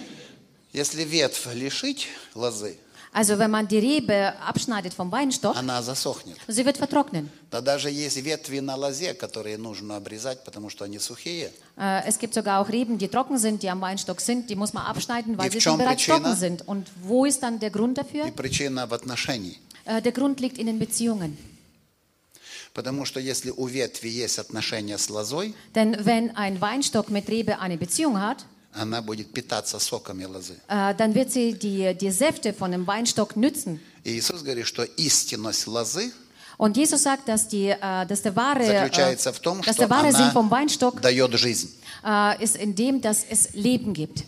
Если 0.72 1.04
ветвь 1.04 1.46
лишить 1.54 2.06
лозы, 2.34 2.76
Also 3.12 3.38
wenn 3.40 3.50
man 3.50 3.66
die 3.66 3.78
Rebe 3.78 4.34
abschneidet 4.40 4.94
vom 4.94 5.10
Weinstock, 5.10 5.56
она 5.56 5.82
засохнет. 5.82 6.36
sie 6.46 6.64
wird 6.64 6.76
vertrocknen. 6.76 7.28
Да 7.50 7.60
даже 7.60 7.90
есть 7.90 8.16
ветви 8.18 8.60
на 8.60 8.76
лозе, 8.76 9.14
которые 9.14 9.58
нужно 9.58 9.96
обрезать, 9.96 10.44
потому 10.44 10.70
что 10.70 10.84
они 10.84 11.00
сухие. 11.00 11.50
Äh, 11.76 12.02
Es 12.06 12.18
gibt 12.20 12.34
sogar 12.34 12.60
auch 12.60 12.68
Reben, 12.68 12.98
die 12.98 13.08
trocken 13.08 13.38
sind, 13.38 13.62
die 13.64 13.68
am 13.70 13.80
Weinstock 13.80 14.20
sind, 14.20 14.48
die 14.48 14.54
muss 14.54 14.72
man 14.72 14.86
abschneiden, 14.86 15.36
weil 15.38 15.50
sie 15.50 15.60
schon 15.60 15.78
bereits 15.78 16.04
Prичина? 16.04 16.18
trocken 16.20 16.36
sind. 16.36 16.68
Und 16.68 16.86
wo 17.02 17.24
ist 17.24 17.42
dann 17.42 17.58
der 17.58 17.70
Grund 17.70 17.98
И 17.98 18.02
dafür? 18.02 18.30
причина 18.30 18.86
в 18.86 18.94
отношении. 18.94 19.58
Äh, 19.89 20.01
Der 20.01 20.11
Grund 20.11 20.39
liegt 20.39 20.57
in 20.57 20.67
den 20.67 20.79
Beziehungen. 20.79 21.37
Потому 22.73 23.05
что 23.05 23.19
если 23.21 23.51
у 23.55 23.67
ветви 23.67 24.09
есть 24.09 24.37
отношения 24.39 24.97
с 24.97 25.09
лозой, 25.09 25.53
Denn 25.73 25.95
wenn 26.05 26.35
ein 26.35 26.59
Weinstock 26.59 27.09
mit 27.09 27.29
Rebe 27.29 27.59
eine 27.59 27.77
Beziehung 27.77 28.19
hat, 28.19 28.45
она 28.73 29.01
будет 29.01 29.31
питаться 29.31 29.79
соками 29.79 30.25
лозы. 30.25 30.57
äh, 30.67 30.93
dann 30.95 31.15
wird 31.15 31.31
sie 31.31 31.53
die, 31.53 31.93
die 31.95 32.11
Säfte 32.11 32.51
von 32.53 32.71
dem 32.71 32.85
Weinstock 32.85 33.37
nützen. 33.37 33.79
И 34.03 34.17
Иисус 34.19 34.41
говорит, 34.43 34.67
что 34.67 34.83
истинность 34.83 35.67
лозы 35.67 36.11
Und 36.57 36.77
Jesus 36.77 37.03
sagt, 37.03 37.27
dass, 37.27 37.47
die, 37.49 37.67
äh, 37.69 38.05
dass 38.05 38.21
der 38.21 38.35
wahre, 38.35 38.63
äh, 38.63 38.67
заключается 38.67 39.31
в 39.33 39.39
том, 39.39 39.61
dass 39.61 39.75
что 39.75 39.83
der 39.87 39.89
wahre 39.89 40.11
Sinn 40.11 40.31
vom 40.31 40.47
она 40.47 40.57
Weinstock 40.57 41.01
дает 41.01 41.33
жизнь. 41.39 41.69
äh, 42.03 42.43
ist 42.43 42.57
in 42.57 42.75
dem, 42.75 43.01
dass 43.01 43.25
es 43.29 43.53
Leben 43.53 43.93
gibt. 43.93 44.23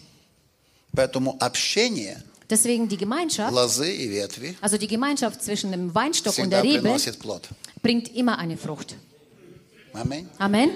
Поэтому 0.93 1.35
общение 1.41 2.23
Deswegen 2.51 2.87
die 2.87 2.97
Gemeinschaft, 2.97 3.53
лозы 3.53 3.91
и 3.93 4.07
ветви 4.07 4.55
also 4.61 4.77
die 4.77 4.87
Gemeinschaft 4.87 5.43
zwischen 5.43 5.71
dem 5.71 5.93
Weinstock 5.93 6.37
und 6.37 6.49
der 6.49 6.61
всегда 6.61 6.77
Rebe, 6.77 6.81
приносит 6.83 7.19
плод. 7.19 7.49
bringt 7.81 8.15
immer 8.15 8.37
eine 8.39 8.55
Frucht. 8.57 8.95
Аминь. 9.93 10.27
Amen. 10.39 10.69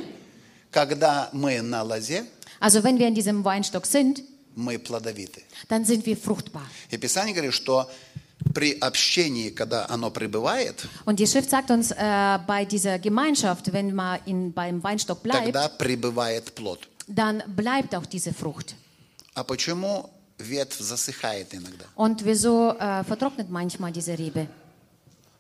Когда 0.72 1.30
мы 1.34 1.62
на 1.62 1.82
лозе, 1.84 2.26
Also 2.60 2.84
wenn 2.84 3.00
wir 3.00 3.08
in 3.08 3.16
diesem 3.16 3.44
Weinstock 3.44 3.86
sind, 3.86 4.22
мы 4.56 4.78
плодовиты. 4.80 5.42
dann 5.70 5.86
sind 5.86 6.06
wir 6.06 6.18
fruchtbar. 6.18 6.66
И 6.90 6.98
Писание 6.98 7.34
говорит, 7.34 7.54
что 7.54 7.90
при 8.54 8.78
общении, 8.80 9.50
когда 9.52 9.86
оно 9.90 10.12
пребывает, 10.12 10.88
Und 11.06 11.20
die 11.20 11.28
Schrift 11.28 11.50
sagt 11.50 11.72
uns, 11.72 11.92
äh, 11.92 12.40
bei 12.48 12.66
dieser 12.66 13.00
Gemeinschaft, 13.00 13.72
wenn 13.72 13.94
man 13.96 14.20
in, 14.26 14.52
beim 14.54 14.84
Weinstock 14.84 15.24
bleibt, 15.24 15.46
тогда 15.54 15.70
пребывает 15.70 16.54
плод. 16.56 16.88
dann 17.08 17.44
bleibt 17.56 17.96
auch 17.96 18.06
diese 18.06 18.34
Frucht. 18.34 18.76
А 19.36 19.44
почему 19.44 20.10
ветвь 20.39 20.79
засыхает 20.79 21.55
иногда? 21.55 21.87
Und 21.95 22.25
wieso 22.25 22.75
äh, 22.79 23.05
vertrocknet 23.05 23.51
manchmal 23.51 23.93
diese 23.93 24.17
Rebe? 24.19 24.49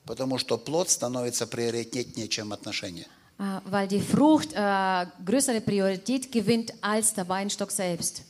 Потому 0.04 0.38
что 0.38 0.56
плод 0.56 0.88
становится 0.88 1.46
приоритетнее, 1.46 2.28
чем 2.28 2.52
отношения. 2.52 3.06
Äh, 3.38 3.60
weil 3.64 3.88
die 3.88 4.00
Frucht 4.00 4.52
äh, 4.52 5.06
größere 5.24 5.60
Priorität 5.60 6.30
gewinnt 6.30 6.72
als 6.80 7.12
der 7.14 7.28
Weinstock 7.28 7.70
selbst. 7.70 8.22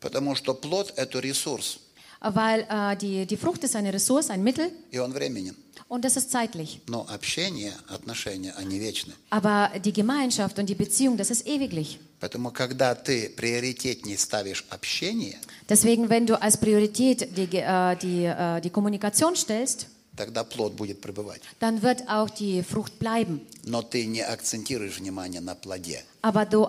Потому 0.00 0.34
что 0.34 0.54
плод– 0.54 0.92
это 0.96 1.20
ресурс, 1.20 1.80
Äh, 2.20 2.34
Weil 2.34 2.66
äh, 2.68 2.96
die, 2.96 3.26
die 3.26 3.36
Frucht 3.36 3.64
ist 3.64 3.76
eine 3.76 3.92
Ressource, 3.92 4.30
ein 4.30 4.42
Mittel 4.42 4.70
и 4.90 4.98
он 4.98 5.12
временен. 5.12 5.56
und 5.87 6.03
das 6.05 6.17
ist 6.17 6.31
zeitlich. 6.31 6.79
Но 6.87 7.05
общение, 7.09 7.73
отношения, 7.87 8.53
они 8.57 8.79
вечны. 8.79 9.13
Aber 9.29 9.71
die 9.83 9.93
Gemeinschaft 9.93 10.57
und 10.59 10.67
die 10.67 10.75
Beziehung, 10.75 11.17
das 11.17 11.29
ist 11.31 11.47
ewiglich. 11.47 11.99
Поэтому, 12.19 12.51
когда 12.51 12.93
ты 12.93 13.29
приоритетнее 13.29 14.17
ставишь 14.17 14.65
общение, 14.69 15.37
Deswegen, 15.69 16.09
wenn 16.09 16.25
du 16.25 16.39
als 16.41 16.57
Priorität 16.57 17.35
die, 17.37 17.47
Ge- 17.47 17.63
äh, 17.65 17.95
die, 17.97 18.25
äh, 18.25 18.59
die 18.61 18.69
Kommunikation 18.69 19.35
stellst, 19.35 19.87
тогда 20.16 20.44
плод 20.44 20.72
будет 20.74 21.00
пребывать. 21.00 21.40
dann 21.60 21.82
wird 21.82 22.08
auch 22.08 22.30
die 22.30 22.62
Frucht 22.62 22.98
bleiben. 22.98 23.40
Но 23.64 23.82
ты 23.82 24.06
не 24.06 24.20
акцентируешь 24.22 24.98
внимание 24.98 25.40
на 25.40 25.54
плоде. 25.54 26.02
Aber 26.22 26.44
du, 26.44 26.68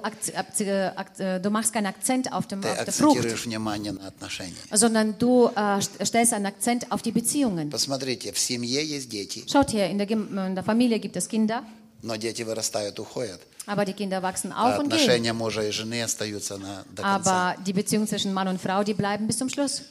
äh, 0.59 0.91
äh, 1.17 1.39
du 1.39 1.49
machst 1.49 1.73
keinen 1.73 1.87
Akzent 1.87 2.31
auf, 2.31 2.45
dem, 2.47 2.61
Ты 2.61 2.69
auf 2.69 2.83
der 2.85 2.93
Frucht, 2.93 3.23
внимание 3.45 3.93
на 3.93 4.07
отношения. 4.07 4.55
sondern 4.73 5.17
du 5.17 5.47
äh, 5.47 5.79
st- 5.79 6.05
stellst 6.05 6.33
einen 6.33 6.45
Akzent 6.45 6.91
auf 6.91 7.01
die 7.01 7.11
Beziehungen. 7.11 7.69
Посмотрите, 7.69 8.31
в 8.33 8.37
семье 8.39 8.83
есть 8.85 9.09
дети, 9.09 9.43
Schaut 9.47 9.73
her, 9.73 9.89
in 9.89 9.97
der, 9.97 10.09
in 10.11 10.53
der 10.55 10.63
Familie 10.63 10.99
gibt 10.99 11.15
es 11.17 11.27
Kinder, 11.27 11.63
но 12.03 12.15
дети 12.17 12.43
вырастают, 12.43 12.99
уходят. 12.99 13.39
aber 13.65 13.83
die 13.85 13.93
Kinder 13.93 14.21
wachsen 14.21 14.51
А 14.51 14.73
auf 14.73 14.79
und 14.79 14.89
gehen. 14.89 14.93
отношения 14.99 15.33
мужа 15.33 15.61
и 15.67 15.71
жены 15.71 16.03
остаются 16.03 16.57
на, 16.57 16.85
до 16.95 17.01
конца. 17.01 17.15
Aber 17.15 17.55
die 17.63 17.73
Beziehung 17.73 18.07
zwischen 18.07 18.33
Mann 18.33 18.47
und 18.47 18.61
Frau, 18.61 18.83
die 18.83 18.93
bleiben 18.93 19.25
bis 19.27 19.37
zum 19.37 19.49
Schluss. 19.49 19.81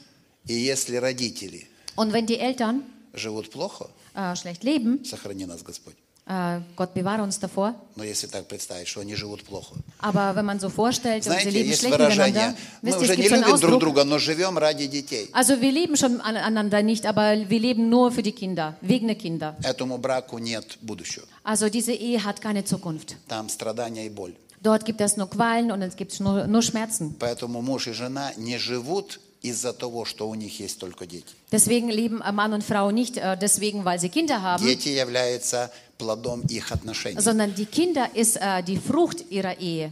И 0.47 0.53
если 0.53 0.95
родители 0.97 1.67
Und 1.95 2.13
wenn 2.13 2.25
die 2.25 2.39
Eltern 2.39 2.83
живут 3.17 3.51
плохо, 3.51 3.87
äh, 4.15 4.35
schlecht 4.35 4.63
leben, 4.63 5.03
сохрани 5.05 5.45
нас 5.45 5.63
Господь. 5.63 5.95
äh, 6.29 6.59
Gott 6.75 6.93
bewahre 6.93 7.23
uns 7.23 7.39
davor, 7.39 7.73
Но 7.95 8.03
если 8.03 8.27
так 8.27 8.47
представить, 8.47 8.87
что 8.89 8.99
они 9.01 9.15
живут 9.15 9.43
плохо. 9.45 9.75
aber 9.99 10.35
wenn 10.35 10.45
man 10.45 10.59
so 10.59 10.69
vorstellt 10.69 11.25
und 11.25 11.31
sie 11.33 11.41
Знаете, 11.43 11.49
leben 11.51 11.69
есть 11.69 11.81
schlecht 11.81 11.97
выражение, 11.97 12.55
мы 12.81 12.97
уже 12.97 13.15
не 13.15 13.29
любим 13.29 13.57
друг 13.59 13.79
друга, 13.79 14.03
но 14.03 14.17
живем 14.19 14.57
ради 14.57 14.87
детей. 14.87 15.29
also 15.33 15.61
wir 15.61 15.71
lieben 15.71 15.95
schon 15.95 16.19
aneinander 16.21 16.83
nicht, 16.83 17.05
aber 17.05 17.49
wir 17.49 17.59
leben 17.59 17.89
nur 17.89 18.11
für 18.11 18.23
die 18.23 18.33
Kinder, 18.33 18.75
wegen 18.81 19.07
der 19.07 19.15
Kinder. 19.15 19.55
Этому 19.63 19.97
браку 19.97 20.37
нет 20.37 20.77
будущего. 20.81 21.25
Also 21.43 21.69
diese 21.69 21.93
Ehe 21.93 22.23
hat 22.23 22.41
keine 22.41 22.65
Zukunft. 22.65 23.15
Там 23.29 23.47
страдания 23.49 24.05
и 24.05 24.09
боль. 24.09 24.35
Dort 24.59 24.85
gibt 24.85 24.99
es 25.01 25.15
nur 25.17 25.29
Qualen 25.29 25.71
und 25.71 25.81
es 25.83 25.95
gibt 25.95 26.19
nur, 26.19 26.45
nur 26.47 26.61
Schmerzen. 26.63 27.15
Поэтому 27.19 27.61
муж 27.61 27.87
и 27.87 27.93
жена 27.93 28.33
не 28.37 28.57
живут 28.57 29.19
из-за 29.49 29.73
того, 29.73 30.05
что 30.05 30.27
у 30.29 30.35
них 30.35 30.59
есть 30.59 30.79
только 30.79 31.05
дети. 31.05 31.33
Deswegen 31.51 31.89
leben 31.89 32.19
Mann 32.33 32.53
und 32.53 32.63
Frau 32.63 32.91
nicht 32.91 33.17
äh, 33.17 33.37
deswegen, 33.37 33.85
weil 33.85 33.99
sie 33.99 34.09
Kinder 34.09 34.41
haben, 34.41 34.63
Дети 34.65 34.89
являются 34.89 35.71
плодом 35.97 36.41
их 36.49 36.71
отношений. 36.71 37.19
sondern 37.21 37.53
die 37.55 37.65
Kinder 37.65 38.09
ist 38.15 38.37
äh, 38.37 38.61
die 38.63 38.77
Frucht 38.77 39.25
ihrer 39.29 39.57
Ehe, 39.59 39.91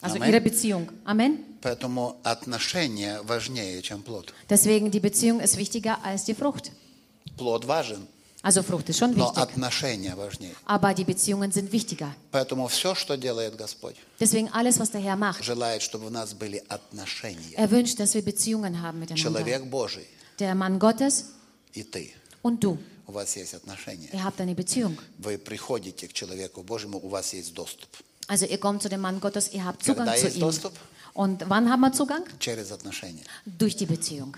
also 0.00 0.16
Amen. 0.16 0.28
ihrer 0.30 0.40
Beziehung. 0.40 0.88
Amen. 1.04 1.44
Поэтому 1.60 2.16
отношения 2.22 3.20
важнее, 3.24 3.82
чем 3.82 4.02
плод. 4.02 4.32
Deswegen 4.48 4.90
die 4.90 5.00
Beziehung 5.00 5.40
ist 5.40 5.56
wichtiger 5.56 5.98
als 6.04 6.24
die 6.24 6.34
Frucht. 6.34 6.70
Плод 7.36 7.66
важен, 7.66 8.06
Also 8.45 8.61
Frucht 8.61 8.89
ist 8.89 8.97
schon 8.99 9.11
но 9.15 9.27
wichtig, 9.27 9.37
отношения 9.41 10.15
важнее. 10.17 10.53
aber 10.65 10.93
die 10.93 11.05
Beziehungen 11.05 11.51
sind 11.53 11.71
wichtiger. 11.71 12.13
Поэтому 12.31 12.67
все, 12.67 12.93
что 12.93 13.15
делает 13.15 13.55
Господь, 13.55 13.95
Deswegen 14.19 14.49
alles, 14.51 14.79
was 14.79 14.91
der 14.91 14.99
Herr 15.01 15.15
macht, 15.15 15.41
желает, 15.43 15.81
чтобы 15.81 16.07
у 16.07 16.09
нас 16.09 16.33
были 16.33 16.61
отношения. 16.67 17.53
er 17.55 17.71
wünscht, 17.71 17.99
dass 17.99 18.13
wir 18.15 18.21
Beziehungen 18.21 18.81
haben 18.81 18.99
miteinander. 18.99 19.23
Человек 19.39 19.63
Божий 19.69 20.05
Der 20.39 20.55
Mann 20.55 20.77
Gottes 20.79 21.25
и 21.73 21.83
ты. 21.83 22.11
und 22.41 22.59
du, 22.61 22.77
У 23.07 23.13
вас 23.13 23.33
есть 23.37 23.53
отношения. 23.53 24.09
ihr 24.11 24.21
habt 24.23 24.41
eine 24.41 24.55
Beziehung. 24.55 24.97
Вы 25.19 25.37
приходите 25.37 26.07
к 26.09 26.13
человеку 26.13 26.63
Божьему, 26.63 26.99
у 27.01 27.07
вас 27.07 27.31
есть 27.33 27.53
доступ. 27.53 27.87
Also 28.27 28.45
ihr 28.45 28.57
kommt 28.57 28.81
zu 28.81 28.89
dem 28.89 28.99
Mann 29.01 29.21
Gottes, 29.21 29.53
ihr 29.53 29.63
habt 29.63 29.83
Zugang 29.85 30.05
Когда 30.05 30.17
zu 30.19 30.25
есть 30.25 30.35
ihm. 30.37 30.41
доступ? 30.41 30.73
Und 31.13 31.45
wann 31.47 31.69
haben 31.71 31.79
wir 31.81 31.93
Zugang? 31.93 32.23
Через 32.39 32.71
отношения. 32.73 33.23
Durch 33.45 33.75
die 33.77 33.85
Beziehung. 33.85 34.35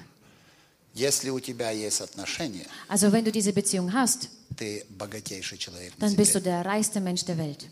Если 0.95 1.31
у 1.31 1.39
тебя 1.41 1.71
есть 1.71 2.01
отношения, 2.01 2.67
Also 2.89 3.13
wenn 3.13 3.25
du 3.25 3.31
diese 3.31 3.53
Beziehung 3.53 3.93
hast, 3.93 4.29
ты 4.57 4.85
богатейший 4.89 5.57
человек 5.59 5.97
на 5.99 6.07
dann 6.07 6.17
bist 6.17 6.35
du 6.35 6.41
der 6.41 6.65
reichste 6.65 7.01
Mensch 7.01 7.25
der 7.25 7.39
Welt. 7.39 7.67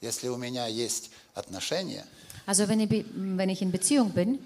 Если 0.00 0.28
у 0.28 0.36
меня 0.36 0.66
есть 0.66 1.10
отношения, 1.34 2.04
Also 2.44 2.66
wenn 2.68 2.80
ich, 2.80 3.04
wenn 3.14 3.48
ich 3.50 3.62
in 3.62 3.70
Beziehung 3.70 4.12
bin, 4.12 4.40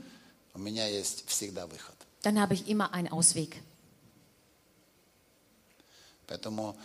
у 0.54 0.58
меня 0.58 0.86
есть 0.86 1.24
всегда 1.28 1.66
выход. 1.66 1.94
dann 2.22 2.38
habe 2.40 2.54
ich 2.54 2.68
immer 2.68 2.92
einen 2.92 3.08
Ausweg. 3.08 3.56
Поэтому 6.26 6.76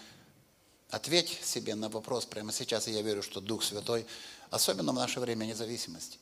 ответь 0.89 1.39
себе 1.43 1.74
на 1.76 1.89
вопрос 1.89 2.26
прямо 2.26 2.51
сейчас, 2.53 2.88
и 2.88 2.91
я 2.91 3.01
верю, 3.01 3.24
что 3.24 3.41
Дух 3.41 3.64
Святой, 3.64 4.05
особенно 4.51 4.91
в 4.91 4.95
наше 4.95 5.20
время 5.20 5.45
независимости, 5.45 6.18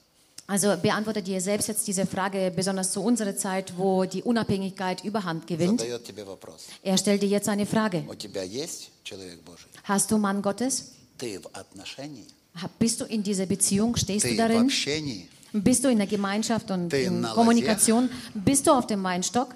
Also 0.49 0.77
beantworte 0.77 1.23
dir 1.23 1.41
selbst 1.41 1.69
jetzt 1.69 1.87
diese 1.87 2.05
Frage, 2.05 2.53
besonders 2.55 2.93
zu 2.93 3.01
unserer 3.03 3.35
Zeit, 3.35 3.73
wo 3.79 4.05
die 4.05 4.23
Unabhängigkeit 4.23 5.03
Überhand 5.03 5.47
gewinnt. 5.47 5.81
задает 5.81 6.05
тебе 6.05 6.25
вопрос. 6.27 6.67
Er 6.83 6.99
stellt 6.99 7.23
dir 7.23 7.29
jetzt 7.31 7.49
eine 7.49 7.65
Frage. 7.65 8.05
У 8.07 8.15
тебя 8.15 8.43
есть 8.43 8.91
человек 9.05 9.43
Божий? 9.43 9.71
Hast 9.85 10.11
du 10.11 10.19
Mann 10.19 10.43
Gottes? 10.43 10.93
Ты 11.19 11.41
в 11.41 11.47
отношении? 11.55 12.27
Ha- 12.61 12.69
Bist 12.79 13.01
du 13.01 13.07
in 13.07 13.23
dieser 13.23 13.47
Beziehung? 13.47 13.97
Stehst 13.97 14.27
du 14.27 14.29
Ты 14.29 14.35
в 14.35 14.37
darin? 14.39 14.67
общении? 14.67 15.29
Bist 15.55 15.83
du 15.85 15.89
in 15.89 15.97
der 15.99 16.07
Gemeinschaft 16.07 16.71
und 16.71 16.91
Ты 16.91 17.05
in 17.05 17.21
на 17.23 17.33
Kommunikation? 17.33 18.11
Bist 18.35 18.67
du 18.67 18.73
auf 18.73 18.87
dem 18.87 19.03
Weinstock? 19.03 19.55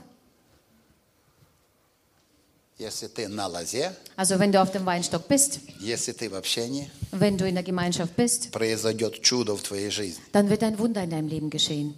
Если 2.79 3.09
ты 3.09 3.27
на 3.29 3.47
лозе, 3.49 3.93
Also 4.17 4.39
wenn 4.39 4.53
du 4.53 4.61
auf 4.63 4.71
dem 4.71 4.87
Weinstock 4.87 5.27
bist, 5.27 5.59
если 5.81 6.13
ты 6.13 6.29
в 6.31 6.35
общении, 6.35 6.89
wenn 7.11 7.37
du 7.37 7.45
in 7.47 7.55
der 7.55 7.65
Gemeinschaft 7.65 8.15
bist, 8.17 8.51
произойдет 8.53 9.21
чудо 9.23 9.57
в 9.57 9.63
твоей 9.63 9.91
жизни. 9.91 10.23
dann 10.33 10.49
wird 10.49 10.63
ein 10.63 10.79
Wunder 10.79 11.03
in 11.03 11.11
deinem 11.11 11.29
Leben 11.29 11.51
geschehen. 11.51 11.95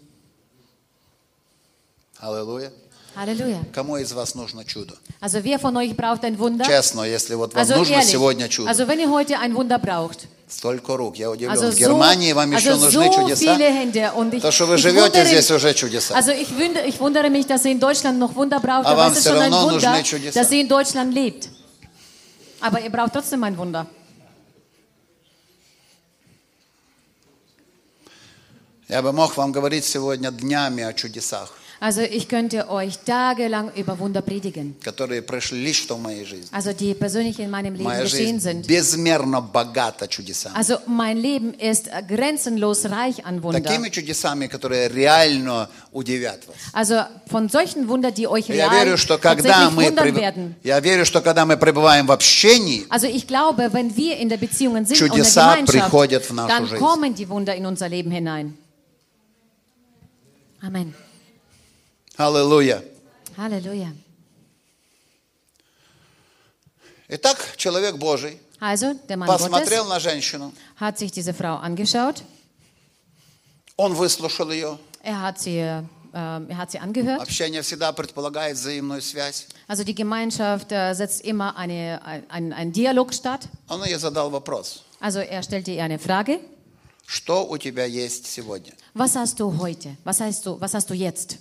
Аллилуйя. 3.16 3.64
Кому 3.74 3.96
из 3.98 4.12
вас 4.12 4.36
нужно 4.36 4.66
чудо? 4.66 4.96
Also 5.22 5.42
wer 5.44 5.58
von 5.60 5.76
euch 5.78 5.96
braucht 5.96 6.24
ein 6.26 6.38
Wunder? 6.38 6.66
Честно, 6.66 7.04
если 7.04 7.36
вот 7.36 7.54
вам 7.54 7.64
Also 7.64 7.78
нужно 7.78 7.94
ehrlich, 7.96 8.12
сегодня 8.12 8.50
чудо. 8.50 8.70
also 8.70 8.88
wenn 8.88 9.00
ihr 9.00 9.10
heute 9.10 9.40
ein 9.40 9.56
Wunder 9.56 9.80
braucht, 9.80 10.28
Столько 10.48 10.96
рук. 10.98 11.16
Я 11.16 11.32
удивлен. 11.32 11.52
also 11.52 11.72
в 11.72 11.74
so, 11.74 11.78
Германии 11.80 12.34
вам 12.34 12.52
еще 12.52 12.72
also 12.72 12.86
нужны 12.86 13.08
so 13.08 13.14
чудеса. 13.16 13.56
viele 13.56 13.72
Hände 13.72 14.12
und 14.14 14.34
ich, 14.34 14.42
То, 14.42 14.52
что 14.52 14.66
вы 14.68 14.78
живете 14.78 15.00
wundere, 15.22 15.26
здесь, 15.26 15.50
уже 15.52 15.74
чудеса. 15.74 16.14
also 16.16 16.32
ich, 16.32 16.50
wundere, 16.58 16.86
ich 16.86 17.00
wundere 17.00 17.30
mich, 17.30 17.48
dass 17.48 17.64
ihr 17.66 17.72
in 17.72 17.80
Deutschland 17.80 18.20
noch 18.20 18.36
Wunder 18.36 18.60
braucht, 18.60 18.86
aber 18.86 18.98
вам 18.98 19.14
ein 19.14 19.24
равно 19.24 19.62
Wunder, 19.72 19.74
нужны 19.92 20.04
чудеса. 20.04 20.40
dass 20.40 20.52
ihr 20.52 20.62
in 20.62 20.68
Deutschland 20.68 21.14
lebt. 21.14 21.50
Aber 22.60 22.80
ihr 22.82 22.90
braucht 22.92 23.14
trotzdem 23.14 23.44
ein 23.44 23.58
Wunder. 23.58 23.88
Я 28.88 29.02
бы 29.02 29.12
мог 29.14 29.36
вам 29.36 29.52
говорить 29.52 29.84
сегодня 29.86 30.30
днями 30.32 30.84
о 30.84 30.94
чудесах, 30.94 31.52
Also 31.83 32.03
ich 32.03 32.29
könnte 32.29 32.69
euch 32.69 32.99
tagelang 33.07 33.71
über 33.75 33.99
Wunder 33.99 34.21
predigen. 34.21 34.75
которые 34.85 35.23
прошли 35.23 35.63
лично 35.65 35.95
в 35.95 36.03
моей 36.03 36.27
жизни. 36.27 36.47
Also 36.53 36.75
die 36.75 36.93
persönlich 36.93 37.39
in 37.41 37.49
meinem 37.49 37.73
Leben 37.73 37.85
Моя 37.85 38.03
geschehen 38.03 38.39
жизнь 38.39 38.41
sind. 38.41 38.67
безмерно 38.67 39.41
богата 39.41 40.07
чудесами. 40.07 40.55
Also 40.55 40.77
mein 40.87 41.17
Leben 41.17 41.55
ist 41.55 41.89
äh, 41.89 42.03
grenzenlos 42.07 42.85
reich 42.85 43.25
an 43.25 43.43
Wunder. 43.43 43.63
Такими 43.63 43.89
чудесами, 43.89 44.47
которые 44.47 44.89
реально 44.89 45.71
удивят 45.91 46.47
вас. 46.47 46.57
Also 46.75 47.03
von 47.31 47.49
solchen 47.49 47.89
Wunder, 47.89 48.11
die 48.13 48.29
euch 48.29 48.49
Я 48.51 48.69
real 48.69 48.85
верю, 48.85 48.99
что 48.99 49.17
когда 49.17 49.43
tatsächlich 49.49 49.75
мы, 49.75 49.85
wundern 49.87 50.09
преб- 50.09 50.21
werden. 50.21 50.55
я 50.63 50.81
верю, 50.81 51.07
что 51.07 51.23
когда 51.23 51.47
мы 51.47 51.57
пребываем 51.57 52.07
в 52.07 52.13
общении, 52.13 52.85
Also 52.91 53.07
ich 53.07 53.27
glaube, 53.27 53.73
wenn 53.73 53.97
wir 53.97 54.19
in 54.19 54.29
der 54.29 54.37
Beziehungen 54.37 54.85
sind 54.85 55.01
und 55.01 55.07
in 55.07 55.13
der 55.15 55.25
Чудеса 55.25 55.55
Gemeinschaft, 55.55 55.79
приходят 55.91 56.25
в 56.27 56.35
нашу 56.35 56.49
dann 56.49 56.67
жизнь. 56.67 56.79
kommen 56.79 57.15
die 57.15 57.27
Wunder 57.31 57.55
in 57.55 57.65
unser 57.65 57.89
Leben 57.89 58.11
hinein. 58.11 58.59
Amen. 60.61 60.93
Аллилуйя. 62.18 62.84
Halleluja. 63.38 63.90
Итак, 67.08 67.38
человек 67.58 67.98
Божий 67.98 68.40
Also, 68.60 68.94
der 69.08 69.18
Mann 69.18 69.28
Gottes 69.28 69.44
посмотрел 69.50 69.86
на 69.86 70.00
женщину, 70.00 70.54
hat 70.80 70.98
sich 70.98 71.12
diese 71.12 71.34
Frau 71.34 71.58
angeschaut. 71.58 72.24
он 73.78 73.94
выслушал 73.94 74.50
ее. 74.52 74.80
Er 75.04 75.22
hat 75.22 75.38
sie, 75.40 75.58
äh, 75.58 75.84
er 76.14 76.58
hat 76.58 76.72
sie 76.72 76.80
angehört. 76.80 77.22
Общение 77.22 77.62
всегда 77.62 77.92
предполагает 77.92 78.58
взаимную 78.58 79.02
связь. 79.02 79.48
Also 79.68 79.84
die 79.84 79.94
Gemeinschaft 79.94 80.72
äh, 80.72 80.94
setzt 80.94 81.22
immer 81.26 81.58
eine, 81.58 82.02
ein, 82.30 82.54
einen 82.54 82.72
Dialog 82.72 83.14
statt. 83.14 83.48
Он 83.68 83.84
ей 83.84 83.98
задал 84.00 84.32
вопрос. 84.32 84.84
Also 85.02 85.20
er 85.20 85.44
stellte 85.44 85.72
ihr 85.72 85.84
eine 85.84 86.00
Frage. 86.00 86.40
Что 87.08 87.46
у 87.48 87.58
тебя 87.58 87.86
есть 87.86 88.26
сегодня? 88.26 88.74
Was 88.96 89.16
hast 89.16 89.40
du 89.40 89.60
heute? 89.60 89.96
Was 90.06 90.22
hast 90.22 90.46
du, 90.46 90.60
was 90.60 90.74
hast 90.74 90.90
du 90.90 90.96
jetzt? 90.96 91.38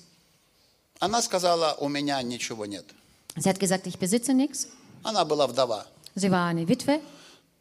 Она 1.00 1.20
сказала, 1.22 1.74
у 1.80 1.88
меня 1.88 2.20
ничего 2.22 2.66
нет. 2.66 2.84
Sie 3.36 3.48
hat 3.48 3.58
gesagt, 3.58 3.86
ich 3.86 3.98
besitze 3.98 4.32
nichts. 4.32 4.68
Она 5.02 5.24
была 5.24 5.46
вдова. 5.46 5.86
Sie 6.14 6.30
war 6.30 6.46
eine 6.48 6.66
Witwe. 6.68 7.00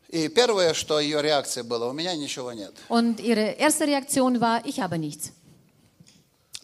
И 0.10 0.28
первое, 0.30 0.76
что 0.76 1.00
ее 1.00 1.22
реакция 1.24 1.64
была, 1.64 1.88
у 1.90 1.94
меня 1.94 2.16
ничего 2.16 2.52
нет. 2.54 2.74
Und 2.90 3.20
ihre 3.20 3.58
erste 3.58 3.86
Reaktion 3.88 4.40
war, 4.40 4.64
ich 4.66 4.80
habe 4.80 4.98
nichts. 4.98 5.32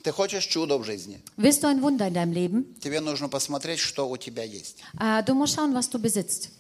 Ты 0.03 0.11
хочешь 0.11 0.45
чудо 0.45 0.77
в 0.77 0.83
жизни? 0.85 1.19
Willst 1.35 1.63
du 1.63 1.67
ein 1.67 1.81
Wunder 1.81 2.07
in 2.07 2.13
deinem 2.13 2.31
Leben? 2.31 2.75
Тебе 2.79 3.01
нужно 3.01 3.27
посмотреть, 3.27 3.79
что 3.79 4.07
у 4.07 4.17
тебя 4.17 4.43
есть. 4.43 4.77
Äh, 4.99 5.23
du 5.25 5.33
musst 5.33 5.55
schauen, 5.55 5.73
was 5.73 5.89
du 5.89 5.97
besitzt, 5.99 6.51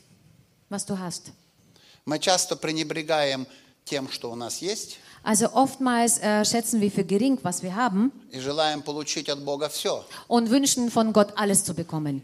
was 0.69 0.85
du 0.85 0.97
hast. 0.97 1.31
Мы 2.05 2.17
часто 2.19 2.55
пренебрегаем 2.55 3.45
тем, 3.85 4.09
что 4.09 4.31
у 4.31 4.35
нас 4.35 4.61
есть, 4.61 4.97
Also 5.22 5.52
oftmals 5.54 6.18
äh, 6.18 6.44
schätzen 6.44 6.80
wir 6.80 6.90
für 6.90 7.04
gering, 7.04 7.38
was 7.42 7.62
wir 7.62 7.74
haben 7.74 8.12
и 8.30 8.38
желаем 8.40 8.82
получить 8.82 9.28
от 9.30 9.42
Бога 9.44 9.68
все. 9.68 10.04
und 10.28 10.50
wünschen 10.50 10.90
von 10.90 11.12
Gott 11.12 11.32
alles 11.36 11.64
zu 11.64 11.74
bekommen. 11.74 12.22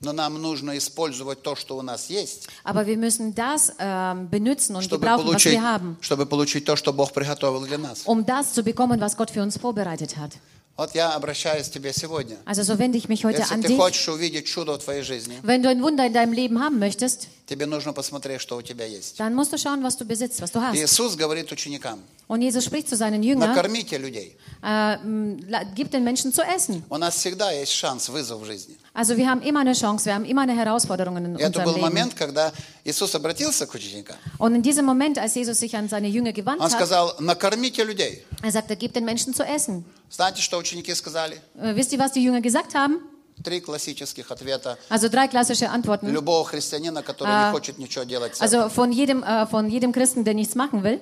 Но 0.00 0.12
нам 0.12 0.34
нужно 0.42 0.76
использовать 0.76 1.42
то, 1.42 1.54
что 1.56 1.78
у 1.78 1.82
нас 1.82 2.10
есть, 2.10 2.48
Aber 2.64 2.86
wir 2.86 2.96
müssen 2.98 3.34
das 3.34 3.72
ähm, 3.78 4.28
benutzen 4.28 4.76
und 4.76 4.82
чтобы 4.82 5.06
gebrauchen, 5.06 5.24
was 5.24 5.30
получить, 5.32 5.52
wir 5.52 5.62
haben, 5.62 5.96
чтобы 6.00 6.26
получить 6.26 6.64
то, 6.64 6.76
что 6.76 6.92
Бог 6.92 7.12
приготовил 7.12 7.64
для 7.64 7.78
нас. 7.78 8.02
um 8.04 8.26
das 8.26 8.52
zu 8.52 8.62
bekommen, 8.62 9.00
was 9.00 9.16
Gott 9.16 9.30
für 9.30 9.42
uns 9.42 9.56
vorbereitet 9.56 10.16
hat. 10.16 10.32
Вот 10.79 10.95
я 10.95 11.11
обращаюсь 11.11 11.67
к 11.67 11.71
тебе 11.73 11.91
сегодня. 11.91 12.37
Also 12.45 12.63
so 12.63 12.79
wende 12.79 12.97
ich 12.97 13.09
mich 13.09 13.25
heute 13.25 13.41
Если 13.41 13.53
an 13.53 13.61
ты 13.61 13.67
dich. 13.67 13.77
хочешь 13.77 14.07
увидеть 14.07 14.45
чудо 14.47 14.75
в 14.75 14.77
твоей 14.81 15.01
жизни, 15.01 15.37
Wenn 15.43 15.61
du 15.61 15.67
ein 15.67 15.81
Wunder 15.83 16.05
in 16.05 16.13
deinem 16.13 16.31
Leben 16.31 16.57
haben 16.57 16.79
möchtest, 16.79 17.27
тебе 17.47 17.65
нужно 17.65 17.91
посмотреть, 17.91 18.39
что 18.39 18.55
у 18.55 18.61
тебя 18.61 18.85
есть. 18.85 19.17
dann 19.19 19.35
musst 19.35 19.51
du 19.51 19.57
schauen, 19.57 19.83
was 19.83 19.97
du 19.97 20.05
besitzt, 20.05 20.39
was 20.41 20.53
du 20.53 20.61
hast. 20.61 20.77
Иисус 20.77 21.17
говорит 21.17 21.51
ученикам, 21.51 21.99
Und 22.28 22.40
Jesus 22.40 22.64
spricht 22.64 22.88
zu 22.88 22.96
seinen 22.96 23.22
Jüngern, 23.22 23.50
накормите 23.50 23.98
людей. 23.98 24.34
äh, 24.62 24.94
m, 24.94 25.38
la- 25.46 25.62
gib 25.74 25.90
den 25.90 26.04
Menschen 26.04 26.32
zu 26.32 26.40
essen. 26.42 26.82
У 26.88 26.96
нас 26.96 27.16
всегда 27.16 27.50
есть 27.52 27.72
шанс, 27.72 28.08
вызов 28.08 28.40
в 28.40 28.46
жизни. 28.46 28.76
Also 28.94 29.16
wir 29.18 29.28
haben 29.28 29.42
immer 29.42 29.60
eine 29.60 29.74
Chance, 29.74 30.06
wir 30.06 30.14
haben 30.14 30.24
immer 30.24 30.40
eine 30.42 30.56
Herausforderung 30.56 31.18
in 31.18 31.36
И 31.36 31.42
это 31.42 31.48
unserem 31.60 31.64
был 31.64 31.74
Leben. 31.74 31.82
момент, 31.82 32.14
когда 32.14 32.50
Иисус 32.84 33.14
обратился 33.14 33.66
к 33.66 33.74
ученикам. 33.74 34.16
Und 34.38 34.54
in 34.54 34.62
diesem 34.62 34.86
Moment, 34.86 35.18
als 35.18 35.34
Jesus 35.34 35.58
sich 35.58 35.76
an 35.76 35.88
seine 35.90 36.08
Jünger 36.08 36.32
gewandt 36.32 36.60
Он 36.62 36.66
hat, 36.66 36.72
сказал, 36.72 37.14
накормите 37.20 37.84
людей. 37.84 38.24
er 38.42 38.50
sagte, 38.52 38.74
gib 38.76 38.94
den 38.94 39.04
Menschen 39.04 39.34
zu 39.34 39.42
essen. 39.44 39.84
Знаете, 40.10 40.40
что 40.40 40.56
ученики 40.56 40.94
сказали? 40.94 41.42
Äh, 41.60 41.76
wisst 41.76 41.92
ihr, 41.92 41.98
was 41.98 42.12
die 42.12 42.22
Jünger 42.24 42.40
gesagt 42.40 42.74
haben? 42.74 43.00
Три 43.42 43.60
классических 43.60 44.30
ответа 44.30 44.78
Also 44.88 45.08
drei 45.10 45.28
klassische 45.28 45.68
Antworten. 45.68 46.08
любого 46.10 46.44
христианина, 46.46 47.02
который 47.02 47.28
А, 47.34 47.48
не 47.48 47.52
хочет 47.52 47.76
ничего 47.78 48.04
делать. 48.04 48.32
в 48.32 48.38
церкви. 48.38 48.44
Also 48.56 48.68
von 48.70 48.92
jedem, 48.92 49.22
äh, 49.22 49.46
von 49.46 49.68
jedem 49.68 49.92
Christen, 49.92 50.24
der 50.24 50.32
nichts 50.34 50.54
machen 50.54 50.82
will. 50.84 51.00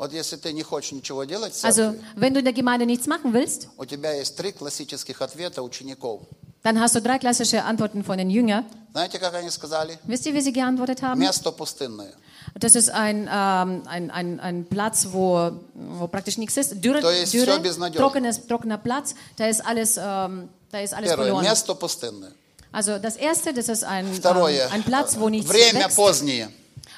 Вот 0.00 0.12
если 0.12 0.36
ты 0.36 0.52
не 0.52 0.62
хочешь 0.62 0.92
ничего 0.92 1.24
делать 1.24 1.54
в 1.54 1.64
Also 1.64 1.92
церкви, 1.92 2.00
wenn 2.16 2.34
du 2.34 2.40
in 2.40 2.44
der 2.44 2.52
Gemeinde 2.52 2.84
nichts 2.86 3.06
machen 3.06 3.32
willst, 3.32 3.68
у 3.78 3.84
тебя 3.86 4.12
есть 4.12 4.36
три 4.36 4.52
классических 4.52 5.22
ответа 5.22 5.62
учеников. 5.62 6.20
dann 6.62 6.80
hast 6.80 6.94
du 6.96 7.00
drei 7.00 7.18
klassische 7.18 7.64
Antworten 7.64 8.02
von 8.04 8.18
den 8.18 8.28
Jüngern. 8.28 8.64
Знаете, 8.92 9.18
как 9.18 9.34
они 9.34 9.50
сказали? 9.50 9.98
Wisst 10.06 10.26
ihr, 10.26 10.34
wie 10.34 10.40
sie 10.40 10.52
geantwortet 10.52 11.02
haben? 11.02 11.18
Место 11.20 11.50
пустынное. 11.52 12.12
Das 12.58 12.74
ist 12.74 12.88
ein, 12.90 13.28
ähm, 13.30 13.82
ein, 13.86 14.10
ein, 14.10 14.40
ein 14.40 14.64
Platz, 14.66 15.08
wo, 15.12 15.50
wo 15.74 16.06
praktisch 16.08 16.38
nichts 16.38 16.56
ist. 16.56 16.72
Dürre, 16.82 17.00
То 17.00 17.10
есть 17.10 17.34
Dürre 17.34 17.56
всё 17.56 17.58
безнадёжно. 17.60 17.96
trockenes, 17.98 18.46
trockener 18.46 18.78
Platz. 18.78 19.14
Da 19.36 19.46
ist 19.46 19.64
alles, 19.64 19.96
ähm, 19.98 20.48
da 20.72 20.80
ist 20.80 20.92
alles 20.94 21.10
Первое, 21.10 21.26
verloren. 21.26 21.44
место 21.44 21.74
пустынное. 21.74 22.32
Also 22.72 22.98
das 22.98 23.16
erste, 23.16 23.52
das 23.54 23.68
ist 23.68 23.84
ein, 23.84 24.12
Второе, 24.12 24.64
ähm, 24.66 24.72
ein 24.72 24.82
Platz, 24.82 25.16
wo 25.18 25.28
nichts 25.28 25.50
время 25.50 25.84
wächst. 25.84 25.96
позднее. 25.96 26.48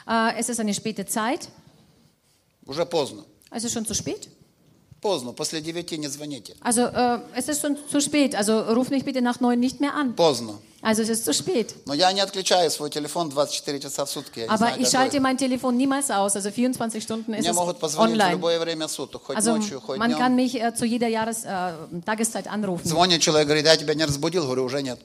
Äh, 0.09 0.39
es 0.39 0.49
ist 0.49 0.59
eine 0.61 0.75
späte 0.75 1.07
Zeit. 1.07 1.49
Уже 2.66 2.86
поздно. 2.86 3.24
Ist 3.54 3.72
schon 3.72 3.86
zu 3.86 3.94
spät. 3.94 4.30
Поздно. 5.02 5.34
После 5.34 5.60
девяти 5.62 5.98
не 5.98 6.08
звоните. 6.08 6.56
Also 6.62 6.84
äh, 6.88 7.20
es 7.36 7.50
ist 7.50 7.62
schon 7.62 7.78
zu 7.92 8.00
spät. 8.00 8.36
Also 8.36 8.62
ruf 8.74 8.90
mich 8.90 9.04
bitte 9.04 9.22
nach 9.22 9.42
neun 9.42 9.60
nicht 9.60 9.82
mehr 9.82 9.94
an. 9.94 10.16
Поздно. 10.16 10.60
Also 10.82 11.02
es 11.02 11.10
ist 11.10 11.26
zu 11.26 11.34
spät. 11.34 11.76
Но 11.86 11.94
я 11.94 12.12
не 12.14 12.22
отключаю 12.22 12.70
свой 12.72 12.90
телефон 12.90 13.30
24 13.30 13.84
часа 13.84 14.06
в 14.06 14.10
сутки. 14.10 14.40
Я 14.40 14.50
Aber 14.50 14.78
ich 14.80 14.88
schalte 14.90 15.20
mein 15.20 15.38
Telefon 15.38 15.76
niemals 15.76 16.10
aus. 16.10 16.38
Also 16.38 16.52
24 16.52 17.04
Stunden 17.04 17.34
ist 17.34 17.42
Мне 17.42 17.50
es 17.50 17.56
могут 17.56 17.80
позвонить 17.80 18.16
в 18.18 18.22
online. 18.22 18.32
любое 18.32 18.60
время 18.60 18.88
суток, 18.88 19.24
хоть 19.26 19.36
Also 19.36 19.58
ночью, 19.58 19.82
хоть 19.82 19.98
man 20.00 20.12
kann 20.14 20.36
днем. 20.36 20.46
mich 20.46 20.56
äh, 20.56 20.74
zu 20.74 20.86
jeder 20.86 21.10
Jahres, 21.10 21.44
äh, 21.44 21.74
Tageszeit 22.06 22.48
anrufen. 22.48 22.88
Звонит 22.88 23.22
человек, 23.22 23.48
говорит, 23.48 23.66
я 23.66 23.76
тебя 23.76 23.94
не 23.96 24.06
разбудил, 24.06 24.44
говорю, 24.46 24.64
уже 24.64 24.82
нет. 24.82 25.00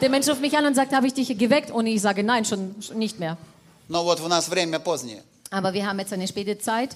Der 0.00 0.10
Mensch 0.10 0.28
ruft 0.28 0.40
mich 0.40 0.56
an 0.58 0.66
und 0.66 0.74
sagt, 0.74 0.92
habe 0.92 1.06
ich 1.06 1.14
dich 1.14 1.28
geweckt? 1.38 1.70
Und 1.70 1.86
ich 1.86 2.00
sage, 2.02 2.24
nein, 2.24 2.44
schon 2.44 2.74
schon 2.82 2.98
nicht 2.98 3.20
mehr. 3.20 3.38
Но 3.88 4.02
вот 4.04 4.20
у 4.20 4.26
нас 4.28 4.48
время 4.48 4.80
позднее. 4.80 5.22
Aber 5.51 5.73
wir 5.73 5.85
haben 5.87 5.99
jetzt 5.99 6.13
eine 6.13 6.27
späte 6.27 6.57
Zeit. 6.59 6.95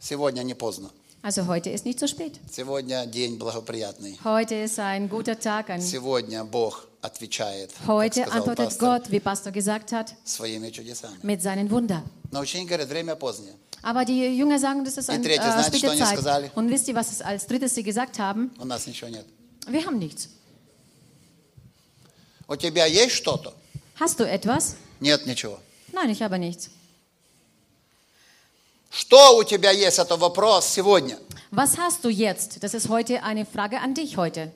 Сегодня 0.00 0.42
не 0.42 0.54
поздно. 0.54 0.90
Also 1.22 1.46
heute 1.46 1.70
ist 1.70 1.84
nicht 1.84 2.00
zu 2.00 2.08
spät. 2.08 2.40
Сегодня 2.50 3.06
день 3.06 3.38
благоприятный. 3.38 4.18
Heute 4.24 4.56
ist 4.56 4.78
ein 4.80 5.08
guter 5.08 5.38
Tag. 5.38 5.70
Ein 5.70 5.80
Сегодня 5.80 6.44
Бог 6.44 6.88
отвечает, 7.00 7.70
как 7.72 7.86
Heute 7.86 8.22
сказал 8.22 8.38
antwortet 8.38 8.64
пастор, 8.70 8.88
Gott, 9.00 9.10
wie 9.12 9.20
Pastor 9.20 9.52
gesagt 9.52 9.92
hat, 9.92 10.12
своими 10.24 10.70
чудесами. 10.70 11.16
mit 11.22 11.40
seinen 11.40 11.70
Wunder. 11.70 12.02
Но 12.32 12.40
ученики 12.40 12.68
говорят, 12.70 12.88
время 12.88 13.14
позднее. 13.14 13.54
Aber 13.84 14.04
die 14.04 14.36
Jünger 14.36 14.58
sagen, 14.58 14.84
das 14.84 14.96
ist 14.98 15.08
И 15.08 15.12
eine 15.12 15.22
третье, 15.22 15.42
äh, 15.48 15.52
знаете, 15.52 15.78
что 15.78 15.86
späte 15.86 15.90
они 15.92 16.00
Zeit. 16.00 16.18
сказали? 16.18 16.50
Und 16.56 16.68
wisst 16.70 16.88
ihr, 16.88 16.94
was 16.96 17.12
es 17.12 17.22
als 17.22 17.46
drittes 17.46 17.74
sie 17.76 17.84
gesagt 17.84 18.18
haben? 18.18 18.50
У 18.58 18.64
нас 18.64 18.86
ничего 18.88 19.08
нет. 19.08 19.24
Wir 19.68 19.84
haben 19.86 19.98
nichts. 20.00 20.28
У 22.48 22.56
тебя 22.56 22.86
есть 22.86 23.14
что-то? 23.14 23.52
Hast 24.00 24.18
du 24.18 24.24
etwas? 24.24 24.74
Нет 25.00 25.24
ничего. 25.26 25.58
Nein, 25.92 26.10
ich 26.10 26.20
habe 26.22 26.38
nichts. 26.38 26.68
Что 28.97 29.37
у 29.37 29.43
тебя 29.43 29.69
есть? 29.69 29.99
Это 29.99 30.17
вопрос 30.17 30.65
сегодня. 30.65 31.19
Was 31.51 31.77
hast 31.77 32.03
du 32.03 32.09
jetzt? 32.09 32.63
Das 32.63 32.73
ist 32.73 32.89
heute 32.89 33.21
eine 33.21 33.45
Frage 33.45 33.79
an 33.79 33.93
dich 33.93 34.17
heute. 34.17 34.51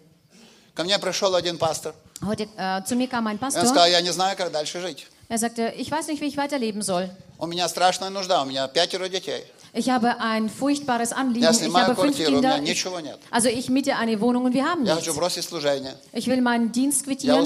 Ко 0.74 0.84
мне 0.84 0.98
пришел 0.98 1.36
один 1.36 1.60
пастор. 1.60 1.94
Heute 2.26 2.48
äh, 2.58 2.84
zu 2.84 2.96
mir 2.96 3.08
kam 3.08 3.28
ein 3.28 3.36
И 3.36 3.40
он 3.40 3.40
Pastor. 3.40 3.68
сказал, 3.68 3.88
я 3.88 4.02
не 4.02 4.12
знаю, 4.12 4.36
как 4.36 4.52
дальше 4.52 4.82
жить. 4.82 5.06
Er 5.30 5.38
sagte, 5.38 5.74
ich 5.78 5.92
weiß 5.92 6.08
nicht, 6.08 6.22
wie 6.22 6.26
ich 6.26 6.38
weiterleben 6.38 6.82
soll. 6.82 7.12
У 7.38 7.46
меня 7.46 7.70
страшная 7.70 8.10
нужда, 8.10 8.42
у 8.42 8.46
меня 8.46 8.68
пятеро 8.68 9.10
детей. 9.10 9.44
Ich 9.74 9.92
habe 9.92 10.20
ein 10.20 10.50
furchtbares 10.50 11.14
Anliegen. 11.14 11.44
Я 11.44 11.52
Ich 11.52 11.62
habe 11.62 11.96
fünf 11.96 12.18
квартиру, 12.18 12.42
Kinder. 12.42 12.64
Ich, 12.64 12.86
also 13.30 13.48
ich 13.48 13.70
miete 13.70 13.96
eine 13.96 14.20
Wohnung 14.22 14.46
und 14.46 14.56
wir 14.56 14.66
haben 14.66 14.88
Я 14.88 14.96
nichts. 14.96 15.08
Ich 16.14 16.28
will 16.28 16.42
meinen 16.42 16.72
Dienst 16.72 17.06
quittieren. 17.06 17.46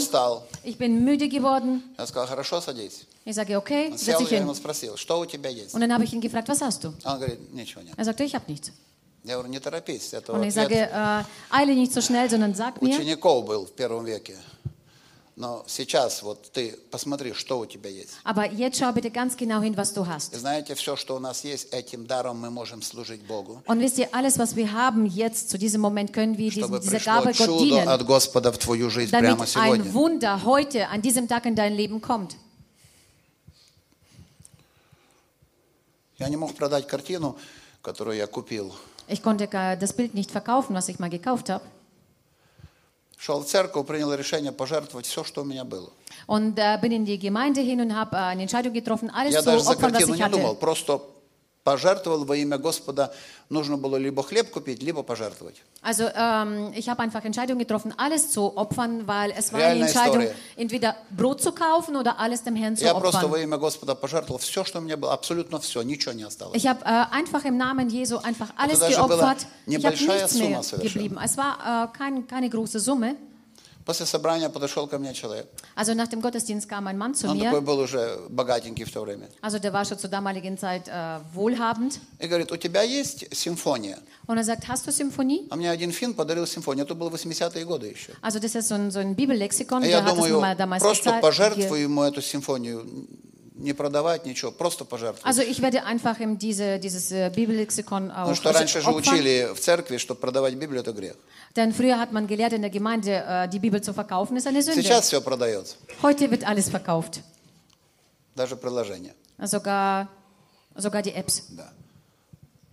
Ich 0.63 0.77
bin 0.77 1.03
müde 1.03 1.27
geworden. 1.27 1.83
Я 1.99 2.07
сказал, 2.07 2.27
хорошо, 2.29 2.61
садись. 2.61 3.05
Ich 3.24 3.34
sage, 3.34 3.56
okay, 3.56 3.90
Он 3.92 3.98
setz 3.98 4.06
сел, 4.06 4.18
dich 4.20 4.30
я 4.30 4.38
hin. 4.38 4.44
ему 4.46 4.54
спросил, 4.54 4.96
что 4.96 5.20
у 5.20 5.26
тебя 5.26 5.50
есть? 5.50 5.74
Und 5.74 5.80
dann 5.80 5.92
habe 5.92 6.04
ich 6.04 6.12
ihn 6.12 6.20
gefragt, 6.20 6.48
was 6.48 6.60
hast 6.60 6.84
du? 6.84 6.94
Он 7.04 7.18
говорит, 7.18 7.52
ничего 7.52 7.82
нет. 7.82 7.94
Er 7.96 8.04
sagte, 8.04 8.24
ich 8.24 8.34
habe 8.34 8.44
nichts. 8.48 8.72
Я 9.24 9.34
говорю, 9.34 9.50
не 9.50 9.60
торопись. 9.60 10.12
Это 10.14 10.32
Und 10.32 10.42
ich 10.44 10.58
ответ 10.58 10.90
sage, 10.90 11.24
äh, 11.52 11.54
eile 11.54 11.74
nicht 11.74 11.92
so 11.92 12.00
schnell, 12.00 12.28
sondern 12.30 12.54
sag 12.54 12.80
mir. 12.80 12.96
учеников 12.98 13.44
был 13.44 13.66
в 13.66 13.72
первом 13.72 14.04
веке. 14.04 14.36
Но 15.36 15.64
сейчас 15.66 16.22
вот 16.22 16.52
ты 16.52 16.76
посмотри, 16.90 17.32
что 17.32 17.60
у 17.60 17.66
тебя 17.66 17.88
есть. 17.88 18.10
Aber 18.24 18.44
jetzt 18.52 18.78
schau 18.78 18.92
bitte 18.92 19.10
ganz 19.10 19.36
genau 19.38 19.62
hin, 19.62 19.74
was 19.74 19.94
du 19.94 20.06
hast. 20.06 20.34
И 20.34 20.38
знаете, 20.38 20.74
все, 20.74 20.96
что 20.96 21.16
у 21.16 21.18
нас 21.18 21.44
есть, 21.44 21.68
этим 21.72 22.06
даром 22.06 22.38
мы 22.38 22.50
можем 22.50 22.82
служить 22.82 23.22
Богу. 23.22 23.62
Und 23.66 23.80
wisst 23.80 23.98
ihr, 23.98 24.08
alles, 24.14 24.38
was 24.38 24.54
wir 24.54 24.72
haben 24.72 25.06
jetzt, 25.06 25.48
zu 25.48 25.56
diesem 25.56 25.80
Moment, 25.80 26.12
können 26.12 26.36
wir 26.36 26.50
Чтобы 26.50 26.80
diesem, 26.80 26.82
dieser 26.82 26.98
пришло 26.98 27.12
Gabe 27.12 27.32
Gott 27.32 27.46
чудо 27.46 27.64
dienen, 27.64 27.88
от 27.88 28.02
Господа 28.04 28.52
в 28.52 28.58
твою 28.58 28.90
жизнь 28.90 29.10
damit 29.12 29.36
прямо 29.36 29.46
сегодня. 29.46 29.84
ein 29.84 29.94
Wunder 29.94 30.44
heute, 30.44 30.88
an 30.88 31.00
diesem 31.00 31.26
Tag 31.26 31.46
in 31.46 31.54
dein 31.54 31.74
Leben 31.74 32.02
kommt. 32.02 32.36
Я 36.17 36.29
не 36.29 36.37
мог 36.37 36.53
продать 36.55 36.87
картину, 36.87 37.37
которую 37.81 38.17
я 38.17 38.27
купил. 38.27 38.73
Ich 39.07 39.21
konnte 39.21 39.47
das 39.47 39.93
Bild 39.93 40.13
nicht 40.15 40.31
verkaufen, 40.31 40.75
was 40.75 40.89
ich 40.89 40.97
mal 40.99 41.09
gekauft 41.09 41.49
habe. 41.49 41.63
Шел 43.17 43.41
в 43.41 43.45
церковь, 43.45 43.87
принял 43.87 44.13
решение 44.13 44.51
пожертвовать 44.51 45.05
все, 45.05 45.23
что 45.23 45.41
у 45.41 45.45
меня 45.45 45.63
было. 45.63 45.89
Und 46.27 46.57
äh, 46.59 46.77
bin 46.81 46.91
in 46.91 47.05
die 47.05 47.17
Gemeinde 47.17 47.61
hin 47.61 47.79
und 47.81 47.95
habe 47.95 48.15
äh, 48.17 48.19
eine 48.19 48.41
Entscheidung 48.43 48.73
getroffen, 48.73 49.09
alles 49.09 49.33
Я 49.33 49.41
zu 49.41 49.45
даже 49.51 49.63
за 49.63 49.71
opfern, 49.71 49.93
was 49.93 49.99
картину 50.01 50.13
ich 50.15 50.19
не 50.21 50.29
думал, 50.29 50.51
hatte. 50.51 50.59
просто 50.59 51.01
пожертвовал 51.65 52.23
во 52.25 52.35
имя 52.37 52.57
Господа. 52.57 53.11
Нужно 53.49 53.75
было 53.77 53.97
либо 53.97 54.23
хлеб 54.23 54.49
купить, 54.51 54.81
либо 54.81 55.03
пожертвовать. 55.03 55.61
Also 55.81 56.09
ähm, 56.15 56.71
ich 56.75 56.87
habe 56.89 57.01
einfach 57.03 57.25
Entscheidung 57.25 57.57
getroffen, 57.59 57.93
alles 57.97 58.29
zu 58.31 58.55
opfern, 58.55 59.07
weil 59.07 59.31
es 59.37 59.51
war 59.51 59.59
eine 59.59 59.67
Реальная 59.81 59.87
Entscheidung, 59.87 60.21
история. 60.21 60.35
entweder 60.57 60.95
Brot 61.09 61.41
zu 61.41 61.51
kaufen 61.51 61.95
oder 61.95 62.17
alles 62.19 62.43
dem 62.43 62.55
Herrn 62.55 62.75
zu 62.77 62.85
Я 62.85 62.93
просто 62.93 63.27
во 63.27 63.35
opfern. 63.35 63.43
имя 63.43 63.57
Господа 63.57 63.95
пожертвовал 63.95 64.39
все, 64.39 64.63
что 64.63 64.79
у 64.79 64.81
меня 64.81 64.95
было, 64.95 65.11
абсолютно 65.13 65.59
все, 65.59 65.81
ничего 65.81 66.13
не 66.13 66.23
осталось. 66.23 66.55
Ich 66.55 66.67
habe 66.67 66.81
äh, 66.85 67.05
einfach 67.11 67.43
im 67.45 67.57
Namen 67.57 67.89
Jesu 67.89 68.17
einfach 68.17 68.49
alles 68.57 68.79
даже 68.79 68.95
geopfert. 68.95 69.19
была 69.19 69.35
Ich 69.67 69.75
habe 69.75 69.95
небольшая 69.95 70.21
nichts 70.21 70.35
mehr 70.35 70.47
сумма 70.47 70.63
совершенно. 70.63 70.83
geblieben. 70.93 71.19
Es 71.23 71.35
war 71.37 71.53
äh, 71.93 71.97
kein, 71.97 72.27
keine 72.27 72.49
große 72.49 72.79
Summe. 72.79 73.15
После 73.85 74.07
собрания 74.07 74.49
подошел 74.49 74.87
ко 74.87 74.97
мне 74.97 75.13
человек. 75.13 75.47
Also 75.75 75.93
nach 75.93 76.07
dem 76.07 76.19
Gottesdienst 76.19 76.67
kam 76.67 76.87
ein 76.87 76.97
Mann 76.97 77.13
zu 77.13 77.27
Он 77.29 77.37
такой 77.37 77.59
mir. 77.59 77.61
был 77.61 77.77
уже 77.79 78.17
богатенький 78.29 78.83
в 78.83 78.91
то 78.91 79.01
время. 79.01 79.29
Also 79.41 79.59
der 79.59 79.73
war 79.73 79.85
schon 79.85 79.99
zur 79.99 80.09
damaligen 80.09 80.57
Zeit 80.57 80.87
äh, 80.87 81.19
wohlhabend. 81.35 81.99
И 82.19 82.27
говорит, 82.27 82.51
у 82.51 82.57
тебя 82.57 82.81
есть 82.81 83.27
симфония? 83.35 83.99
Und 84.25 84.37
er 84.37 84.43
sagt, 84.43 84.67
hast 84.67 84.87
du 84.87 84.91
Symphonie? 84.91 85.45
А 85.51 85.55
мне 85.55 85.69
один 85.69 85.91
фин 85.91 86.15
подарил 86.15 86.47
симфонию. 86.47 86.85
Это 86.85 86.95
было 86.95 87.11
80-е 87.11 87.63
годы 87.63 87.87
еще. 87.87 88.13
Also 88.23 88.39
das 88.39 88.55
ist 88.55 88.69
so 88.69 88.73
ein, 88.75 88.89
so 88.89 88.99
ein 88.99 89.15
Bibellexikon, 89.15 89.83
И 89.85 89.89
я 89.89 90.01
думаю, 90.01 90.41
просто 90.79 91.19
пожертвую 91.21 91.83
ему 91.83 92.01
эту 92.01 92.23
симфонию. 92.23 92.87
Не 93.57 93.71
продавать 93.73 94.25
ничего, 94.25 94.51
просто 94.51 94.83
пожертвовать. 94.83 95.25
Also 95.25 95.41
ich 95.41 95.61
werde 95.61 95.85
einfach 95.85 96.19
ihm 96.19 96.37
diese, 96.37 96.77
dieses 96.77 97.09
äh, 97.11 97.29
Bibellexikon 97.33 98.11
auch 98.11 98.27
Потому 98.27 98.35
что 98.35 98.51
раньше 98.51 98.81
же 98.81 98.91
учили 98.91 99.53
в 99.53 99.59
церкви, 99.61 99.97
что 99.97 100.13
продавать 100.13 100.55
Библию– 100.55 100.81
это 100.83 100.91
грех. 100.91 101.15
Denn 101.55 101.71
früher 101.73 101.97
hat 101.97 102.11
man 102.11 102.27
gelehrt 102.27 102.51
in 102.51 102.61
der 102.61 102.69
Gemeinde, 102.69 103.11
äh, 103.11 103.47
die 103.47 103.59
Bibel 103.59 103.81
zu 103.81 103.93
verkaufen 103.93 104.35
ist 104.35 104.45
eine 104.45 104.61
Sünde. 104.61 104.81
Сейчас 104.81 105.07
все 105.07 105.21
продается, 105.21 105.77
Heute 106.01 106.29
wird 106.31 106.45
alles 106.45 106.67
verkauft. 106.69 107.21
даже 108.35 108.57
приложение. 108.57 109.13
Sogar, 109.41 110.09
sogar 110.75 111.01
die 111.01 111.13
Apps. 111.13 111.43
Да. 111.49 111.71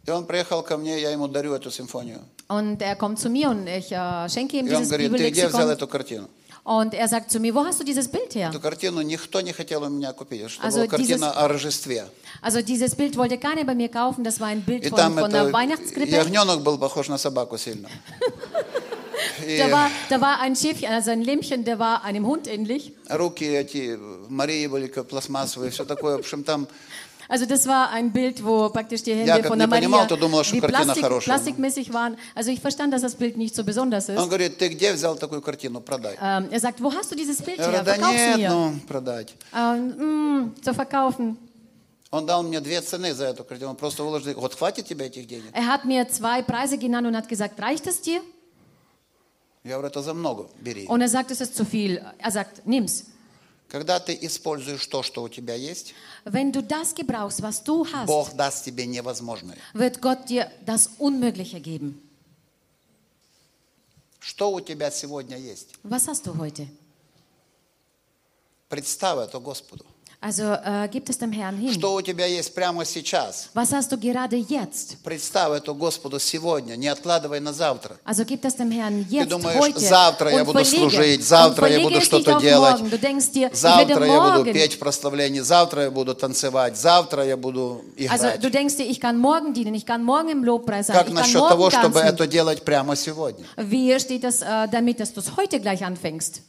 И 0.04 0.10
он 0.10 0.26
приехал 0.26 0.64
ко 0.64 0.76
мне, 0.76 1.00
я 1.00 1.10
ему 1.10 1.28
дарю 1.28 1.54
эту 1.54 1.70
симфонию. 1.70 2.20
Und 2.48 2.82
er 2.82 2.96
kommt 2.96 3.20
zu 3.20 3.30
mir 3.30 3.50
und 3.50 3.68
ich 3.68 3.92
äh, 3.92 4.28
schenke 4.28 4.58
ihm 4.58 4.66
И 4.66 4.74
он 4.74 4.84
говорит, 4.84 5.16
ты 5.16 5.30
где 5.30 5.46
взял 5.46 5.70
эту 5.70 5.86
картину? 5.86 6.28
Und 6.64 6.94
er 6.94 7.08
sagt 7.08 7.30
zu 7.32 7.40
mir, 7.40 7.52
wo 7.56 7.64
hast 7.64 7.80
du 7.80 7.84
dieses 7.84 8.06
Bild 8.06 8.34
her? 8.36 8.50
Эту 8.50 8.60
картину 8.60 9.02
никто 9.02 9.40
не 9.40 9.52
хотел 9.52 9.82
у 9.82 9.88
меня 9.88 10.12
купить. 10.12 10.48
Что 10.48 10.62
Also 10.62 10.78
была 10.82 10.86
картина 10.88 11.26
dieses- 11.26 11.36
о 11.36 11.48
Рождестве. 11.48 12.06
Also 12.40 12.62
dieses 12.62 12.94
Bild 12.94 13.16
wollte 13.16 13.36
keiner 13.36 13.64
bei 13.64 13.74
mir 13.74 13.88
kaufen. 13.88 14.22
Das 14.22 14.38
war 14.38 14.46
ein 14.46 14.62
Bild 14.62 14.84
И 14.84 14.90
von, 14.90 14.96
там 14.96 15.14
von 15.18 15.30
это... 15.30 15.44
der 15.44 15.52
Weihnachtskrippe. 15.52 16.10
Ягненок 16.14 16.62
был 16.62 16.78
похож 16.78 17.08
на 17.08 17.18
собаку 17.18 17.58
сильно. 17.58 17.88
И 19.46 19.58
Da 19.58 19.70
war, 19.72 19.90
da 20.08 20.20
war 20.20 20.40
ein 20.40 20.54
Schäfchen, 20.54 20.92
also 20.92 21.10
ein 21.10 21.22
Lämmchen, 21.22 21.64
der 21.64 21.78
war 21.80 22.04
einem 22.04 22.26
Hund 22.26 22.46
ähnlich. 22.46 22.92
руки 23.08 23.44
эти 23.44 23.98
Марии 24.28 24.66
были 24.68 24.86
пластмассовые, 24.86 25.70
все 25.72 25.84
такое. 25.84 26.16
В 26.16 26.20
общем, 26.20 26.44
там 26.44 26.68
Also 27.32 27.46
das 27.46 27.66
war 27.66 27.88
ein 27.88 28.12
Bild, 28.12 28.44
wo 28.44 28.68
praktisch 28.68 29.02
die 29.02 29.14
Hände 29.14 29.28
Я 29.28 29.42
von 29.42 29.56
не 29.56 29.60
der 29.60 29.66
Maria 29.66 29.88
понимал, 29.88 30.06
то 30.06 30.16
думал, 30.18 30.44
что 30.44 30.54
wie 30.56 30.60
картина 30.60 30.84
Plastik, 30.84 31.02
хорошая. 31.02 31.24
plastikmäßig 31.24 31.90
waren. 31.94 32.18
Also 32.34 32.50
ich 32.50 32.60
verstand, 32.60 32.92
dass 32.92 33.00
das 33.00 33.14
Bild 33.14 33.38
nicht 33.38 33.54
so 33.54 33.64
besonders 33.64 34.10
ist. 34.10 34.18
он 34.18 34.28
говорит, 34.28 34.58
ты 34.58 34.68
где 34.68 34.92
взял 34.92 35.16
такую 35.16 35.40
картину? 35.40 35.80
Продай. 35.80 36.18
Ähm, 36.20 36.48
er 36.50 36.60
sagt, 36.60 36.82
wo 36.82 36.92
hast 36.92 37.10
du 37.10 37.16
dieses 37.16 37.40
Bild 37.40 37.56
Я 37.58 37.64
her? 37.64 37.72
говорю, 37.72 37.84
да 37.86 37.94
Verkauf's 37.94 38.12
нет, 38.12 38.36
mir. 38.36 38.50
ну, 38.50 38.74
продать. 38.86 39.34
Ähm, 39.54 40.50
mm, 40.52 40.62
zu 40.62 40.74
verkaufen. 40.74 41.38
Он 42.10 42.26
дал 42.26 42.42
мне 42.42 42.60
две 42.60 42.82
цены 42.82 43.14
за 43.14 43.28
эту 43.28 43.44
картину. 43.44 43.70
Он 43.70 43.76
просто 43.76 44.02
выложил, 44.04 44.38
вот 44.38 44.54
хватит 44.54 44.84
тебе 44.84 45.06
этих 45.06 45.26
денег? 45.26 45.54
Er 45.54 45.66
hat 45.66 45.86
mir 45.86 46.06
zwei 46.10 46.42
Preise 46.42 46.76
genannt 46.76 47.06
und 47.06 47.16
hat 47.16 47.30
gesagt, 47.30 47.58
reicht 47.58 47.86
es 47.86 48.02
dir? 48.02 48.20
Я 49.64 49.78
говорю, 49.78 49.88
это 49.88 50.02
за 50.02 50.12
много, 50.12 50.50
бери. 50.60 50.86
Und 50.86 51.00
er 51.00 51.08
sagt, 51.08 51.30
es 51.30 51.40
ist 51.40 51.56
zu 51.56 51.64
viel. 51.64 52.04
Er 52.18 52.30
sagt, 52.30 52.66
nimm's. 52.66 53.06
Когда 53.68 53.98
ты 54.00 54.18
используешь 54.20 54.86
то, 54.86 55.02
что 55.02 55.22
у 55.22 55.30
тебя 55.30 55.54
есть, 55.54 55.94
Wenn 56.24 56.52
du 56.52 56.62
das 56.62 56.94
gebrauchst, 56.94 57.42
was 57.42 57.62
du 57.64 57.84
hast, 57.86 58.06
Бог 58.06 58.32
даст 58.36 58.64
тебе 58.64 58.86
невозможное. 58.86 59.56
wird 59.74 60.00
Gott 60.00 60.28
dir 60.28 60.50
das 60.64 60.90
Unmögliche 60.98 61.60
geben. 61.60 62.00
Что 64.20 64.52
у 64.52 64.60
тебя 64.60 64.90
сегодня 64.90 65.36
есть? 65.36 65.70
Was 65.82 66.06
hast 66.06 66.26
du 66.26 66.36
heute? 66.38 66.68
Представь 68.68 69.18
это 69.28 69.38
Господу. 69.40 69.84
Also 70.24 70.44
äh, 70.44 70.88
gib 70.88 71.08
es 71.08 71.18
dem 71.18 71.32
Herrn 71.32 71.56
hin. 71.56 71.72
Что 71.72 71.94
у 71.94 72.00
тебя 72.00 72.26
есть 72.26 72.54
прямо 72.54 72.84
сейчас? 72.84 73.48
Was 73.54 73.72
hast 73.72 73.90
du 73.90 73.98
gerade 73.98 74.36
jetzt? 74.36 74.96
Представь 75.02 75.50
это 75.50 75.72
Господу 75.74 76.20
сегодня, 76.20 76.76
не 76.76 76.86
откладывай 76.86 77.40
на 77.40 77.52
завтра. 77.52 77.96
Also 78.04 78.24
gib 78.24 78.40
das 78.40 78.56
dem 78.56 78.70
Herrn 78.70 79.04
jetzt, 79.10 79.26
думаешь, 79.30 79.58
heute. 79.58 79.80
завтра 79.80 80.30
я 80.30 80.44
буду 80.44 80.64
служить, 80.64 81.24
завтра 81.26 81.66
я 81.68 81.80
буду 81.80 81.98
es 81.98 82.04
что-то 82.04 82.38
делать, 82.40 82.80
Morgen. 82.80 82.90
Du 82.90 82.98
denkst 82.98 83.32
dir, 83.32 83.50
Завтра 83.52 84.06
я 84.06 84.20
буду 84.38 84.52
петь 84.52 84.74
в 84.74 84.78
прославлении, 84.78 85.40
завтра 85.40 85.82
я 85.82 85.90
буду 85.90 86.14
танцевать, 86.14 86.76
завтра 86.76 87.26
я 87.26 87.36
буду 87.36 87.82
Also 87.98 88.28
играть. 88.28 88.40
du 88.40 88.48
denkst 88.48 88.76
dir, 88.76 88.86
ich 88.88 89.00
kann 89.00 89.18
morgen 89.18 89.52
dienen, 89.54 89.74
ich 89.74 89.86
kann 89.86 90.04
morgen 90.04 90.28
im 90.28 90.44
Lobpreis 90.44 90.86
sein, 90.86 90.94
Как 90.96 91.08
ich 91.08 91.14
насчет 91.14 91.48
того, 91.48 91.68
чтобы 91.70 91.98
tanzen. 91.98 92.06
это 92.14 92.26
делать 92.28 92.64
прямо 92.64 92.94
сегодня? 92.94 93.44
Wie 93.56 93.98
steht 93.98 94.22
das 94.22 94.40
äh, 94.40 94.68
damit, 94.70 95.00
dass 95.00 95.12
du 95.12 95.18
es 95.18 95.36
heute 95.36 95.58
gleich 95.58 95.84
anfängst? 95.84 96.42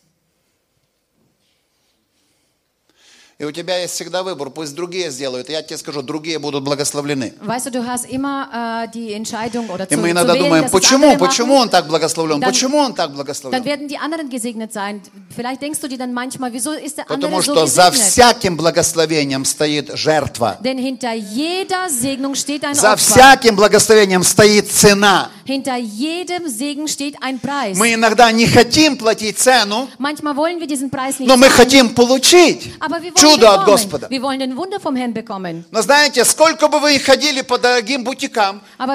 И 3.43 3.45
у 3.45 3.51
тебя 3.51 3.77
есть 3.79 3.95
всегда 3.95 4.23
выбор, 4.23 4.49
пусть 4.51 4.73
другие 4.73 5.11
сделают. 5.11 5.49
И 5.49 5.51
я 5.51 5.61
тебе 5.61 5.77
скажу, 5.77 6.01
другие 6.01 6.39
будут 6.39 6.63
благословлены. 6.63 7.33
Weißt 7.41 7.65
du, 7.65 7.71
du 7.71 7.85
hast 7.85 8.05
immer 8.05 8.85
äh, 8.85 8.91
die 8.93 9.11
Entscheidung 9.11 9.69
oder 9.69 9.83
И 9.83 9.95
zu, 9.95 9.99
мы 9.99 10.07
zu 10.07 10.11
иногда 10.13 10.33
wählen, 10.33 10.43
думаем, 10.45 10.69
почему, 10.71 11.17
почему 11.17 11.55
machen. 11.55 11.63
он 11.63 11.69
так 11.69 11.87
благословлен, 11.89 12.39
Dann- 12.39 12.49
почему 12.49 12.77
он 12.77 12.93
так 12.95 13.09
Dann 13.09 13.15
благословлен? 13.15 13.65
werden 13.65 13.89
die 13.89 13.97
anderen 13.97 14.29
gesegnet 14.29 14.71
sein. 14.71 15.01
Vielleicht 15.35 15.61
denkst 15.61 15.81
du 15.81 15.89
dir 15.89 15.97
dann 15.97 16.13
manchmal, 16.13 16.53
wieso 16.53 16.71
ist 16.71 16.97
der 16.97 17.03
Потому 17.03 17.35
andere 17.35 17.41
so 17.43 17.51
что 17.53 17.65
за 17.67 17.91
всяким 17.91 18.55
благословением 18.55 19.43
стоит 19.43 19.91
жертва. 19.93 20.57
Denn 20.63 20.77
hinter 20.77 21.11
jeder 21.13 21.89
Segnung 21.89 22.35
steht 22.35 22.63
ein 22.63 22.75
За 22.75 22.93
Opfer. 22.93 22.97
всяким 22.97 23.57
благословением 23.57 24.23
стоит 24.23 24.71
цена. 24.71 25.29
Hinter 25.45 25.75
jedem 25.75 26.47
Segen 26.47 26.87
steht 26.87 27.15
ein 27.21 27.37
Preis. 27.41 27.77
Мы 27.77 27.93
иногда 27.93 28.31
не 28.31 28.47
хотим 28.47 28.97
платить 28.97 29.37
цену, 29.37 29.89
Manchmal 29.99 30.37
wollen 30.37 30.61
wir 30.61 30.67
diesen 30.67 30.89
Preis 30.89 31.19
nicht 31.19 31.27
но 31.27 31.35
мы 31.35 31.49
хотим 31.49 31.89
получить 31.93 32.71
aber 32.79 33.01
wir 33.01 33.11
wollen, 33.13 33.15
чудо 33.33 33.51
от. 33.51 33.65
Господа. 33.65 34.07
Но 35.71 35.81
знаете, 35.81 36.25
сколько 36.25 36.67
бы 36.67 36.79
вы 36.79 36.93
ни 36.93 36.99
ходили 36.99 37.41
по 37.41 37.57
дорогим 37.57 38.03
бутикам, 38.03 38.61
äh, 38.79 38.85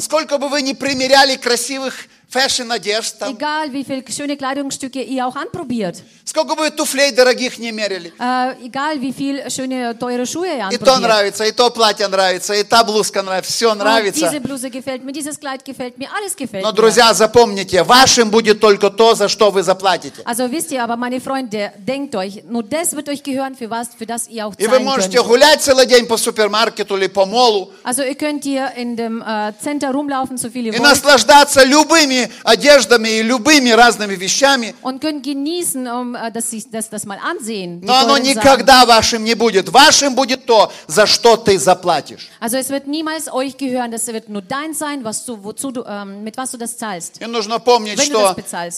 сколько 0.00 0.38
бы 0.38 0.48
вы 0.48 0.62
ни 0.62 0.72
примеряли 0.72 1.36
красивых 1.36 2.06
фэшн-одежд, 2.32 3.18
там, 3.18 3.34
Egal, 3.34 3.72
wie 3.72 3.84
viele 3.84 4.02
schöne 4.10 4.36
Kleidungsstücke 4.36 5.02
ihr 5.02 5.26
auch 5.26 5.36
anprobiert. 5.36 6.02
сколько 6.24 6.54
бы 6.54 6.70
туфлей 6.70 7.12
дорогих 7.12 7.58
не 7.58 7.72
мерили. 7.72 8.12
Äh, 8.18 8.66
egal, 8.66 9.00
wie 9.00 9.12
viel 9.12 9.50
schöne 9.50 9.96
teure 9.98 10.26
Schuhe 10.26 10.46
ihr 10.46 10.68
И 10.70 10.78
то 10.78 10.94
anprobiert. 10.94 11.00
нравится, 11.02 11.44
и 11.44 11.52
то 11.52 11.70
платье 11.70 12.08
нравится, 12.08 12.54
и 12.54 12.62
та 12.64 12.82
блузка 12.84 13.22
нравится, 13.22 13.52
все 13.52 13.70
Und 13.72 13.78
нравится. 13.78 14.20
diese 14.30 14.40
Bluse 14.40 14.70
gefällt 14.70 15.04
mir, 15.04 15.12
dieses 15.12 15.38
Kleid 15.38 15.64
gefällt 15.64 15.98
mir, 15.98 16.08
alles 16.16 16.34
gefällt 16.36 16.62
Но, 16.64 16.72
друзья, 16.72 17.12
запомните, 17.14 17.82
вашим 17.82 18.30
будет 18.30 18.60
только 18.60 18.90
то, 18.90 19.14
за 19.14 19.28
что 19.28 19.50
вы 19.50 19.62
заплатите. 19.62 20.22
Also 20.24 20.50
wisst 20.50 20.70
ihr, 20.72 20.82
aber 20.82 20.96
meine 20.96 21.20
Freunde, 21.20 21.72
denkt 21.78 22.14
euch, 22.16 22.42
nur 22.48 22.62
das 22.62 22.94
wird 22.96 23.08
euch 23.08 23.22
gehören, 23.22 23.54
für 23.54 23.68
was, 23.70 23.88
für 23.98 24.06
das 24.06 24.28
ihr 24.28 24.46
auch 24.46 24.54
И 24.58 24.66
вы 24.66 24.76
zahlen 24.76 24.84
можете 24.84 25.18
könnt. 25.18 25.28
гулять 25.28 25.60
целый 25.62 25.86
день 25.86 26.06
по 26.06 26.16
супермаркету 26.16 26.96
или 26.96 27.08
по 27.08 27.26
молу 27.26 27.70
Also 27.84 28.02
ihr 28.02 28.14
könnt 28.14 28.44
hier 28.44 28.72
in 28.76 28.96
dem 28.96 29.20
äh, 29.22 29.52
Center 29.62 29.90
rumlaufen, 29.92 30.38
so 30.38 30.48
viel 30.48 30.66
ihr 30.66 30.72
и 30.74 30.78
wollt. 30.78 30.82
наслаждаться 30.88 31.64
любыми 31.64 32.21
одеждами 32.44 33.08
и 33.08 33.22
любыми 33.22 33.70
разными 33.70 34.14
вещами, 34.16 34.74
und 34.82 35.00
können 35.00 35.22
genießen, 35.22 35.86
um, 35.86 36.14
äh, 36.14 36.30
dass 36.32 36.50
sie 36.50 36.64
das, 36.70 36.90
das 36.90 37.04
mal 37.06 37.18
ansehen. 37.18 37.80
die 37.80 37.86
но 37.86 37.94
оно 37.98 38.18
никогда 38.18 38.84
вашим 38.86 39.24
не 39.24 39.34
будет. 39.34 39.68
Вашим 39.70 40.14
будет 40.14 40.46
то, 40.46 40.72
за 40.86 41.06
что 41.06 41.36
ты 41.36 41.58
заплатишь. 41.58 42.28
Also 42.40 42.56
es 42.56 42.68
wird 42.70 42.86
niemals 42.86 43.32
euch 43.32 43.56
gehören, 43.56 43.90
das 43.90 44.06
wird 44.06 44.28
nur 44.28 44.42
dein 44.42 44.74
sein, 44.74 45.04
was 45.04 45.24
du, 45.24 45.42
wozu 45.42 45.70
du, 45.70 45.84
ähm, 45.84 46.24
mit 46.24 46.36
was 46.36 46.50
du 46.50 46.58
das 46.58 46.76
zahlst. 46.76 47.20
И 47.20 47.26
нужно 47.26 47.58
помнить, 47.58 47.98
Wenn 47.98 48.06
что 48.06 48.36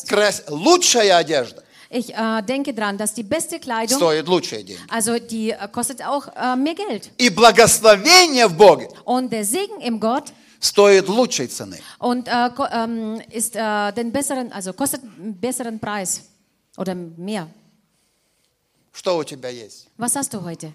крас- 0.08 0.44
лучшая 0.48 1.16
одежда 1.16 1.62
Ich 1.90 2.12
äh, 2.12 2.42
denke 2.42 2.74
dran, 2.74 2.98
dass 2.98 3.14
die 3.14 3.22
beste 3.22 3.60
Kleidung, 3.60 3.98
стоит 3.98 4.26
лучшие 4.26 4.64
деньги. 4.64 4.80
also 4.90 5.16
die 5.18 5.50
äh, 5.50 5.68
kostet 5.70 6.04
auch 6.04 6.26
äh, 6.34 6.56
mehr 6.56 6.74
Geld. 6.74 7.10
И 7.18 7.28
благословение 7.30 8.48
в 8.48 8.54
Боге 8.56 8.88
Und 9.04 9.30
der 9.32 9.44
Segen 9.44 9.80
im 9.80 10.00
Gott 10.00 10.24
стоит 10.64 11.08
лучшей 11.08 11.46
цены. 11.48 11.78
und 11.98 12.26
äh, 12.28 12.50
ähm, 12.72 13.20
ist 13.30 13.54
äh, 13.54 13.92
den 13.92 14.10
besseren, 14.12 14.50
also 14.52 14.72
kostet 14.72 15.02
besseren 15.40 15.78
Preis 15.78 16.22
oder 16.76 16.94
mehr. 16.94 17.48
Что 18.92 19.18
у 19.18 19.24
тебя 19.24 19.50
есть? 19.50 19.88
Was 19.98 20.14
hast 20.16 20.32
du 20.32 20.42
heute? 20.42 20.72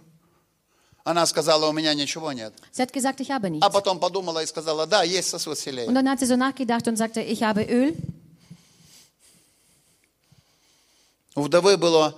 Она 1.06 1.26
сказала, 1.26 1.68
у 1.68 1.72
меня 1.72 1.94
ничего 1.96 2.32
нет. 2.34 2.54
Sie 2.72 2.82
hat 2.84 2.94
gesagt, 2.94 3.20
ich 3.22 3.32
habe 3.32 3.48
А 3.48 3.50
nichts. 3.50 3.70
потом 3.74 4.00
подумала 4.00 4.44
и 4.44 4.46
сказала, 4.46 4.86
да, 4.86 5.02
есть 5.04 5.30
сосуд 5.30 5.54
Und 5.54 5.58
селей. 5.58 5.88
dann 5.88 6.08
hat 6.08 6.20
sie 6.20 6.26
so 6.28 6.36
nachgedacht 6.36 6.88
und 6.88 6.98
sagte, 6.98 7.22
ich 7.22 7.42
habe 7.42 7.64
Öl. 7.64 7.96
У 11.36 11.42
вдовы 11.44 11.78
было 11.78 12.16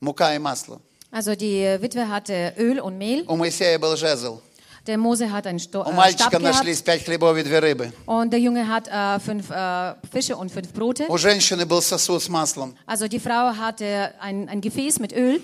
мука 0.00 0.34
и 0.34 0.38
масло. 0.38 0.80
Also 1.10 1.36
die 1.36 1.78
Witwe 1.80 2.08
hatte 2.08 2.52
Öl 2.58 2.80
und 2.80 2.98
Mehl. 2.98 3.24
У 3.28 3.36
Моисея 3.36 3.78
был 3.78 3.96
жезл. 3.96 4.40
Der 4.87 4.97
Mose 4.97 5.31
hat 5.31 5.45
einen 5.45 5.59
Sto 5.59 5.79
У 5.79 5.81
äh, 5.81 5.85
Stab 5.85 5.95
мальчика 5.95 6.29
gehabt. 6.29 6.41
нашлись 6.43 6.81
пять 6.81 7.03
хлебов 7.05 7.37
и 7.37 7.43
две 7.43 7.59
рыбы. 7.59 7.91
Und 8.05 8.31
der 8.31 8.39
Junge 8.39 8.67
hat 8.67 8.87
äh, 8.87 9.19
fünf 9.19 9.49
äh, 9.51 9.93
Fische 10.11 10.35
und 10.37 10.51
fünf 10.51 10.73
Brote. 10.73 11.05
У 11.09 11.17
женщины 11.17 11.65
был 11.65 11.81
сосуд 11.81 12.23
с 12.23 12.29
маслом. 12.29 12.75
Also 12.87 13.07
die 13.07 13.19
Frau 13.19 13.55
hatte 13.55 14.13
ein, 14.19 14.47
ein 14.49 14.61
Gefäß 14.61 14.99
mit 14.99 15.11
Öl. 15.13 15.41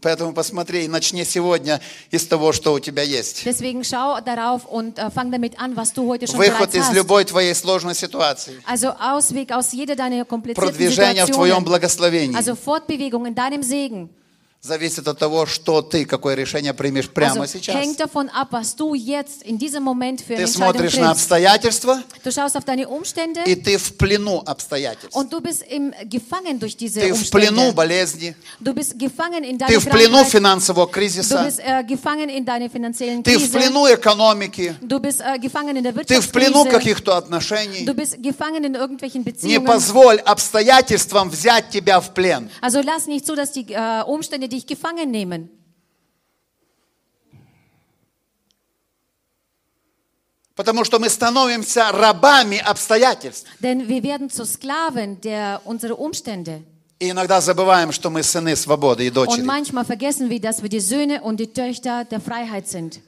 Поэтому 0.00 0.32
посмотри 0.32 0.84
и 0.84 0.88
начни 0.88 1.24
сегодня 1.24 1.80
из 2.12 2.24
того, 2.26 2.52
что 2.52 2.72
у 2.72 2.78
тебя 2.78 3.02
есть. 3.02 3.42
Deswegen 3.44 3.82
schau 3.82 4.20
darauf 4.20 4.64
und 4.64 4.96
äh, 4.98 5.10
fang 5.10 5.32
damit 5.32 5.58
an, 5.60 5.76
was 5.76 5.92
du 5.92 6.08
heute 6.08 6.26
schon 6.28 6.38
Выход 6.38 6.70
bereits 6.70 6.74
из 6.76 6.84
hast. 6.86 6.94
любой 6.94 7.24
твоей 7.24 7.52
сложной 7.54 7.94
ситуации. 7.96 8.62
Also 8.64 8.90
Ausweg 8.98 9.50
aus 9.52 9.72
jeder 9.72 9.96
deiner 9.96 10.24
komplizierten 10.24 10.62
Продвижение 10.70 11.24
в 11.24 11.30
твоем 11.30 11.58
Situationen. 11.58 11.64
благословении 11.64 12.36
Also 12.36 12.54
Fortbewegung 12.54 13.26
in 13.26 13.34
deinem 13.34 13.62
Segen. 13.64 14.08
Зависит 14.67 15.05
от 15.09 15.19
того, 15.19 15.45
что 15.45 15.81
ты, 15.81 16.05
какое 16.05 16.35
решение 16.35 16.73
примешь 16.73 17.09
прямо 17.09 17.43
Also 17.43 17.47
сейчас. 17.59 17.75
hängt 17.75 17.99
davon 17.99 18.29
ab, 18.29 18.47
was 18.51 18.73
du 18.77 18.95
jetzt 18.95 19.43
in 19.43 19.57
diesem 19.57 19.83
Moment 19.83 20.21
für 20.21 20.37
Ты 20.37 20.47
смотришь 20.47 20.95
на 20.95 21.11
обстоятельства, 21.11 22.01
Du 22.23 22.31
schaust 22.31 22.55
auf 22.55 22.63
deine 22.63 22.87
Umstände 22.87 23.41
и 23.45 23.55
ты 23.55 23.77
в 23.77 23.97
плену 23.97 24.41
обстоятельств. 24.45 25.13
und 25.17 25.29
du 25.33 25.41
bist 25.41 25.63
im, 25.69 25.91
gefangen 26.09 26.59
durch 26.61 26.77
diese 26.77 27.01
Ты 27.01 27.13
в 27.13 27.29
плену 27.29 27.71
Umstände. 27.71 27.73
болезни, 27.75 28.35
Du 28.61 28.73
bist 28.73 28.97
gefangen 28.97 29.43
in 29.43 29.57
ты 29.57 29.77
в 29.79 29.89
плену 29.89 30.23
финансового 30.23 30.85
Du 30.85 30.91
кризиса, 30.93 31.43
bist 31.43 31.59
äh, 31.59 31.83
gefangen 31.83 32.29
in 32.29 32.45
deiner 32.45 32.69
finanziellen 32.69 33.21
ты 33.21 33.37
в 33.37 33.41
Krise. 33.41 33.51
плену 33.51 33.85
экономики, 33.93 34.75
Du 34.81 35.01
bist 35.01 35.19
äh, 35.19 35.37
gefangen 35.39 35.75
in 35.75 35.83
der 35.83 35.91
ты 36.05 36.21
в 36.21 36.31
плену 36.31 36.63
каких-то 36.63 37.17
отношений. 37.17 37.83
Du 37.85 37.93
bist 37.93 38.15
gefangen 38.23 38.63
in 38.63 38.75
irgendwelchen 38.75 39.23
Не 39.25 39.31
Beziehungen. 39.59 39.65
позволь 39.65 40.19
обстоятельствам 40.21 41.29
взять 41.29 41.69
тебя 41.69 41.99
в 41.99 42.13
плен. 42.13 42.49
Also 42.61 42.79
lass 42.81 43.07
nicht 43.07 43.25
zu, 43.25 43.35
dass 43.35 43.51
die 43.51 43.65
äh, 43.69 44.03
Umstände 44.05 44.52
dich 44.52 44.66
gefangen 44.66 45.10
nehmen. 45.10 45.48
Потому 50.54 50.84
что 50.84 50.98
мы 50.98 51.08
становимся 51.08 51.92
рабами 51.92 52.58
обстоятельств. 52.58 53.46
Denn 53.60 53.86
wir 53.88 54.02
werden 54.02 54.28
zu 54.28 54.44
Sklaven 54.44 55.20
der 55.20 55.60
unserer 55.64 55.98
Umstände. 55.98 56.62
И 56.98 57.10
иногда 57.10 57.40
забываем, 57.40 57.92
что 57.92 58.10
мы 58.10 58.24
сыны 58.24 58.56
свободы 58.56 59.04
и 59.06 59.08
Und 59.10 59.14
дочери. 59.14 59.42
manchmal 59.42 59.84
vergessen 59.84 60.28
wir, 60.30 60.40
dass 60.40 60.62
wir 60.62 60.68
die 60.68 60.80
Söhne 60.80 61.22
und 61.22 61.38
die 61.38 61.46
Töchter 61.52 62.04
der 62.04 62.20
Freiheit 62.20 62.66
sind. 62.66 63.00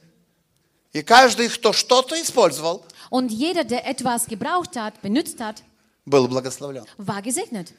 И 0.93 1.03
каждый, 1.03 1.49
кто 1.49 1.73
что-то 1.73 2.15
использовал, 2.21 2.85
Und 3.09 3.31
jeder, 3.33 3.65
der 3.65 3.85
etwas 3.85 4.27
gebraucht 4.27 4.77
hat, 4.77 5.01
benutzt 5.01 5.41
hat, 5.41 5.61
был 6.05 6.29
благословлен. 6.29 6.85
war 6.97 7.21
gesegnet. 7.21 7.73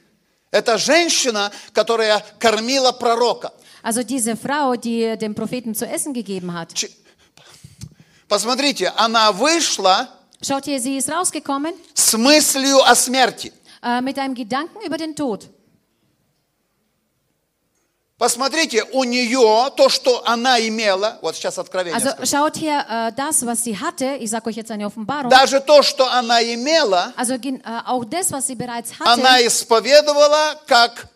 Это 0.50 0.78
женщина, 0.78 1.52
которая 1.72 2.24
кормила 2.38 2.92
пророка. 2.92 3.52
Also 3.82 4.02
diese 4.02 4.36
Frau, 4.36 4.74
die 4.76 5.16
dem 5.16 5.34
Propheten 5.34 5.74
zu 5.74 5.86
essen 5.86 6.12
gegeben 6.12 6.52
hat. 6.52 6.72
Посмотрите, 8.28 8.88
она 8.96 9.32
вышла 9.32 10.08
Schaut 10.42 10.66
ihr, 10.68 10.80
sie 10.80 10.96
ist 10.98 11.10
rausgekommen 11.10 11.74
с 11.94 12.16
мыслью 12.16 12.78
о 12.84 12.94
смерти. 12.94 13.52
äh, 13.82 14.00
mit 14.00 14.18
einem 14.18 14.34
Gedanken 14.34 14.78
über 14.86 14.96
den 14.96 15.14
Tod. 15.16 15.48
Посмотрите, 18.18 18.82
у 18.92 19.04
нее 19.04 19.70
то, 19.76 19.88
что 19.88 20.26
она 20.26 20.58
имела, 20.60 21.20
вот 21.22 21.36
сейчас 21.36 21.56
откровение 21.56 21.96
Also 21.96 22.10
скажу. 22.10 22.24
schaut 22.26 22.56
her, 22.56 22.84
äh, 22.88 23.12
das, 23.14 23.46
was 23.46 23.62
sie 23.62 23.78
hatte, 23.78 24.16
ich 24.18 24.28
sage 24.28 24.48
euch 24.48 24.56
jetzt 24.56 24.72
eine 24.72 24.86
Offenbarung, 24.86 25.30
Даже 25.30 25.60
то, 25.60 25.82
что 25.84 26.04
она 26.10 26.42
имела, 26.42 27.12
also 27.16 27.34
äh, 27.34 27.60
auch 27.86 28.04
das, 28.04 28.32
was 28.32 28.48
sie 28.48 28.56
bereits 28.56 28.90
hatte, 28.98 29.08
она 29.08 29.40
исповедовала 29.46 30.60
как 30.66 31.06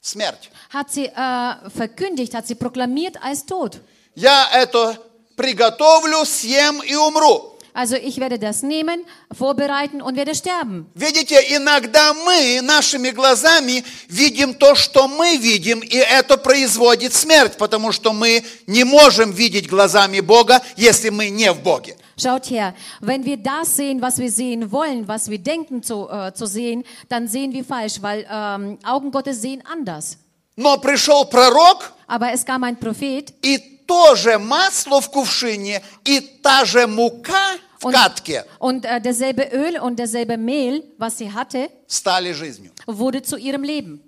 смерть. 0.00 0.50
hat 0.72 0.92
sie 0.92 1.06
äh, 1.06 1.68
verkündigt, 1.68 2.32
hat 2.34 2.46
sie 2.46 2.54
proklamiert 2.54 3.16
als 3.20 3.44
Tod. 3.44 3.80
Я 4.14 4.48
это 4.52 4.96
приготовлю, 5.36 6.24
съем 6.24 6.80
и 6.82 6.94
умру. 6.94 7.51
Also 7.74 7.96
ich 7.96 8.18
werde 8.18 8.38
das 8.38 8.62
nehmen, 8.62 9.00
vorbereiten 9.30 10.02
und 10.02 10.16
werde 10.16 10.34
sterben. 10.34 10.86
Видите, 10.94 11.36
иногда 11.56 12.12
мы 12.12 12.60
нашими 12.60 13.10
глазами 13.10 13.82
видим 14.08 14.54
то, 14.54 14.74
что 14.74 15.08
мы 15.08 15.36
видим, 15.38 15.80
и 15.80 15.96
это 15.96 16.36
производит 16.36 17.14
смерть, 17.14 17.56
потому 17.56 17.90
что 17.92 18.12
мы 18.12 18.44
не 18.66 18.84
можем 18.84 19.32
видеть 19.32 19.68
глазами 19.68 20.20
Бога, 20.20 20.62
если 20.76 21.08
мы 21.08 21.30
не 21.30 21.50
в 21.50 21.62
Боге. 21.62 21.96
Schaut 22.18 22.50
her, 22.50 22.74
wenn 23.00 23.24
wir 23.24 23.38
das 23.38 23.74
sehen, 23.74 24.02
was 24.02 24.18
wir 24.18 24.30
sehen 24.30 24.70
wollen, 24.70 25.08
was 25.08 25.30
wir 25.30 25.38
denken 25.38 25.82
zu, 25.82 26.08
äh, 26.10 26.34
zu 26.34 26.46
sehen, 26.46 26.84
dann 27.08 27.26
sehen 27.26 27.52
wir 27.52 27.64
falsch, 27.64 28.02
weil 28.02 28.26
ähm, 28.30 28.78
Augen 28.84 29.10
Gottes 29.10 29.40
sehen 29.40 29.62
anders. 29.64 30.18
Но 30.56 30.76
пришел 30.76 31.24
пророк, 31.24 31.92
Aber 32.06 32.30
es 32.32 32.44
kam 32.44 32.62
ein 32.64 32.78
Prophet 32.78 33.32
и 33.42 33.71
тоже 33.92 34.38
масло 34.38 35.00
в 35.00 35.10
кувшине, 35.10 35.82
и 36.04 36.20
та 36.20 36.64
же 36.64 36.86
мука 36.86 37.58
в 37.78 37.86
und, 37.86 37.92
катке 37.92 38.44
und 38.58 38.84
äh, 38.84 39.50
Öl 39.52 39.78
und 39.80 39.98
Mehl, 40.38 40.82
was 40.98 41.18
sie 41.18 41.30
hatte, 41.32 41.68
стали 41.86 42.32
жизнью. 42.32 42.72
wurde 42.86 43.22
zu 43.22 43.36
ihrem 43.36 43.62
Leben. 43.62 44.00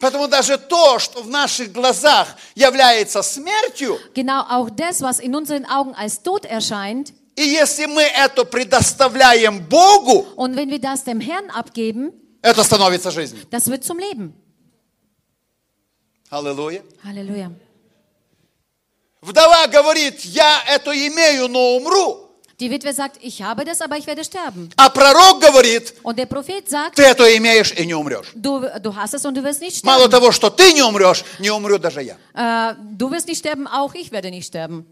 Поэтому 0.00 0.28
даже 0.28 0.58
то, 0.58 0.98
что 1.00 1.22
в 1.22 1.28
наших 1.28 1.72
глазах 1.72 2.28
является 2.54 3.22
смертью, 3.22 3.98
Genau 4.14 4.42
auch 4.42 4.68
das, 4.70 5.00
was 5.00 5.18
in 5.18 5.34
unseren 5.34 5.64
Augen 5.64 5.94
als 5.94 6.22
Tod 6.22 6.44
erscheint, 6.44 7.12
и 7.36 7.42
если 7.42 7.86
мы 7.86 8.02
это 8.02 8.44
предоставляем 8.44 9.60
Богу, 9.66 10.26
und 10.36 10.56
wenn 10.56 10.68
wir 10.70 10.80
das 10.80 11.04
dem 11.04 11.20
Herrn 11.20 11.48
abgeben, 11.50 12.12
это 12.42 12.62
становится 12.62 13.10
жизнью. 13.10 13.42
das 13.50 13.66
wird 13.68 13.82
zum 13.82 13.98
Leben. 13.98 14.34
Аллилуйя. 16.30 16.82
Halleluja. 17.02 17.50
Вдова 19.20 19.66
говорит, 19.66 20.20
я 20.24 20.62
это 20.68 20.92
имею, 20.92 21.48
но 21.48 21.76
умру. 21.76 22.24
Die 22.60 22.70
Witwe 22.72 22.92
sagt, 22.92 23.18
ich 23.22 23.40
habe 23.40 23.64
das, 23.64 23.80
aber 23.80 23.96
ich 23.98 24.06
werde 24.08 24.24
sterben. 24.24 24.68
А 24.76 24.90
пророк 24.90 25.40
говорит, 25.40 25.94
Und 26.02 26.18
der 26.18 26.26
Prophet 26.26 26.68
sagt, 26.68 26.96
ты 26.96 27.02
это 27.04 27.36
имеешь 27.36 27.72
и 27.72 27.86
не 27.86 27.94
умрешь. 27.94 28.32
du, 28.34 28.60
du 28.80 28.94
hast 28.96 29.14
es 29.14 29.24
und 29.24 29.34
du 29.36 29.44
wirst 29.44 29.60
nicht 29.60 29.84
Мало 29.84 30.06
sterben. 30.06 30.10
того, 30.10 30.32
что 30.32 30.50
ты 30.50 30.72
не 30.72 30.82
умрешь, 30.82 31.24
не 31.38 31.50
умру 31.50 31.78
даже 31.78 32.02
я. 32.02 32.16
Äh, 32.34 32.74
du 32.96 33.10
wirst 33.12 33.28
nicht 33.28 33.38
sterben, 33.38 33.66
auch 33.68 33.94
ich 33.94 34.10
werde 34.10 34.30
nicht 34.30 34.46
sterben. 34.46 34.86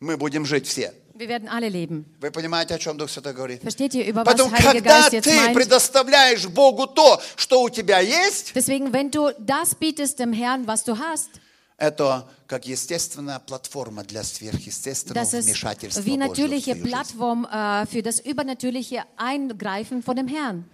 Мы 0.00 0.16
будем 0.16 0.44
жить 0.46 0.66
все. 0.66 0.92
Wir 1.14 1.28
werden 1.28 1.48
alle 1.48 1.68
leben. 1.68 2.06
Вы 2.20 2.30
понимаете, 2.32 2.74
о 2.74 2.78
чем 2.78 2.96
Дух 2.98 3.08
Святой 3.10 3.34
говорит? 3.34 3.62
Versteht 3.62 3.94
ihr, 3.94 4.04
über 4.06 4.24
was 4.24 4.34
Поэтому, 4.34 4.50
Heiliger 4.52 4.72
когда 4.72 5.00
Geist 5.00 5.12
jetzt 5.12 5.24
ты 5.24 5.34
meint? 5.36 5.54
предоставляешь 5.54 6.46
Богу 6.48 6.86
то, 6.88 7.20
что 7.36 7.62
у 7.62 7.68
тебя 7.70 7.98
есть, 8.00 8.52
Deswegen, 8.54 8.92
wenn 8.92 9.10
du 9.12 9.30
das 9.38 9.74
bietest 9.76 10.18
dem 10.18 10.32
Herrn, 10.32 10.66
was 10.66 10.82
du 10.84 10.96
hast, 10.98 11.28
это 11.77 12.27
как 12.47 12.65
естественная 12.67 13.39
платформа 13.39 14.03
для 14.03 14.23
сверхъестественного 14.23 15.23
das 15.23 15.33
ist 15.33 15.45
вмешательства 15.45 16.01
wie 16.01 16.15
Божьего 16.17 16.23
в 16.23 16.29
natürliche 16.29 16.75
твою 16.75 16.83
жизнь. 16.85 16.89
Plattform 16.91 17.45
äh, 17.45 17.85
für 17.87 18.01
das 18.03 18.19
übernatürliche 18.19 19.03
Eingreifen 19.17 20.01
von 20.03 20.15
dem 20.15 20.27
Herrn. 20.27 20.65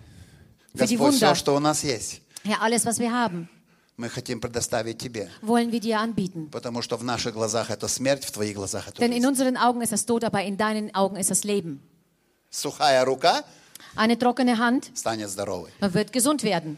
Für 0.75 0.85
die 0.85 0.97
Господь, 0.97 1.15
все, 1.15 1.25
Wunder. 1.27 1.35
что 1.35 1.55
у 1.55 1.59
нас 1.59 1.83
есть, 1.83 2.21
Herr, 2.43 2.61
alles, 2.61 2.85
was 2.85 2.99
wir 2.99 3.11
haben, 3.11 3.47
мы 3.97 4.07
хотим 4.09 4.39
предоставить 4.39 4.97
Тебе. 4.99 5.29
wollen 5.41 5.71
wir 5.71 5.79
dir 5.79 5.99
anbieten. 5.99 6.49
Потому 6.51 6.81
что 6.81 6.95
в 6.97 7.03
наших 7.03 7.33
глазах 7.33 7.69
это 7.71 7.87
смерть, 7.87 8.23
в 8.25 8.31
Твоих 8.31 8.55
глазах 8.55 8.87
это 8.87 8.99
Denn 9.01 9.11
in 9.11 9.21
жизнь. 9.23 9.27
unseren 9.27 9.57
Augen 9.57 9.81
ist 9.81 9.91
das 9.91 10.05
Tod, 10.05 10.23
aber 10.23 10.43
in 10.43 10.57
deinen 10.57 10.93
Augen 10.95 11.15
ist 11.17 11.29
das 11.31 11.43
Leben. 11.43 11.81
Сухая 12.51 13.03
рука 13.05 13.43
Eine 13.95 14.17
trockene 14.19 14.57
Hand 14.57 14.91
станет 14.95 15.29
здоровой. 15.29 15.71
wird 15.79 16.11
gesund 16.13 16.43
werden. 16.43 16.77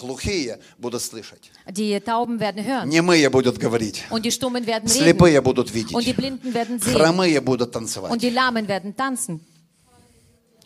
Глухие 0.00 0.58
будут 0.78 1.02
слышать. 1.02 1.50
Die 1.68 2.00
Tauben 2.00 2.40
werden 2.40 2.64
hören. 2.64 2.88
Немые 2.88 3.30
будут 3.30 3.58
говорить. 3.58 4.02
Und 4.10 4.24
die 4.24 4.32
Stummen 4.32 4.66
werden 4.66 4.88
reden. 4.88 5.02
Слепые 5.02 5.40
будут 5.40 5.68
Und 5.68 5.74
die 5.74 5.84
видеть. 5.84 6.16
Blinden 6.16 6.52
werden 6.52 6.80
sehen. 6.80 6.94
Хромые 6.96 7.40
будут 7.40 7.72
танцевать. 7.72 8.10
Und 8.10 8.22
die 8.22 8.30
Lahmen 8.30 8.66
werden 8.66 8.96
tanzen. 8.96 9.40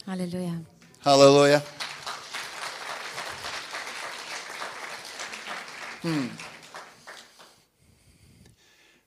Halleluja. 0.07 0.65
Аллилуйя. 1.05 1.63
М. 6.03 6.31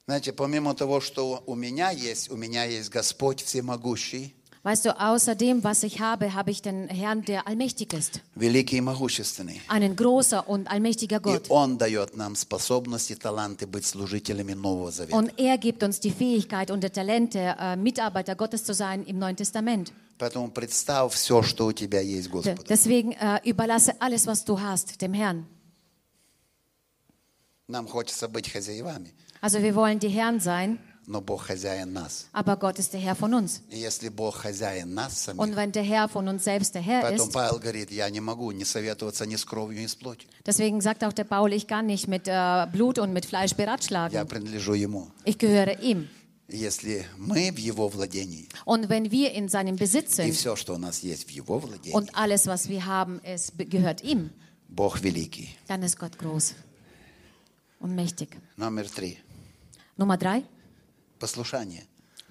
Знаете, 0.06 0.34
помимо 0.34 0.76
того, 0.76 1.00
что 1.00 1.42
у 1.46 1.56
меня 1.56 1.90
есть, 1.92 2.30
у 2.30 2.36
меня 2.36 2.66
есть 2.66 2.90
Господь 2.90 3.42
Всемогущий, 3.44 4.36
Weißt 4.63 4.85
du, 4.85 4.99
außer 5.01 5.37
dem, 5.37 5.63
was 5.63 5.85
ich 5.85 6.01
habe, 6.01 6.35
habe 6.35 6.51
ich 6.51 6.61
den 6.61 6.89
Herrn, 6.89 7.23
der 7.23 7.47
allmächtig 7.47 7.93
ist. 7.93 8.21
великий 8.35 8.79
и 8.79 8.81
могущественный. 8.81 9.61
Einen 9.69 9.95
großer 9.95 10.49
und 10.49 10.67
allmächtiger 10.69 11.19
И 11.19 11.23
Gott. 11.23 11.47
Он 11.51 11.79
дает 11.79 12.17
нам 12.17 12.35
способности, 12.35 13.15
таланты 13.15 13.69
быть 13.69 13.87
служителями 13.87 14.55
Нового 14.55 14.91
Завета. 14.91 15.17
Und 15.17 15.39
er 15.39 15.57
gibt 15.59 15.85
uns 15.85 16.01
die 16.01 16.11
Fähigkeit 16.11 16.73
und 16.73 16.83
die 16.83 16.91
Talente, 16.91 17.55
äh, 17.61 17.77
Mitarbeiter 17.77 18.35
Gottes 18.35 18.65
zu 18.65 18.75
sein 18.75 19.05
im 19.05 19.21
Neuen 19.21 19.37
Testament. 19.37 19.93
Поэтому 20.19 20.51
представь 20.51 21.15
все, 21.15 21.45
что 21.45 21.67
у 21.67 21.73
тебя 21.73 22.01
есть 22.01 22.25
De- 22.29 22.33
Господу. 22.33 22.65
Deswegen 22.69 23.13
äh, 23.13 23.39
überlasse 23.45 23.93
alles, 24.01 24.27
was 24.27 24.45
du 24.45 24.59
hast, 24.61 25.01
dem 25.01 25.15
Herrn. 25.15 25.47
Нам 27.69 27.87
хочется 27.87 28.29
быть 28.29 28.51
хозяевами. 28.51 29.13
Also 29.41 29.61
wir 29.63 29.75
wollen 29.77 29.99
die 30.01 30.09
Herren 30.09 30.41
sein, 30.41 30.79
но 31.11 31.21
Бог 31.21 31.43
хозяин 31.47 31.93
нас. 31.93 32.27
aber 32.33 32.57
Gott 32.57 32.79
ist 32.79 32.93
der 32.93 33.01
Herr 33.01 33.15
von 33.15 33.33
uns. 33.35 33.63
И 33.71 33.79
если 33.79 34.09
Бог 34.09 34.35
хозяин 34.37 34.93
нас 34.95 35.13
самих, 35.25 35.41
Und 35.41 35.55
wenn 35.57 35.71
der 35.73 35.83
Herr 35.85 36.09
von 36.09 36.27
uns 36.29 36.45
selbst 36.45 36.75
der 36.75 36.83
Herr 36.83 37.03
поэтому 37.03 37.29
ist, 37.29 37.33
Павел 37.33 37.59
говорит, 37.59 37.91
я 37.93 38.11
не 38.11 38.21
могу 38.21 38.51
не 38.53 38.65
советоваться 38.65 39.25
ни 39.27 39.37
с 39.37 39.45
кровью, 39.45 39.81
ни 39.83 39.87
с 39.87 39.95
плотью. 39.95 40.29
deswegen 40.45 40.81
sagt 40.81 41.05
auch 41.05 41.13
der 41.13 41.25
Paul, 41.25 41.53
ich 41.53 41.67
kann 41.67 41.87
nicht 41.87 42.09
mit 42.09 42.27
äh, 42.27 42.67
Blut 42.73 42.99
und 42.99 43.13
mit 43.13 43.25
Fleisch 43.27 43.53
Я 43.53 43.57
beratschlagen. 43.57 44.27
принадлежу 44.27 44.75
Ему. 44.75 45.11
Ich 45.25 45.39
gehöre 45.39 45.81
ihm. 45.81 46.09
Если 46.49 47.05
мы 47.19 47.51
в 47.53 47.59
Его 47.59 47.89
владении, 47.89 48.49
Und 48.65 48.89
wenn 48.89 49.11
wir 49.11 49.33
in 49.33 49.49
seinem 49.49 49.75
Besitz 49.77 50.13
и 50.21 50.31
sind 50.31 50.33
все, 50.35 50.55
что 50.55 50.75
у 50.75 50.79
нас 50.79 51.01
есть 51.01 51.27
в 51.27 51.31
Его 51.31 51.59
владении, 51.59 51.93
und 51.93 52.11
alles, 52.15 52.47
was 52.47 52.69
wir 52.69 52.85
haben, 52.87 53.21
es 53.25 53.51
be- 53.51 53.65
gehört 53.67 54.03
ihm, 54.05 54.31
Бог 54.69 55.01
великий. 55.03 55.57
dann 55.67 55.83
ist 55.83 55.99
Gott 55.99 56.17
groß 56.19 56.55
und 57.81 57.95
mächtig. 57.97 58.37
Номер 58.57 58.85
три. 58.89 59.19
Nummer 59.97 60.17
drei, 60.17 60.45
Послушание. 61.21 61.85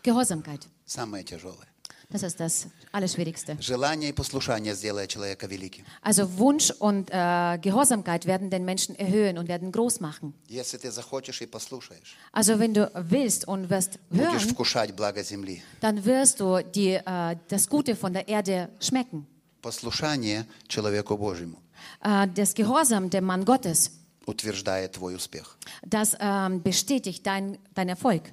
Gehorsamkeit. 0.03 0.67
Самое 0.85 1.23
тяжелое. 1.23 1.67
Das 2.11 2.22
ist 2.22 2.39
das 2.39 2.67
Allerschwierigste. 2.91 3.57
Желание 3.59 4.11
и 4.11 4.13
послушание 4.13 4.76
сделает 4.76 5.09
человека 5.09 5.47
великим. 5.47 5.84
Also 6.03 6.38
Wunsch 6.38 6.69
und 6.77 7.09
äh, 7.11 7.57
Gehorsamkeit 7.59 8.27
werden 8.27 8.51
den 8.51 8.63
Menschen 8.63 8.95
erhöhen 8.95 9.39
und 9.39 9.47
werden 9.47 9.72
groß 9.72 10.01
machen. 10.01 10.35
Если 10.47 10.77
ты 10.77 10.91
захочешь 10.91 11.41
и 11.41 11.47
послушаешь, 11.47 12.15
Also 12.31 12.59
wenn 12.59 12.76
du 12.76 12.91
willst 12.93 13.47
und 13.47 13.72
wirst 13.72 13.97
будешь 14.11 14.23
hören, 14.43 14.49
вкушать 14.49 14.95
благо 14.95 15.23
земли. 15.23 15.63
dann 15.81 16.05
wirst 16.05 16.39
du 16.39 16.61
die, 16.61 16.93
äh, 16.93 17.35
das 17.47 17.67
Gute 17.67 17.95
von 17.95 18.13
der 18.13 18.27
Erde 18.27 18.69
schmecken. 18.80 19.26
Послушание 19.63 20.45
человеку 20.67 21.17
Божьему 21.17 21.57
Äh, 22.03 22.27
das 22.35 22.53
Gehorsam 22.53 23.09
dem 23.09 23.26
Mann 23.26 23.43
Gottes, 23.45 23.91
утверждает 24.27 24.91
твой 24.93 25.15
успех. 25.15 25.57
das 25.84 26.15
ähm, 26.19 26.61
bestätigt 26.61 27.26
dein, 27.26 27.57
dein 27.73 27.89
Erfolg. 27.89 28.31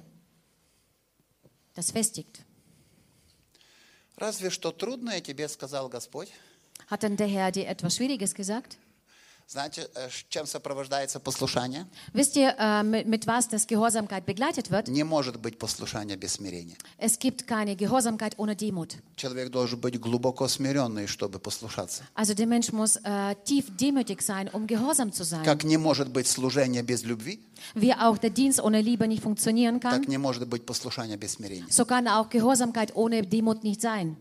Das 1.77 1.91
festigt. 1.91 2.43
Разве 4.15 4.49
что 4.49 4.71
трудное 4.71 5.21
тебе 5.21 5.47
сказал 5.49 5.89
Господь. 5.89 6.29
Hat 6.87 7.03
denn 7.03 7.17
der 7.17 7.27
Herr 7.27 7.51
dir 7.51 7.67
etwas 7.67 7.97
Schwieriges 7.97 8.35
gesagt? 8.35 8.77
Знаете, 9.50 9.88
э, 9.94 10.10
чем 10.28 10.44
сопровождается 10.46 11.18
послушание? 11.20 11.86
Wisst 12.12 12.36
ihr, 12.36 12.54
äh, 12.58 12.82
mit 12.82 13.26
was 13.26 13.48
das 13.48 13.66
Gehorsamkeit 13.66 14.26
begleitet 14.26 14.70
wird? 14.70 14.88
Не 14.88 15.04
может 15.04 15.40
быть 15.40 15.58
послушание 15.58 16.18
без 16.18 16.34
смирения. 16.34 16.76
Es 16.98 17.18
gibt 17.18 17.46
keine 17.46 17.74
Gehorsamkeit 17.74 18.38
ohne 18.38 18.54
Demut. 18.54 18.98
Человек 19.16 19.48
должен 19.50 19.80
быть 19.80 19.98
глубоко 19.98 20.48
смиренный, 20.48 21.06
чтобы 21.06 21.38
послушаться. 21.38 22.02
Also 22.14 22.34
der 22.34 22.46
Mensch 22.46 22.72
muss 22.72 22.96
äh, 22.96 23.36
tief 23.46 23.74
demütig 23.74 24.20
sein, 24.20 24.48
um 24.48 24.66
gehorsam 24.66 25.12
zu 25.12 25.24
sein. 25.24 25.42
Как 25.44 25.64
не 25.64 25.78
может 25.78 26.10
быть 26.10 26.26
служение 26.26 26.82
без 26.82 27.02
любви, 27.04 27.40
Wie 27.74 27.94
auch 27.94 28.18
der 28.18 28.28
Dienst 28.28 28.60
ohne 28.60 28.82
Liebe 28.82 29.08
nicht 29.08 29.22
funktionieren 29.22 29.80
kann, 29.80 29.92
так 30.02 30.08
не 30.08 30.18
может 30.18 30.46
быть 30.46 30.66
послушание 30.66 31.16
без 31.16 31.32
смирения. 31.32 31.70
so 31.70 31.86
kann 31.86 32.06
auch 32.06 32.28
Gehorsamkeit 32.28 32.94
ohne 32.94 33.22
Demut 33.22 33.64
nicht 33.64 33.80
sein. 33.80 34.18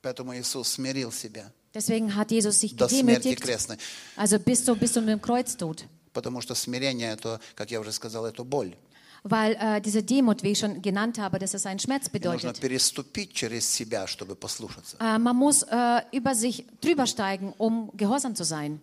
Поэтому 0.00 0.32
Иисус 0.38 0.68
смирил 0.68 1.10
себя 1.10 1.50
Deswegen 1.73 2.15
hat 2.15 2.31
Jesus 2.31 2.59
sich 2.59 2.75
до 2.75 2.87
смерти 2.87 3.29
gedemütigt, 3.29 3.41
крестной. 3.41 3.77
also 4.15 4.39
bis, 4.39 4.65
zu, 4.65 4.75
bis 4.75 4.93
zu 4.93 5.01
dem 5.01 5.21
Kreuztod. 5.21 5.85
Потому 6.13 6.41
что 6.41 6.55
смирение, 6.55 7.11
это, 7.11 7.39
как 7.55 7.69
я 7.69 7.79
уже 7.79 7.91
сказал, 7.91 8.25
это 8.25 8.43
боль. 8.43 8.75
Weil 9.23 9.55
äh, 9.59 9.81
diese 9.81 10.03
Demut, 10.03 10.41
wie 10.43 10.51
ich 10.51 10.59
schon 10.59 10.81
genannt 10.81 11.19
habe, 11.19 11.37
dass 11.37 11.53
es 11.53 11.65
einen 11.65 11.79
Schmerz 11.79 12.07
И 12.07 12.17
нужно 12.19 12.51
bedeutet. 12.53 12.59
переступить 12.61 13.33
через 13.33 13.65
себя, 13.67 14.07
чтобы 14.07 14.35
послушаться. 14.35 14.97
Äh, 14.99 15.19
man 15.19 15.35
muss 15.35 15.63
äh, 15.63 16.01
über 16.11 16.33
sich 16.33 16.65
drüber 16.81 17.05
steigen, 17.05 17.53
um 17.57 17.91
gehorsam 17.95 18.35
zu 18.35 18.43
sein. 18.43 18.79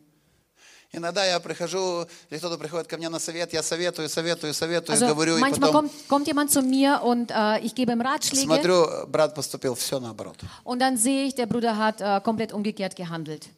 Иногда 0.91 1.23
я 1.23 1.39
прихожу, 1.39 2.07
или 2.31 2.39
кто-то 2.39 2.57
приходит 2.57 2.87
ко 2.87 2.97
мне 2.97 3.09
на 3.09 3.19
совет, 3.19 3.53
я 3.53 3.61
советую, 3.61 4.09
советую, 4.09 4.55
советую, 4.55 4.97
Also 4.97 5.07
говорю, 5.07 5.37
и 5.37 5.41
потом 5.41 5.71
kommt, 5.71 5.91
kommt 6.07 6.27
jemand 6.27 6.49
zu 6.51 6.63
mir 6.63 7.03
und 7.03 7.29
äh, 7.29 7.59
ich 7.59 7.75
gebe 7.75 7.91
ihm 7.91 8.01
Ratschläge 8.01 8.41
смотрю, 8.45 8.87
брат 9.07 9.35
поступил 9.35 9.75
все 9.75 9.99
наоборот. 9.99 10.37
und 10.63 10.79
dann 10.79 10.97
sehe 10.97 11.27
ich, 11.27 11.35
der 11.35 11.45
Bruder 11.45 11.77
hat 11.77 12.01
äh, 12.01 12.19
komplett 12.23 12.53
umgekehrt 12.53 12.95
gehandelt. 12.95 13.49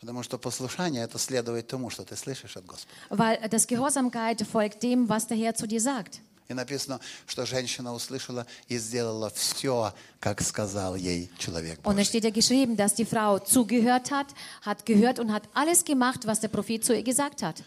Потому 0.00 0.22
что 0.22 0.38
послушание– 0.38 1.02
это 1.04 1.18
следует 1.18 1.66
тому, 1.66 1.90
что 1.90 2.04
ты 2.04 2.14
слышишь 2.14 2.56
от 2.56 2.64
Господа. 2.64 2.92
Weil 3.10 3.40
das 3.50 3.66
Gehorsamkeit 3.66 4.40
folgt 4.42 4.84
dem, 4.84 5.08
was 5.08 5.26
der 5.26 5.36
Herr 5.36 5.56
zu 5.56 5.66
dir 5.66 5.80
sagt. 5.80 6.20
И 6.48 6.54
написано, 6.54 6.98
что 7.26 7.44
женщина 7.44 7.92
услышала 7.92 8.46
и 8.68 8.78
сделала 8.78 9.28
все, 9.28 9.92
как 10.18 10.40
сказал 10.40 10.96
ей 10.96 11.30
человек 11.38 11.78
Und 11.80 11.96
Божий. 11.96 12.02
es 12.02 12.08
steht 12.08 12.24
ja 12.24 12.30
geschrieben, 12.30 12.74
dass 12.74 12.94
die 12.94 13.04
Frau 13.04 13.38
zugehört 13.38 14.10
hat, 14.10 14.28
hat 14.62 14.86
gehört 14.86 15.18
und 15.18 15.30
hat 15.30 15.42
alles 15.52 15.84
gemacht, 15.84 16.26
was 16.26 16.40
der 16.40 16.48
Prophet 16.48 16.82
zu 16.82 16.94
ihr 16.94 17.02
gesagt 17.02 17.42
hat. 17.42 17.62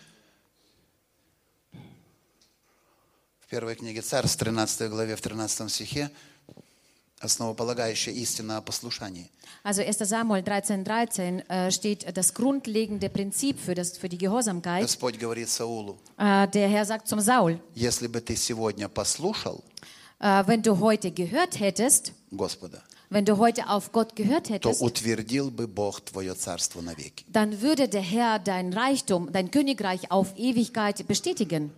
В 3.41 3.47
первой 3.51 3.75
книге 3.75 4.01
Царств, 4.01 4.37
13 4.39 4.89
главе, 4.89 5.15
в 5.15 5.21
13 5.21 5.69
стихе, 5.69 6.09
основополагающая 7.21 8.13
истина 8.13 8.57
о 8.57 8.61
послушании. 8.61 9.29
Also 9.63 9.81
1. 9.83 9.97
Samuel 10.07 10.43
13, 10.43 10.83
13 10.83 11.39
äh, 11.47 11.71
steht 11.71 12.17
das 12.17 12.33
grundlegende 12.33 13.09
Prinzip 13.09 13.59
für, 13.59 13.75
das, 13.75 13.97
für 13.97 14.09
die 14.09 14.17
Gehorsamkeit. 14.17 14.81
Господь 14.81 15.19
говорит 15.19 15.49
Саулу, 15.49 15.97
Äh, 16.17 16.47
der 16.47 16.67
Herr 16.67 16.85
sagt 16.85 17.07
zum 17.07 17.19
Saul, 17.21 17.59
если 17.75 18.07
бы 18.07 18.21
ты 18.21 18.35
сегодня 18.35 18.89
послушал 18.89 19.63
äh, 20.19 20.43
wenn 20.47 20.61
du 20.61 20.79
heute 20.79 21.11
gehört 21.11 21.59
hättest, 21.59 22.13
Господа, 22.31 22.83
Wenn 23.13 23.25
du 23.25 23.37
heute 23.37 23.67
auf 23.67 23.91
Gott 23.91 24.15
gehört 24.15 24.49
hättest, 24.49 24.81
Dann 27.27 27.61
würde 27.61 27.89
der 27.89 28.01
Herr 28.01 28.39
dein 28.39 28.71
Reichtum, 28.71 29.33
dein 29.33 29.51
Königreich 29.51 30.09
auf 30.11 30.33
Ewigkeit 30.37 31.05
bestätigen. 31.07 31.73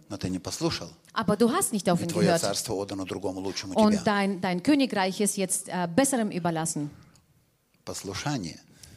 Aber 1.13 1.35
du 1.35 1.51
hast 1.51 1.73
nicht 1.73 1.89
auf 1.89 2.03
ihn 2.03 2.07
gehört. 2.07 2.43
Und 3.75 4.05
dein, 4.05 4.41
dein 4.41 4.61
Königreich 4.61 5.21
ist 5.21 5.35
jetzt 5.35 5.69
äh, 5.69 5.87
besserem 5.93 6.29
überlassen. 6.29 6.91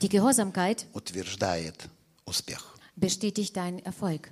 Die 0.03 0.09
Gehorsamkeit 0.11 0.87
bestätigt 2.97 3.57
deinen 3.57 3.79
Erfolg. 3.79 4.31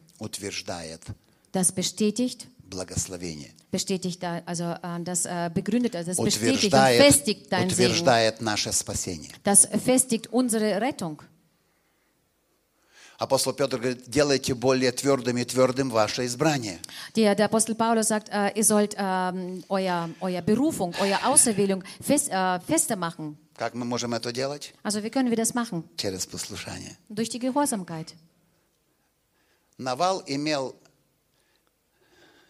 Das 1.52 1.72
bestätigt 1.72 2.48
благословение, 2.68 3.50
bestätigt, 3.70 4.22
also 4.24 4.64
äh, 4.64 5.00
das 5.00 5.26
äh, 5.26 5.50
begründet, 5.52 5.94
das 5.94 6.06
bestätigt 6.06 6.18
und 6.18 6.26
утверждает, 6.28 7.02
festigt 7.02 7.52
dein 7.52 7.70
Segen. 7.70 7.72
утверждает 7.72 8.40
наше 8.40 8.72
спасение. 8.72 9.30
Das 9.42 9.66
festigt 9.84 10.28
unsere 10.32 10.80
Rettung. 10.80 11.22
Апостол 13.16 13.52
Петр 13.52 13.78
говорит, 13.78 14.10
делайте 14.10 14.54
более 14.54 14.90
твердым 14.90 15.36
и 15.38 15.44
твердым 15.44 15.88
ваше 15.90 16.26
избрание. 16.26 16.80
Der, 17.14 17.34
der 17.36 17.46
Apostel 17.46 17.76
Paulus 17.76 18.08
sagt, 18.08 18.28
äh, 18.30 18.50
ihr 18.56 18.64
sollt 18.64 18.96
ähm, 18.98 19.62
euer, 19.68 20.10
euer 20.20 20.42
Berufung, 20.42 20.92
eure 21.00 21.24
Auserwählung 21.24 21.84
fest, 22.02 22.28
äh, 22.30 22.58
fester 22.60 22.96
machen. 22.96 23.38
Как 23.56 23.74
мы 23.74 23.84
можем 23.84 24.14
это 24.14 24.32
делать? 24.32 24.74
Also 24.82 25.04
wie 25.04 25.10
können 25.10 25.30
wir 25.30 25.36
das 25.36 25.54
machen? 25.54 25.84
Через 25.96 26.26
послушание. 26.26 26.96
Durch 27.08 27.28
die 27.28 27.38
Gehorsamkeit. 27.38 28.14
Навал 29.78 30.22
имел 30.26 30.74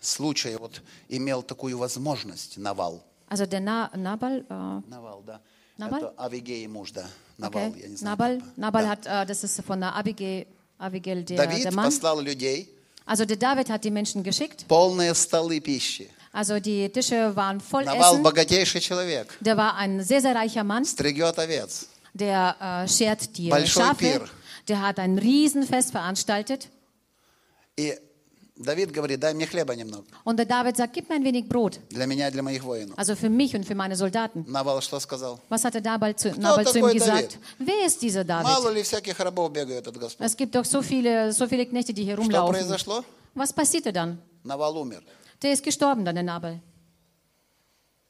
случай, 0.06 0.56
вот 0.56 0.82
имел 1.08 1.42
такую 1.42 1.78
возможность, 1.78 2.56
Навал. 2.58 3.02
Also 3.28 3.46
der 3.46 3.60
Na, 3.60 3.90
Nabal, 3.94 4.44
äh, 4.48 4.82
Навал, 4.88 5.22
да. 5.26 5.40
Навал? 5.78 5.98
Это 6.04 6.14
Авигей 6.18 6.66
муж, 6.68 6.92
да. 6.92 7.06
Навал, 7.38 7.70
okay. 7.70 7.80
я 7.82 7.88
не 7.88 7.96
знаю. 7.96 8.16
Nabal, 8.16 8.42
Nabal 8.56 8.82
да. 8.82 8.88
hat, 8.90 9.06
äh, 9.06 9.26
das 9.26 9.42
ist 9.44 9.60
von 9.64 9.80
der 9.80 9.94
Abigail, 9.96 10.46
Abigail 10.78 11.24
der, 11.24 11.36
Давид 11.38 11.64
der 11.64 11.72
Mann. 11.72 11.86
послал 11.86 12.20
людей, 12.20 12.68
Also 13.06 13.24
der 13.26 13.36
David 13.36 13.68
hat 13.70 13.84
die 13.84 13.90
Menschen 13.90 14.22
geschickt. 14.22 14.66
полные 14.68 15.14
столы 15.14 15.60
пищи. 15.60 16.10
Also 16.32 16.58
die 16.60 16.88
Tische 16.90 17.34
waren 17.36 17.60
voll 17.60 17.84
Навал 17.84 18.14
Essen. 18.16 18.22
богатейший 18.22 18.80
человек, 18.80 19.36
Der 19.40 19.56
war 19.56 19.74
ein 19.76 20.02
sehr, 20.02 20.20
sehr 20.20 20.34
reicher 20.34 20.64
Mann. 20.64 20.84
стригет 20.84 21.38
овец. 21.38 21.86
Der 22.12 22.56
äh, 22.60 22.88
schert 22.88 23.36
die 23.36 23.48
Большой 23.48 23.82
Schafe. 23.82 23.96
пир. 23.98 24.28
Der 24.68 24.80
hat 24.82 24.98
ein 24.98 25.18
Riesenfest 25.18 25.90
veranstaltet. 25.92 26.68
И 27.76 27.94
Давид 28.55 28.91
говорит, 28.91 29.21
дай 29.21 29.33
мне 29.33 29.45
хлеба 29.45 29.73
немного. 29.73 30.05
Und 30.25 30.35
der 30.37 30.45
David 30.45 30.75
sagt, 30.75 30.93
gib 30.93 31.07
mir 31.07 31.15
ein 31.15 31.23
wenig 31.23 31.47
Brot. 31.47 31.79
Для 31.91 32.05
меня 32.05 32.27
и 32.27 32.31
для 32.31 32.43
моих 32.43 32.61
воинов. 32.63 32.97
Also 32.99 33.15
für 33.15 33.29
mich 33.29 33.55
und 33.55 33.65
für 33.65 33.73
meine 33.75 33.95
Soldaten. 33.95 34.43
Навал 34.47 34.81
что 34.81 34.99
сказал? 34.99 35.39
Was 35.47 35.63
hat 35.63 35.75
der 35.75 35.81
Nabal 35.81 36.13
zu, 36.17 36.37
Nabal 36.37 36.67
zu 36.67 36.77
ihm 36.79 36.83
такой 36.85 36.93
gesagt? 36.95 37.39
Wer 37.57 37.85
ist 37.85 38.01
dieser 38.01 38.25
Мало 38.25 38.43
David? 38.65 38.73
ли 38.75 38.83
всяких 38.83 39.17
рабов 39.19 39.53
бегают 39.53 39.87
от 39.87 39.97
Господа. 39.97 40.25
Es 40.25 40.35
gibt 40.35 40.55
doch 40.55 40.65
so 40.65 40.81
viele, 40.81 41.31
so 41.31 41.47
viele 41.47 41.65
Knechte, 41.65 41.93
die 41.93 42.03
hier 42.03 42.15
Что 42.15 42.23
rumlaufen. 42.23 42.53
произошло? 42.53 43.05
Was 43.33 43.53
passierte 43.53 43.93
dann? 43.93 44.17
Навал 44.43 44.75
умер. 44.77 45.03
Der 45.41 45.53
ist 45.53 45.63
gestorben, 45.63 46.03
dann 46.03 46.15
der 46.15 46.23
Nabal. 46.25 46.59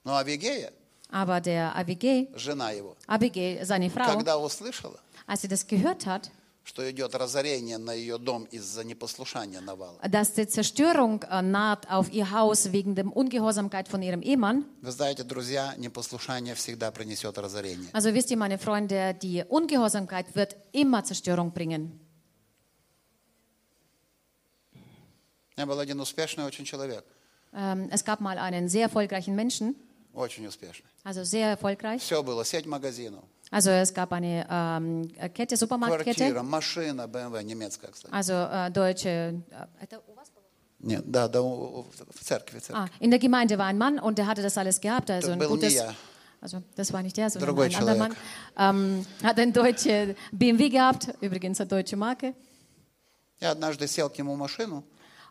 Но 0.03 0.15
Авигея, 0.15 0.71
Aber 1.11 1.41
der 1.41 1.75
Abigail, 1.75 2.27
жена 2.35 2.71
его, 2.71 2.95
Abigail, 3.07 3.63
seine 3.65 3.89
Frau, 3.91 4.05
когда 4.15 4.37
услышала, 4.37 4.97
als 5.27 5.41
sie 5.41 5.47
das 5.47 5.67
gehört 5.67 6.05
hat, 6.07 6.31
что 6.64 6.90
идет 6.90 7.14
разорение 7.14 7.76
на 7.78 7.92
ее 7.92 8.16
дом 8.18 8.44
из-за 8.44 8.84
непослушания 8.84 9.60
Навала. 9.60 9.98
dass 10.08 10.32
die 10.32 10.46
Zerstörung 10.48 11.22
äh, 11.22 11.42
naht 11.42 11.90
auf 11.90 12.10
ihr 12.12 12.30
Haus 12.30 12.72
wegen 12.72 12.94
der 12.94 13.06
Ungehorsamkeit 13.14 13.86
von 13.86 14.02
ihrem 14.02 14.22
Ehemann. 14.22 14.64
Вы 14.80 14.90
знаете, 14.90 15.24
друзья, 15.24 15.74
непослушание 15.76 16.54
всегда 16.54 16.90
принесет 16.90 17.36
разорение. 17.38 17.90
Also 17.92 18.14
wisst 18.14 18.30
ihr, 18.30 18.38
meine 18.38 18.58
Freunde, 18.58 19.14
die 19.14 19.44
Ungehorsamkeit 19.46 20.34
wird 20.34 20.56
immer 20.72 21.04
Zerstörung 21.04 21.52
bringen. 21.52 22.00
У 25.56 25.60
меня 25.60 25.66
был 25.66 25.78
один 25.78 26.00
успешный 26.00 26.44
очень 26.44 26.64
человек. 26.64 27.04
Ähm, 27.52 27.88
es 27.92 28.04
gab 28.04 28.20
mal 28.20 28.38
einen 28.38 28.68
sehr 28.68 28.84
erfolgreichen 28.84 29.34
Menschen, 29.36 29.76
Очень 30.12 30.46
успешный. 30.46 30.86
also 31.04 31.22
sehr 31.24 31.48
erfolgreich. 31.48 32.02
Все 32.02 32.22
было, 32.22 32.42
sеть 32.44 32.66
магазинов. 32.66 33.22
Also 33.53 33.71
es 33.71 33.93
gab 33.93 34.11
eine 34.13 34.45
ähm, 34.49 35.07
Kette, 35.33 35.57
Supermarktkette, 35.57 36.15
Квартира, 36.31 36.43
машина, 36.43 37.07
BMW, 37.07 37.43
немецкая, 37.43 37.91
кстати. 37.91 38.13
also 38.13 38.33
äh, 38.33 38.69
deutsche. 38.71 39.41
Äh, 39.49 39.67
это 39.81 40.01
у 40.07 40.13
вас 40.13 40.29
было? 40.29 40.43
Нет, 40.81 41.09
да, 41.09 41.27
да, 41.27 41.41
у- 41.41 41.79
у- 41.79 41.85
в 42.13 42.23
церкви, 42.23 42.59
в 42.59 42.61
церкви. 42.61 42.75
ah, 42.75 42.87
in 42.99 43.09
der 43.09 43.19
Gemeinde 43.19 43.57
war 43.57 43.65
ein 43.65 43.77
Mann 43.79 43.97
und 43.99 44.17
der 44.19 44.27
hatte 44.27 44.41
das 44.43 44.55
alles 44.57 44.79
gehabt, 44.79 45.09
also 45.09 45.29
Das 45.29 45.33
ein 45.33 45.39
был 45.39 45.49
не 45.49 45.55
gutes. 45.61 45.73
я. 45.73 45.93
Also 46.41 46.61
das 46.75 46.93
war 46.93 47.01
nicht 47.01 47.17
der, 47.17 47.29
sondern 47.31 47.47
Другой 47.47 47.65
ein 47.67 47.75
anderer 47.75 47.97
Mann. 47.97 48.15
Ähm, 48.57 49.05
hat 49.23 49.39
ein 49.39 49.51
deutsche 49.51 50.15
BMW 50.31 50.69
gehabt, 50.69 51.09
übrigens 51.19 51.59
eine 51.59 51.67
deutsche 51.69 51.97
Marke. 51.97 52.33
Я 53.41 53.51
однажды 53.51 53.87
сел 53.87 54.09
к 54.09 54.17
нему 54.19 54.35
в 54.35 54.37
машину, 54.37 54.83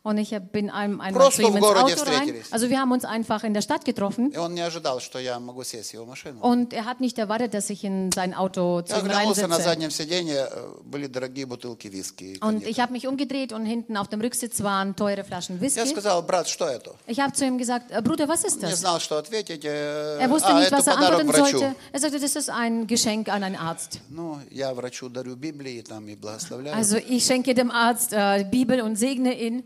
Und 0.04 0.16
ich 0.16 0.30
bin 0.52 0.70
einem 0.70 1.00
einmal 1.00 1.12
Просто 1.20 1.42
zu 1.42 1.48
ihm 1.48 1.54
в 1.54 1.56
ins 1.56 1.66
городе 1.66 1.92
Auto 1.94 2.04
rein. 2.04 2.12
встретились. 2.14 2.52
Also 2.52 2.70
wir 2.70 2.78
haben 2.80 2.92
uns 2.92 3.04
einfach 3.04 3.42
in 3.42 3.52
der 3.52 3.62
Stadt 3.62 3.84
getroffen. 3.84 4.30
и 4.32 4.38
он 4.38 4.54
не 4.54 4.60
ожидал, 4.60 5.00
что 5.00 5.18
я 5.18 5.38
могу 5.40 5.64
сесть 5.64 5.90
в 5.90 5.94
его 5.94 6.06
машину. 6.06 6.40
Und 6.40 6.72
er 6.72 6.84
hat 6.86 7.00
nicht 7.00 7.18
erwartet, 7.18 7.52
dass 7.52 7.68
ich 7.68 7.82
in 7.84 8.10
sein 8.12 8.32
Auto 8.32 8.80
zu 8.82 8.94
Я 8.94 9.00
ihm 9.00 9.06
оглянулся 9.06 9.48
на 9.48 9.56
reinsitze. 9.56 9.64
заднем 9.64 9.90
сиденье, 9.90 10.48
э, 10.50 10.80
были 10.84 11.08
дорогие 11.08 11.46
бутылки 11.46 11.88
виски. 11.88 12.24
и 12.34 12.38
Und 12.38 12.60
коньяка. 12.62 12.70
ich 12.70 12.80
habe 12.80 12.92
mich 12.92 13.06
umgedreht 13.08 13.52
und 13.52 13.66
hinten 13.66 13.96
auf 13.96 14.06
dem 14.08 14.20
Rücksitz 14.20 14.62
waren 14.62 14.94
teure 14.94 15.24
Flaschen 15.24 15.56
Я 15.56 15.62
Whisky. 15.62 15.90
сказал, 15.90 16.22
брат, 16.22 16.48
что 16.48 16.66
это? 16.66 16.94
Ich 17.08 17.18
habe 17.20 17.32
zu 17.32 17.44
ihm 17.44 17.58
gesagt, 17.58 17.90
"Äh, 17.90 18.00
Bruder, 18.00 18.28
was 18.28 18.44
ist 18.44 18.62
Не 18.62 18.68
das? 18.70 18.76
знал, 18.76 19.00
что 19.00 19.18
ответить. 19.18 19.64
э, 19.64 20.18
Er 20.20 20.30
wusste 20.30 20.48
а, 20.50 20.54
nicht, 20.60 20.68
это 20.68 20.78
was 20.78 20.86
er 20.86 20.94
подарок 20.94 21.20
antworten 21.20 21.28
врачу. 21.42 21.58
sollte. 21.58 21.74
Er 21.92 22.00
sagte, 22.00 22.20
das 22.20 22.36
ist 22.36 22.48
ein 22.50 22.86
Geschenk 22.86 23.28
an 23.28 23.42
einen 23.42 23.56
Arzt. 23.56 24.00
Ну, 24.10 24.38
я 24.52 24.72
врачу 24.72 25.08
дарю 25.10 25.34
Библии 25.36 25.82
там 25.82 26.06
и 26.08 26.14
благословляю. 26.14 26.74
Also 26.76 26.96
ich 26.98 27.26
schenke 27.26 27.52
dem 27.54 27.70
Arzt 27.72 28.12
äh, 28.12 28.44
Bibel 28.48 28.80
und 28.80 28.96
segne 28.96 29.34
ihn. 29.34 29.64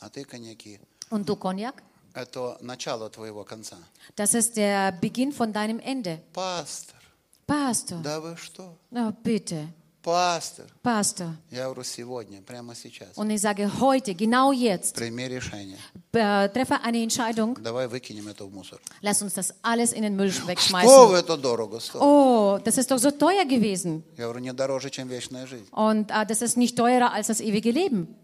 А 0.00 0.08
ты 0.10 0.24
коньяки. 0.24 0.80
Und 1.10 1.24
du 1.26 1.36
Cognac? 1.36 1.82
Это 2.14 2.56
начало 2.60 3.10
твоего 3.10 3.44
конца. 3.44 3.76
Das 4.16 4.34
ist 4.34 4.56
der 4.56 4.92
Beginn 4.92 5.32
von 5.32 5.52
deinem 5.52 5.80
Ende. 5.80 6.20
Пастор, 6.32 7.00
Pastor, 7.46 8.00
да 8.02 8.20
вы 8.20 8.36
что? 8.36 8.76
na 8.90 9.10
bitte, 9.10 9.66
Пастор. 10.02 10.66
Pastor. 10.82 11.34
Я 11.50 11.64
говорю, 11.64 11.82
сегодня, 11.82 12.40
прямо 12.42 12.74
сейчас. 12.74 13.16
Und 13.16 13.30
ich 13.30 13.40
sage 13.40 13.68
heute, 13.80 14.14
genau 14.14 14.52
jetzt, 14.52 14.94
Прими 14.96 15.26
решение. 15.26 15.78
äh, 16.12 16.48
treffe 16.50 16.80
eine 16.82 17.02
Entscheidung. 17.02 17.56
Давай 17.62 17.88
выкинем 17.88 18.28
это 18.28 18.44
в 18.44 18.52
мусор. 18.52 18.78
Lass 19.02 19.20
uns 19.22 19.34
das 19.34 19.52
alles 19.62 19.92
in 19.92 20.02
den 20.02 20.14
Müll 20.14 20.30
Что 20.30 20.46
wegschmeißen. 20.46 21.14
это 21.16 21.36
дорого 21.36 21.80
стоит? 21.80 22.02
Oh, 22.02 22.58
das 22.62 22.78
ist 22.78 22.90
doch 22.90 22.98
so 22.98 23.10
teuer 23.10 23.44
gewesen. 23.44 24.04
Я 24.16 24.24
говорю, 24.24 24.40
не 24.40 24.52
дороже, 24.52 24.90
чем 24.90 25.08
вечная 25.08 25.46
жизнь. 25.46 25.66
Und 25.72 26.10
äh, 26.10 26.24
das 26.26 26.42
ist 26.42 26.56
nicht 26.56 26.76
teurer 26.76 27.12
als 27.12 27.26
das 27.28 27.40
ewige 27.40 27.70
Leben. 27.72 28.14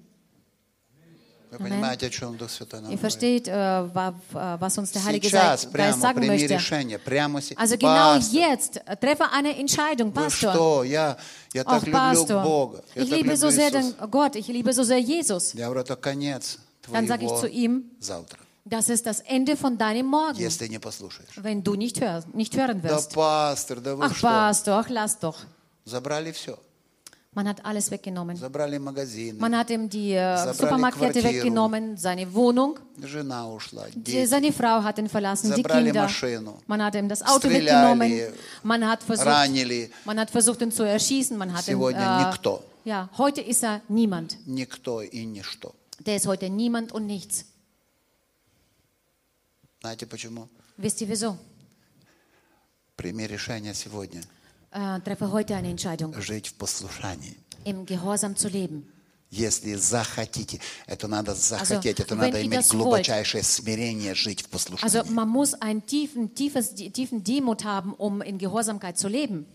Вы 1.54 1.58
понимаете, 1.58 2.06
о 2.06 2.10
чем 2.10 2.36
Дух 2.36 2.48
Святой 2.48 2.80
нам 2.80 2.92
Ihr 2.92 2.96
говорит? 2.96 3.00
versteht, 3.00 3.48
äh, 3.48 3.52
wa- 3.92 4.14
äh, 4.34 4.60
was 4.60 4.78
uns 4.78 4.92
der 4.92 5.02
Heilige 5.04 5.28
Сейчас, 5.28 5.62
Geist 5.64 5.72
прямо, 5.72 5.98
sagen 6.00 6.20
прими 6.20 6.36
möchte. 6.36 6.54
решение. 6.54 6.98
Прямо 7.00 7.40
сейчас. 7.42 7.58
Also 7.58 7.76
genau 7.76 8.16
jetzt, 8.30 8.76
äh, 8.86 8.96
treffe 8.96 9.24
eine 9.32 9.56
Entscheidung, 9.58 10.12
Вы 10.14 10.22
Pastor. 10.26 10.52
что? 10.54 10.84
Я, 10.84 11.16
я 11.52 11.64
так 11.64 11.82
Auch 11.82 11.86
люблю 11.86 11.92
Pastor. 11.98 12.42
Бога. 12.44 12.84
Я 12.94 13.02
Ich 13.02 13.10
так 13.10 13.18
liebe 13.18 13.36
so 13.36 13.46
люблю 13.48 13.56
sehr 13.56 13.70
Иисуса. 13.72 13.96
den 14.00 14.10
Gott, 14.12 14.36
ich 14.36 14.46
liebe 14.46 14.72
so 14.72 14.84
sehr 14.84 14.98
Jesus. 15.00 15.52
Я 15.54 15.66
говорю, 15.66 15.80
это 15.80 15.96
конец 15.96 16.58
Dann 16.92 17.08
sage 17.08 17.24
ich 17.24 17.30
твоего 17.30 17.40
zu 17.40 17.48
ihm, 17.48 17.82
завтра, 17.98 18.38
das 18.64 18.88
ist 18.88 19.04
das 19.06 19.18
Ende 19.26 19.56
von 19.56 19.76
deinem 19.76 20.06
Morgen, 20.06 20.38
если 20.38 20.68
не 20.68 20.78
послушаешь. 20.78 21.30
wenn 21.36 21.64
du 21.64 21.74
nicht, 21.74 22.00
hörst, 22.00 22.32
nicht 22.32 22.56
hören 22.56 22.80
Да, 22.80 22.90
wirst. 22.96 23.12
пастор, 23.12 23.80
да 23.80 23.96
вы 23.96 24.04
Ach, 24.04 24.14
что? 24.14 24.28
Pastor, 24.28 24.78
ach, 24.84 24.88
lass 24.88 25.18
doch. 25.18 25.36
Забрали 25.84 26.30
все. 26.30 26.56
Man 27.34 27.46
hat 27.46 27.64
alles 27.64 27.90
weggenommen. 27.92 28.36
Забрали 28.36 28.78
магазины. 28.78 29.38
Man 29.38 29.56
hat 29.56 29.70
ihm 29.70 29.88
die 29.88 30.12
äh, 30.14 30.36
Забрали 30.36 30.56
Supermarktkette 30.56 31.20
квартиру. 31.20 31.34
weggenommen, 31.44 31.96
seine 31.96 32.26
Wohnung. 32.34 32.78
Жена 33.00 33.46
ушла, 33.48 33.86
Die, 33.94 34.00
дети. 34.02 34.26
seine 34.26 34.52
Frau 34.52 34.82
hat 34.82 34.98
ihn 34.98 35.08
verlassen, 35.08 35.50
die 35.54 35.62
Забрали 35.62 35.84
Kinder. 35.86 36.02
машину. 36.02 36.58
Man 36.66 36.82
hat 36.82 36.96
ihm 36.96 37.08
das 37.08 37.22
Auto 37.22 37.48
Стреляли, 37.48 38.00
weggenommen. 38.00 38.32
Man 38.64 38.84
hat 38.88 39.02
versucht, 39.04 39.26
ранили. 39.28 39.90
man 40.04 40.18
hat 40.18 40.28
versucht, 40.30 40.60
ihn 40.60 40.72
zu 40.72 40.82
erschießen. 40.82 41.38
Man 41.38 41.52
hat 41.52 41.68
ihn, 41.68 41.74
Сегодня 41.76 42.20
äh, 42.20 42.30
никто. 42.32 42.64
ja, 42.84 43.08
heute 43.16 43.40
ist 43.42 43.62
er 43.62 43.80
niemand. 43.88 44.36
Никто 44.46 45.00
и 45.00 45.24
ничто. 45.24 45.72
Der 46.00 46.16
ist 46.16 46.26
heute 46.26 46.50
niemand 46.50 46.90
und 46.90 47.06
nichts. 47.06 47.44
Знаете 49.82 50.06
почему? 50.06 50.48
Wisst 50.76 51.00
ihr 51.00 51.08
wieso? 51.08 51.36
Прими 52.96 53.26
решение 53.26 53.72
сегодня 53.74 54.20
Äh, 54.74 55.00
treffe 55.00 55.32
heute 55.32 55.56
eine 55.56 55.68
Entscheidung, 55.68 56.14
жить 56.20 56.48
в 56.48 56.54
послушании. 56.54 57.36
im 57.64 57.86
Gehorsam 57.86 58.36
zu 58.36 58.48
leben. 58.48 58.84
Если 59.32 59.74
захотите, 59.74 60.58
это 60.86 61.06
надо 61.06 61.34
захотеть, 61.34 62.00
это 62.00 62.14
wenn 62.14 62.18
надо 62.18 62.38
ihr 62.40 62.46
иметь 62.46 62.60
das 62.60 62.70
глубочайшее 62.70 63.42
смирение 63.44 64.14
жить 64.14 64.42
в 64.42 64.46
Also 64.46 64.50
послушании. 64.50 65.12
man 65.12 65.28
muss 65.28 65.54
einen 65.54 65.86
tiefen, 65.86 66.34
tiefes, 66.34 66.74
tiefen 66.74 67.22
Demut 67.22 67.64
haben, 67.64 67.94
um 67.94 68.22
in 68.22 68.38
Gehorsamkeit 68.38 68.98
zu 68.98 69.08
leben. 69.08 69.46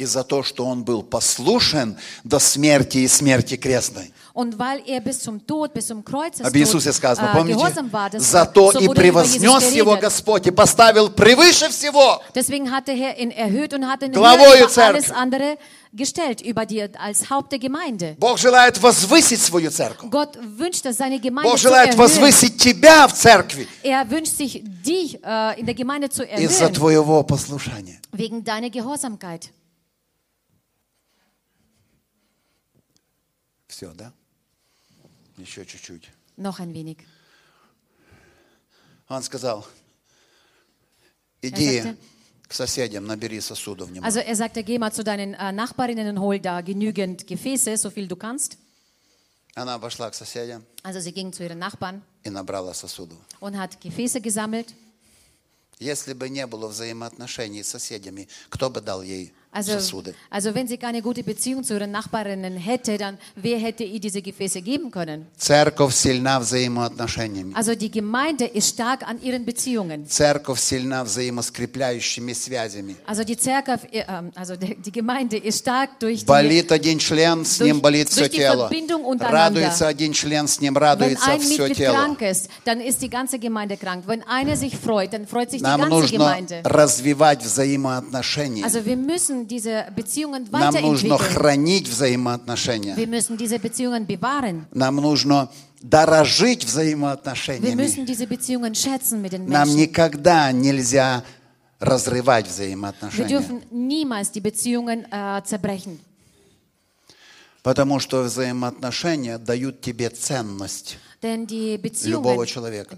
И 0.00 0.06
за 0.06 0.24
то, 0.24 0.42
что 0.42 0.64
он 0.64 0.82
был 0.82 1.02
послушен 1.02 1.96
до 2.24 2.38
смерти 2.38 2.98
и 2.98 3.08
смерти 3.08 3.56
крестной. 3.56 4.12
Und 4.32 4.58
weil 4.58 4.80
er 4.86 5.00
bis 5.00 5.20
zum 5.20 5.46
Tod, 5.46 5.74
bis 5.74 5.88
zum 5.88 6.02
Об 6.02 6.56
Иисусе 6.56 6.92
сказано, 6.92 7.26
äh, 7.26 7.36
помните? 7.36 7.60
war, 7.92 8.08
das, 8.08 8.22
Зато 8.30 8.72
so 8.72 8.78
и 8.78 8.88
превознес 8.88 9.72
его. 9.72 9.96
Господь 9.96 10.46
и 10.46 10.50
поставил 10.50 11.10
превыше 11.10 11.68
всего. 11.68 12.22
Deswegen 12.34 12.70
hat 12.70 12.88
der 12.88 12.94
Herr 12.94 13.18
ihn 13.18 13.30
erhöht 13.30 13.74
und 13.74 13.86
hat 13.86 14.02
ihn 14.02 14.12
Главою 14.12 14.68
церкви. 14.68 15.00
alles 15.00 15.10
andere 15.10 15.58
gestellt, 15.92 16.40
über 16.40 16.64
die, 16.64 16.82
als 16.98 17.28
Haupt 17.28 17.52
der 17.52 17.58
Gemeinde. 17.58 18.16
Бог 18.18 18.38
желает 18.38 18.78
возвысить 18.80 19.42
свою 19.42 19.70
церковь. 19.70 20.08
Gott 20.10 20.38
wünscht 20.40 20.86
es, 20.86 20.96
seine 20.96 21.18
Gemeinde 21.20 21.50
Бог 21.50 21.58
zu 21.58 21.68
желает 21.68 21.90
erhöhen. 21.90 21.98
возвысить 21.98 22.56
тебя 22.56 23.06
в 23.08 23.12
церкви 23.12 23.66
Er 23.82 24.08
wünscht 24.10 24.36
sich, 24.36 24.62
dich 24.64 25.18
äh, 25.22 25.60
in 25.60 25.66
der 25.66 25.74
Gemeinde 25.74 26.08
zu 26.08 26.22
из-за 26.22 26.66
erhöhen, 26.66 26.74
твоего 26.74 27.22
послушания. 27.24 27.98
wegen 28.12 28.42
deiner 28.44 28.70
Gehorsamkeit. 28.70 29.50
Все, 33.80 33.94
да? 33.94 34.12
Еще 35.38 35.64
чуть-чуть. 35.64 36.10
Noch 36.36 36.60
ein 36.60 36.74
wenig. 36.74 36.98
Он 39.08 39.22
сказал, 39.22 39.66
иди 41.40 41.80
sagte- 41.80 41.96
к 42.46 42.52
соседям, 42.52 43.06
набери 43.06 43.40
сосудов 43.40 43.88
немного. 43.90 44.06
Also 44.06 44.20
er 44.20 44.34
sagte, 44.36 44.62
geh 44.62 44.78
mal 44.78 44.92
zu 44.92 45.02
deinen 45.02 45.32
äh, 45.32 45.50
Nachbarinnen 45.52 46.08
und 46.14 46.20
hol 46.20 46.38
da 46.38 46.60
genügend 46.60 47.26
Gefäße, 47.26 47.78
so 47.78 47.88
viel 47.88 48.06
du 48.06 48.16
kannst. 48.16 48.58
Она 49.54 49.78
пошла 49.78 50.10
к 50.10 50.14
соседям 50.14 50.62
Also 50.82 51.00
sie 51.00 51.12
ging 51.12 51.32
zu 51.32 51.42
ihren 51.42 51.58
Nachbarn 51.58 52.02
и 52.22 52.28
набрала 52.28 52.74
сосудов. 52.74 53.16
und 53.40 53.56
hat 53.56 53.80
Gefäße 53.80 54.20
gesammelt. 54.20 54.74
Если 55.78 56.12
бы 56.12 56.28
не 56.28 56.46
было 56.46 56.68
взаимоотношений 56.68 57.62
с 57.62 57.68
соседями, 57.68 58.28
кто 58.50 58.68
бы 58.68 58.82
дал 58.82 59.00
ей 59.00 59.32
Also, 59.57 59.71
сосуды? 59.71 60.13
also 60.29 60.53
wenn 60.53 60.67
sie 60.67 60.75
keine 60.77 61.01
gute 61.01 61.23
Beziehung 61.23 61.63
zu 61.63 61.75
ihren 61.75 61.89
Nachbarinnen 61.89 62.57
hätte, 62.57 62.97
dann 62.97 63.17
wer 63.37 63.57
hätte 63.57 63.85
ihr 63.85 64.01
diese 64.01 64.21
Gefäße 64.21 64.61
geben 64.61 64.91
können? 64.91 65.27
Церковь 65.37 65.93
сильна 65.95 66.41
взаимоотношениями. 66.41 67.53
Also 67.55 67.73
die 67.73 67.89
Gemeinde 67.89 68.43
ist 68.47 68.67
stark 68.71 69.07
an 69.07 69.21
ihren 69.21 69.45
Beziehungen. 69.45 70.05
Церковь 70.09 70.59
сильна 70.59 71.05
взаимоскрепляющими 71.05 72.33
связями. 72.33 72.95
Also 73.05 73.23
die 73.23 73.37
Zerkauf, 73.37 73.79
äh, 73.93 74.03
ähm, 74.09 74.31
also 74.35 74.57
die, 74.57 74.75
die 74.75 74.91
Gemeinde 74.91 75.37
ist 75.37 75.59
stark 75.59 76.01
durch 76.01 76.19
die, 76.19 76.25
Болит 76.25 76.69
один 76.73 76.99
член, 76.99 77.45
с 77.45 77.61
ним 77.61 77.77
durch- 77.77 77.81
болит 77.83 78.09
все 78.09 78.21
durch 78.21 78.31
die 78.31 78.37
тело. 78.39 78.67
Verbindung 78.67 79.05
untereinander. 79.05 79.61
Радуется 79.61 79.87
один 79.87 80.11
член, 80.11 80.49
с 80.49 80.59
ним 80.59 80.75
wenn 80.75 80.83
радуется 80.83 81.31
ein 81.31 81.39
все 81.39 81.59
Mitglied 81.63 81.77
тело. 81.77 81.93
krank 81.95 82.21
ist, 82.21 82.49
dann 82.65 82.81
ist 82.81 83.01
die 83.01 83.09
ganze 83.09 83.39
Gemeinde 83.39 83.77
krank. 83.77 84.03
Wenn 84.05 84.21
einer 84.23 84.57
sich 84.57 84.75
freut, 84.75 85.13
dann 85.13 85.25
freut 85.27 85.49
sich 85.51 85.61
die 85.61 85.63
Нам 85.63 85.79
ganze 85.79 85.95
нужно 85.95 86.17
Gemeinde. 86.17 86.61
развивать 86.65 87.41
взаимоотношения. 87.41 88.65
Also 88.65 88.85
wir 88.85 88.97
müssen 88.97 89.38
diese 89.46 89.86
Beziehungen 89.94 90.46
Нам 90.50 90.74
нужно 90.80 91.18
хранить 91.18 91.88
взаимоотношения. 91.88 92.94
Wir 92.96 93.06
müssen 93.06 93.36
diese 93.36 93.58
Beziehungen 93.58 94.06
bewahren. 94.06 94.66
Нам 94.72 94.96
нужно 94.96 95.48
дорожить 95.82 96.64
Wir 96.64 96.68
взаимоотношениями. 96.68 97.74
müssen 97.74 98.06
diese 98.06 98.26
Beziehungen 98.26 98.74
schätzen 98.74 99.20
mit 99.22 99.32
den 99.32 99.46
Нам 99.46 99.68
Menschen. 99.68 99.76
никогда 99.76 100.52
нельзя 100.52 101.22
разрывать 101.80 102.46
Wir 102.46 102.50
взаимоотношения. 102.50 103.28
dürfen 103.28 103.62
niemals 103.70 104.30
die 104.32 104.40
Beziehungen 104.40 105.06
äh, 105.10 105.42
zerbrechen. 105.44 105.98
Потому 107.62 108.00
что 108.00 108.22
взаимоотношения 108.22 109.38
дают 109.38 109.80
тебе 109.82 110.08
ценность. 110.10 110.96
Denn 111.22 111.46
die 111.46 111.76
Beziehungen, 111.76 112.38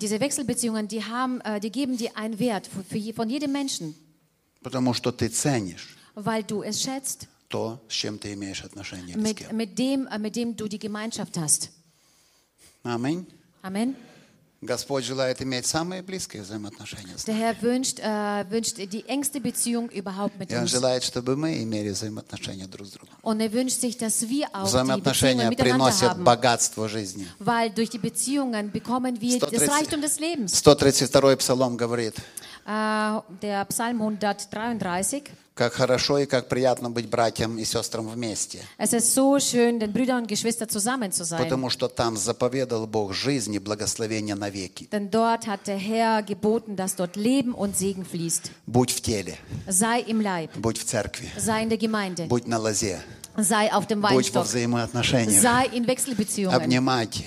diese 0.00 0.20
Wechselbeziehungen, 0.20 0.86
die, 0.86 1.02
haben, 1.02 1.40
äh, 1.40 1.58
die 1.58 1.72
geben 1.72 1.96
dir 1.96 2.16
einen 2.16 2.38
Wert 2.38 2.68
für, 2.68 2.84
für, 2.84 3.12
von 3.14 3.28
jedem 3.28 3.50
Menschen, 3.50 3.94
Потому 4.62 4.94
что 4.94 5.10
ты 5.10 5.26
ценишь 5.28 5.96
weil 6.15 6.43
du 6.43 6.61
es 6.63 6.81
schätzt 6.81 7.27
то, 7.49 7.79
с 7.87 7.93
чем 7.93 8.17
ты 8.19 8.33
имеешь 8.33 8.63
отношение. 8.63 9.15
или 9.15 9.21
с 9.21 9.23
mit, 9.23 9.37
кем. 9.37 9.55
mit, 9.57 9.75
dem, 9.77 10.07
äh, 10.07 10.17
mit 10.19 10.35
dem 10.35 10.55
du 10.55 10.67
die 10.67 10.79
Gemeinschaft 10.79 11.37
hast. 11.37 11.69
Аминь. 12.83 13.25
Amen. 13.63 13.95
Господь 14.59 15.03
желает 15.03 15.39
иметь 15.39 15.67
самые 15.67 16.01
близкие 16.01 16.41
взаимоотношения 16.41 17.15
с 17.15 17.25
Der 17.25 17.35
нами. 17.35 17.43
Herr 17.43 17.61
wünscht, 17.61 17.99
äh, 17.99 18.43
wünscht 18.49 18.77
die 18.77 19.05
engste 19.07 19.39
Beziehung 19.39 19.87
überhaupt 19.89 20.39
mit 20.39 20.49
И 20.51 20.55
Он 20.55 20.63
uns. 20.63 20.71
желает, 20.71 21.03
чтобы 21.03 21.35
мы 21.37 21.61
имели 21.61 21.89
взаимоотношения 21.91 22.65
друг 22.67 22.87
с 22.87 22.91
другом. 22.91 23.13
Und 23.21 23.39
er 23.39 23.53
wünscht 23.53 23.79
sich, 23.79 23.97
dass 23.97 24.27
wir 24.27 24.47
auch 24.53 24.63
die 24.63 24.69
Взаимоотношения 24.69 25.47
Beziehungen 25.47 25.49
miteinander 25.49 25.85
приносят 25.85 26.09
haben. 26.09 26.23
богатство 26.23 26.89
жизни. 26.89 27.27
Weil 27.37 27.69
durch 27.69 27.91
die 27.91 27.99
Beziehungen 27.99 28.71
bekommen 28.71 29.21
wir 29.21 29.37
das 29.39 29.51
130. 29.51 29.69
Reichtum 29.71 30.01
des 30.01 30.19
Lebens. 30.19 30.53
132 30.65 31.37
псалом 31.37 31.77
говорит, 31.77 32.15
Äh, 32.65 33.21
der 33.43 33.63
Psalm 33.65 34.01
133. 34.01 35.23
как 35.62 35.74
хорошо 35.74 36.18
и 36.18 36.26
как 36.26 36.48
приятно 36.48 36.90
быть 36.90 37.08
братьям 37.08 37.56
и 37.56 37.64
сестрам 37.64 38.08
вместе. 38.08 38.58
Es 38.78 38.92
ist 38.92 39.14
so 39.14 39.38
schön, 39.38 39.78
den 39.78 39.92
Brüdern 39.92 40.22
und 40.22 40.28
Geschwistern 40.28 40.68
zusammen 40.68 41.12
zu 41.12 41.24
sein. 41.24 41.38
Потому 41.40 41.70
что 41.70 41.86
там 41.88 42.16
заповедал 42.16 42.86
Бог 42.88 43.14
жизнь 43.14 43.54
и 43.54 43.60
благословение 43.60 44.34
навеки. 44.34 44.88
Denn 44.90 45.08
dort 45.10 45.46
hat 45.46 45.68
der 45.68 45.76
Herr 45.78 46.22
geboten, 46.22 46.74
dass 46.74 46.96
dort 46.96 47.14
Leben 47.14 47.54
und 47.54 47.76
Segen 47.76 48.04
fließt. 48.04 48.50
Будь 48.66 48.90
в 48.90 49.00
теле, 49.00 49.36
Sei 49.68 50.00
im 50.00 50.20
Leib, 50.20 50.50
будь 50.56 50.78
в 50.78 50.84
церкви, 50.84 51.30
sei 51.38 51.62
in 51.62 51.68
der 51.68 51.78
Gemeinde, 51.78 52.26
будь 52.26 52.48
на 52.48 52.58
лозе, 52.58 52.98
sei 53.36 53.72
auf 53.72 53.86
dem 53.86 54.00
будь 54.00 54.34
во 54.34 54.42
взаимоотношениях. 54.42 55.40
sei 55.40 55.66
in 55.72 55.86
Wechselbeziehungen, 55.86 56.56
Обнимайте, 56.56 57.24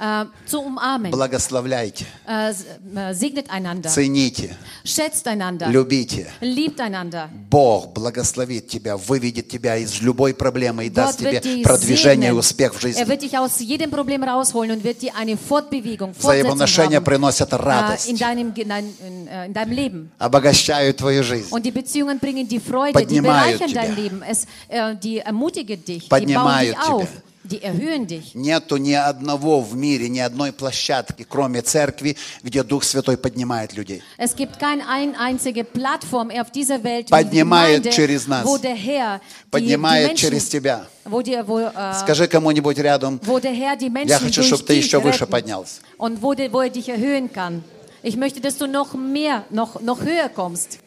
äh, 0.00 0.24
zu 0.46 0.60
umarmen, 0.60 1.10
благословляйте, 1.10 2.04
äh, 2.26 2.50
äh, 2.50 3.14
segnet 3.14 3.50
einander, 3.50 3.88
цените, 3.90 4.50
schätzt 4.84 5.26
einander, 5.26 5.68
любите. 5.70 6.26
liebt 6.40 6.80
einander. 6.80 7.28
Бог 7.50 7.92
благословит 7.94 8.68
тебя, 8.68 8.96
выведет 8.96 9.48
тебя 9.48 9.76
из 9.76 10.00
любой 10.00 10.34
проблемы 10.34 10.86
и 10.86 10.90
даст 10.90 11.20
Gott 11.20 11.32
wird 11.32 11.42
тебе 11.42 11.62
продвижение 11.62 12.30
и 12.30 12.32
segnen. 12.32 12.38
успех 12.38 12.74
в 12.74 12.78
Er 12.78 12.80
жизни. 12.82 13.08
wird 13.08 13.22
dich 13.22 13.36
aus 13.38 13.58
jedem 13.60 13.90
Problem 13.90 14.22
rausholen 14.22 14.70
und 14.72 14.84
wird 14.84 15.02
dir 15.02 15.12
eine 15.16 15.36
Fortbewegung, 15.36 16.12
Взаимоотношения 16.18 17.00
приносят 17.00 17.52
äh, 17.52 17.56
радость, 17.56 18.08
in, 18.08 18.16
deinem, 18.16 18.52
in, 18.54 18.68
dein- 18.68 18.94
in, 19.06 19.26
äh, 19.28 19.46
in 19.46 19.52
deinem 19.54 19.72
Leben. 19.72 20.10
обогащают 20.18 20.96
твою 20.98 21.22
жизнь, 21.22 21.48
Und 21.52 21.64
die 21.64 21.70
Beziehungen 21.72 22.18
bringen 22.18 22.46
die 22.46 22.60
Freude, 22.60 22.98
die 22.98 23.04
Поднимают 23.04 23.58
bereichern 23.58 23.74
dein 23.74 23.90
тебя. 23.94 24.02
Leben, 24.02 24.22
es, 24.22 24.44
äh, 24.68 24.94
die 24.96 25.18
ermutigen 25.18 25.84
dich, 25.84 26.04
die 26.04 26.08
bauen 26.08 26.20
Поднимают 26.20 26.76
dich 26.76 26.88
auf, 26.88 27.02
тебя. 27.08 27.22
Die 27.44 27.62
erhöhen 27.62 28.06
dich. 28.06 28.34
Нету 28.34 28.76
ни 28.76 28.92
одного 28.92 29.60
в 29.60 29.74
мире, 29.74 30.08
ни 30.08 30.18
одной 30.18 30.52
площадки, 30.52 31.24
кроме 31.28 31.62
церкви, 31.62 32.16
где 32.42 32.62
Дух 32.62 32.84
Святой 32.84 33.16
поднимает 33.16 33.72
людей. 33.74 34.02
Es 34.18 34.34
gibt 34.36 34.58
keine 34.58 34.86
ein 34.88 35.14
einzige 35.16 35.64
Plattform 35.64 36.30
auf 36.30 36.50
dieser 36.50 36.82
Welt, 36.84 37.06
wie 37.10 37.16
die 37.16 37.24
Поднимает 37.24 37.82
Gemeinde, 37.84 37.90
через 37.90 38.26
нас. 38.26 38.44
wo 38.44 38.58
der 38.58 38.74
Herr 38.74 39.18
die, 39.18 39.44
die 39.44 39.50
Поднимает 39.50 40.06
Menschen, 40.08 40.16
через 40.30 40.48
тебя. 40.48 40.86
wo, 41.04 41.22
die, 41.22 41.38
wo, 41.46 41.60
äh, 41.60 41.94
Скажи 42.02 42.26
кому-нибудь 42.28 42.76
рядом, 42.78 43.18
wo 43.24 43.38
der 43.38 43.52
Herr 43.52 43.76
die 43.76 43.88
Menschen 43.88 44.08
я 44.10 44.18
хочу, 44.18 44.42
чтобы 44.42 44.64
ты 44.64 44.74
еще 44.74 45.00
выше 45.00 45.26
поднялся. 45.26 45.80
und 45.96 46.20
wo, 46.20 46.34
der, 46.34 46.52
wo 46.52 46.60
er 46.60 46.70
dich 46.70 46.88
erhöhen 46.88 47.32
kann. 47.32 47.62
Ich 48.02 48.16
möchte, 48.16 48.40
dass 48.40 48.58
du 48.58 48.66
noch 48.66 48.94
mehr, 48.94 49.44
noch, 49.50 49.80
noch 49.80 50.02
höher 50.02 50.28
kommst. 50.28 50.78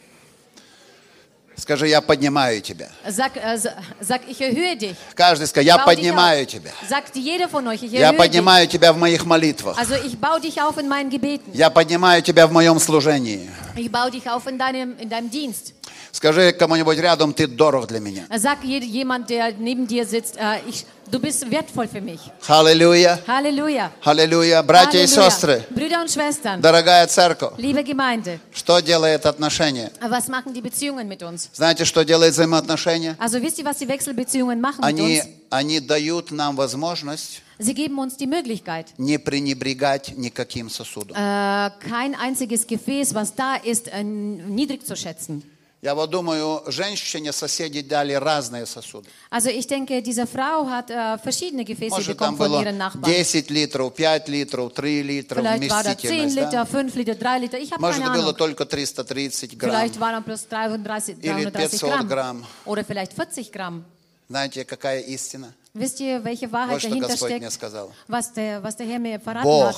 Скажи, 1.57 1.87
я 1.89 2.01
поднимаю 2.01 2.59
тебя. 2.61 2.89
Sag, 3.07 3.35
äh, 3.37 3.57
sa- 3.57 3.75
sag, 3.99 4.21
ich 4.27 4.41
erhöhe 4.41 4.75
dich. 4.75 4.95
Каждый 5.15 5.45
скажет, 5.47 5.67
я 5.67 5.77
поднимаю 5.77 6.45
тебя. 6.47 6.71
Sagt 6.89 7.15
jeder 7.15 7.47
von 7.49 7.67
euch, 7.67 7.83
ich 7.83 7.91
Я 7.91 8.07
erhöhe 8.07 8.11
dich. 8.13 8.17
поднимаю 8.17 8.67
тебя 8.67 8.91
в 8.93 8.97
моих 8.97 9.25
молитвах. 9.25 9.77
Also 9.77 9.95
ich 10.03 10.17
baue 10.19 10.39
dich 10.41 10.59
auf 10.61 10.77
in 10.79 10.87
meinen 10.87 11.09
Gebeten. 11.11 11.51
Я 11.53 11.69
поднимаю 11.69 12.21
тебя 12.23 12.47
в 12.47 12.51
моем 12.51 12.79
служении. 12.79 13.49
Ich 13.75 13.91
baue 13.91 14.09
dich 14.11 14.27
auf 14.29 14.47
in 14.47 14.57
deinem, 14.57 14.97
in 14.97 15.09
deinem 15.09 15.29
Dienst. 15.29 15.73
Скажи 16.11 16.51
кому-нибудь 16.51 16.97
рядом, 16.99 17.33
ты 17.33 17.47
дорог 17.47 17.87
для 17.87 17.99
меня. 17.99 18.27
Sag 18.29 18.63
jemand, 18.63 19.29
der 19.29 19.53
neben 19.57 19.87
dir 19.87 20.05
sitzt, 20.05 20.35
äh, 20.37 20.59
ich, 20.67 20.85
du 21.09 21.19
bist 21.19 21.49
wertvoll 21.49 21.87
für 21.87 22.01
mich. 22.01 22.19
Аллилуйя. 22.47 23.19
Halleluja. 23.25 23.91
Аллилуйя. 24.03 24.61
Братья 24.61 24.99
и 24.99 25.07
Halleluja. 25.07 25.29
сестры, 25.29 25.65
Brüder 25.69 26.01
und 26.01 26.09
Schwestern, 26.11 26.59
дорогая 26.61 27.07
церковь, 27.07 27.53
liebe 27.57 27.81
Gemeinde, 27.83 28.39
что 28.53 28.79
делает 28.81 29.25
отношения? 29.25 29.91
was 30.01 30.27
machen 30.27 30.53
die 30.53 30.61
Beziehungen 30.61 31.07
mit 31.07 31.23
uns? 31.23 31.49
Знаете, 31.53 31.85
что 31.85 32.03
делает 32.03 32.33
взаимоотношения? 32.33 33.15
Also 33.17 33.41
wisst 33.41 33.59
ihr, 33.59 33.65
was 33.65 33.77
die 33.77 33.87
Wechselbeziehungen 33.87 34.59
machen 34.59 34.83
mit 34.83 34.87
Они, 34.93 35.19
uns? 35.21 35.27
они 35.49 35.79
дают 35.79 36.31
нам 36.31 36.55
возможность 36.57 37.41
Sie 37.57 37.73
geben 37.75 37.99
uns 37.99 38.17
die 38.17 38.25
Möglichkeit, 38.27 38.87
не 38.97 39.17
пренебрегать 39.19 40.17
никаким 40.17 40.69
сосудом. 40.69 41.15
äh, 41.15 41.69
kein 41.87 42.15
einziges 42.15 42.65
Gefäß, 42.67 43.13
was 43.13 43.33
da 43.35 43.55
ist, 43.55 43.87
äh, 43.87 44.03
niedrig 44.03 44.85
zu 44.85 44.95
schätzen. 44.95 45.43
Я 45.81 45.95
вот 45.95 46.11
думаю, 46.11 46.61
женщине 46.67 47.31
соседи 47.31 47.81
дали 47.81 48.13
разные 48.13 48.67
сосуды. 48.67 49.09
Also 49.31 49.49
ich 49.49 49.65
denke, 49.65 50.03
diese 50.03 50.27
Frau 50.27 50.67
hat 50.69 50.91
äh, 50.91 51.17
verschiedene 51.17 51.65
Gefäße 51.65 51.89
Может, 51.95 52.17
там 52.19 52.35
bekommen 52.35 52.37
von 52.37 52.49
было 52.51 52.61
ihren 52.61 52.77
Nachbarn. 52.77 53.11
10 53.11 53.47
литров, 53.49 53.95
5 53.95 54.27
литров, 54.27 54.73
3 54.73 55.01
литра 55.01 55.41
Vielleicht 55.41 55.69
war 55.71 55.83
da 55.83 55.95
10 55.97 56.09
вместительность. 56.11 56.35
Liter, 56.37 56.51
да? 56.51 56.65
5 56.65 56.95
Liter, 56.95 57.15
3 57.15 57.39
Liter, 57.39 57.57
ich 57.57 57.71
habe 57.71 57.81
Может, 57.81 58.03
keine 58.03 58.13
было 58.15 58.33
только 58.33 58.65
330 58.65 59.57
грамм. 59.57 59.71
Vielleicht 59.71 59.99
waren 59.99 60.23
plus 60.23 60.47
33, 60.47 61.17
Или 61.17 61.49
330 61.49 61.79
500 61.79 62.07
Gramm. 62.07 62.07
Gramm. 62.07 62.45
Oder 62.65 62.85
vielleicht 62.85 63.13
40 63.13 63.51
Gramm. 63.51 63.83
Знаете, 64.29 64.63
какая 64.65 64.99
истина? 65.01 65.51
Wisst 65.73 65.99
ihr, 65.99 66.23
welche 66.23 66.51
Wahrheit 66.51 66.73
Вот 66.73 66.81
что 66.81 66.89
dahinter 66.89 67.07
Господь 67.07 67.29
мне 67.31 67.49
steckt, 67.49 67.53
сказал. 67.53 67.91
was 68.07 68.31
der, 68.33 68.61
was 68.61 68.75
der 68.75 68.85
Herr 68.85 68.99
mir 68.99 69.19
verraten 69.19 69.49
hat? 69.49 69.75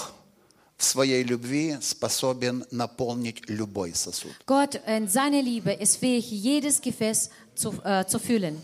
В 0.78 0.84
своей 0.84 1.24
любви 1.24 1.78
способен 1.82 2.66
наполнить 2.72 3.50
любой 3.50 3.94
сосуд. 3.94 4.32
Gott 4.46 4.76
in 4.88 5.08
seiner 5.08 5.42
Liebe 5.42 5.72
ist 5.72 5.98
fähig, 5.98 6.30
jedes 6.30 6.82
Gefäß 6.82 7.30
zu, 7.56 7.74
äh, 7.84 8.06
zu 8.08 8.20
füllen. 8.20 8.62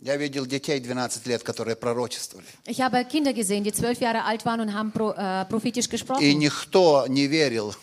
Я 0.00 0.16
видел 0.16 0.46
детей 0.46 0.80
12 0.80 1.26
лет, 1.26 1.42
которые 1.42 1.74
пророчествовали. 1.76 2.46
Ich 2.66 2.80
habe 2.80 3.04
Kinder 3.04 3.32
gesehen, 3.32 3.64
die 3.64 3.72
zwölf 3.72 4.00
Jahre 4.00 4.24
alt 4.24 4.44
waren 4.46 4.60
und 4.60 4.72
haben 4.72 4.92
pro, 4.92 5.10
äh, 5.10 5.44
prophetisch 5.46 5.86
И 5.86 5.90
gesprochen. 5.90 6.38
никто 6.38 7.06
не 7.08 7.26
верил, 7.26 7.74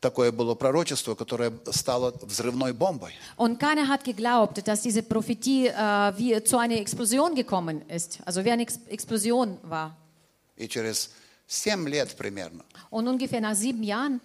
такое 0.00 0.30
было 0.30 0.54
пророчество, 0.54 1.14
которое 1.14 1.52
стало 1.72 2.14
взрывной 2.22 2.72
бомбой. 2.74 3.12
Und 3.36 3.58
keiner 3.58 3.88
hat 3.88 4.04
geglaubt, 4.04 4.66
dass 4.68 4.82
diese 4.82 5.02
Prophetie 5.02 5.68
äh, 5.68 6.12
wie 6.18 6.42
zu 6.44 6.58
einer 6.58 6.76
Explosion 6.76 7.34
gekommen 7.34 7.82
ist. 7.88 8.18
Also 8.26 8.44
wie 8.44 8.50
eine 8.50 8.62
Ex 8.62 8.78
Explosion 8.88 9.58
war. 9.62 9.96
И 10.56 10.68
через 10.68 11.10
7 11.46 11.86
лет 11.88 12.16
примерно 12.16 12.64
Und 12.90 13.08
ungefähr 13.08 13.40
nach 13.40 13.54
sieben 13.56 13.82
Jahren 13.82 14.20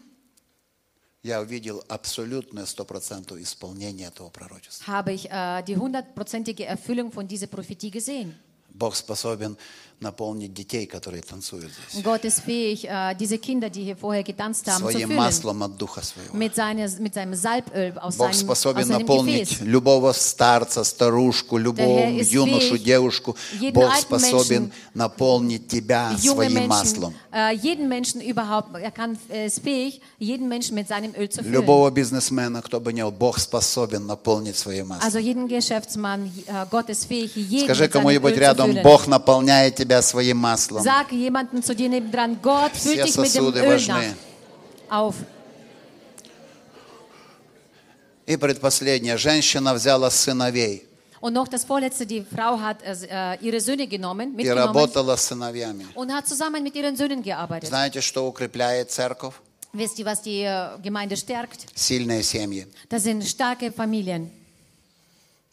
я 1.22 1.42
увидел 1.42 1.84
абсолютное 1.90 2.66
стопроцентное 2.66 3.42
исполнение 3.42 4.08
этого 4.08 4.30
пророчества. 4.30 4.86
habe 4.88 5.12
ich 5.12 5.30
äh, 5.30 5.62
die 5.64 5.76
hundertprozentige 5.76 6.66
Erfüllung 6.66 7.12
von 7.12 7.28
dieser 7.28 7.48
Prophetie 7.48 7.92
gesehen. 7.92 8.36
Bог 8.70 8.96
способен 8.96 9.58
наполнить 10.02 10.54
детей, 10.54 10.86
которые 10.86 11.22
танцуют 11.22 11.72
здесь, 11.72 11.96
Und 11.96 12.04
Gott 12.04 12.24
ist 12.24 12.40
fähig, 12.42 12.86
äh, 12.88 13.16
diese 13.16 13.38
Kinder, 13.38 13.70
die 13.70 13.84
hier 13.84 13.98
vorher 13.98 14.24
getanzt 14.24 14.66
haben, 14.68 14.78
zu 14.86 14.92
своим 14.92 15.10
füllen. 15.10 15.18
маслом 15.18 15.64
от 15.64 15.78
Духа 15.78 16.02
Своего. 16.02 16.34
Mit, 16.38 16.56
seiner, 16.56 16.88
mit 17.00 17.14
seinem 17.14 17.36
Salböl 17.36 17.98
aus 18.00 18.16
Бог 18.16 18.28
seinem, 18.28 18.30
aus 18.32 18.40
способен 18.40 18.86
seinem 18.86 19.02
наполнить 19.02 19.50
Gefäß. 19.50 19.68
любого 19.68 20.14
старца, 20.14 20.84
старушку, 20.86 21.58
любого 21.58 22.08
юношу, 22.10 22.76
fähig, 22.78 22.84
девушку. 22.84 23.36
Бог 23.74 23.94
способен 23.96 24.64
Menschen, 24.64 24.72
наполнить 24.94 25.68
тебя 25.68 26.16
своим 26.18 26.54
Menschen, 26.54 26.68
маслом. 26.70 27.14
äh, 27.34 27.54
jeden 27.56 27.90
Menschen 27.90 28.22
überhaupt, 28.22 28.70
er 28.76 28.92
kann, 28.92 29.18
er 29.28 29.48
ist 29.48 29.60
fähig, 29.60 30.00
jeden 30.18 30.48
Menschen 30.48 30.76
mit 30.76 30.88
seinem 30.88 31.14
Öl 31.14 31.30
zu 31.30 31.44
füllen. 31.44 31.52
Любого 31.52 31.92
бизнесмена, 31.92 32.62
кто 32.62 32.80
бы 32.80 32.94
ни 32.94 33.02
был, 33.02 33.12
Бог 33.12 33.38
способен 33.38 34.08
наполнить 34.08 34.56
своим 34.56 34.88
маслом. 34.88 35.06
Also 35.06 35.20
jeden 35.20 35.50
Geschäftsmann, 35.50 36.32
äh, 36.48 36.66
Gott 36.72 36.88
ist 36.90 37.04
fähig, 37.04 37.36
jeden 37.36 37.66
Скажи 37.66 37.90
кому-нибудь 37.90 38.34
zu 38.36 38.40
рядом. 38.40 38.82
Бог 38.82 39.08
наполняет 39.08 39.76
тебя 39.76 39.89
своим 40.02 40.38
маслом. 40.38 40.84
Sag 40.84 41.12
jemanden 41.12 41.62
zu 41.64 41.74
dir 41.76 41.90
nebendran, 41.90 42.40
Gott 42.42 42.72
füllt 42.74 42.96
Все 42.96 43.04
dich 43.06 43.18
mit 43.18 43.34
dem 43.36 43.44
сосуды 43.44 43.60
Öl 43.60 43.74
важны. 43.74 44.16
nach, 44.90 44.98
auf. 44.98 45.16
И 48.26 48.38
предпоследнее. 48.38 49.18
Женщина 49.18 49.74
взяла 49.74 50.10
сыновей 50.12 50.86
Und 51.22 51.34
noch 51.34 51.50
das 51.50 51.66
Vorletzte, 51.66 52.06
die 52.06 52.24
Frau 52.24 52.58
hat 52.60 52.78
äh, 52.82 53.38
ihre 53.42 53.60
Söhne 53.60 53.88
genommen, 53.88 54.32
и 54.34 54.36
mitgenommen 54.38 54.68
работала 54.74 55.16
с 55.18 55.28
сыновьями. 55.28 55.86
und 55.96 56.14
hat 56.14 56.28
zusammen 56.28 56.64
mit 56.64 56.76
ihren 56.76 56.96
Söhnen 56.96 57.22
gearbeitet. 57.22 57.68
Знаете, 57.70 58.02
что 58.02 58.26
укрепляет 58.28 58.90
церковь? 58.92 59.34
Wisst 59.74 60.00
ihr, 60.00 60.06
was 60.06 60.22
die 60.22 60.44
äh, 60.44 60.78
Gemeinde 60.82 61.18
stärkt? 61.18 61.66
Сильные 61.76 62.24
семьи. 62.24 62.68
Das 62.90 63.04
sind 63.04 63.24
starke 63.28 63.72
Familien. 63.72 64.32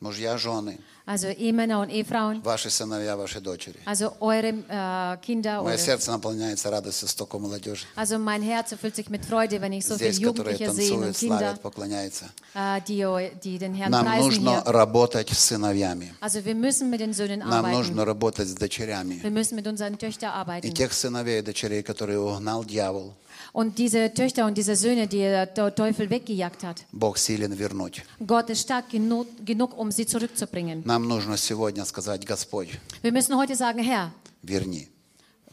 Мужья, 0.00 0.36
жены, 0.38 0.78
Also 1.08 1.28
Ehemänner 1.28 1.78
und 1.80 1.88
Ehefrauen. 1.90 2.42
ваши 2.42 2.68
сыновья, 2.68 3.16
ваши 3.16 3.40
дочери. 3.40 3.78
Also 3.84 4.12
eure 4.20 4.48
äh, 4.68 5.16
Kinder. 5.24 5.62
Мое 5.62 5.76
сердце 5.76 6.10
наполняется 6.10 6.68
радостью 6.68 7.06
столько 7.06 7.38
молодежи. 7.38 7.86
also 7.94 8.18
mein 8.18 8.42
Herz 8.42 8.72
erfüllt 8.72 8.96
sich 8.96 9.08
mit 9.08 9.24
Freude, 9.24 9.60
wenn 9.60 9.72
ich 9.72 9.86
so 9.86 9.96
viele 9.96 10.12
Здесь, 10.12 10.26
которые 10.26 10.54
Jugendliche 10.56 10.72
sehe 10.72 10.94
und 10.94 11.16
Kinder, 11.16 11.56
славят, 11.62 12.24
äh, 12.54 12.80
die, 12.88 13.30
die 13.40 13.58
den 13.58 13.74
Herrn 13.74 13.92
Нам 13.92 14.04
preisen 14.04 14.24
нужно 14.24 14.50
hier. 14.50 14.72
работать 14.72 15.30
с 15.30 15.44
сыновьями. 15.44 16.12
Also 16.20 16.44
wir 16.44 16.56
müssen 16.56 16.90
mit 16.90 16.98
den 17.00 17.12
Söhnen 17.14 17.38
Нам 17.38 17.52
arbeiten. 17.52 17.76
нужно 17.76 18.04
работать 18.04 18.48
с 18.48 18.54
дочерями. 18.54 19.20
Wir 19.22 19.30
müssen 19.30 19.54
mit 19.54 19.68
unseren 19.68 19.96
Töchtern 19.98 20.30
И 20.30 20.34
arbeiten. 20.34 20.74
тех 20.74 20.92
сыновей 20.92 21.38
и 21.38 21.42
дочерей, 21.42 21.84
которые 21.84 22.18
угнал 22.18 22.64
дьявол, 22.64 23.14
Und 23.55 23.77
diese 23.77 24.13
Töchter 24.13 24.45
und 24.45 24.57
diese 24.57 24.75
Söhne, 24.75 25.07
die 25.07 25.19
der 25.19 25.53
Teufel 25.75 26.09
weggejagt 26.09 26.63
hat, 26.63 26.85
Бог 26.91 27.17
силен 27.17 27.57
вернуть. 27.57 28.01
Gott 28.25 28.49
ist 28.49 28.61
stark 28.61 28.89
genug, 28.89 29.27
genug 29.45 29.77
um 29.77 29.91
sie 29.91 30.05
zurückzubringen. 30.05 30.83
Нам 30.85 31.07
нужно 31.07 31.37
сегодня 31.37 31.85
сказать, 31.85 32.25
Господь, 32.25 32.69
Wir 33.01 33.11
müssen 33.11 33.35
heute 33.37 33.55
sagen, 33.55 33.79
Herr, 33.83 34.11
верни. 34.43 34.87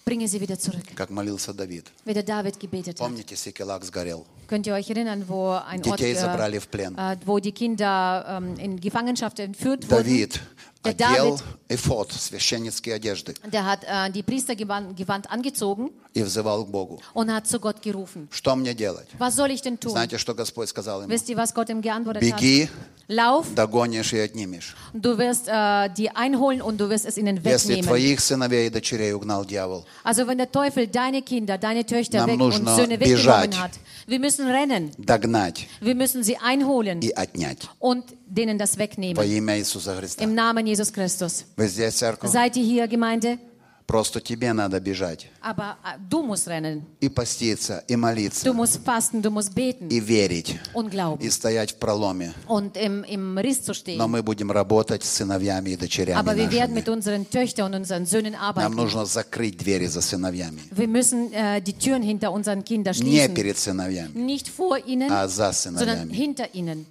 bringe 0.04 0.26
sie 0.28 0.40
wieder 0.40 0.58
zurück. 0.58 0.84
как 0.94 1.10
молился 1.10 1.52
Давид. 1.52 1.84
Wie 2.04 2.14
der 2.14 2.22
David 2.22 2.58
gebetet 2.58 2.98
hat. 3.00 3.06
Помните, 3.08 3.36
Сикелак 3.36 3.84
сгорел? 3.84 4.24
Könnt 4.46 4.66
ihr 4.66 4.72
euch 4.72 4.88
erinnern, 4.88 5.24
wo 5.28 5.50
ein 5.50 5.84
Ort, 5.84 6.00
Детей 6.00 6.12
äh, 6.14 6.18
забрали 6.18 6.58
в 6.58 6.68
плен. 6.68 6.96
äh, 6.96 7.16
wo 7.26 7.38
die 7.38 7.52
Kinder 7.52 8.24
ähm, 8.40 8.56
in 8.58 8.80
Gefangenschaft 8.80 9.38
entführt 9.40 9.84
wurden? 9.90 10.04
Давид 10.04 10.40
Der 10.83 10.91
одел 10.91 11.37
David, 11.37 11.43
эфод, 11.69 12.11
священницкие 12.11 12.95
одежды, 12.95 13.33
der 13.51 13.65
hat 13.65 13.83
äh, 13.85 14.11
die 14.11 14.21
Priestergewand 14.21 14.95
Gewand 14.97 15.31
angezogen 15.31 15.91
и 16.13 16.21
взывал 16.23 16.65
к 16.65 16.69
Богу. 16.71 16.99
und 17.13 17.31
hat 17.33 17.47
zu 17.47 17.59
Gott 17.59 17.81
gerufen. 17.81 18.27
Что 18.31 18.55
мне 18.55 18.73
делать? 18.73 19.07
Was 19.17 19.35
soll 19.35 19.51
ich 19.51 19.61
denn 19.61 19.79
tun? 19.79 19.91
Знаете, 19.91 20.17
что 20.17 20.33
Господь 20.35 20.67
сказал 20.69 21.01
ему? 21.03 21.09
Wisst 21.09 21.29
ihr, 21.29 21.37
was 21.37 21.53
Gott 21.53 21.69
ihm 21.69 21.81
geantwortet 21.81 22.21
Беги, 22.21 22.63
hat? 22.63 22.69
Lauf, 23.07 23.47
догонишь 23.55 24.13
и 24.13 24.19
отнимешь. 24.19 24.75
du 24.93 25.17
wirst 25.17 25.47
äh, 25.47 25.89
die 25.97 26.09
einholen 26.15 26.61
und 26.61 26.77
du 26.79 26.89
wirst 26.89 27.05
es 27.05 27.17
ihnen 27.17 27.37
Если 27.43 27.75
wegnehmen. 27.75 27.85
твоих 27.87 28.19
сыновей 28.21 28.67
и 28.67 28.69
дочерей 28.69 29.13
угнал 29.13 29.45
дьявол, 29.45 29.85
Also 30.03 30.27
wenn 30.27 30.37
der 30.37 30.51
Teufel 30.51 30.87
deine 30.87 31.21
Kinder, 31.21 31.57
deine 31.57 31.85
Töchter 31.85 32.19
Нам 32.19 32.27
weg 32.27 32.33
und 32.33 32.39
нужно 32.39 32.75
Söhne 32.75 32.97
бежать. 32.97 33.51
weggenommen 33.51 33.59
hat, 33.63 33.71
wir 34.07 34.19
müssen 34.19 34.47
rennen. 34.47 34.91
догнать 34.97 35.67
Wir 35.81 35.95
müssen 35.95 36.23
sie 36.23 36.37
einholen 36.37 37.01
и 37.01 37.11
отнять. 37.13 37.67
und 37.79 38.03
denen 38.32 38.58
das 38.58 38.76
Во 38.76 38.80
wegnehmen. 38.80 39.22
имя 39.24 39.58
Иисуса 39.58 39.94
Христа. 39.96 40.22
Im 40.24 40.34
Namen 40.34 40.66
Jesus 40.66 40.92
Christus. 40.92 41.44
Вы 41.56 41.68
здесь, 41.68 41.94
церковь? 41.94 42.30
Seid 42.30 42.56
ihr 42.56 42.64
hier, 42.64 42.86
Gemeinde? 42.88 43.38
Просто 43.86 44.20
тебе 44.20 44.52
надо 44.52 44.80
бежать 44.80 45.30
Aber 45.40 45.78
äh, 45.82 45.96
du 46.10 46.22
musst 46.22 46.46
rennen. 46.46 46.82
и 47.00 47.08
поститься, 47.08 47.82
и 47.88 47.94
Du 47.94 47.98
молиться, 47.98 48.52
musst 48.52 48.80
fasten, 48.84 49.22
du 49.22 49.30
musst 49.30 49.54
beten 49.54 49.88
и 49.88 49.98
верить, 49.98 50.58
und 50.74 50.90
glauben 50.90 51.22
и 51.24 51.30
стоять 51.30 51.72
в 51.72 51.76
проломе. 51.78 52.34
und 52.48 52.76
im, 52.76 53.02
im 53.04 53.38
Riss 53.38 53.62
zu 53.62 53.70
Но 53.70 53.74
stehen. 53.74 54.06
мы 54.10 54.22
будем 54.22 54.52
работать 54.52 55.02
с 55.04 55.08
сыновьями 55.16 55.70
и 55.70 55.76
дочерями 55.78 56.18
Aber 56.20 56.36
wir 56.36 56.50
werden 56.52 56.74
mit 56.74 56.86
нашими. 56.86 56.96
unseren 56.98 57.30
Töchtern 57.30 57.72
und 57.72 57.80
unseren 57.80 58.04
Söhnen 58.04 58.32
Нам 58.34 58.42
arbeiten. 58.42 58.74
нужно 58.76 59.06
закрыть 59.06 59.56
двери 59.56 59.86
за 59.86 60.02
сыновьями. 60.02 60.60
Wir 60.70 60.86
müssen 60.86 61.32
äh, 61.32 61.62
die 61.62 61.72
Türen 61.72 62.02
hinter 62.02 62.30
unseren 62.30 62.62
Kindern 62.64 62.94
Не 62.94 63.00
schließen. 63.22 63.32
перед 63.34 63.56
сыновьями, 63.56 64.12
Nicht 64.14 64.48
vor 64.48 64.76
ihnen, 64.86 65.10
а 65.10 65.26
за 65.28 65.54
sondern 65.54 65.78
сыновьями. 66.04 66.12
hinter 66.12 66.54
ihnen. 66.54 66.84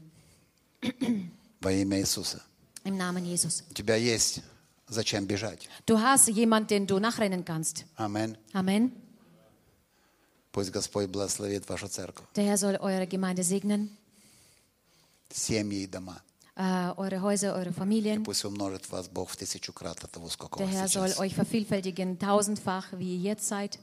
Во 1.61 1.73
имя 1.73 2.01
Иисуса. 2.01 2.43
Im 2.85 2.97
Namen 2.97 3.25
Jesus. 3.25 3.63
У 3.71 3.75
тебя 3.75 3.95
есть 3.97 4.41
зачем 4.89 5.27
бежать. 5.27 5.69
Du 5.87 5.99
hast 6.01 6.29
jemanden, 6.29 6.67
den 6.69 6.87
du 6.87 6.99
nachrennen 6.99 7.45
kannst. 7.45 7.85
Аминь. 7.97 8.37
Amen. 8.53 8.91
Пусть 10.51 10.71
Господь 10.71 11.09
благословит 11.09 11.67
вашу 11.69 11.89
церковь, 11.89 12.27
Der 12.35 12.45
Herr 12.45 12.57
soll 12.59 12.77
eure 12.81 13.07
Gemeinde 13.07 13.43
segnen, 13.45 13.89
семьи 15.31 15.85
и 15.85 15.87
дома. 15.87 16.21
äh, 16.57 16.93
eure 16.99 17.23
Häuser, 17.23 17.55
eure 17.55 17.73
Familien. 17.73 18.25
Пусть 18.25 18.45
умножит 18.45 18.91
вас 18.91 19.09
Бог 19.09 19.31
в 19.31 19.37
тысячу 19.37 19.73
крат 19.73 20.03
от 20.05 20.11
того, 20.11 20.29
сколько 20.29 20.59
Der 20.59 20.67
Herr 20.69 20.89
soll 20.89 21.15
euch 21.19 21.35
vervielfältigen, 21.35 22.19
tausendfach, 22.19 22.93
wie 22.99 23.15
ihr 23.17 23.21
jetzt 23.35 23.47
seid. 23.49 23.79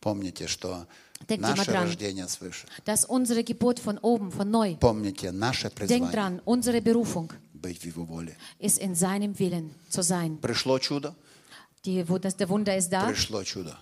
Помните, 0.00 0.46
что 0.48 0.86
Denkt 1.28 1.42
наше 1.42 1.70
dran. 1.70 1.84
рождение 1.84 2.28
свыше. 2.28 2.66
Dass 2.84 3.04
unsere 3.04 3.42
Geburt 3.42 3.78
von 3.80 3.98
oben, 3.98 4.30
von 4.30 4.50
neu, 4.50 4.76
Помните, 4.76 5.32
наше 5.32 5.68
denkt 5.70 5.76
призвание 5.76 6.10
dran, 6.12 6.40
unsere 6.44 6.80
Berufung 6.80 7.32
быть 7.54 7.78
в 7.80 7.84
Его 7.84 8.04
воле. 8.04 8.36
ist 8.58 8.78
in 8.78 8.94
seinem 8.94 9.38
Willen 9.38 9.74
zu 9.88 10.02
sein. 10.02 10.38
Пришло 10.40 10.78
чудо? 10.78 11.14
Die, 11.84 12.04
das, 12.20 12.36
der 12.36 12.48
Wunder 12.48 12.76
ist 12.76 12.90
da, 12.92 13.06
Пришло 13.06 13.42
чудо. 13.44 13.76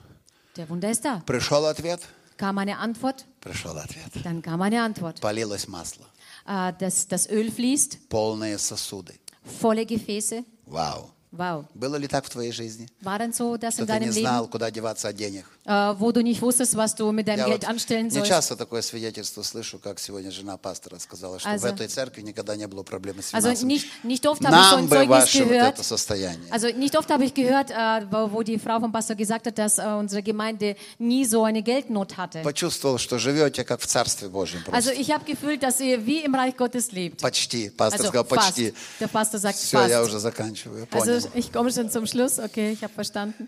der 0.57 0.69
Wunder 0.69 0.91
ist 0.91 1.05
da. 1.05 1.23
Пришел 1.27 1.65
ответ? 1.67 2.01
Kam 2.37 2.59
eine 2.59 2.79
Antwort, 2.79 3.25
Пришел 3.41 3.77
ответ. 3.79 4.11
dann 4.25 4.41
kam 4.43 4.61
eine 4.63 4.83
Antwort. 4.83 5.21
Полилось 5.21 5.69
масло. 5.69 6.07
Äh, 6.47 6.73
das, 6.79 7.07
das 7.09 7.29
Öl 7.29 7.51
fließt, 7.51 8.09
Полные 8.09 8.59
сосуды. 8.59 9.15
volle 9.61 9.85
Gefäße. 9.87 10.45
Вау. 10.67 11.11
Wow. 11.33 11.67
Было 11.75 11.97
ли 11.97 12.07
так 12.07 12.25
в 12.25 12.31
твоей 12.31 12.53
жизни? 12.53 12.89
War 13.03 13.19
denn 13.19 13.33
so, 13.33 13.57
dass 13.59 13.75
Что 13.75 13.83
in 13.83 13.87
ты 13.89 13.99
не 14.05 14.11
знал, 14.13 14.45
Leben, 14.45 14.51
куда 14.51 14.71
деваться 14.71 15.09
от 15.09 15.17
денег? 15.17 15.45
äh, 15.66 15.94
wo 16.00 16.12
du 16.12 16.22
nicht 16.24 16.42
wusstest, 16.42 16.76
was 16.76 16.96
du 16.96 17.12
mit 17.12 17.28
deinem 17.28 17.40
Я 17.40 17.46
Geld 17.48 17.62
вот 17.64 17.70
anstellen 17.70 18.08
не 18.08 18.12
sollst? 18.12 18.28
часто 18.30 18.56
такое 18.56 18.82
свидетельство 18.82 19.44
слышу, 19.44 19.78
как 19.80 20.00
сегодня 20.00 20.32
жена 20.32 20.58
пастора 20.58 20.98
сказала, 21.00 21.40
что 21.40 21.50
в 21.50 21.52
Also- 21.54 21.68
этой 21.74 21.88
церкви 21.88 22.22
никогда 22.22 22.56
не 22.56 22.68
было 22.68 22.84
проблемы 22.84 23.22
с 23.22 23.34
Also 23.34 23.50
финансами. 23.54 23.74
nicht, 23.74 23.86
nicht 24.04 24.26
oft 24.28 24.44
habe 24.46 24.56
ich 24.56 24.64
so 24.70 24.76
Нам 24.76 24.80
ein 24.86 24.88
бы 24.90 24.96
Zeugnis 24.96 25.10
ваше 25.10 25.40
вот 25.44 25.50
gehört. 25.50 25.74
это 25.76 25.84
состояние. 25.84 26.50
Also 26.52 26.68
nicht 26.76 26.98
oft 26.98 27.10
habe 27.12 27.24
ich 27.26 27.34
gehört, 27.34 27.72
äh, 27.72 28.06
wo, 28.12 28.32
wo 28.32 28.44
die 28.44 28.58
Frau 28.60 28.80
vom 28.80 28.92
Pastor 28.92 29.16
gesagt 29.16 29.46
hat, 29.48 29.58
dass 29.58 29.78
äh, 29.78 29.84
unsere 29.84 30.24
Gemeinde 30.24 30.76
nie 30.98 31.26
so 31.26 31.44
eine 31.44 31.62
Geldnot 31.62 32.18
hatte. 32.18 32.42
Почувствовал, 32.44 32.98
что 32.98 33.20
живете 33.20 33.64
как 33.64 33.82
в 33.82 33.86
Царстве 33.88 34.28
Божьем 34.30 34.62
Also 34.72 34.90
просто. 34.90 34.94
ich 35.02 35.12
habe 35.12 35.24
gefühlt, 35.26 35.62
dass 35.62 35.80
ihr 35.80 36.06
wie 36.06 36.20
im 36.24 36.34
Reich 36.36 36.56
Gottes 36.58 36.92
lebt. 36.92 37.22
Почти. 37.22 37.70
Пастор 37.70 38.00
Also 38.00 38.10
сказал, 38.10 38.26
fast. 38.26 38.56
почти. 38.56 38.74
Der 39.00 39.08
Pastor 39.08 39.40
sagt 39.40 39.58
Все, 39.58 39.78
я 39.88 40.00
fast. 40.00 40.10
уже 40.10 40.20
заканчиваю. 40.20 40.88
Also 40.92 41.12
Понял. 41.12 41.32
ich 41.36 41.52
komme 41.54 41.72
schon 41.72 41.90
zum 41.92 42.06
Schluss. 42.08 42.40
Okay, 42.40 42.72
ich 42.72 42.84
habe 42.84 42.94
verstanden. 42.94 43.48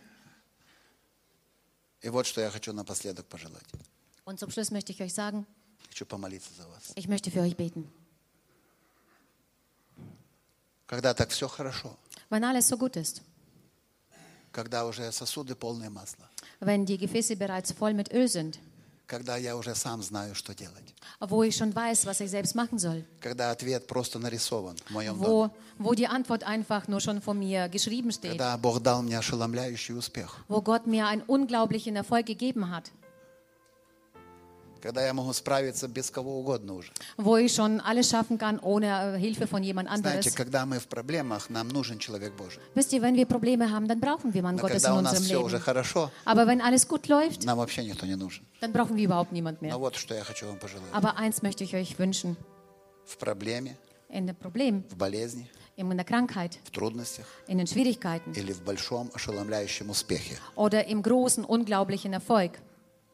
И 2.07 2.09
вот 2.09 2.25
что 2.25 2.41
я 2.41 2.51
хочу 2.53 2.73
напоследок 2.73 3.27
пожелать. 3.27 3.65
Und 4.25 4.39
zum 4.39 4.49
Schluss 4.53 4.71
möchte 4.71 4.93
ich 4.93 5.03
euch 5.03 5.13
sagen, 5.13 5.45
Хочу 5.89 6.07
помолиться 6.07 6.51
за 6.57 6.69
вас. 6.69 6.93
ich 6.95 7.09
möchte 7.09 7.33
für 7.33 7.41
euch 7.41 7.57
beten. 7.57 7.91
Когда 10.87 11.15
так 11.15 11.31
все 11.31 11.49
хорошо, 11.49 11.97
Wenn 12.31 12.45
alles 12.45 12.69
so 12.69 12.79
gut 12.79 12.95
ist, 12.95 13.23
когда 14.53 14.87
уже 14.87 15.11
сосуды 15.11 15.57
полные 15.57 15.91
масла, 15.91 16.31
wenn 16.61 16.87
die 16.87 16.97
Gefäße 16.97 17.35
bereits 17.35 17.73
voll 17.73 17.93
mit 17.93 18.13
Öl 18.13 18.29
sind, 18.29 18.61
когда 19.07 19.37
я 19.37 19.57
уже 19.57 19.75
сам 19.75 20.03
знаю, 20.03 20.35
что 20.35 20.55
делать, 20.55 20.95
wo 21.21 21.43
ich 21.43 21.57
schon 21.57 21.75
weiß, 21.75 22.07
was 22.07 22.21
ich 22.21 22.31
selbst 22.31 22.55
machen 22.55 22.79
soll, 22.79 23.05
когда 23.21 23.51
ответ 23.51 23.87
просто 23.87 24.19
нарисован 24.19 24.77
в 24.87 24.91
моем 24.91 25.17
доме, 25.21 25.29
wo, 25.29 25.51
wo 25.79 25.95
die 25.95 26.07
Antwort 26.07 26.43
einfach 26.45 26.89
nur 26.89 27.01
schon 27.01 27.21
von 27.21 27.39
mir 27.39 27.69
geschrieben 27.69 28.11
steht, 28.11 28.33
когда 28.33 28.57
Бог 28.59 28.81
дал 28.81 29.03
мне 29.03 29.19
ошеломляющий 29.19 29.95
успех, 29.97 30.45
wo 30.49 30.61
Gott 30.61 30.87
mir 30.87 31.07
einen 31.07 31.23
unglaublichen 31.23 31.97
Erfolg 31.97 32.27
gegeben 32.27 32.71
hat, 32.71 32.91
когда 34.81 35.05
я 35.05 35.13
могу 35.13 35.33
справиться 35.33 35.89
без 35.89 36.11
кого 36.11 36.39
угодно 36.41 36.75
уже. 36.75 36.91
wo 37.17 37.37
ich 37.37 37.53
schon 37.55 37.81
alles 37.81 38.09
schaffen 38.11 38.39
kann 38.39 38.59
ohne 38.61 39.17
äh, 39.17 39.19
Hilfe 39.19 39.47
von 39.47 39.63
jemand 39.63 39.89
Знаете, 39.89 40.29
anderes. 40.31 40.35
когда 40.35 40.65
мы 40.67 40.79
в 40.79 40.87
проблемах, 40.89 41.51
нам 41.51 41.69
нужен 41.69 41.99
человек 41.99 42.33
Божий. 42.35 42.61
Wisst 42.75 42.93
ihr, 42.93 43.03
wenn 43.03 43.15
wir 43.17 43.27
Probleme 43.27 43.71
haben, 43.71 43.89
dann 43.89 44.01
brauchen 44.01 44.33
wir 44.35 44.43
Mann 44.43 44.57
Но 44.57 44.63
Gottes 44.63 44.83
in 44.85 44.89
когда 44.91 44.95
у 44.99 45.01
нас 45.03 45.13
unserem 45.19 45.25
все 45.25 45.43
уже 45.43 45.57
Leben. 45.57 45.65
хорошо, 45.65 46.11
Aber 46.25 46.47
wenn 46.47 46.61
alles 46.61 46.87
gut 46.89 47.09
läuft, 47.09 47.45
нам 47.45 47.59
вообще 47.59 47.85
никто 47.85 48.07
не 48.07 48.17
нужен. 48.17 48.45
dann 48.61 48.73
brauchen 48.73 48.97
wir 48.97 49.05
überhaupt 49.07 49.33
niemand 49.33 49.61
Но 49.63 49.69
mehr. 49.69 49.79
вот 49.79 49.97
что 49.97 50.15
я 50.15 50.25
хочу 50.25 50.47
вам 50.47 50.59
пожелать. 50.59 50.93
Aber 50.93 51.17
eins 51.17 51.43
möchte 51.43 51.65
ich 51.65 51.75
euch 51.75 51.99
wünschen, 51.99 52.37
В 53.05 53.17
проблеме, 53.19 53.77
in 54.09 54.27
dem 54.27 54.35
Problem, 54.37 54.83
в 54.91 54.97
болезни, 54.97 55.49
in 55.77 55.91
der 55.91 56.05
Krankheit, 56.05 56.59
в 56.65 56.71
трудностях 56.71 57.27
in 57.49 57.59
den 57.59 57.67
Schwierigkeiten 57.67 58.33
или 58.33 58.53
в 58.53 58.63
большом 58.63 59.11
ошеломляющем 59.15 59.91
успехе, 59.91 60.39
oder 60.57 60.87
im 60.87 61.03
großen, 61.03 61.45
unglaublichen 61.45 62.13
Erfolg, 62.13 62.53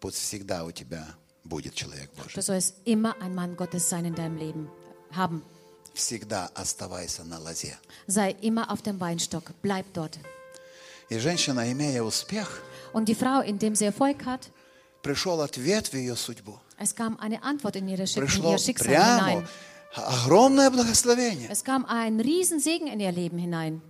пусть 0.01 0.19
всегда 0.19 0.65
у 0.65 0.71
тебя 0.71 1.07
будет 1.45 1.75
человек 1.75 2.11
Божий. 2.17 2.35
du 2.35 2.43
sollst 2.43 2.77
immer 2.85 3.17
ein 3.21 3.35
Mann 3.35 3.57
Gottes 3.57 3.89
sein 3.89 4.05
in 4.05 4.15
deinem 4.15 4.37
Leben 4.37 4.69
haben. 5.13 5.43
Всегда 5.95 6.51
оставайся 6.55 7.23
на 7.25 7.39
лозе. 7.39 7.77
Sei 8.07 8.31
immer 8.41 8.71
auf 8.71 8.81
dem 8.83 8.99
Weinstock, 9.01 9.53
bleib 9.63 9.87
dort. 9.93 10.19
И 11.11 11.19
женщина, 11.19 11.71
имея 11.71 12.03
успех, 12.03 12.63
Und 12.95 13.09
die 13.09 13.15
Frau, 13.15 13.41
indem 13.41 13.75
sie 13.75 13.85
Erfolg 13.87 14.25
hat, 14.25 14.51
пришел 15.03 15.41
ответ 15.43 15.89
в 15.89 15.95
ее 15.95 16.17
судьбу. 16.17 16.59
es 16.79 16.95
kam 16.95 17.19
eine 17.19 17.43
Antwort 17.43 17.77
in, 17.77 17.89
ihre 17.89 18.07
Schick 18.07 18.17
in 18.23 18.23
Пришло 18.27 18.53
ihr 18.53 18.59
Schicksal 18.59 18.87
прямо 18.89 19.29
hinein. 19.31 19.49
огромное 19.95 20.71
благословение. 20.71 21.49
Es 21.51 21.63
kam 21.65 21.85
ein 21.85 22.19
Riesensegen 22.21 22.87
in 22.87 23.01
ihr 23.01 23.13
Leben 23.13 23.37
hinein. 23.39 23.83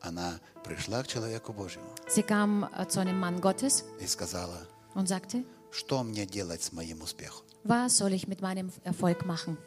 Она 0.00 0.40
пришла 0.64 1.02
к 1.02 1.08
человеку 1.08 1.52
Божьему 1.52 1.84
Sie 2.08 2.22
kam 2.22 2.64
äh, 2.76 2.86
zu 2.88 3.00
einem 3.00 3.18
Mann 3.18 3.40
Gottes 3.40 3.84
и 4.00 4.06
сказала, 4.06 4.66
und 4.94 5.08
sagte, 5.08 5.42
что 5.72 6.02
мне 6.02 6.26
делать 6.26 6.62
с 6.62 6.72
моим 6.72 7.02
успехом? 7.02 7.44
was 7.64 7.98
soll 7.98 8.12
ich 8.12 8.26
mit 8.26 8.40
meinem 8.40 8.70
Erfolg 8.84 9.24
machen? 9.24 9.58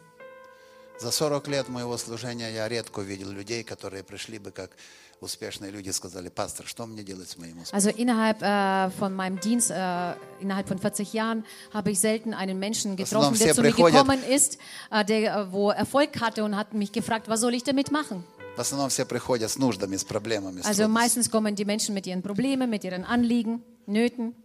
За 1.00 1.12
40 1.12 1.48
лет 1.48 1.70
моего 1.70 1.98
служения 1.98 2.54
я 2.54 2.68
редко 2.70 3.02
видел 3.02 3.30
людей, 3.30 3.64
которые 3.64 4.04
пришли 4.04 4.38
бы 4.38 4.52
как 4.52 4.72
успешные 5.20 5.72
люди 5.72 5.90
сказали, 5.90 6.30
пастор, 6.30 6.68
что 6.68 6.86
мне 6.86 7.04
делать 7.04 7.30
с 7.30 7.38
моим 7.38 7.60
успехом? 7.60 7.76
Also 7.76 7.90
innerhalb 7.90 8.42
äh, 8.42 8.92
von 9.00 9.14
meinem 9.16 9.40
Dienst, 9.40 9.72
äh, 9.72 10.14
innerhalb 10.40 10.68
von 10.68 10.78
40 10.78 11.14
Jahren, 11.14 11.46
habe 11.74 11.92
ich 11.92 12.00
selten 12.00 12.34
einen 12.34 12.60
Menschen 12.60 12.96
getroffen, 12.96 13.38
der 13.38 13.56
zu 13.56 13.62
mir 13.62 13.72
gekommen 13.74 14.24
ist, 14.24 14.60
äh, 14.92 15.04
der 15.04 15.36
äh, 15.36 15.52
wo 15.52 15.72
Erfolg 15.72 16.20
hatte 16.22 16.44
und 16.44 16.56
hat 16.56 16.74
mich 16.74 16.92
gefragt, 16.92 17.28
was 17.28 17.42
soll 17.42 17.54
ich 17.54 17.64
damit 17.64 17.92
machen? 17.92 18.24
В 18.56 18.60
основном 18.60 18.90
все 18.90 19.04
приходят 19.06 19.50
с 19.50 19.58
нуждами, 19.58 19.98
с 19.98 20.04
проблемами. 20.04 20.62
с 20.62 20.66
Also 20.66 20.88
meistens 20.88 21.32
kommen 21.32 21.56
die 21.56 21.66
Menschen 21.66 21.96
mit 21.96 22.06
ihren 22.06 22.22
Problemen, 22.22 22.70
mit 22.70 22.84
ihren 22.84 23.04
Anliegen, 23.04 23.64
Nöten, 23.88 24.36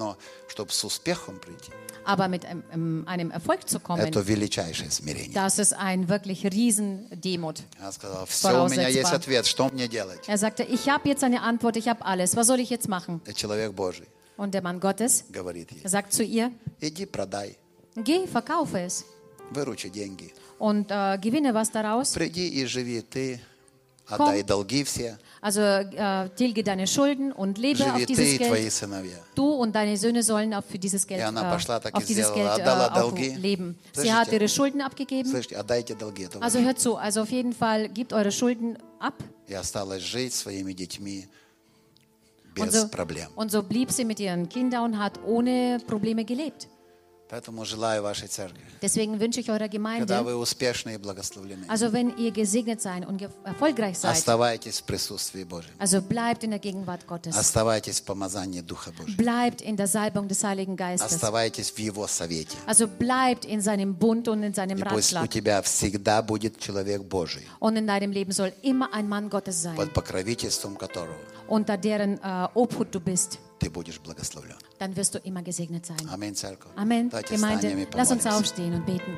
Но 0.00 0.16
чтобы 0.48 0.72
с 0.72 0.82
успехом 0.82 1.38
прийти, 1.38 1.70
aber 2.06 2.28
mit 2.28 2.46
einem, 2.46 2.64
ähm, 2.72 3.04
einem 3.06 3.30
Erfolg 3.30 3.68
zu 3.68 3.78
kommen, 3.78 4.00
это 4.00 4.20
величайшее 4.20 4.90
смирение. 4.90 5.34
das 5.34 5.58
ist 5.58 5.74
ein 5.74 6.08
wirklich 6.08 6.44
Riesendemut. 6.46 7.62
Она 7.78 7.92
сказала, 7.92 8.24
все, 8.24 8.64
у 8.64 8.68
меня 8.68 8.88
есть 8.88 9.10
Voraussetzbar. 9.10 9.14
ответ, 9.16 9.46
что 9.46 9.68
мне 9.68 9.88
делать? 9.88 10.26
Er 10.26 10.38
sagte, 10.38 10.62
ich 10.62 10.88
habe 10.88 11.06
jetzt 11.08 11.22
eine 11.22 11.42
Antwort, 11.42 11.76
ich 11.76 11.86
habe 11.88 12.02
alles, 12.04 12.34
was 12.34 12.46
soll 12.46 12.60
ich 12.60 12.70
jetzt 12.70 12.88
machen? 12.88 13.20
И 13.26 13.34
человек 13.34 13.72
Божий 13.74 14.08
Und 14.38 14.54
der 14.54 14.62
Mann 14.62 14.80
Gottes 14.80 15.24
говорит 15.30 15.70
ей, 15.72 15.86
sagt 15.86 16.14
zu 16.14 16.22
ihr, 16.24 16.50
иди 16.80 17.04
продай, 17.04 17.58
geh, 17.94 18.26
verkaufe 18.26 18.78
es 18.78 19.04
выручи 19.50 19.90
деньги, 19.90 20.32
und 20.58 20.90
äh, 20.90 21.18
gewinne 21.20 21.52
was 21.52 21.70
daraus 21.70 22.14
приди 22.14 22.48
и 22.48 22.64
живи 22.64 23.02
ты 23.02 23.40
Отдай 24.10 24.42
долги 24.42 24.82
все. 24.82 25.18
also 25.41 25.61
äh, 25.61 26.29
tilge 26.35 26.63
deine 26.63 26.87
Schulden 26.87 27.31
und 27.31 27.57
lebe 27.57 27.77
Живи 27.79 27.89
auf 27.89 27.97
ты 27.99 28.05
dieses 28.07 28.33
и 28.33 28.37
твои 28.39 28.61
Geld. 28.61 28.73
сыновья. 28.73 29.17
Du 29.35 29.47
und 29.53 29.73
deine 29.75 29.97
Söhne 29.97 30.23
sollen 30.23 30.53
auch 30.53 30.63
für 30.63 30.77
dieses 30.79 31.05
Geld, 31.05 31.19
И 31.21 31.23
она 31.23 31.43
пошла, 31.49 31.77
äh, 31.77 31.81
так 31.81 31.95
auf 31.95 32.03
и 32.03 32.05
dieses 32.05 32.27
сделала. 32.27 32.55
Geld 32.55 32.59
äh, 32.59 32.61
Отдала 32.69 32.91
auch 32.91 33.11
долги. 33.11 33.29
leben. 33.35 33.77
Sie 33.93 34.01
Слышите? 34.01 34.13
hat 34.13 34.31
ihre 34.31 34.47
Schulden 34.49 34.81
abgegeben. 34.81 35.29
Слышите, 35.29 35.57
отдайте 35.57 35.95
долги. 35.95 36.23
Это 36.25 36.41
Also 36.41 36.59
hört 36.59 36.79
zu, 36.79 36.95
also 36.97 37.21
auf 37.21 37.31
jeden 37.31 37.53
Fall 37.53 37.89
gebt 37.89 38.13
eure 38.13 38.31
Schulden 38.31 38.77
ab. 38.99 39.15
И 39.47 39.53
осталась 39.53 40.01
жить 40.03 40.33
своими 40.33 40.73
детьми 40.73 41.27
Und 42.57 42.71
без 42.71 42.81
so, 42.81 42.87
проблем. 42.87 43.27
und 43.35 43.51
so 43.51 43.61
blieb 43.63 43.91
sie 43.91 44.05
mit 44.05 44.19
ihren 44.19 44.47
Kindern 44.47 44.83
und 44.93 44.99
hat 44.99 45.19
ohne 45.25 45.77
Probleme 45.85 46.23
gelebt. 46.23 46.67
Поэтому 47.30 47.64
желаю 47.64 48.02
вашей 48.02 48.26
церкви, 48.28 48.60
Deswegen 48.82 49.20
wünsche 49.20 49.38
ich 49.40 49.48
eurer 49.50 49.68
когда 49.68 49.68
Gemeinde, 49.68 50.22
вы 50.24 50.34
успешны 50.34 50.94
и 50.94 50.96
благословлены, 50.98 51.64
also 51.68 51.92
wenn 51.92 52.16
ihr 52.16 52.32
gesegnet 52.32 52.82
seid 52.82 53.06
und 53.06 53.22
erfolgreich 53.44 53.98
seid, 53.98 54.10
оставайтесь 54.16 54.80
в 54.80 54.84
присутствии 54.84 55.44
Божьем. 55.44 55.70
also 55.78 56.02
bleibt 56.02 56.42
in 56.42 56.50
der 56.50 56.58
Gegenwart 56.58 57.06
Gottes. 57.06 57.36
Оставайтесь 57.36 58.00
в 58.00 58.04
помазании 58.04 58.62
Духа 58.62 58.90
Божьего. 58.90 59.16
Bleibt 59.16 59.60
in 59.62 59.76
der 59.76 59.86
Salbung 59.86 60.26
des 60.26 60.42
Heiligen 60.42 60.76
Geistes. 60.76 61.06
Оставайтесь 61.06 61.70
в 61.70 61.78
Его 61.78 62.08
совете. 62.08 62.56
Also 62.66 62.88
bleibt 62.88 63.44
in 63.44 63.60
seinem 63.60 63.94
Bund 63.94 64.26
und 64.26 64.42
in 64.42 64.52
seinem 64.52 64.78
И 64.78 64.82
пусть 64.82 65.12
у 65.12 65.16
Ratschlag. 65.18 65.30
тебя 65.30 65.62
всегда 65.62 66.22
будет 66.22 66.58
человек 66.58 67.02
Божий, 67.02 67.46
Und 67.60 67.76
in 67.76 67.86
deinem 67.86 68.10
Leben 68.10 68.32
soll 68.32 68.52
immer 68.62 68.92
ein 68.92 69.08
Mann 69.08 69.30
Gottes 69.30 69.62
sein, 69.62 69.76
под 69.76 69.92
покровительством 69.92 70.74
которого 70.76 71.14
unter 71.46 71.76
deren 71.76 72.18
äh, 72.22 72.48
Obhut 72.54 72.92
du 72.92 72.98
bist. 73.00 73.38
ты 73.59 73.69
будешь 73.69 73.99
благословлен. 73.99 74.57
Dann 74.79 74.95
wirst 74.95 75.15
du 75.15 75.19
immer 75.19 75.41
gesegnet 75.41 75.85
sein. 75.85 75.97
Аминь, 76.11 76.35
церковь. 76.35 76.71
Amen. 76.75 77.09
Давайте 77.09 77.35
встанем 77.35 77.59
и 77.59 77.85
Gemeinde, 77.85 77.97
lass 77.97 78.11
uns 78.11 78.23
помолимся. 78.23 78.39
aufstehen 78.39 78.73
und 78.73 78.85
beten. 78.85 79.17